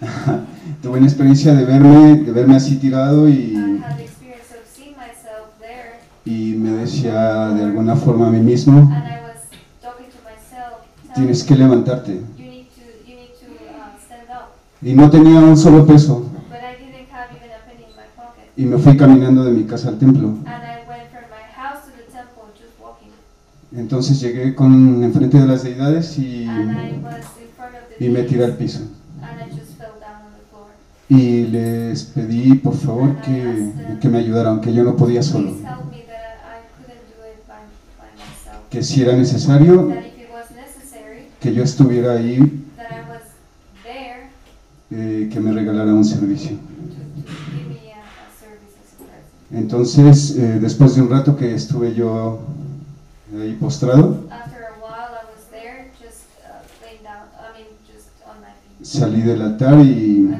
[0.82, 3.82] tuve una experiencia de verme, de verme así tirado y,
[6.24, 8.90] y me decía de alguna forma a mí mismo,
[11.18, 12.12] tienes que levantarte.
[12.12, 12.22] up.
[14.82, 18.06] Y no tenía un solo peso But I didn't have even a penny in my
[18.16, 18.44] pocket.
[18.56, 20.28] y me fui caminando de mi casa al templo.
[20.28, 23.10] And I went from my house to the temple just walking.
[23.76, 26.48] Entonces llegué con enfrente de las deidades y,
[28.00, 28.80] y me tiré al piso.
[31.10, 35.52] Y les pedí por favor que, que me ayudaran, que yo no podía solo.
[38.70, 42.38] Que si era necesario, That if it was necessary, que yo estuviera ahí,
[43.84, 44.30] there
[44.90, 46.56] eh, que me regalara un servicio.
[47.94, 48.00] a,
[49.54, 49.58] a.
[49.58, 52.40] Entonces, eh, después de un rato que estuve yo
[53.40, 54.26] ahí postrado,
[55.50, 56.62] there just uh,
[57.02, 57.66] down, I mean,
[58.82, 60.36] salí del altar y, the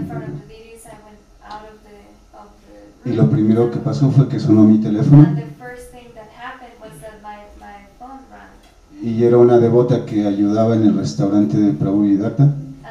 [3.04, 6.12] the y lo primero que pasó fue que sonó mi teléfono And the first thing
[6.14, 8.48] that happened was that my, my phone rang.
[9.00, 12.44] Y era una devota que ayudaba en el restaurante de Prabhu Vidata.
[12.44, 12.88] Uh,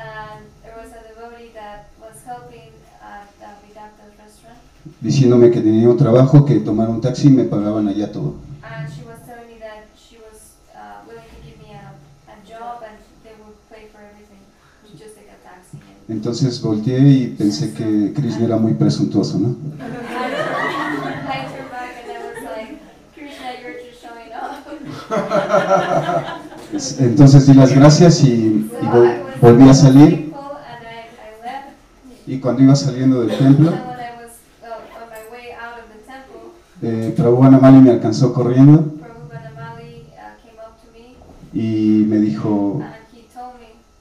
[5.01, 8.35] diciéndome que tenía un trabajo, que tomara un taxi y me pagaban allá todo.
[8.63, 10.55] And she was telling me that she was
[11.07, 11.93] willing to give me a,
[12.31, 14.41] a job and they would pay for everything.
[14.83, 15.77] We just take a taxi.
[16.07, 19.49] And Entonces volteé y pensé que Krishna era muy presuntuoso, ¿no?
[19.79, 22.79] I turned back and I was like,
[23.13, 24.65] Krishna, you're just showing off.
[24.67, 24.96] Es-
[26.99, 28.69] Entonces di las gracias y,
[29.41, 30.33] volví a salir.
[32.25, 33.71] Y cuando iba saliendo del templo,
[36.81, 38.93] eh, Prabhu Anamali me alcanzó corriendo
[41.53, 42.81] y me dijo,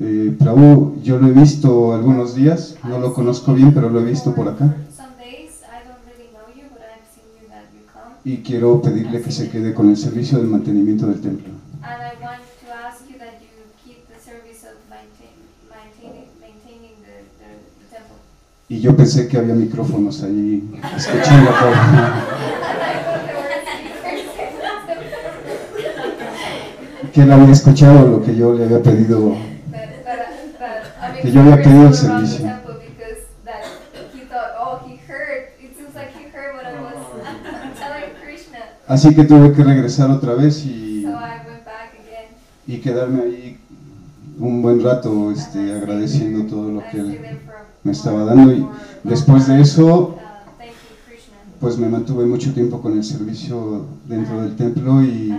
[0.01, 4.05] eh, Prabhu, yo lo he visto algunos días, no lo conozco bien, pero lo he
[4.05, 7.69] visto por acá some days I don't really know you, but I've seen you that
[7.75, 8.16] you come.
[8.27, 11.53] Y quiero pedirle que se quede con el servicio del mantenimiento del templo.
[11.83, 13.47] And I want to ask you that you
[13.85, 15.31] keep the service of maintain,
[15.71, 18.17] maintaining, maintaining the, the, the temple.
[18.69, 21.53] Y yo pensé que había micrófonos ahí escuchando
[27.13, 29.37] que él había escuchado lo que yo le había pedido.
[31.23, 32.45] Que yo había pedido el servicio.
[32.45, 33.65] temple because that
[34.13, 35.53] he thought, oh, he heard.
[35.63, 36.97] It seems like he heard what I was
[37.79, 38.76] telling Krishna.
[38.89, 41.19] Así que tuve que regresar otra vez y, So
[42.69, 43.59] y quedarme ahí
[44.39, 47.19] un buen rato este, agradeciendo todo lo que él
[47.83, 48.53] me estaba dando.
[48.53, 48.67] Y
[49.03, 50.17] después de eso,
[51.61, 55.35] pues me mantuve mucho tiempo con el servicio dentro del templo y,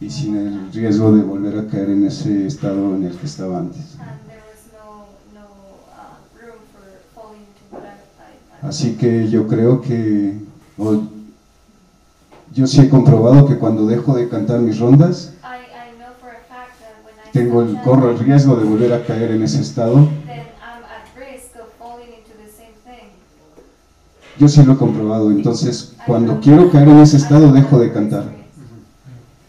[0.00, 3.58] y sin el riesgo de volver a caer en ese estado en el que estaba
[3.58, 3.96] antes.
[3.96, 4.24] Uh,
[8.62, 10.38] Así que yo creo que,
[10.76, 15.32] yo sí he comprobado que cuando dejo de cantar mis rondas,
[17.32, 20.08] tengo el, corro el riesgo de volver a caer en ese estado.
[24.38, 25.30] Yo sí lo he comprobado.
[25.30, 28.24] Entonces, cuando quiero caer en ese estado, dejo de cantar.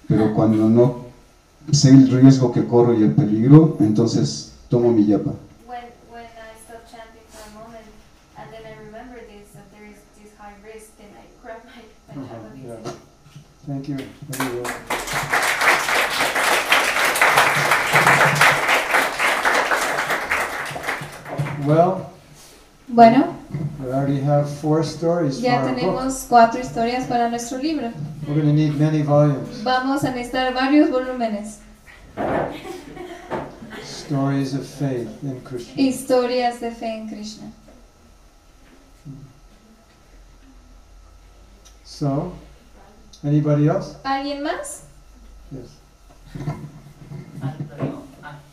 [0.07, 1.05] Pero cuando no
[1.71, 5.31] sé el riesgo que corro y el peligro, entonces tomo mi yapa.
[13.65, 13.97] Thank you.
[14.29, 14.71] Very well.
[21.65, 22.11] Well,
[22.87, 23.35] Bueno,
[23.79, 25.75] we already have four stories for ya our book.
[25.79, 27.91] tenemos cuatro historias para nuestro libro.
[28.27, 29.61] We're going to need many volumes.
[29.63, 31.57] Vamos a necesitar varios volúmenes.
[33.83, 35.73] Stories of faith in Krishna.
[35.75, 37.51] Historias de fe en Krishna.
[41.83, 42.33] So,
[43.25, 43.97] anybody else?
[44.03, 44.83] ¿Alguien más?
[45.51, 45.79] Yes.
[47.69, 48.03] Lo digo.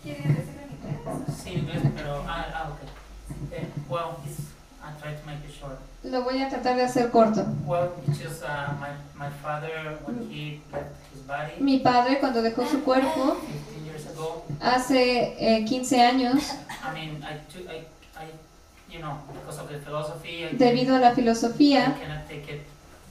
[0.02, 1.36] ¿Quieres decirlo en inglés?
[1.42, 2.24] sí, inglés, pero.
[2.26, 3.52] Ah, ok.
[3.52, 4.40] Eh, well, it's,
[4.82, 5.78] I try to make it short.
[6.04, 7.44] Lo voy a tratar de hacer corto.
[7.64, 12.42] Well, it's just uh, my, my father, when he left his body Mi padre cuando
[12.42, 16.42] dejó su cuerpo 15 years ago, hace eh, 15 años,
[16.82, 17.84] I mean, I, took, I,
[18.18, 18.32] I,
[18.90, 22.62] you know, because of the philosophy, I, debido a la I filosofía, cannot take it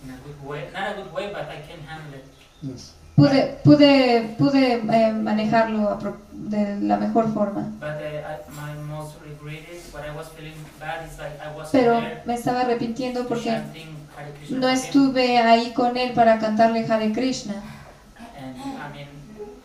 [0.03, 0.69] in a good way.
[0.73, 2.25] Not a good way, but I can handle it.
[2.61, 2.93] Yes.
[3.15, 5.99] pude, pude, pude eh, manejarlo
[6.31, 7.71] de la mejor forma.
[7.79, 11.55] But uh, I, my most regret is what I was feeling bad is like I
[11.55, 13.61] wasn't Pero there me estaba arrepintiendo porque
[14.49, 17.61] no estuve ahí con él para cantarle Hare Krishna.
[18.37, 19.07] And I mean,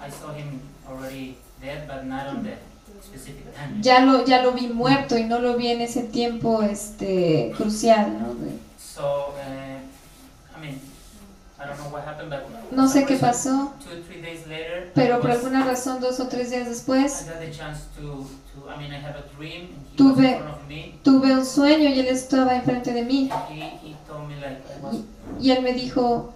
[0.00, 2.56] I saw him already dead, but not on the
[3.02, 3.81] specific time.
[3.81, 8.18] Ya lo, ya lo vi muerto y no lo vi en ese tiempo este, crucial.
[8.18, 8.34] ¿no?
[8.78, 9.85] So, uh,
[10.57, 10.81] I mean,
[11.60, 14.91] I don't know what happened, but No sé qué pasó, reason, Two, three days later,
[14.94, 17.28] pero por alguna razón dos o tres días después
[19.97, 20.43] tuve,
[21.02, 23.28] tuve un sueño y él estaba enfrente de mí
[23.59, 24.97] He, he told me like I was,
[25.41, 26.33] y él me dijo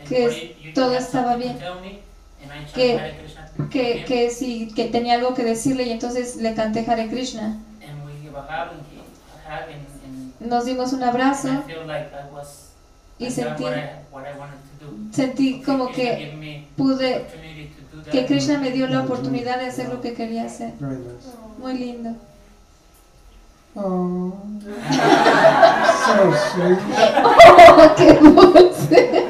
[0.00, 1.56] okay, que you, you todo estaba bien.
[1.56, 6.84] me, Que- Krishna que, que sí, que tenía algo que decirle y entonces le canté
[6.88, 7.58] Hare Krishna.
[7.82, 8.30] and we
[10.40, 12.71] Nos dimos un and abrazo I feel like I was
[13.26, 15.12] y sentí, what I, what I wanted to do.
[15.12, 17.26] sentí como que pude,
[18.10, 20.72] que Krishna me dio la oportunidad de hacer lo que quería hacer.
[20.80, 21.28] Very nice.
[21.58, 22.16] Muy lindo.
[23.74, 24.34] Oh,
[26.04, 26.78] so sweet.
[27.24, 29.28] Oh, qué dulce.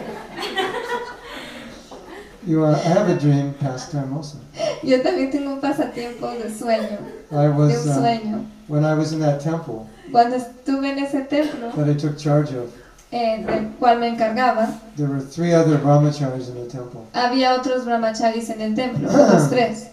[2.44, 4.38] You are, I have a dream pastime also.
[4.82, 6.98] Yo también tengo un pasatiempo de sueño,
[7.30, 8.46] I de was un uh, sueño.
[8.66, 12.52] when I was in that temple Cuando estuve en ese templo, that I took charge
[12.52, 12.72] of.
[13.12, 17.02] Eh, del cual me encargaba, There were three other brahmacharis in the temple.
[17.12, 19.88] había otros brahmacharis en el templo, otros tres.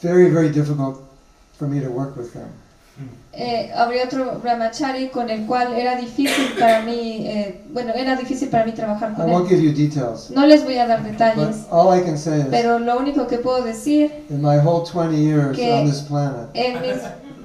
[0.00, 0.98] Very, very difficult
[1.58, 2.48] for me to work with them.
[3.34, 8.50] Eh, habría otro brahmachari con el cual era difícil para mí, eh, bueno, era difícil
[8.50, 9.56] para mí trabajar I con won't él.
[9.58, 12.46] give you details, No les voy a dar but detalles, all I can say is,
[12.50, 16.48] pero lo único que puedo decir, in my whole 20 years Que- on this planet,
[16.52, 16.98] en mis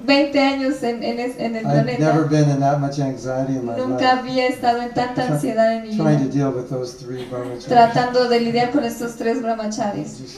[0.08, 3.52] 20 años en, en, es- en el I've never planeta, been in that much anxiety
[3.56, 4.18] in my nunca life.
[4.20, 7.66] había estado en tanta ansiedad en mi Trying to vida, deal with those three brahmacharis.
[7.66, 10.18] tratando de lidiar con estos tres brahmacharis.
[10.18, 10.36] Just,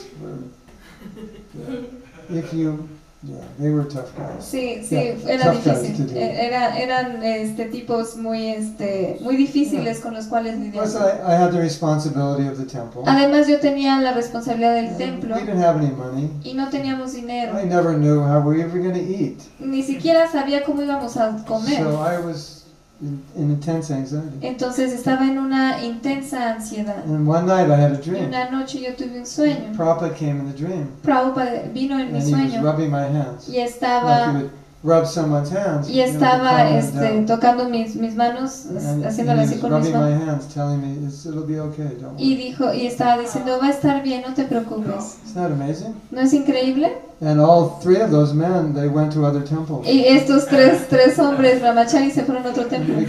[1.57, 2.87] uh, if you
[3.23, 4.43] Yeah, they were tough guys.
[4.43, 6.09] Sí, sí, Yeah, era difícil.
[6.17, 10.95] E- Era, eran este, tipos muy, este, muy difíciles con los cuales Plus.
[10.95, 13.03] I, I had the responsibility of the temple.
[13.05, 16.31] Además, yo tenía la responsabilidad del templo We didn't have any money.
[16.43, 17.59] y no teníamos dinero.
[17.61, 19.37] I never knew how we were ever going to eat.
[19.59, 21.77] Ni siquiera sabía cómo íbamos a comer.
[21.83, 22.60] So I was
[23.01, 24.37] in, in intense anxiety.
[24.41, 27.03] Entonces estaba en una intensa ansiedad.
[27.05, 28.27] And one night I had a Y dream.
[28.27, 29.73] una noche yo tuve un sueño.
[29.75, 30.87] Prabhupada came in the dream.
[31.03, 33.47] Prabhupada vino en mi he was sueño rubbing my hands.
[33.49, 34.43] y estaba
[34.83, 35.87] rub someone's hands.
[35.89, 39.93] y you know, to estaba este, tocando mis, mis manos, he así con mis rubbing
[39.93, 40.27] my manos.
[40.27, 43.69] hands, telling me, "It's- it'll be okay, don't Y dijo y estaba diciendo va a
[43.69, 45.17] estar bien, no te preocupes.
[45.25, 45.93] Isn't that amazing?
[46.09, 46.97] ¿No es increíble?
[47.21, 49.87] And all three of those men, they went to other temples.
[49.87, 52.95] Y estos tres, tres hombres, Ramachari, se fueron a otro templo.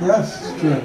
[0.00, 0.80] Yes, it's true.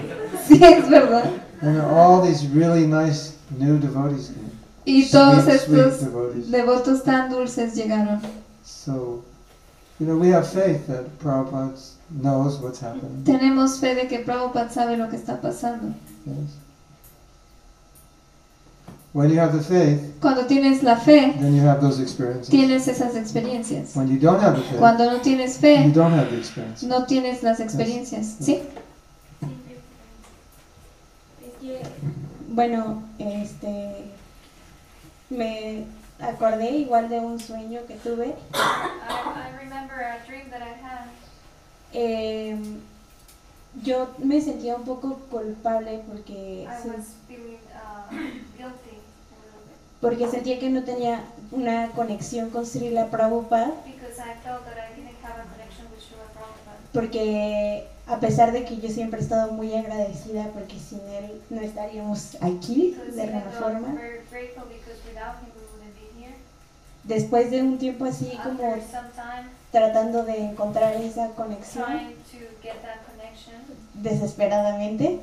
[0.47, 1.25] Sí, es verdad.
[1.61, 4.48] And all these really nice new devotees came.
[4.89, 6.51] Y todos Sweet, sweet estos devotees.
[6.51, 8.19] devotos tan dulces llegaron.
[8.65, 9.23] So,
[9.99, 11.73] you know, we have faith that Prabhupada
[12.09, 13.23] knows what's happening.
[13.23, 15.93] Tenemos fe de que Prabhupada sabe lo que está pasando.
[16.25, 16.57] Yes.
[19.11, 22.47] When you have the faith, Cuando tienes la fe, then you have those experiences.
[22.49, 23.95] tienes esas experiencias.
[23.95, 26.83] When you don't have the faith, Cuando no tienes you fe, don't have the experience.
[26.83, 28.35] no tienes las experiencias.
[28.39, 28.61] ¿Sí?
[32.49, 34.05] Bueno, este,
[35.29, 35.85] me
[36.19, 38.35] acordé igual de un sueño que tuve.
[38.53, 41.05] I, I remember a dream that I had.
[41.93, 42.79] Em,
[43.83, 48.11] yo me sentía un poco culpable porque, I se- was feeling uh,
[48.57, 48.97] guilty
[50.01, 54.95] porque sentía que no tenía una conexión con Srila Prabhupada, because I felt that I
[54.95, 56.77] didn't have a connection with Srila Prabhupada.
[56.93, 61.61] porque a pesar de que yo siempre he estado muy agradecida, porque sin él no
[61.61, 63.95] estaríamos aquí de alguna forma.
[67.03, 71.85] Después de un tiempo así como some time tratando de encontrar esa conexión
[73.93, 75.19] desesperadamente,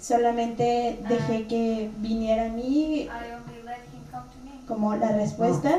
[0.00, 3.08] solamente dejé que viniera a mí
[4.66, 5.78] como la respuesta.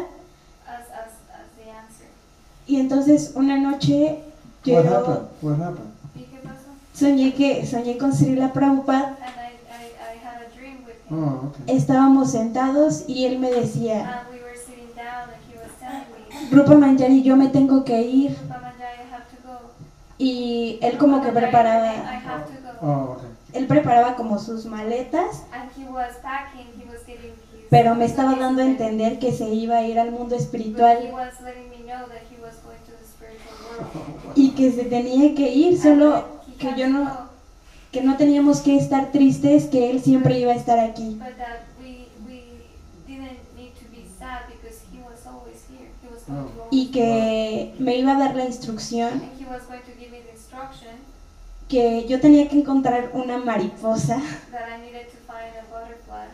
[2.67, 4.30] Y entonces una noche
[4.65, 5.27] What happened?
[5.41, 5.91] What happened?
[6.15, 6.69] ¿Y qué pasó?
[6.93, 9.17] soñé que soñé con Srila Prabhupada.
[9.17, 11.17] And I, I, I had a dream with him.
[11.17, 11.75] Oh, okay.
[11.75, 16.05] Estábamos sentados y él me decía, And we were sitting down and he was telling
[16.13, 18.35] me, Rupa Manjari, yo me tengo que ir.
[18.47, 19.71] Pamanjay, I have to go.
[20.19, 22.87] Y él como que I preparaba, have to go.
[22.87, 23.29] Oh, okay.
[23.53, 28.03] él preparaba como sus maletas, And he was packing, he was getting his pero me
[28.05, 31.39] estaba dando a entender que se iba a ir al mundo But he espiritual was
[31.41, 33.70] letting me know that he was going to the spiritual world.
[34.35, 36.25] Y que se tenía que ir, solo
[36.59, 37.09] que yo no,
[37.91, 41.19] que no teníamos que estar tristes, que él siempre iba a estar aquí.
[46.69, 49.21] Y que me iba a dar la instrucción
[51.71, 56.27] que yo tenía que encontrar una mariposa, that I needed to find a butterfly.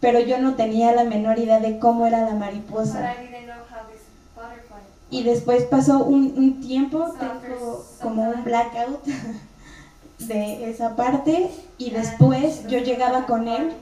[0.00, 3.00] pero yo no tenía la menor idea de cómo era la mariposa.
[3.00, 4.02] I didn't know how this
[4.36, 4.78] butterfly
[5.14, 9.04] Y después pasó un, un tiempo, tengo como un blackout
[10.18, 13.72] de esa parte y después yo llegaba con él,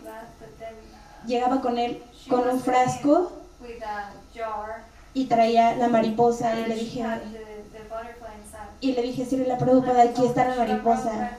[1.26, 3.32] llegaba con él con un frasco
[5.14, 7.02] y traía la mariposa y le dije,
[8.82, 11.38] y le dije, Sri la Prabhupada, aquí está la mariposa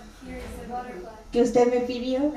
[1.32, 2.34] que usted me pidió.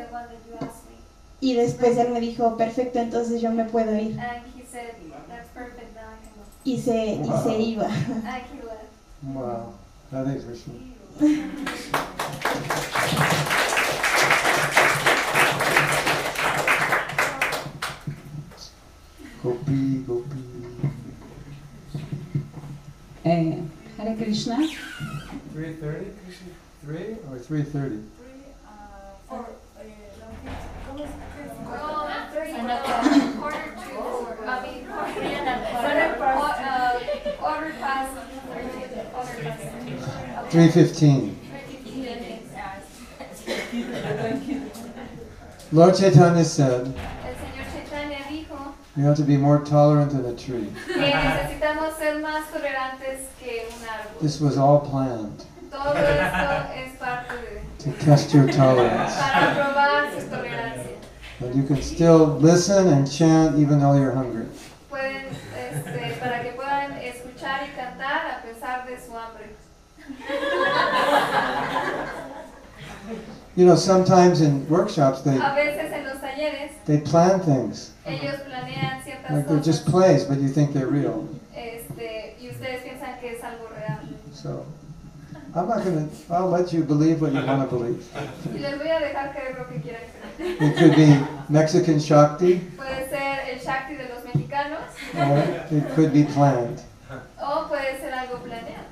[1.41, 4.20] Y después él me dijo, perfecto, entonces yo me puedo ir.
[4.20, 4.93] And he said,
[5.28, 6.56] that's perfect, now I can go.
[6.67, 7.86] Y se, y se iba.
[7.86, 8.51] Left.
[9.23, 9.73] Wow.
[10.11, 10.75] Hare Krishna.
[19.43, 20.43] Gopi, Gopi.
[23.25, 23.62] Eh,
[23.99, 24.57] Hare Krishna.
[25.55, 26.12] 3.30?
[26.85, 27.47] 3 or 3.30?
[27.49, 28.03] Oh, three,
[29.31, 29.43] uh,
[33.36, 36.86] quarter to four, I mean, quarter, uh,
[37.39, 38.66] quarter past thirty,
[39.12, 39.76] quarter past.
[40.50, 41.34] 3.15.
[45.73, 50.34] Lord Chaitanya said, El señor Chaitanya dijo you have to be more tolerant than a
[50.34, 50.73] tree.
[50.86, 54.20] que necesitamos ser más tolerantes que un árbol.
[54.20, 57.62] This was all planned Todo esto es parte de,
[57.93, 59.15] to test your tolerance.
[59.17, 60.97] para probar su tolerancia.
[61.41, 64.47] And you can still listen and chant even though you're hungry.
[64.91, 69.55] Pueden, este, para que puedan escuchar y cantar a pesar de su hambre.
[73.57, 77.93] You know, sometimes in workshops they A veces en los talleres they plan things.
[78.05, 81.27] ellos planean ciertas Like they're just plays, but you think they're real.
[81.55, 83.99] este, y ustedes piensan que es algo real.
[84.33, 84.67] So
[85.57, 86.07] I'm not gonna.
[86.31, 88.05] I'll let you believe what you want to believe.
[88.52, 90.02] Y les voy a dejar creer lo que quieran
[90.36, 90.62] creer.
[90.62, 91.18] It could be
[91.49, 96.83] Mexican Shakti, Puede ser el Shakti de los mexicanos or it could be planned.
[97.41, 98.85] o puede ser algo planeado.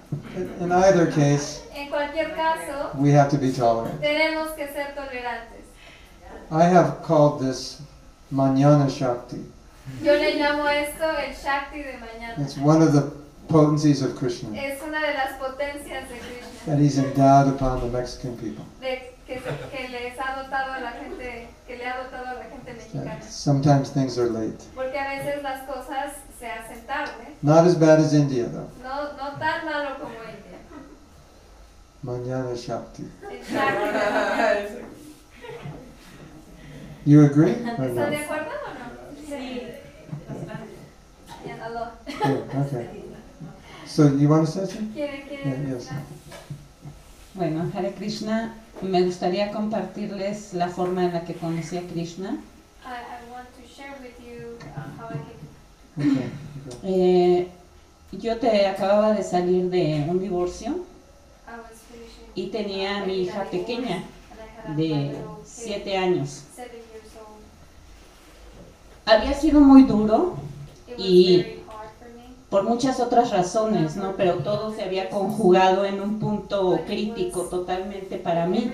[0.60, 4.00] In either case, En cualquier caso, we have to be tolerant.
[4.00, 5.64] tenemos que ser tolerantes.
[6.50, 7.82] I have called this
[8.30, 9.44] Manana Shakti.
[10.02, 12.38] Yo le llamo esto el Shakti de mañana.
[12.38, 13.12] It's one of the
[13.48, 17.86] potencies of Krishna Es una de las potencias de Krishna, that he's endowed upon the
[17.88, 18.64] Mexican people.
[18.80, 22.34] de, que, se- que les ha dotado a la gente, que le ha dotado a
[22.34, 23.04] la gente mexicana.
[23.20, 24.62] That sometimes things are late.
[24.74, 28.68] Porque a veces las cosas se hacen tarde, Not as bad as India, though.
[28.82, 30.58] no, no tan malo como India.
[32.02, 33.04] Manana Shakti.
[33.30, 34.88] El Shakti de mañana.
[37.06, 38.10] You agree or ¿Están no?
[38.10, 39.26] de acuerdo o no?
[39.26, 39.62] Sí.
[41.44, 41.88] Bien, aló.
[42.06, 43.04] Yeah, okay.
[43.86, 44.92] So you want to say something?
[44.92, 45.68] ¿Quiere, Yeah, quiere?
[45.68, 45.90] yes.
[47.34, 52.30] Bueno, Hare Krishna, me gustaría compartirles la forma en la que conocí a Krishna.
[52.30, 54.56] I, I want to share with you
[54.98, 55.44] how I came
[55.96, 56.30] Okay.
[56.82, 57.48] Eh,
[58.12, 60.84] yo te acababa de salir de un divorcio
[62.34, 64.02] y tenía a mi hija pequeña
[64.76, 66.42] de 7 años.
[66.54, 67.42] seven years old.
[69.06, 70.36] Había sido muy duro
[70.98, 72.24] y very hard for me.
[72.54, 74.14] Por muchas otras razones, ¿no?
[74.16, 78.72] Pero todo se había conjugado en un punto crítico totalmente para mí.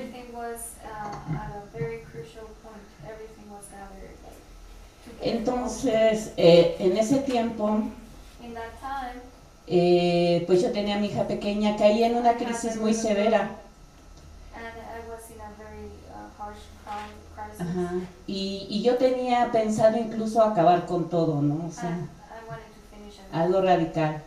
[5.22, 7.78] Entonces, eh, en ese tiempo,
[9.66, 13.52] eh, pues yo tenía a mi hija pequeña, caí en una crisis muy severa.
[17.58, 17.94] Ajá.
[18.26, 21.66] Y, y yo tenía pensado incluso acabar con todo, ¿no?
[21.66, 24.22] O sea, And I wanted to finish and algo radical.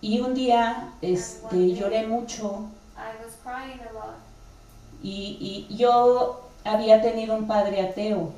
[0.00, 4.16] Y un día este, lloré mucho I was crying a lot,
[5.02, 8.32] y, y yo había tenido un padre ateo.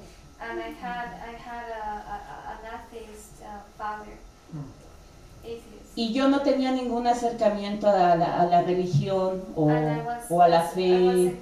[5.97, 10.49] Y yo no tenía ningún acercamiento a la, a la religión o, was- o a
[10.49, 11.37] la fe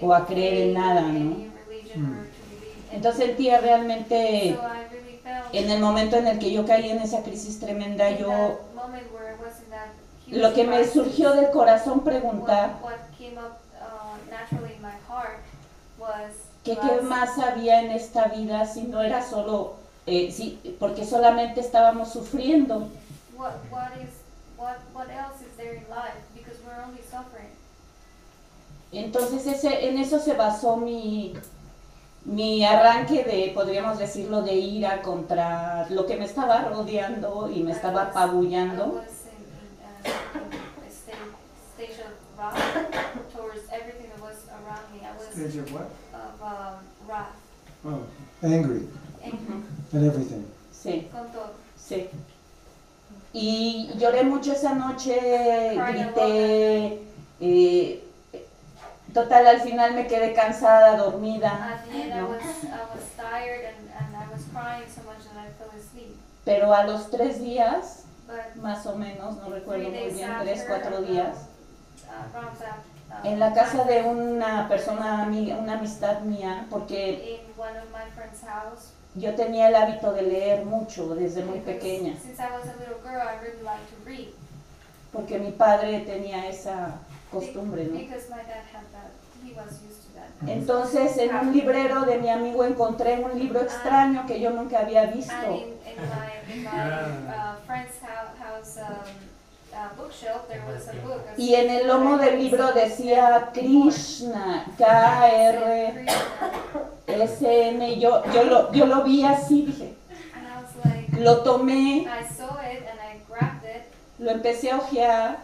[0.00, 1.08] o a creer en nada, ¿no?
[1.94, 2.28] in.
[2.92, 4.66] Entonces sentía realmente, So
[5.52, 8.60] en el momento en el que yo caí en esa crisis tremenda, yo
[10.28, 14.96] lo que me surgió del corazón preguntar what, what came up uh, naturally in my
[15.08, 15.38] heart
[15.98, 16.32] was
[16.64, 19.74] que qué más había en esta vida si no era solo,
[20.04, 22.88] eh, sí, porque solamente estábamos sufriendo.
[28.92, 31.34] Entonces ese, en eso se basó mi,
[32.26, 37.72] mi arranque de, podríamos decirlo, de ira contra lo que me estaba rodeando y me
[37.72, 38.84] estaba I apabullando.
[38.84, 39.02] uh,
[45.32, 45.90] Stage of what?
[46.14, 47.32] of um, wrath,
[47.84, 48.02] Oh,
[48.42, 48.88] angry
[49.22, 49.62] angry,
[49.94, 50.44] at everything.
[50.72, 51.52] Sí, con todo.
[51.76, 52.08] sí.
[53.32, 55.14] Y lloré mucho esa noche,
[55.76, 57.02] grité,
[57.40, 58.04] eh,
[59.16, 61.48] total al final me quedé cansada, dormida.
[61.48, 62.28] At the end, I ¿no?
[62.28, 66.14] was I was tired and, and I was crying so much that I fell asleep.
[66.44, 68.04] Pero a los tres días,
[68.56, 71.34] más o menos, no recuerdo muy bien, tres, cuatro uh, días,
[72.06, 77.76] uh, uh, en la casa de una persona, amiga, una amistad mía, porque in one
[77.78, 78.92] of my friend's house.
[79.14, 83.00] yo tenía el hábito de leer mucho desde muy pequeña, Since I was a little
[83.02, 84.28] girl, I really liked to read.
[85.10, 86.98] porque mi padre tenía esa
[87.30, 87.98] costumbre, ¿no?
[87.98, 89.10] Because my dad had that,
[89.44, 90.30] he was used to that.
[90.48, 95.02] Entonces en un librero de mi amigo encontré un libro extraño que yo nunca había
[95.02, 95.34] And visto.
[95.46, 98.94] in, in my, in my uh, friend's house, house um,
[99.74, 101.22] uh, bookshelf, there was a book.
[101.28, 104.66] a Y en el lomo del libro decía Krishna,
[107.06, 107.98] K-R-S-N.
[108.00, 109.94] Yo, yo, lo, yo lo vi así, dije,
[110.34, 113.82] And I was like, lo tomé, I saw it and I grabbed it.
[114.18, 115.36] lo empecé a ojear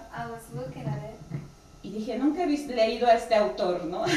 [1.99, 4.05] dije, nunca he leído a este autor, ¿no?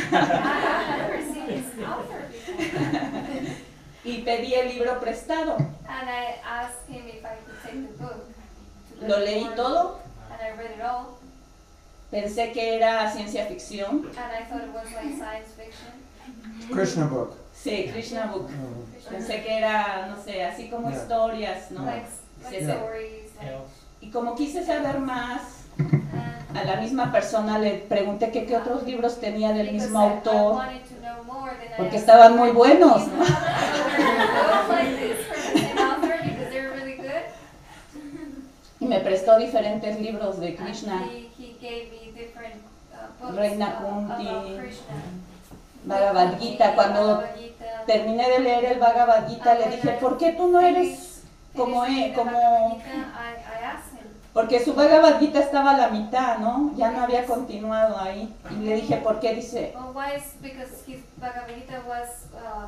[4.04, 5.58] Y pedí el libro prestado.
[5.58, 8.26] And I asked him if I could take the book.
[9.00, 10.00] to Lo leí todo,
[10.32, 11.18] And I read it all.
[12.12, 14.06] pensé que era ciencia ficción.
[14.16, 16.72] And I thought it was like science fiction.
[16.72, 17.36] Krishna book.
[17.56, 18.50] Sí, Krishna Book.
[18.52, 19.10] Oh.
[19.10, 21.00] Pensé que era, no sé, así como Yeah.
[21.02, 21.84] historias, ¿no?
[21.86, 22.06] Like,
[22.44, 22.64] like Sí.
[22.70, 23.36] stories.
[23.38, 23.58] Like,
[24.02, 25.65] Y como quise saber más,
[26.54, 30.64] a la misma persona le pregunté que qué otros libros tenía del mismo autor.
[31.78, 33.04] porque estaban muy buenos.
[38.80, 41.08] Y me prestó diferentes libros de Krishna,
[43.22, 44.28] uh, Reina Kunti.
[45.86, 46.76] Bhagavad Gita.
[46.76, 47.24] Cuando
[47.88, 51.24] terminé de leer el Bhagavad Gita le dije, ¿por qué tú no eres
[51.56, 52.14] como él?
[52.14, 52.82] Como...
[54.36, 56.74] Porque su Bhagavad estaba a la mitad, ¿no?
[56.76, 58.36] Ya no había continuado ahí.
[58.52, 59.34] Y le dije, ¿por qué?
[59.34, 62.68] Dice, well, why is because his Bhagavad Gita was um,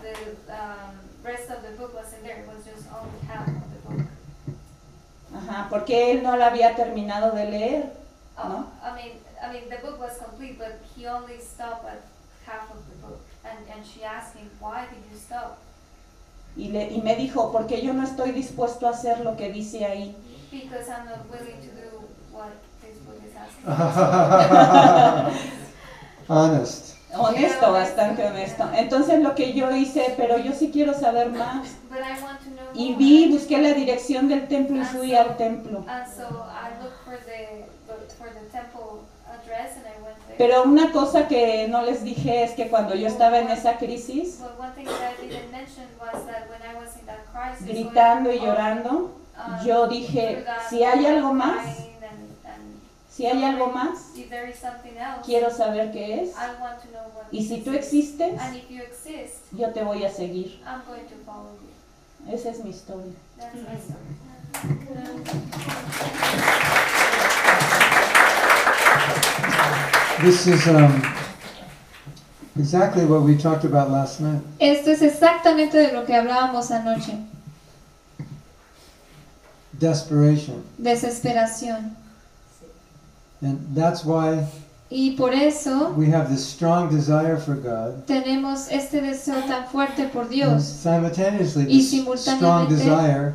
[0.00, 0.14] the,
[0.46, 2.38] the um, rest of the book wasn't there.
[2.38, 4.06] It was just only half of the book.
[5.36, 7.92] ajá, porque él no la había terminado de leer,
[8.38, 8.66] Oh, ¿no?
[8.82, 12.00] I mean, I mean, the book was complete, but he only stopped at
[12.46, 13.20] half of the book.
[13.44, 15.58] And and she asked him, why did you stop?
[16.56, 19.84] Y, le, y me dijo, porque yo no estoy dispuesto a hacer lo que dice
[19.84, 20.16] ahí.
[20.52, 23.64] Because I'm not willing to do what this book is asking.
[26.28, 26.92] Honest.
[27.14, 28.64] Honesto, bastante honesto.
[28.74, 31.68] Entonces lo que yo hice, pero yo sí quiero saber más.
[31.90, 35.36] But I want to know Y vi, busqué la dirección del templo y fui al
[35.36, 35.84] templo.
[35.88, 40.38] And so I looked for the, the for the temple address and I went there.
[40.38, 44.38] Pero una cosa que no les dije es que cuando yo estaba en esa crisis,
[44.40, 47.66] But one thing that I didn't mention was that when I was in that crisis,
[47.66, 49.10] gritando y when, llorando,
[49.64, 51.66] yo through dije, si hay algo más,
[53.10, 54.12] si hay algo más,
[55.24, 56.30] quiero saber qué es.
[56.30, 57.76] I want to know what Y si tú is.
[57.76, 58.40] existes,
[59.52, 60.60] yo te voy a seguir.
[62.30, 63.12] Esa es mi historia.
[70.20, 71.02] This is um,
[72.58, 74.40] exactly what we talked about last night.
[74.60, 77.18] Esto es exactamente de lo que hablábamos anoche.
[79.82, 80.62] Desperation.
[80.80, 81.96] Desesperación.
[83.42, 84.46] And that's why
[84.88, 88.06] Y por eso we have this strong desire for God.
[88.06, 90.62] tenemos este deseo tan fuerte por Dios.
[90.64, 93.34] simultaneously, Y this strong desire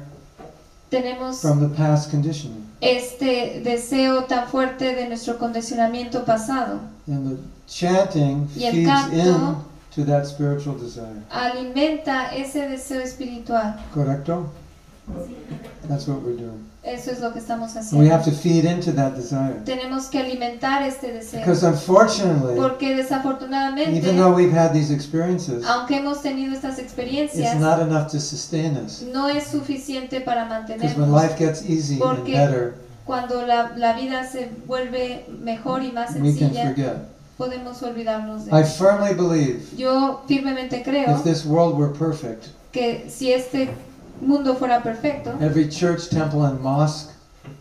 [0.89, 2.63] tenemos from the past conditioning.
[2.79, 6.79] este deseo tan fuerte de nuestro condicionamiento pasado.
[7.07, 9.55] And the chanting Y el feeds canto in
[9.95, 11.23] to that spiritual desire.
[11.29, 13.75] Alimenta ese deseo espiritual.
[13.93, 14.49] Correcto?
[15.87, 16.65] That's what we're doing.
[16.83, 18.25] Eso es lo que estamos And we have haciendo.
[18.25, 19.61] to feed into that desire.
[19.65, 21.39] Tenemos que alimentar este deseo.
[21.39, 26.81] Because unfortunately, Porque desafortunadamente, even though we've had these experiences, aunque hemos tenido estas it's
[26.87, 29.01] experiencias, not enough to sustain us.
[29.13, 31.21] no es suficiente para Because when mantenernos.
[31.21, 36.33] life gets easy and better, cuando la, la vida se vuelve mejor y más we
[36.37, 36.95] can sencilla, forget.
[37.37, 43.09] podemos olvidarnos de I firmly believe Yo firmemente creo if this world were perfect, que
[43.09, 43.69] si este
[44.21, 47.11] mundo fuera perfecto, every church, temple, and mosque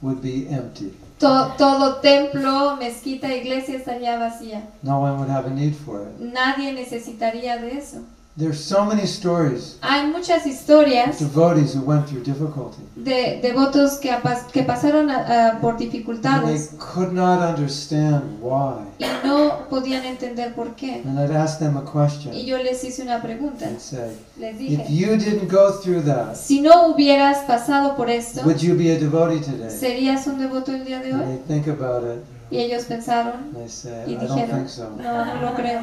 [0.02, 0.92] would be empty.
[1.18, 4.62] to- todo templo, mezquita, iglesia estaría vacía.
[4.82, 6.18] No one would have a need for it.
[6.20, 7.98] Nadie necesitaría de eso.
[8.38, 12.82] There's so many stories Hay muchas historias of devotees who went through difficulty.
[12.94, 18.84] de devotos que, pasaron a- a- por And they dificultades could not understand why.
[18.98, 21.02] y no podían entender por qué.
[21.06, 22.34] And I'd ask them a question.
[22.34, 23.70] Y yo les hice una pregunta.
[23.70, 28.42] I'd say, Les if you didn't go through that, si no hubieras pasado por esto,
[28.44, 29.70] would you be a devotee today?
[29.70, 31.38] ¿serías un devoto el día de And hoy?
[31.46, 32.22] they think about it.
[32.50, 34.90] Y ellos pensaron they say, y I don't dijeron, think so.
[34.90, 35.80] no, no lo creo.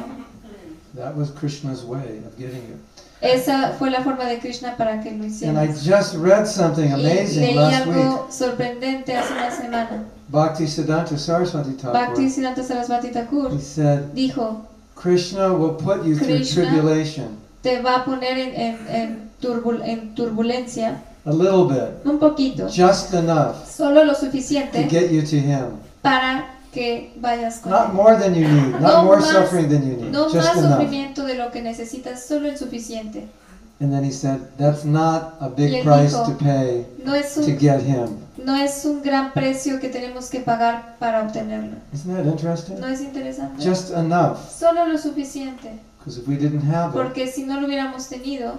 [0.96, 2.76] That was Krishna's way of getting it.
[3.20, 5.84] Esa fue la forma de Krishna para que lo And I hicieras.
[5.84, 7.96] just read something Y amazing leí last week.
[7.96, 10.04] algo sorprendente hace una semana.
[10.28, 12.28] Bhakti Siddhanta Saraswati Bhakti Thakur.
[12.30, 18.04] Siddhanta Sarasvati Thakur He said, dijo, Krishna will put you through tribulation te va a
[18.04, 24.04] poner en, en, en, turbul- en turbulencia a little bit, un poquito, just enough solo
[24.04, 25.78] lo to suficiente get you to Him.
[26.02, 27.94] para que vayas con Not él.
[27.94, 30.56] more than you need, No not more más- suffering than you need, No just más
[30.58, 30.72] enough.
[30.72, 33.28] sufrimiento de lo que necesitas, solo el suficiente.
[33.80, 37.40] And then he said, that's not a big price dijo, to pay No es to
[37.40, 38.18] un, get Him.
[38.44, 41.76] no es un gran precio que tenemos que pagar para obtenerlo.
[41.92, 42.78] Isn't that interesting?
[42.80, 43.62] ¿No es interesante?
[43.64, 44.38] Just enough.
[44.50, 45.72] Solo lo suficiente.
[45.98, 48.54] Because if we didn't have it, Porque si no lo hubiéramos tenido,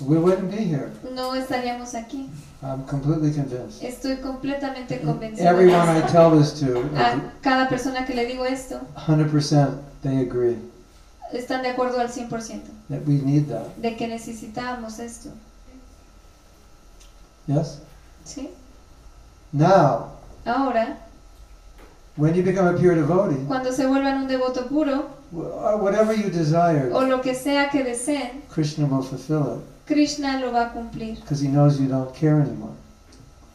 [0.00, 0.90] we wouldn't be here.
[1.14, 2.28] no estaríamos aquí.
[2.66, 3.80] I'm completely convinced.
[3.82, 5.48] Estoy completamente convencida.
[5.50, 9.68] Everyone I tell this to, A cada persona que le digo esto, 100%
[10.02, 10.56] they agree
[11.32, 13.66] están de acuerdo al 100% that we need that.
[13.76, 15.30] de que necesitábamos esto.
[17.46, 17.78] Yes?
[18.24, 18.48] ¿Sí?
[19.52, 20.12] Now,
[20.44, 20.96] Ahora,
[22.16, 26.30] when you become a pure devotee, cuando se vuelvan un devoto puro, wh- whatever you
[26.30, 30.72] desire, o lo que sea que deseen, Krishna will fulfill it Krishna lo va a
[30.72, 31.16] cumplir.
[31.20, 32.74] because he knows you don't care anymore.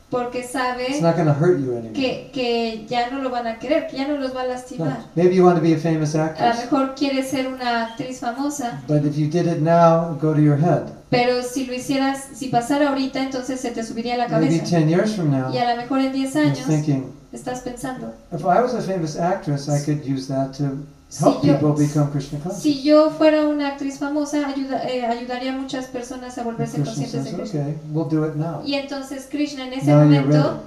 [0.10, 1.94] porque sabe It's not hurt you anymore.
[1.94, 5.00] que, que ya no lo van a querer, que ya no los va a lastimar.
[5.00, 5.06] No.
[5.16, 8.20] Maybe you want to be a famous A lo actress, mejor quiere ser una actriz
[8.20, 10.92] famosa, but if you did it now, go to your head.
[11.10, 14.78] pero si lo hicieras, si pasara ahorita, entonces se te subiría la Maybe cabeza.
[14.80, 18.14] 10 years from now, Y a lo mejor en 10 you're años thinking, estás pensando,
[18.34, 20.78] if I was a famous actress, I could use that to
[21.12, 22.64] Si help yo- people become Krishna conscious.
[22.64, 26.86] si yo fuera una actriz famosa, ayuda- eh, ayudaría a muchas personas a volverse Krishna
[26.94, 27.62] conscientes de says, Krishna.
[27.62, 28.62] okay, we'll do it now.
[28.66, 30.62] Y entonces Krishna en ese Now momento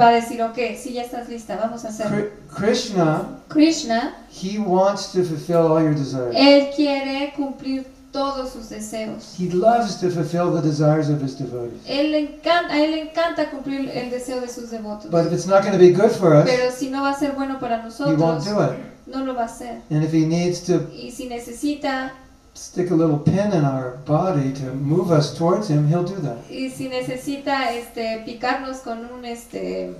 [0.00, 2.16] va a decir, ok, si ya estás lista, vamos a hacerlo.
[2.16, 6.34] Kri- Krishna, Krishna, he wants to fulfill all your desires.
[6.34, 7.86] él quiere cumplir
[8.18, 9.34] todos sus deseos.
[9.38, 11.80] He loves to fulfill the desires of his devotees.
[11.86, 15.08] Él le encanta, a él le encanta cumplir el deseo de sus devotos.
[15.10, 17.18] But if it's not going to be good for us, Pero si no va a
[17.18, 18.78] ser bueno para he won't nosotros, do it.
[19.06, 19.82] no lo va a hacer.
[19.90, 22.10] And if he needs to Y si necesita,
[22.54, 26.38] stick a little pin in our body to move us towards him, he'll do that.
[26.50, 29.94] y si necesita este picarnos con un este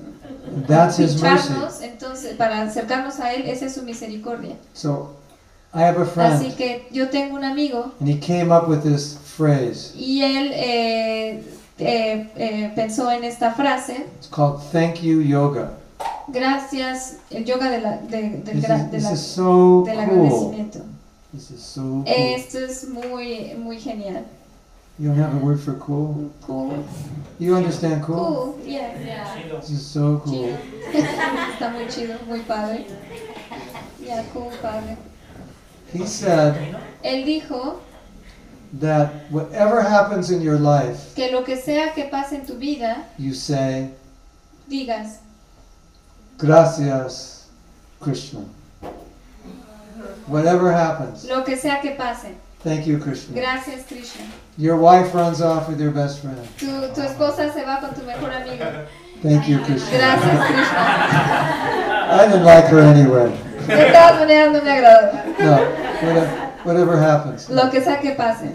[0.66, 1.52] That's his mercy.
[1.82, 4.56] entonces para acercarnos a él, esa es su misericordia.
[4.74, 5.14] So
[5.74, 8.82] I have a Así friend, que yo tengo un amigo and he came up with
[8.82, 9.92] this phrase.
[9.94, 11.42] y él eh,
[11.78, 15.72] eh, eh, pensó en esta frase, It's called Thank You Yoga.
[16.28, 20.04] gracias, el yoga de la, de, This gra- is, de la- so del cool.
[20.26, 20.80] agradecimiento.
[21.34, 22.04] This is so cool.
[22.06, 24.24] Esto es muy, muy genial.
[24.98, 26.30] You don't have a word for cool?
[26.44, 26.82] Cool.
[27.38, 28.16] You understand cool?
[28.16, 28.94] Cool, yeah.
[29.60, 30.56] This is so cool.
[30.92, 32.86] Está muy chido, muy padre.
[34.02, 34.96] Yeah, cool, padre.
[35.92, 37.78] He said Él dijo
[38.80, 43.04] that whatever happens in your life, que lo que sea que pase en tu vida,
[43.18, 43.90] you say,
[44.68, 45.18] digas,
[46.38, 47.48] Gracias,
[48.00, 48.44] Krishna.
[50.26, 52.36] Whatever happens, lo que sea que pase.
[52.60, 53.34] thank you, Krishna.
[53.34, 54.24] Gracias, Krishna.
[54.56, 56.38] Your wife runs off with your best friend.
[56.58, 58.86] Tu, tu esposa se va con tu mejor amigo.
[59.22, 59.90] Thank you, Krishna.
[59.90, 60.78] Gracias, Krishna.
[62.10, 63.47] I didn't like her anyway.
[63.68, 65.12] De todas maneras no me agradó.
[65.38, 65.58] No,
[66.02, 66.28] whatever,
[66.64, 67.48] whatever happens.
[67.50, 68.52] Lo que sea que pase.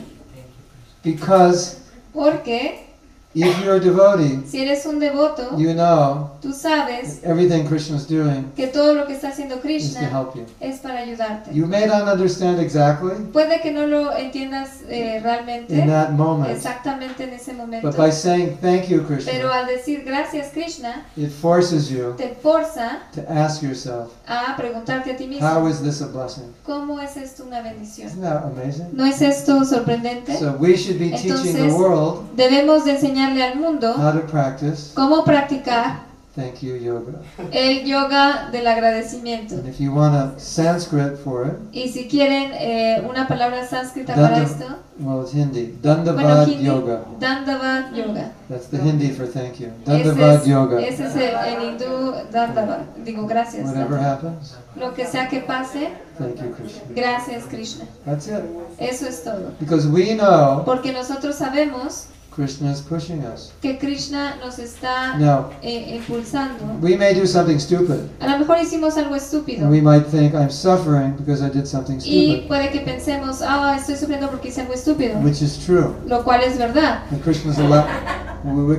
[1.03, 1.77] Because
[2.13, 2.92] Porque
[3.33, 8.51] if you're a devotee, si eres un devoto, you know tú sabes everything Krishna's doing
[8.55, 10.45] que todo lo que está haciendo is to Krishna help you.
[10.59, 11.53] es para ayudarte.
[11.53, 16.51] You may not understand exactly Puede que no lo entiendas eh, realmente in that moment,
[16.51, 21.05] exactamente en ese momento, but by saying thank you, pero Krishna, al decir gracias Krishna,
[21.15, 25.81] it forces you te forza to ask yourself, a preguntarte a ti how mismo, is
[25.81, 26.53] this a blessing?
[26.65, 28.07] ¿cómo es esto una bendición?
[28.07, 28.89] Isn't that amazing?
[28.93, 30.37] ¿No es esto sorprendente?
[30.37, 34.25] So we should be teaching the Entonces, world debemos de enseñarle al mundo how to
[34.27, 36.01] practice cómo practicar
[36.35, 37.13] thank you yoga.
[37.51, 39.53] el yoga del agradecimiento.
[39.53, 44.15] And if you want a Sanskrit for it, Y si quieren eh, una palabra sánscrita
[44.15, 44.65] para esto,
[44.99, 45.77] well, it's Hindi.
[45.83, 47.01] bueno, Dandavad hindi, yoga.
[47.19, 48.31] Dandavad yoga.
[48.49, 49.67] That's the Hindi for thank you.
[49.85, 50.81] Ese Dandavad es, yoga.
[50.81, 52.79] ese es el, en hindú Dandavad.
[53.05, 53.67] Digo, gracias.
[53.67, 56.81] Whatever happens, Lo que sea que pase, thank you, Krishna.
[56.95, 57.85] gracias Krishna.
[58.05, 58.43] That's it.
[58.79, 59.51] Eso es todo.
[59.59, 63.51] Because we know Porque nosotros sabemos Krishna is pushing us.
[63.61, 65.49] que Krishna nos está No.
[65.61, 66.63] eh, impulsando.
[66.81, 68.09] We may do something stupid.
[68.19, 69.63] A lo mejor hicimos algo estúpido.
[69.65, 71.99] And we might think I'm suffering because I did something Y
[72.35, 75.19] stupid, puede que pensemos, ah, estoy sufriendo porque hice algo estúpido.
[75.23, 75.93] which is true.
[76.07, 77.03] Lo cual es verdad.
[77.11, 77.57] And Krishna's,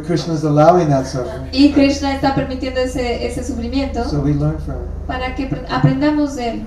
[0.07, 1.49] Krishna's allowing that suffering.
[1.53, 5.07] Y Krishna está permitiendo ese, ese sufrimiento So we learn from it.
[5.07, 6.63] para que pre- aprendamos de él.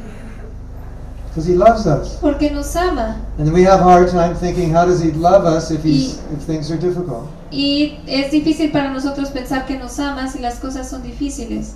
[1.37, 2.15] Because he loves us.
[2.19, 3.21] Porque nos ama.
[3.37, 6.41] And we have a hard time thinking, how does he love us if, he's, if
[6.41, 7.29] things are difficult?
[7.51, 11.75] Y es difícil para nosotros pensar que nos ama si las cosas son difíciles.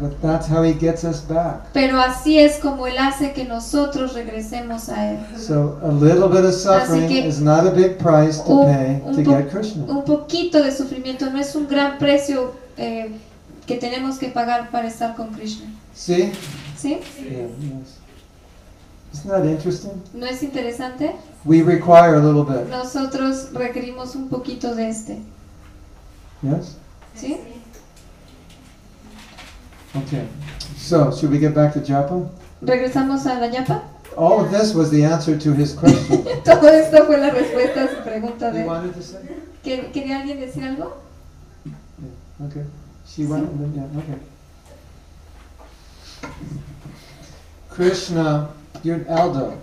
[0.00, 1.70] But that's how he gets us back.
[1.74, 5.18] Pero así es como Él hace que nosotros regresemos a Él.
[5.36, 9.14] So a little bit of suffering is not a big price to Un, pay un
[9.16, 9.84] to get Krishna.
[9.84, 13.10] un poquito de sufrimiento no es un gran precio eh,
[13.66, 15.66] que tenemos que pagar para estar con Krishna.
[15.92, 16.32] See?
[16.74, 17.00] ¿Sí?
[17.20, 17.97] Yeah, yes.
[19.12, 20.02] Isn't that interesting?
[20.14, 21.14] ¿No es interesante?
[21.44, 22.68] We require a little bit.
[22.68, 25.18] Nosotros requerimos un poquito de este.
[26.42, 26.76] Yes?
[27.16, 27.38] ¿Sí?
[29.94, 30.28] Okay.
[30.76, 32.28] So, should we get back to Japa?
[32.62, 33.82] ¿Regresamos a la yapa?
[34.16, 36.24] All of this was the answer to his question.
[36.44, 38.64] Todo esto fue la respuesta a su pregunta de...
[39.64, 40.96] ¿Quer- ¿Quería alguien decir algo?
[42.46, 42.64] Okay.
[43.06, 44.18] She went and then, yeah, okay.
[47.70, 48.48] Krishna,
[48.84, 49.60] you're Aldo.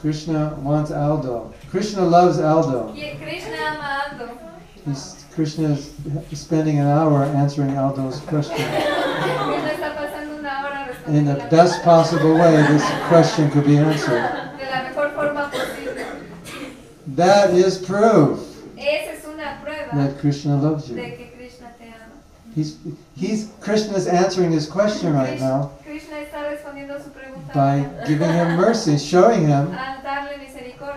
[0.00, 1.52] Krishna wants Aldo.
[1.70, 2.92] Krishna loves Aldo.
[2.94, 4.38] Y Krishna ama Aldo.
[4.84, 5.92] He's, Krishna is
[6.32, 8.56] spending an hour answering Aldo's question.
[8.56, 14.22] Krishna está pasando una hora In the best possible way, this question could be answered.
[14.58, 16.04] de la mejor forma posible.
[17.08, 18.40] That is proof
[18.76, 20.96] Esa es una prueba that Krishna loves you.
[22.54, 22.78] He's,
[23.14, 25.72] he's, Krishna's answering his question right now
[27.54, 29.70] By giving him mercy, showing him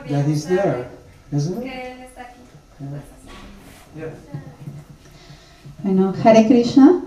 [0.10, 0.88] that he's there,
[1.32, 1.74] isn't que it?
[1.74, 2.42] él está aquí.
[3.96, 4.10] Yeah.
[5.84, 7.02] Bueno, Hare Krishna.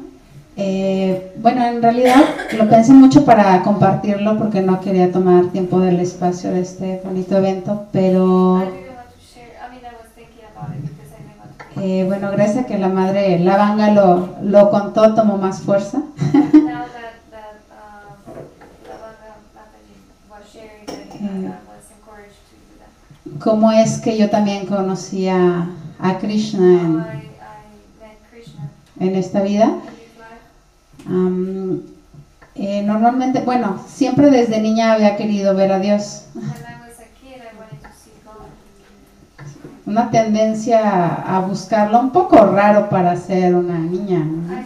[0.56, 2.22] Eh, bueno, en realidad
[2.56, 7.36] lo pensé mucho para compartirlo porque no quería tomar tiempo del espacio de este bonito
[7.38, 8.62] evento, pero
[11.80, 15.98] eh, bueno, gracias a que la madre Lavanga lo, lo contó, tomó más fuerza.
[15.98, 18.34] now that that um,
[18.86, 19.96] Lavanga Mataji
[20.30, 21.46] was sharing, that Mm.
[21.46, 22.90] I was encouraged to do that.
[23.42, 25.66] ¿Cómo es que yo también conocí a,
[25.98, 27.04] a Krishna en,
[29.00, 29.64] en esta vida?
[29.64, 30.38] in his life.
[31.08, 31.82] Am,
[32.54, 36.26] eh, normalmente, bueno, siempre desde niña había querido ver a Dios.
[36.34, 36.50] When I
[36.86, 38.46] was a kid, I wanted to see God.
[39.86, 44.20] Una tendencia a buscarlo un poco raro para ser una niña.
[44.20, 44.52] ¿no?
[44.52, 44.62] I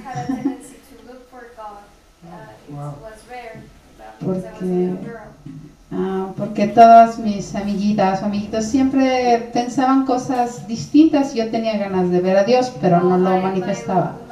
[5.97, 11.79] Uh, Porque, ah, porque todas mis amiguitas o amiguitos siempre pensaban cosas distintas yo tenía
[11.79, 14.17] ganas de ver a Dios, pero no lo manifestaba.
[14.21, 14.27] Uh.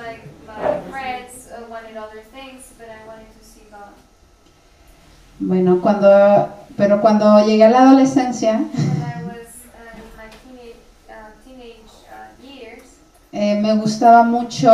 [5.41, 8.61] Bueno, cuando, pero cuando llegué a la adolescencia, I
[9.27, 9.37] was
[9.73, 10.17] uh,
[13.33, 14.71] eh, me gustaba mucho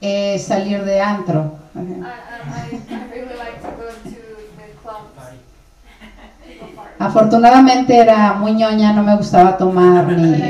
[0.00, 1.84] eh, salir de antro I, I
[2.90, 5.38] I really like to go to the clubs.
[6.48, 6.87] People party.
[6.98, 10.42] Afortunadamente era muy ñoña, no me gustaba tomar ni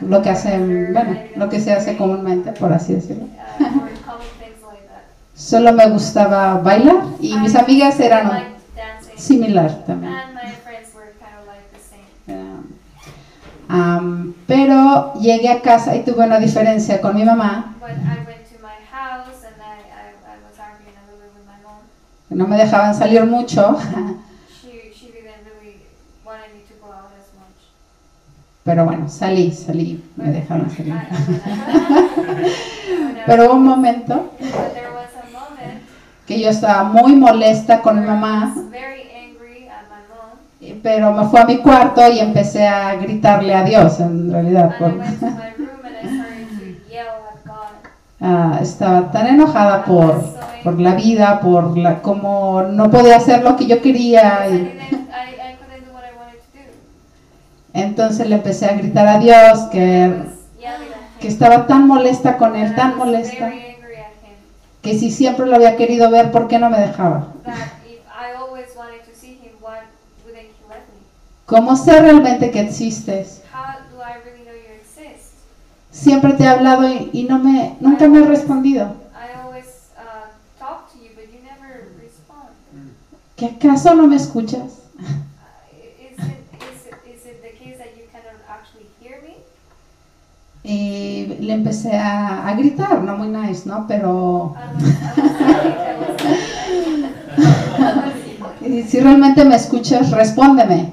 [0.00, 3.24] lo que hacen, bueno, lo que se hace comúnmente, por así decirlo.
[3.24, 3.66] Or
[4.04, 5.04] common things like that.
[5.34, 8.56] Solo me gustaba bailar y mis amigas eran
[9.16, 10.12] similar también.
[10.12, 12.78] And my friends were kind of like the same.
[13.68, 18.44] Am, pero llegué a casa y tuve una diferencia con mi mamá, But I went
[18.50, 21.82] to my house and I, I, I was arguing a little bit with my mom.
[22.28, 23.76] que no me dejaban salir mucho,
[24.48, 25.82] She, she didn't really
[26.24, 27.58] wanted me to go out as much.
[28.68, 30.92] Pero bueno, salí, salí, me dejaron salir.
[33.24, 34.30] Pero un momento
[36.26, 38.54] que yo estaba muy molesta con mi mamá,
[40.82, 44.64] pero me fui a mi cuarto y empecé a gritarle a Dios, en realidad.
[44.64, 47.72] And I por- went to my room and I started to yell at God.
[48.20, 50.22] Ah, estaba tan enojada por,
[50.62, 54.46] por la vida, por la, como no podía hacer lo que yo quería.
[54.46, 56.68] Y didn't, I, I couldn't do what I wanted to do.
[57.82, 60.12] Entonces le empecé a gritar a Dios que,
[61.20, 63.52] que estaba tan molesta con él, tan molesta,
[64.82, 67.28] que si siempre lo había querido ver, ¿por qué no me dejaba?
[71.46, 73.42] ¿Cómo sé realmente que existes?
[75.90, 78.94] Siempre te he hablado y, no me, nunca me has respondido.
[83.34, 84.80] ¿Que acaso no me escuchas?
[84.98, 85.28] Uh,
[85.72, 89.36] Is it, is, it, is it the case that you cannot actually hear me?
[90.70, 93.86] Y le empecé a, a gritar, no muy nice, ¿no?
[93.88, 94.54] Pero
[98.66, 100.92] y si realmente me escuchas, respóndeme.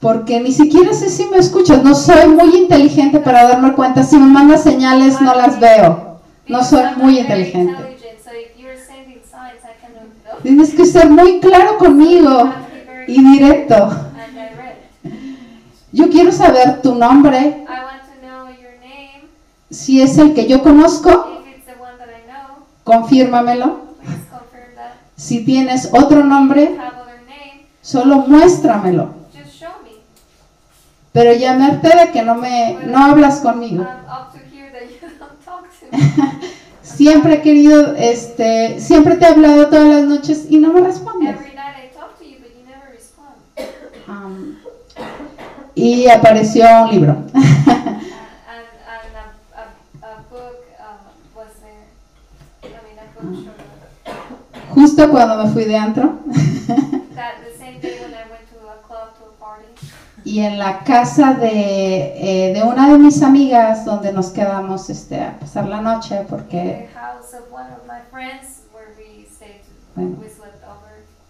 [0.00, 1.84] Porque ni siquiera sé si me escuchas.
[1.84, 4.02] No soy muy inteligente para darme cuenta.
[4.02, 6.18] Si me mandas señales, no las veo.
[6.48, 7.98] No soy muy inteligente.
[10.42, 12.50] Tienes que ser muy claro conmigo
[13.06, 14.09] y directo.
[15.92, 19.28] Yo quiero saber tu nombre, I want to know your name.
[19.70, 23.90] si es el que yo conozco, If it's the one that I know, confírmamelo.
[25.16, 29.14] Si tienes otro nombre, Have other name, solo muéstramelo.
[29.32, 29.90] just show me.
[31.12, 33.86] Pero ya me de que no me no hablas conmigo.
[36.82, 41.30] Siempre he querido, este, siempre te he hablado todas las noches y no me respondes.
[41.30, 43.36] Every night I talk to you, but you never respond.
[44.06, 44.58] Am,
[45.80, 47.16] y apareció un libro.
[54.74, 56.12] Justo cuando me fui de antro
[60.24, 65.20] y en la casa de, eh, de una de mis amigas donde nos quedamos este,
[65.20, 66.88] a pasar la noche porque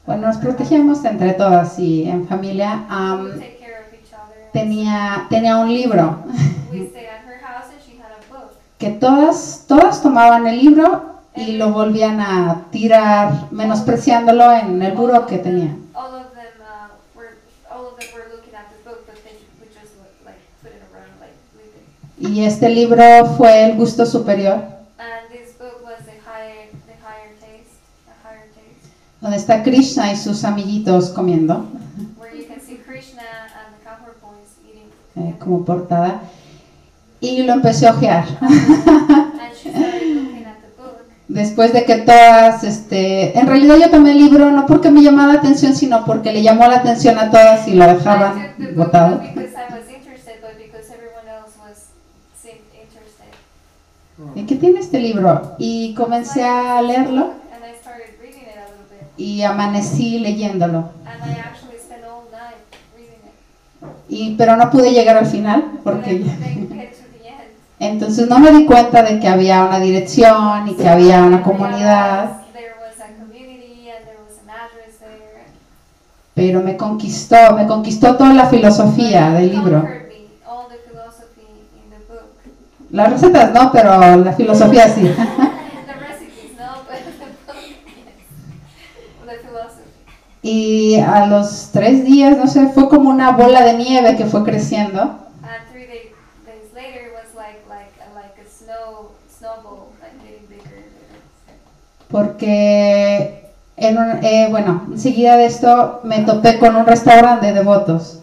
[0.07, 0.27] Bueno.
[0.27, 2.85] nos protegíamos entre todas y en familia.
[2.89, 4.40] am, we take care of each other.
[4.53, 6.19] Tenía, tenía un libro.
[8.79, 15.27] Que todas, todas tomaban el libro y lo volvían a tirar menospreciándolo en el buro
[15.27, 15.77] que tenía.
[22.19, 23.03] Y este libro
[23.37, 24.63] fue El gusto superior,
[29.21, 31.67] donde está Krishna y sus amiguitos comiendo,
[32.19, 33.23] where you can see Krishna
[33.57, 34.91] and the cowherd boys eating.
[35.17, 36.23] Eh, como portada.
[37.21, 38.25] Y lo empecé a ojear.
[38.41, 41.05] And she started looking at the book.
[41.29, 45.35] Después de que todas, este, en realidad yo tomé el libro no porque me llamaba
[45.35, 49.21] la atención, sino porque le llamó la atención a todas y lo dejaban botado.
[52.41, 53.31] seemed interested.
[54.35, 55.57] ¿Y qué tiene este libro?
[55.59, 59.09] Y comencé a leerlo And I started reading it a little bit.
[59.19, 60.91] y amanecí leyéndolo.
[61.05, 62.57] And I actually spent all night
[62.97, 63.35] reading it.
[64.11, 66.25] Y, pero no pude llegar al final porque
[67.79, 72.43] entonces no me di cuenta de que había una dirección y que había una comunidad,
[76.35, 79.87] pero me conquistó, me conquistó toda la filosofía del libro.
[82.91, 85.03] Las recetas no, pero la filosofía sí.
[85.03, 85.15] the
[85.95, 88.27] recipes, no, but the book, yes.
[89.27, 89.91] The philosophy.
[90.43, 94.43] Y a los tres días, no sé, fue como una bola de nieve que fue
[94.43, 95.01] creciendo.
[95.43, 96.13] And three day,
[96.47, 101.59] days later, it was like like like a snow snowball, like getting bigger and bigger.
[102.11, 108.21] Porque, en un- eh, bueno, enseguida de esto me topé con un restaurante de devotos.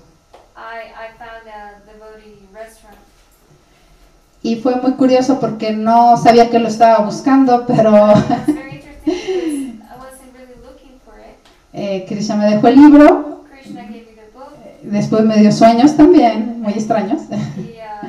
[0.55, 2.97] I I found a devotee restaurant.
[4.41, 9.03] Y fue muy curioso porque no sabía que lo estaba buscando, pero It's very interesting
[9.05, 11.37] because I wasn't really looking for it.
[11.77, 13.45] Eh, Krishna me dejó el libro,
[14.33, 14.47] book.
[14.83, 18.07] después me dio sueños también, muy extraños, uh, uh,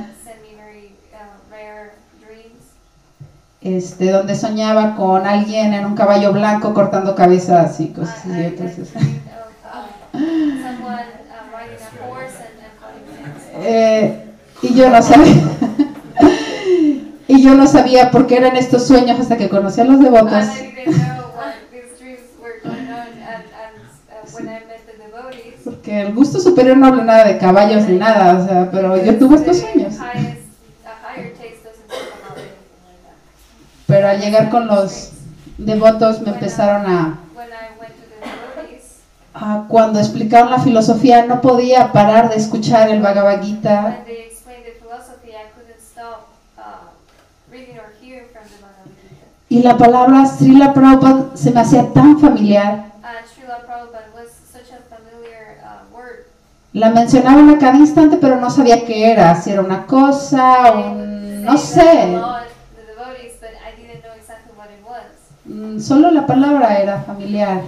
[3.60, 8.30] este, donde soñaba con alguien en un caballo blanco cortando cabezas y cosas así.
[8.32, 11.04] Entonces, Of uh, someone
[11.52, 13.66] riding a horse and, and cutting things.
[13.66, 14.24] Eh,
[14.62, 15.34] y yo no sabía.
[17.28, 20.32] y yo no sabía por qué eran estos sueños hasta que conocí a los devotos.
[20.32, 23.76] And I didn't know what these dreams were going on, and, and
[24.10, 24.94] uh, when I met the
[25.88, 29.16] Porque el gusto superior no habla nada de caballos ni nada, o sea, pero yo
[29.18, 29.94] tuve estos sueños.
[29.96, 30.34] like that.
[33.86, 35.12] Pero al llegar con los
[35.56, 37.18] devotos me empezaron a,
[39.32, 44.26] a- cuando explicaron la filosofía no podía parar de escuchar el Bhagavad Gita when they
[44.26, 46.90] explained the philosophy, I couldn't stop uh,
[47.50, 49.24] reading or hearing from the Bhagavad Gita.
[49.48, 52.84] y la palabra Srila Prabhupada se me hacía tan familiar.
[53.02, 56.26] And Srila Prabhupada was such a familiar uh, word.
[56.72, 61.44] La mencionaban a cada instante, pero no sabía qué era, si era una cosa, un,
[61.44, 62.18] no sé.
[65.44, 67.62] Mm, Solo la palabra era familiar.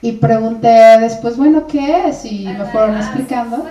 [0.00, 2.24] Y, pregunté después, bueno, ¿qué es?
[2.24, 3.66] Y me fueron explicando.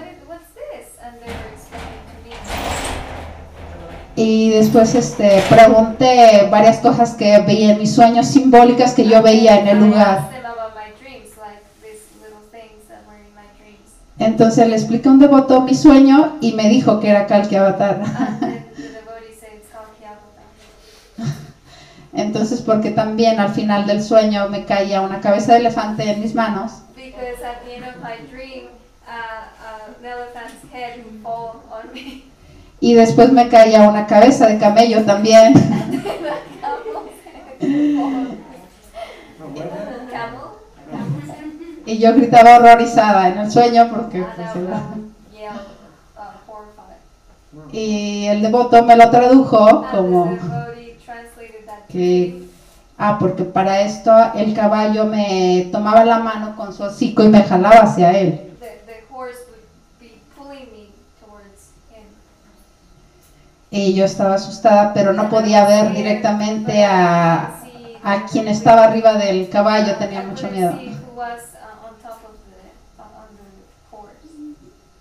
[4.16, 9.60] Y después este, pregunté varias cosas que veía en mis sueños simbólicas que yo veía
[9.60, 10.20] en el lugar.
[10.20, 13.96] asked them about my dreams, like these little things that were in my dreams.
[14.22, 17.96] Entonces le expliqué a un devoto mi sueño y me dijo que era Kalki Avatar.
[17.96, 20.44] And then the devotee said it's called Kyabata.
[22.14, 26.36] Entonces porque también al final del sueño me caía una cabeza de elefante en mis
[26.36, 28.68] manos Because at the end of my dream,
[29.08, 32.24] an elephant's head would fall on me.
[32.80, 35.54] y después me caía una cabeza de camello también.
[35.62, 38.38] And then a camel's head would fall on me.
[40.12, 40.52] Camel?
[41.92, 44.78] Y yo gritaba horrorizada en el sueño porque pues, era-
[47.54, 47.70] uh.
[47.74, 50.38] Y el devoto me lo tradujo como
[51.90, 52.44] que,
[52.98, 57.44] ah, porque para esto el caballo me tomaba la mano con su hocico y me
[57.44, 58.48] jalaba hacia él.
[63.74, 67.52] Y yo estaba asustada, pero no podía ver directamente a,
[68.04, 70.74] a quien estaba arriba del caballo, tenía mucho miedo.
[70.78, 72.60] See who was uh, on top of the,
[73.00, 73.48] uh, on the
[73.90, 74.12] horse.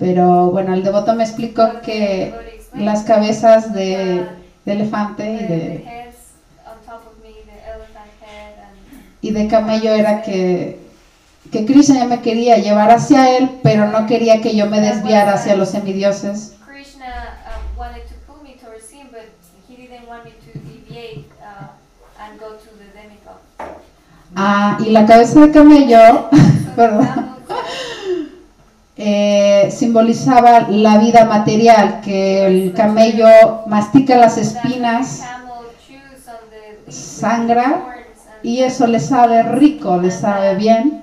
[0.01, 2.35] Pero bueno, el devoto me explicó que
[2.75, 4.27] las cabezas de,
[4.65, 6.11] de elefante y de,
[9.21, 10.81] y de camello era que,
[11.53, 15.35] que Krishna ya me quería llevar hacia él, pero no quería que yo me desviara
[15.35, 16.55] hacia los semidioses.
[16.67, 17.37] Krishna
[17.77, 19.29] wanted to pull me towards him, but
[19.69, 21.27] he didn't want me to deviate
[22.19, 23.37] and go to the demigod.
[24.35, 26.31] Ah, y la cabeza de camello,
[26.77, 27.30] perdón,
[29.03, 35.23] eh, simbolizaba la vida material, que el camello mastica las espinas,
[36.87, 37.97] sangra
[38.43, 41.03] y eso le sabe rico, le sabe bien.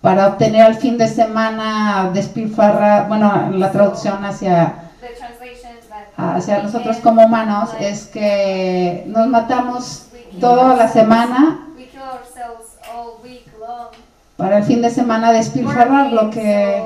[0.00, 4.90] para obtener al fin de semana despilfarra, bueno, la traducción hacia,
[6.16, 10.06] hacia nosotros como humanos es que nos matamos
[10.40, 13.88] toda la semana we kill ourselves all week long.
[14.40, 16.82] Para el fin de semana despilfarrar lo que,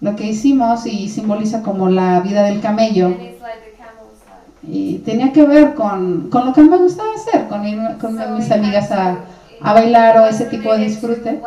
[0.00, 3.16] lo que hicimos y simboliza como la vida del camello.
[4.68, 8.50] Y tenía que ver con, con lo que me gustaba hacer, con, ir con mis
[8.50, 9.18] amigas a,
[9.62, 11.40] a bailar o ese tipo de disfrute,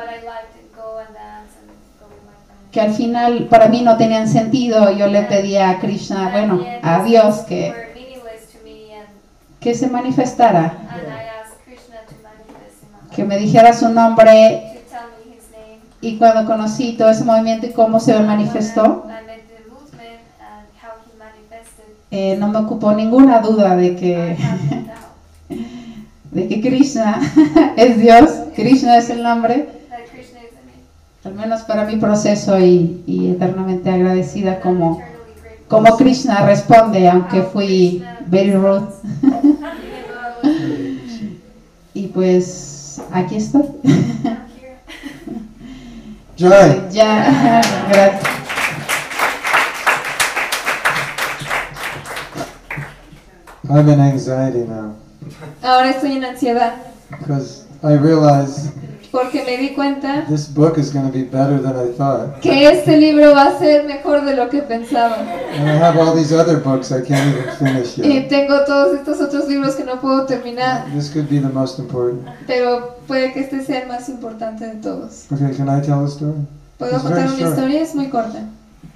[2.72, 4.90] que al final para mí no tenían sentido.
[4.91, 7.74] Yo le pedía a Krishna, bueno, a Dios que,
[9.59, 12.99] que se manifestara, and I asked Krishna to manifest in my life.
[13.16, 14.70] Que me dijera su nombre
[16.02, 19.06] y cuando conocí todo ese movimiento y cómo se manifestó,
[22.12, 24.38] eh, no me ocupó ninguna duda de que,
[26.32, 27.20] de que Krishna
[27.76, 29.78] es Dios, Krishna es el nombre.
[31.26, 35.02] Al menos para mi proceso y, y eternamente agradecida como,
[35.68, 38.88] como Krishna responde, aunque fui very rude.
[41.94, 42.78] y pues
[43.11, 43.64] aquí estoy.
[46.38, 46.88] Joy.
[46.92, 48.24] ya, gracias.
[53.69, 54.95] I'm in anxiety now
[55.61, 56.74] Ahora estoy en ansiedad
[57.11, 58.72] because I realize
[59.12, 62.40] porque me di cuenta this book is going to be better than I thought.
[62.42, 65.16] que este libro va a ser mejor de lo que pensaba.
[65.58, 68.30] And I have all these other books I can't even finish Y yet.
[68.30, 72.28] tengo todos estos otros libros que no puedo terminar, This could be the most important.
[72.48, 75.26] pero puede que este sea el más importante de todos.
[75.32, 76.34] Okay, can I tell a story?
[76.78, 77.82] ¿Puedo It's contar una historia?
[77.82, 78.44] Es muy corta.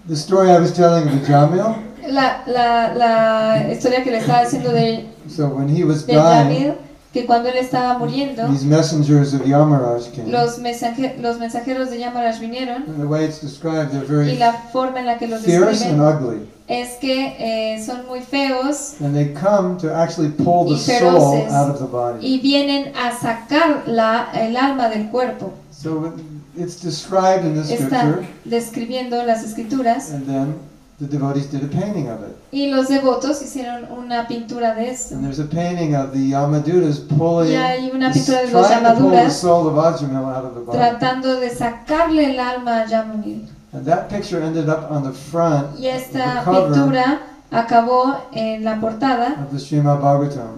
[0.08, 1.76] The story I was telling of Jamil.
[2.08, 6.22] La, la, la historia que le estaba diciendo de, So when he was de dying,
[6.24, 6.74] Jamil,
[7.14, 10.32] que cuando él estaba muriendo, these messengers of Yamaraj came.
[10.32, 14.54] los, mensaje- los mensajeros de Yamaraj vinieron And the way it's described, they're y la
[14.74, 16.48] forma en la que los describen ugly.
[16.68, 17.36] es que
[17.76, 21.70] eh, son muy feos And they come to actually pull y the soul feroces out
[21.70, 22.26] of the body.
[22.26, 25.54] y vienen a sacar la, el alma del cuerpo.
[25.72, 26.14] So
[26.58, 30.56] it's described in the Está scripture, describiendo las escrituras and then
[31.00, 32.36] the devotees did a painting of it.
[32.52, 35.16] y los devotos hicieron una pintura de esto.
[35.16, 38.84] And there's a painting of the Yamadutas pulling, Y hay una pintura de los trying
[38.84, 40.78] to pull the Yamaduras soul of Ajamil out of the body.
[40.78, 43.50] tratando de sacarle el alma a.
[43.74, 49.34] And that picture ended up on the front Y esta pintura acabó en la portada
[49.44, 49.58] of the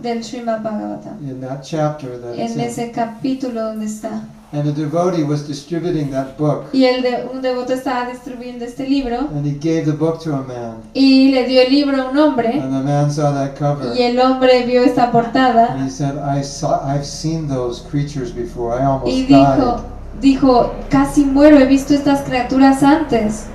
[0.02, 2.60] del Srimad Bhagavatam, in that chapter that en in.
[2.60, 4.22] ese capítulo donde está.
[4.52, 8.88] And a devotee was distributing that book, Y el de, un devoto estaba distribuyendo este
[8.88, 10.78] libro and he gave the book to a man.
[10.94, 13.94] y le dio el libro a un hombre And the man saw that cover.
[13.98, 18.32] y el hombre vio esta portada And he said, I saw, I've seen those creatures
[18.32, 18.74] before.
[18.80, 19.58] I almost y died.
[19.58, 19.84] dijo,
[20.22, 23.48] dijo, casi muero, he visto estas criaturas antes.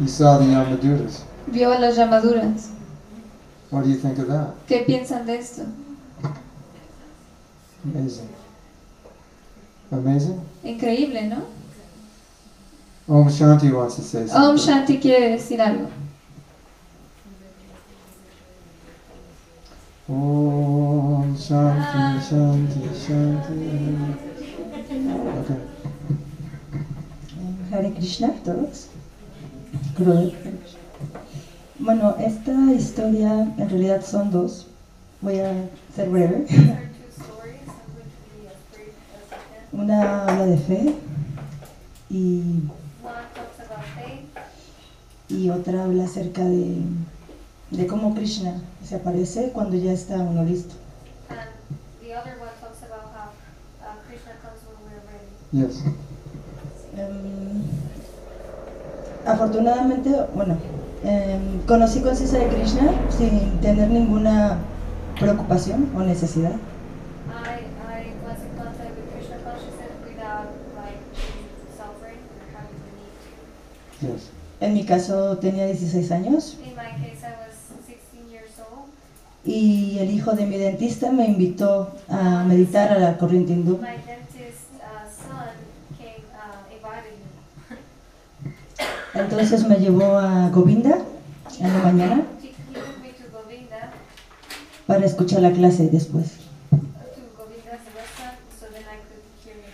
[0.00, 1.22] He saw the Yamadutas.
[1.46, 2.70] Vio a las llamaduras.
[3.70, 4.54] What do you think of that?
[4.68, 5.62] ¿Qué piensan de esto?
[7.84, 8.28] Amazing.
[9.92, 10.40] Amazing?
[10.62, 11.44] Increíble, ¿no?
[13.06, 14.96] Om Shanti wants to say Om something.
[14.96, 15.88] Shanti quiere decir algo.
[20.08, 24.14] Om Shanti, Shanti, Shanti.
[25.40, 25.60] Okay.
[27.70, 28.88] Hare Krishna, todos.
[29.98, 30.32] Gurudev.
[31.78, 34.66] Bueno, esta historia en realidad son dos.
[35.20, 35.52] Voy a
[35.94, 36.46] ser breve.
[39.76, 40.94] Una habla de fe
[42.08, 42.62] y,
[45.28, 46.76] y otra habla acerca de,
[47.70, 50.74] de cómo Krishna se aparece cuando ya está uno listo.
[51.28, 51.38] and
[52.00, 53.30] the other one talks about how
[54.06, 55.32] Krishna comes when we're ready.
[55.52, 55.82] Yes.
[56.96, 57.62] Em,
[59.26, 60.56] afortunadamente, bueno,
[61.02, 64.58] em, conocí conciencia de Krishna sin tener ninguna
[65.18, 66.52] preocupación o necesidad.
[66.52, 70.46] I, I was in contact with Krishna consciousness without
[70.76, 71.00] like
[71.76, 72.78] suffering or having
[74.04, 74.30] Yes.
[74.60, 76.56] En mi caso tenía 16 años.
[76.64, 77.54] In my case, I was
[77.86, 78.90] 16 years old.
[79.44, 83.78] y el hijo de mi dentista me invitó a meditar a la corriente hindú.
[83.78, 85.52] My dentist uh, son
[85.98, 86.64] came, uh.
[89.18, 90.98] Entonces me llevó a Govinda
[91.60, 93.92] en la mañana He took me to Govinda,
[94.86, 96.32] para escuchar la clase después.
[96.70, 96.76] to
[97.36, 99.72] Govinda's restaurant, so then I could hear the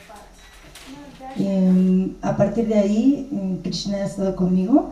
[1.40, 4.90] Y, em, a partir de ahí, em, Krishna ha estado conmigo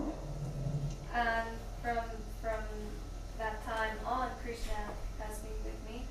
[1.15, 1.49] And
[1.83, 2.05] from
[2.41, 2.63] from
[3.39, 4.81] that time on, Krishna
[5.21, 6.07] has been with me.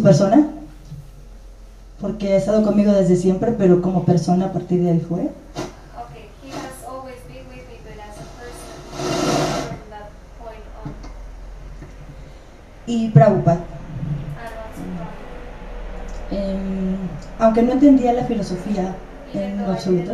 [0.00, 0.48] persona,
[2.00, 5.22] porque ha estado conmigo desde siempre, pero como persona a partir de ahí fue.
[5.22, 8.76] Okay, he has always been with me, but as a person,
[9.66, 10.08] from that
[10.38, 10.92] point on,
[12.86, 13.58] Y Prabhupada.
[14.38, 14.82] and also
[16.30, 16.96] Em,
[17.38, 18.94] aunque no entendía la filosofía
[19.32, 20.12] en absoluto,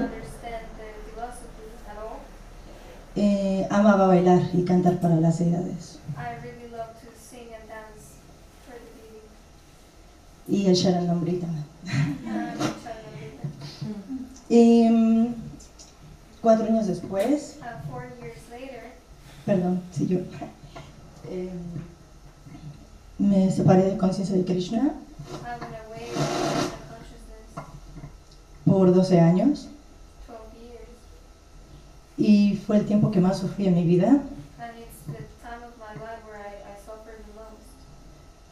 [3.17, 5.55] eh, amaba bailar y cantar para las deity.
[10.47, 11.47] Y el Sharanamrita.
[11.87, 13.49] And Charanamrita.
[14.49, 15.35] Y mm,
[16.43, 17.59] cuatro años después,
[19.47, 20.19] perdón, si yo
[21.31, 21.49] em,
[23.19, 24.95] me separé de conciencia de Krishna
[28.65, 29.69] Por 12 años
[30.27, 30.89] 12 years,
[32.17, 34.21] y fue el tiempo que más sufrí en mi vida,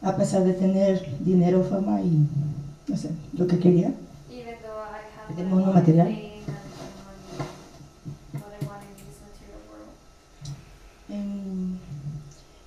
[0.03, 2.27] a pesar de tener dinero, fama y
[2.89, 3.93] no sé, lo que quería.
[5.37, 6.09] My mundo material.
[11.09, 11.79] Em,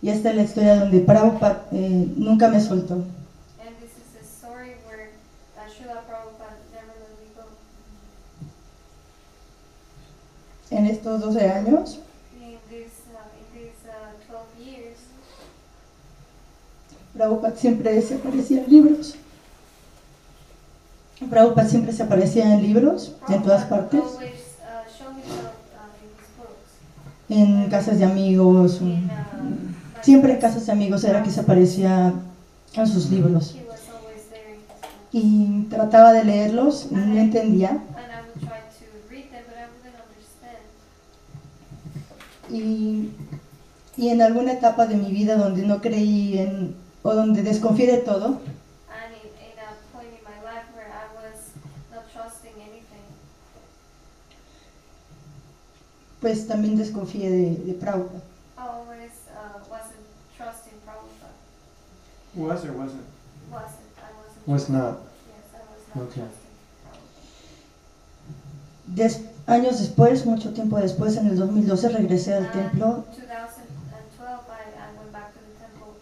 [0.02, 2.96] y esta es la historia donde Prabhupada eh, nunca me soltó.
[2.96, 5.12] And this is a story where
[5.58, 7.44] uh, Srila Prabhupada never let me go.
[10.72, 12.00] En estos 12 años,
[12.40, 12.58] uh, uh,
[14.32, 14.98] 12 years,
[17.14, 19.16] Prabhupada siempre se aparecía en libros.
[21.30, 24.20] Prabhupada siempre se aparecía en libros, en todas partes, uh,
[27.30, 29.08] en casas de amigos, mm, uh,
[30.02, 32.14] siempre en casas de amigos era que se aparecía
[32.74, 33.56] en sus libros.
[35.12, 39.68] Y trataba de leerlos, no entendía, And I would try to read them, but I
[39.72, 40.64] wouldn't understand.
[42.58, 43.12] Y,
[43.98, 47.98] y en alguna etapa de mi vida donde no creí en, o donde desconfié de
[48.00, 51.52] todo, And in, in a point in my life where I was
[51.94, 53.06] not trusting anything,
[56.22, 58.22] pues también desconfié de, de Prabhupada.
[58.58, 60.06] Always uh, wasn't
[60.38, 61.34] trusting Prabhupada.
[62.36, 63.04] Was or wasn't?
[63.52, 63.80] Wasn't.
[63.98, 64.48] I wasn't.
[64.48, 64.98] Was trusting- not.
[65.28, 66.22] Yes, I was not Okay.
[66.22, 66.46] trusting.
[68.88, 73.62] Des- años después, mucho tiempo después, en el 2012, regresé al And templo 2012,
[74.20, 75.94] I, I went back to the temple.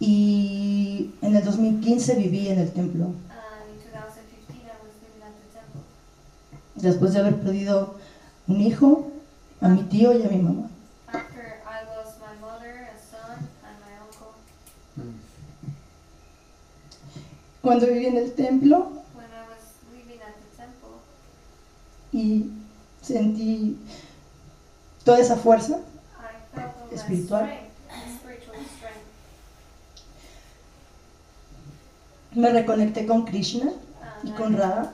[0.00, 3.04] y en el 2015 viví en el templo.
[3.06, 3.14] And
[3.72, 5.80] in 2015, I was living at the temple.
[6.76, 7.94] Después de haber perdido
[8.48, 9.10] un hijo,
[9.60, 10.68] a mi tío y a mi mamá.
[11.08, 14.34] After I lost my mother, a son, and my uncle.
[17.62, 20.98] Cuando viví en el templo When I was living at the temple,
[22.12, 22.50] y
[23.00, 23.78] sentí
[25.04, 25.78] toda esa fuerza,
[26.92, 27.58] Espiritual.
[32.34, 33.72] me reconecté con Krishna
[34.22, 34.92] y con Radha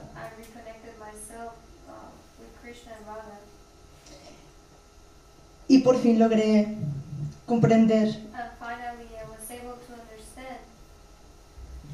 [5.68, 6.76] y por fin logré
[7.46, 8.08] comprender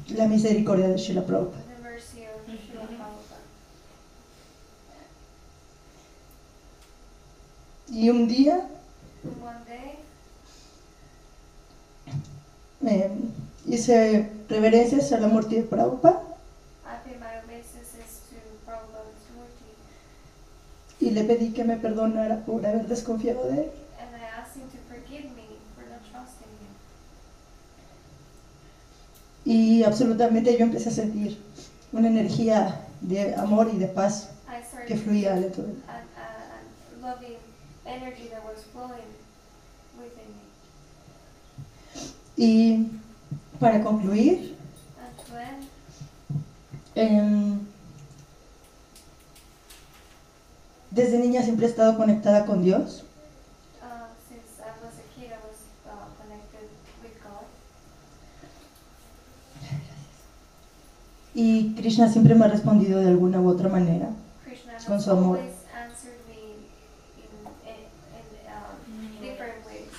[0.09, 1.63] la misericordia de Srila Prabhupada.
[1.75, 3.35] the mercy of Srila Prabhupada.
[7.87, 8.67] Y un día
[12.81, 13.09] me
[13.65, 16.21] hice reverencias a la muerte de Prabhupada
[19.35, 23.71] Murti, y le pedí que me perdonara por haber desconfiado de él.
[29.45, 31.39] Y absolutamente yo empecé a sentir
[31.91, 34.29] una energía de amor y de paz
[34.87, 35.79] que fluía dentro de mí.
[37.85, 39.09] Energy that was flowing
[39.97, 40.45] within me.
[42.37, 42.89] Y
[43.59, 44.55] para concluir,
[46.95, 47.59] em,
[50.91, 53.03] desde niña siempre he estado conectada con Dios
[53.81, 56.69] uh, since I was a kid, I was uh, connected
[57.03, 57.45] with God.
[61.33, 64.09] y Krishna siempre me ha respondido de alguna u otra manera
[64.45, 65.37] Krishna con su amor.
[65.37, 66.63] always answered me
[67.19, 67.29] in,
[67.67, 67.79] in,
[68.15, 69.91] in um, different ways.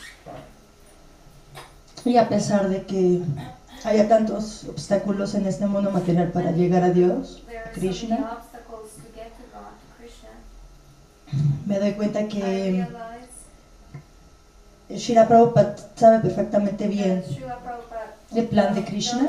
[2.07, 3.21] Y a pesar de que
[3.83, 8.39] haya tantos obstáculos en este mundo material para llegar a Dios, many Krishna,
[11.67, 12.87] me doy cuenta que realize
[14.89, 17.25] Shira Prabhupada sabe perfectamente bien
[18.37, 19.29] el plan de Krishna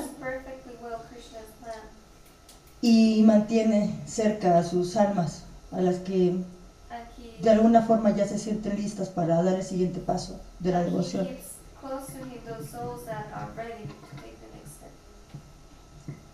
[2.82, 6.36] y mantiene cerca a sus almas, a las que
[7.42, 11.28] de alguna forma ya se sienten listas para dar el siguiente paso de la devoción.
[11.88, 14.92] Keeps close to him those souls that are ready to take the next step.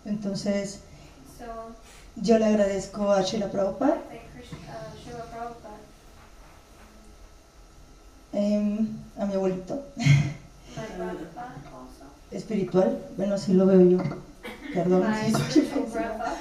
[0.06, 0.80] Entonces,
[1.38, 1.74] So,
[2.22, 5.78] yo le agradezco a Sheila Prabhupada, uh, Srila Prabhupada,
[8.32, 9.82] em, a mi abuelito.
[12.30, 13.98] Espiritual, bueno, así lo veo yo,
[14.74, 15.04] perdón,
[15.50, 15.60] si
[15.92, 16.36] grandpa.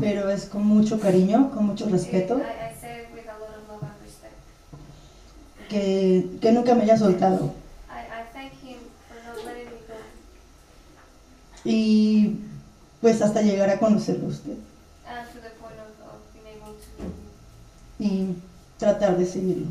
[0.00, 3.50] pero es con mucho cariño, con mucho respeto, I, I say it with a lot
[3.56, 4.34] of love and respect.
[5.68, 7.52] que, que nunca me haya soltado.
[7.90, 9.94] I, I thank him for not letting me go.
[11.64, 12.38] Y
[13.00, 14.52] pues hasta llegar a conocerlo usted.
[16.98, 17.08] Him
[17.98, 18.34] y
[18.78, 19.66] tratar de seguirlo.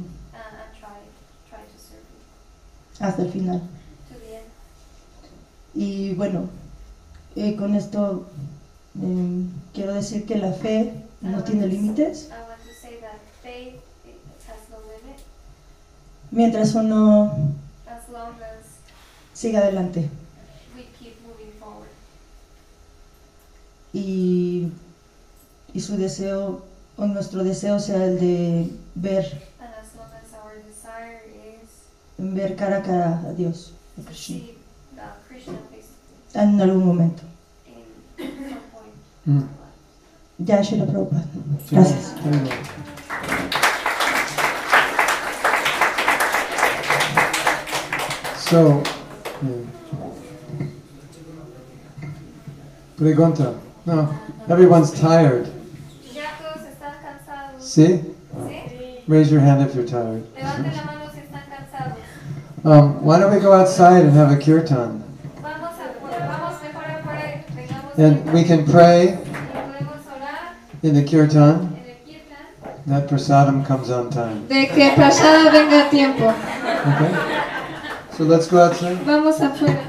[1.49, 3.05] Serve him.
[3.05, 3.61] Hasta el final.
[5.73, 6.49] Y bueno,
[7.35, 8.27] eh, con esto
[9.01, 12.29] em, quiero decir que la fe no tiene límites.
[16.31, 17.33] Mientras uno
[19.33, 20.09] siga adelante
[20.75, 21.89] we keep moving forward.
[23.93, 24.71] Y,
[25.73, 26.63] y su deseo
[26.97, 29.25] o nuestro deseo sea el de ver,
[29.59, 31.87] as as our is
[32.17, 34.57] ver cara a cara a Dios, a to Krishna, see
[34.95, 35.89] the Krishna face
[36.33, 37.23] en algún momento.
[39.25, 39.43] Mm.
[40.39, 41.25] Ya, Prabhupada.
[41.69, 42.15] Gracias.
[48.49, 48.83] So,
[49.43, 49.81] yeah.
[52.97, 53.53] Pregunta.
[53.85, 54.13] No,
[54.49, 55.47] everyone's tired.
[56.13, 57.61] Ya todos están cansados.
[57.61, 58.01] See?
[59.07, 60.23] Raise your hand if you're tired.
[60.35, 61.97] Levanten la mano si están cansados.
[62.63, 65.01] Um, why don't we go outside and have a kirtan?
[65.41, 70.93] Vamos a vamos mejor afuera y tengamos And we can pray y podemos orar in
[70.93, 71.73] the kirtan.
[71.73, 72.85] en el kirtan.
[72.85, 74.47] That prasadam comes on time.
[74.47, 76.29] De que Prashada venga a tiempo.
[76.29, 77.11] Okay?
[78.15, 78.97] So let's go outside.
[79.05, 79.83] Vamos afuera.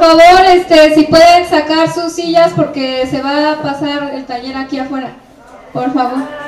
[0.00, 4.78] favor, este, si pueden sacar sus sillas porque se va a pasar el taller aquí
[4.78, 5.12] afuera.
[5.72, 6.39] Por favor.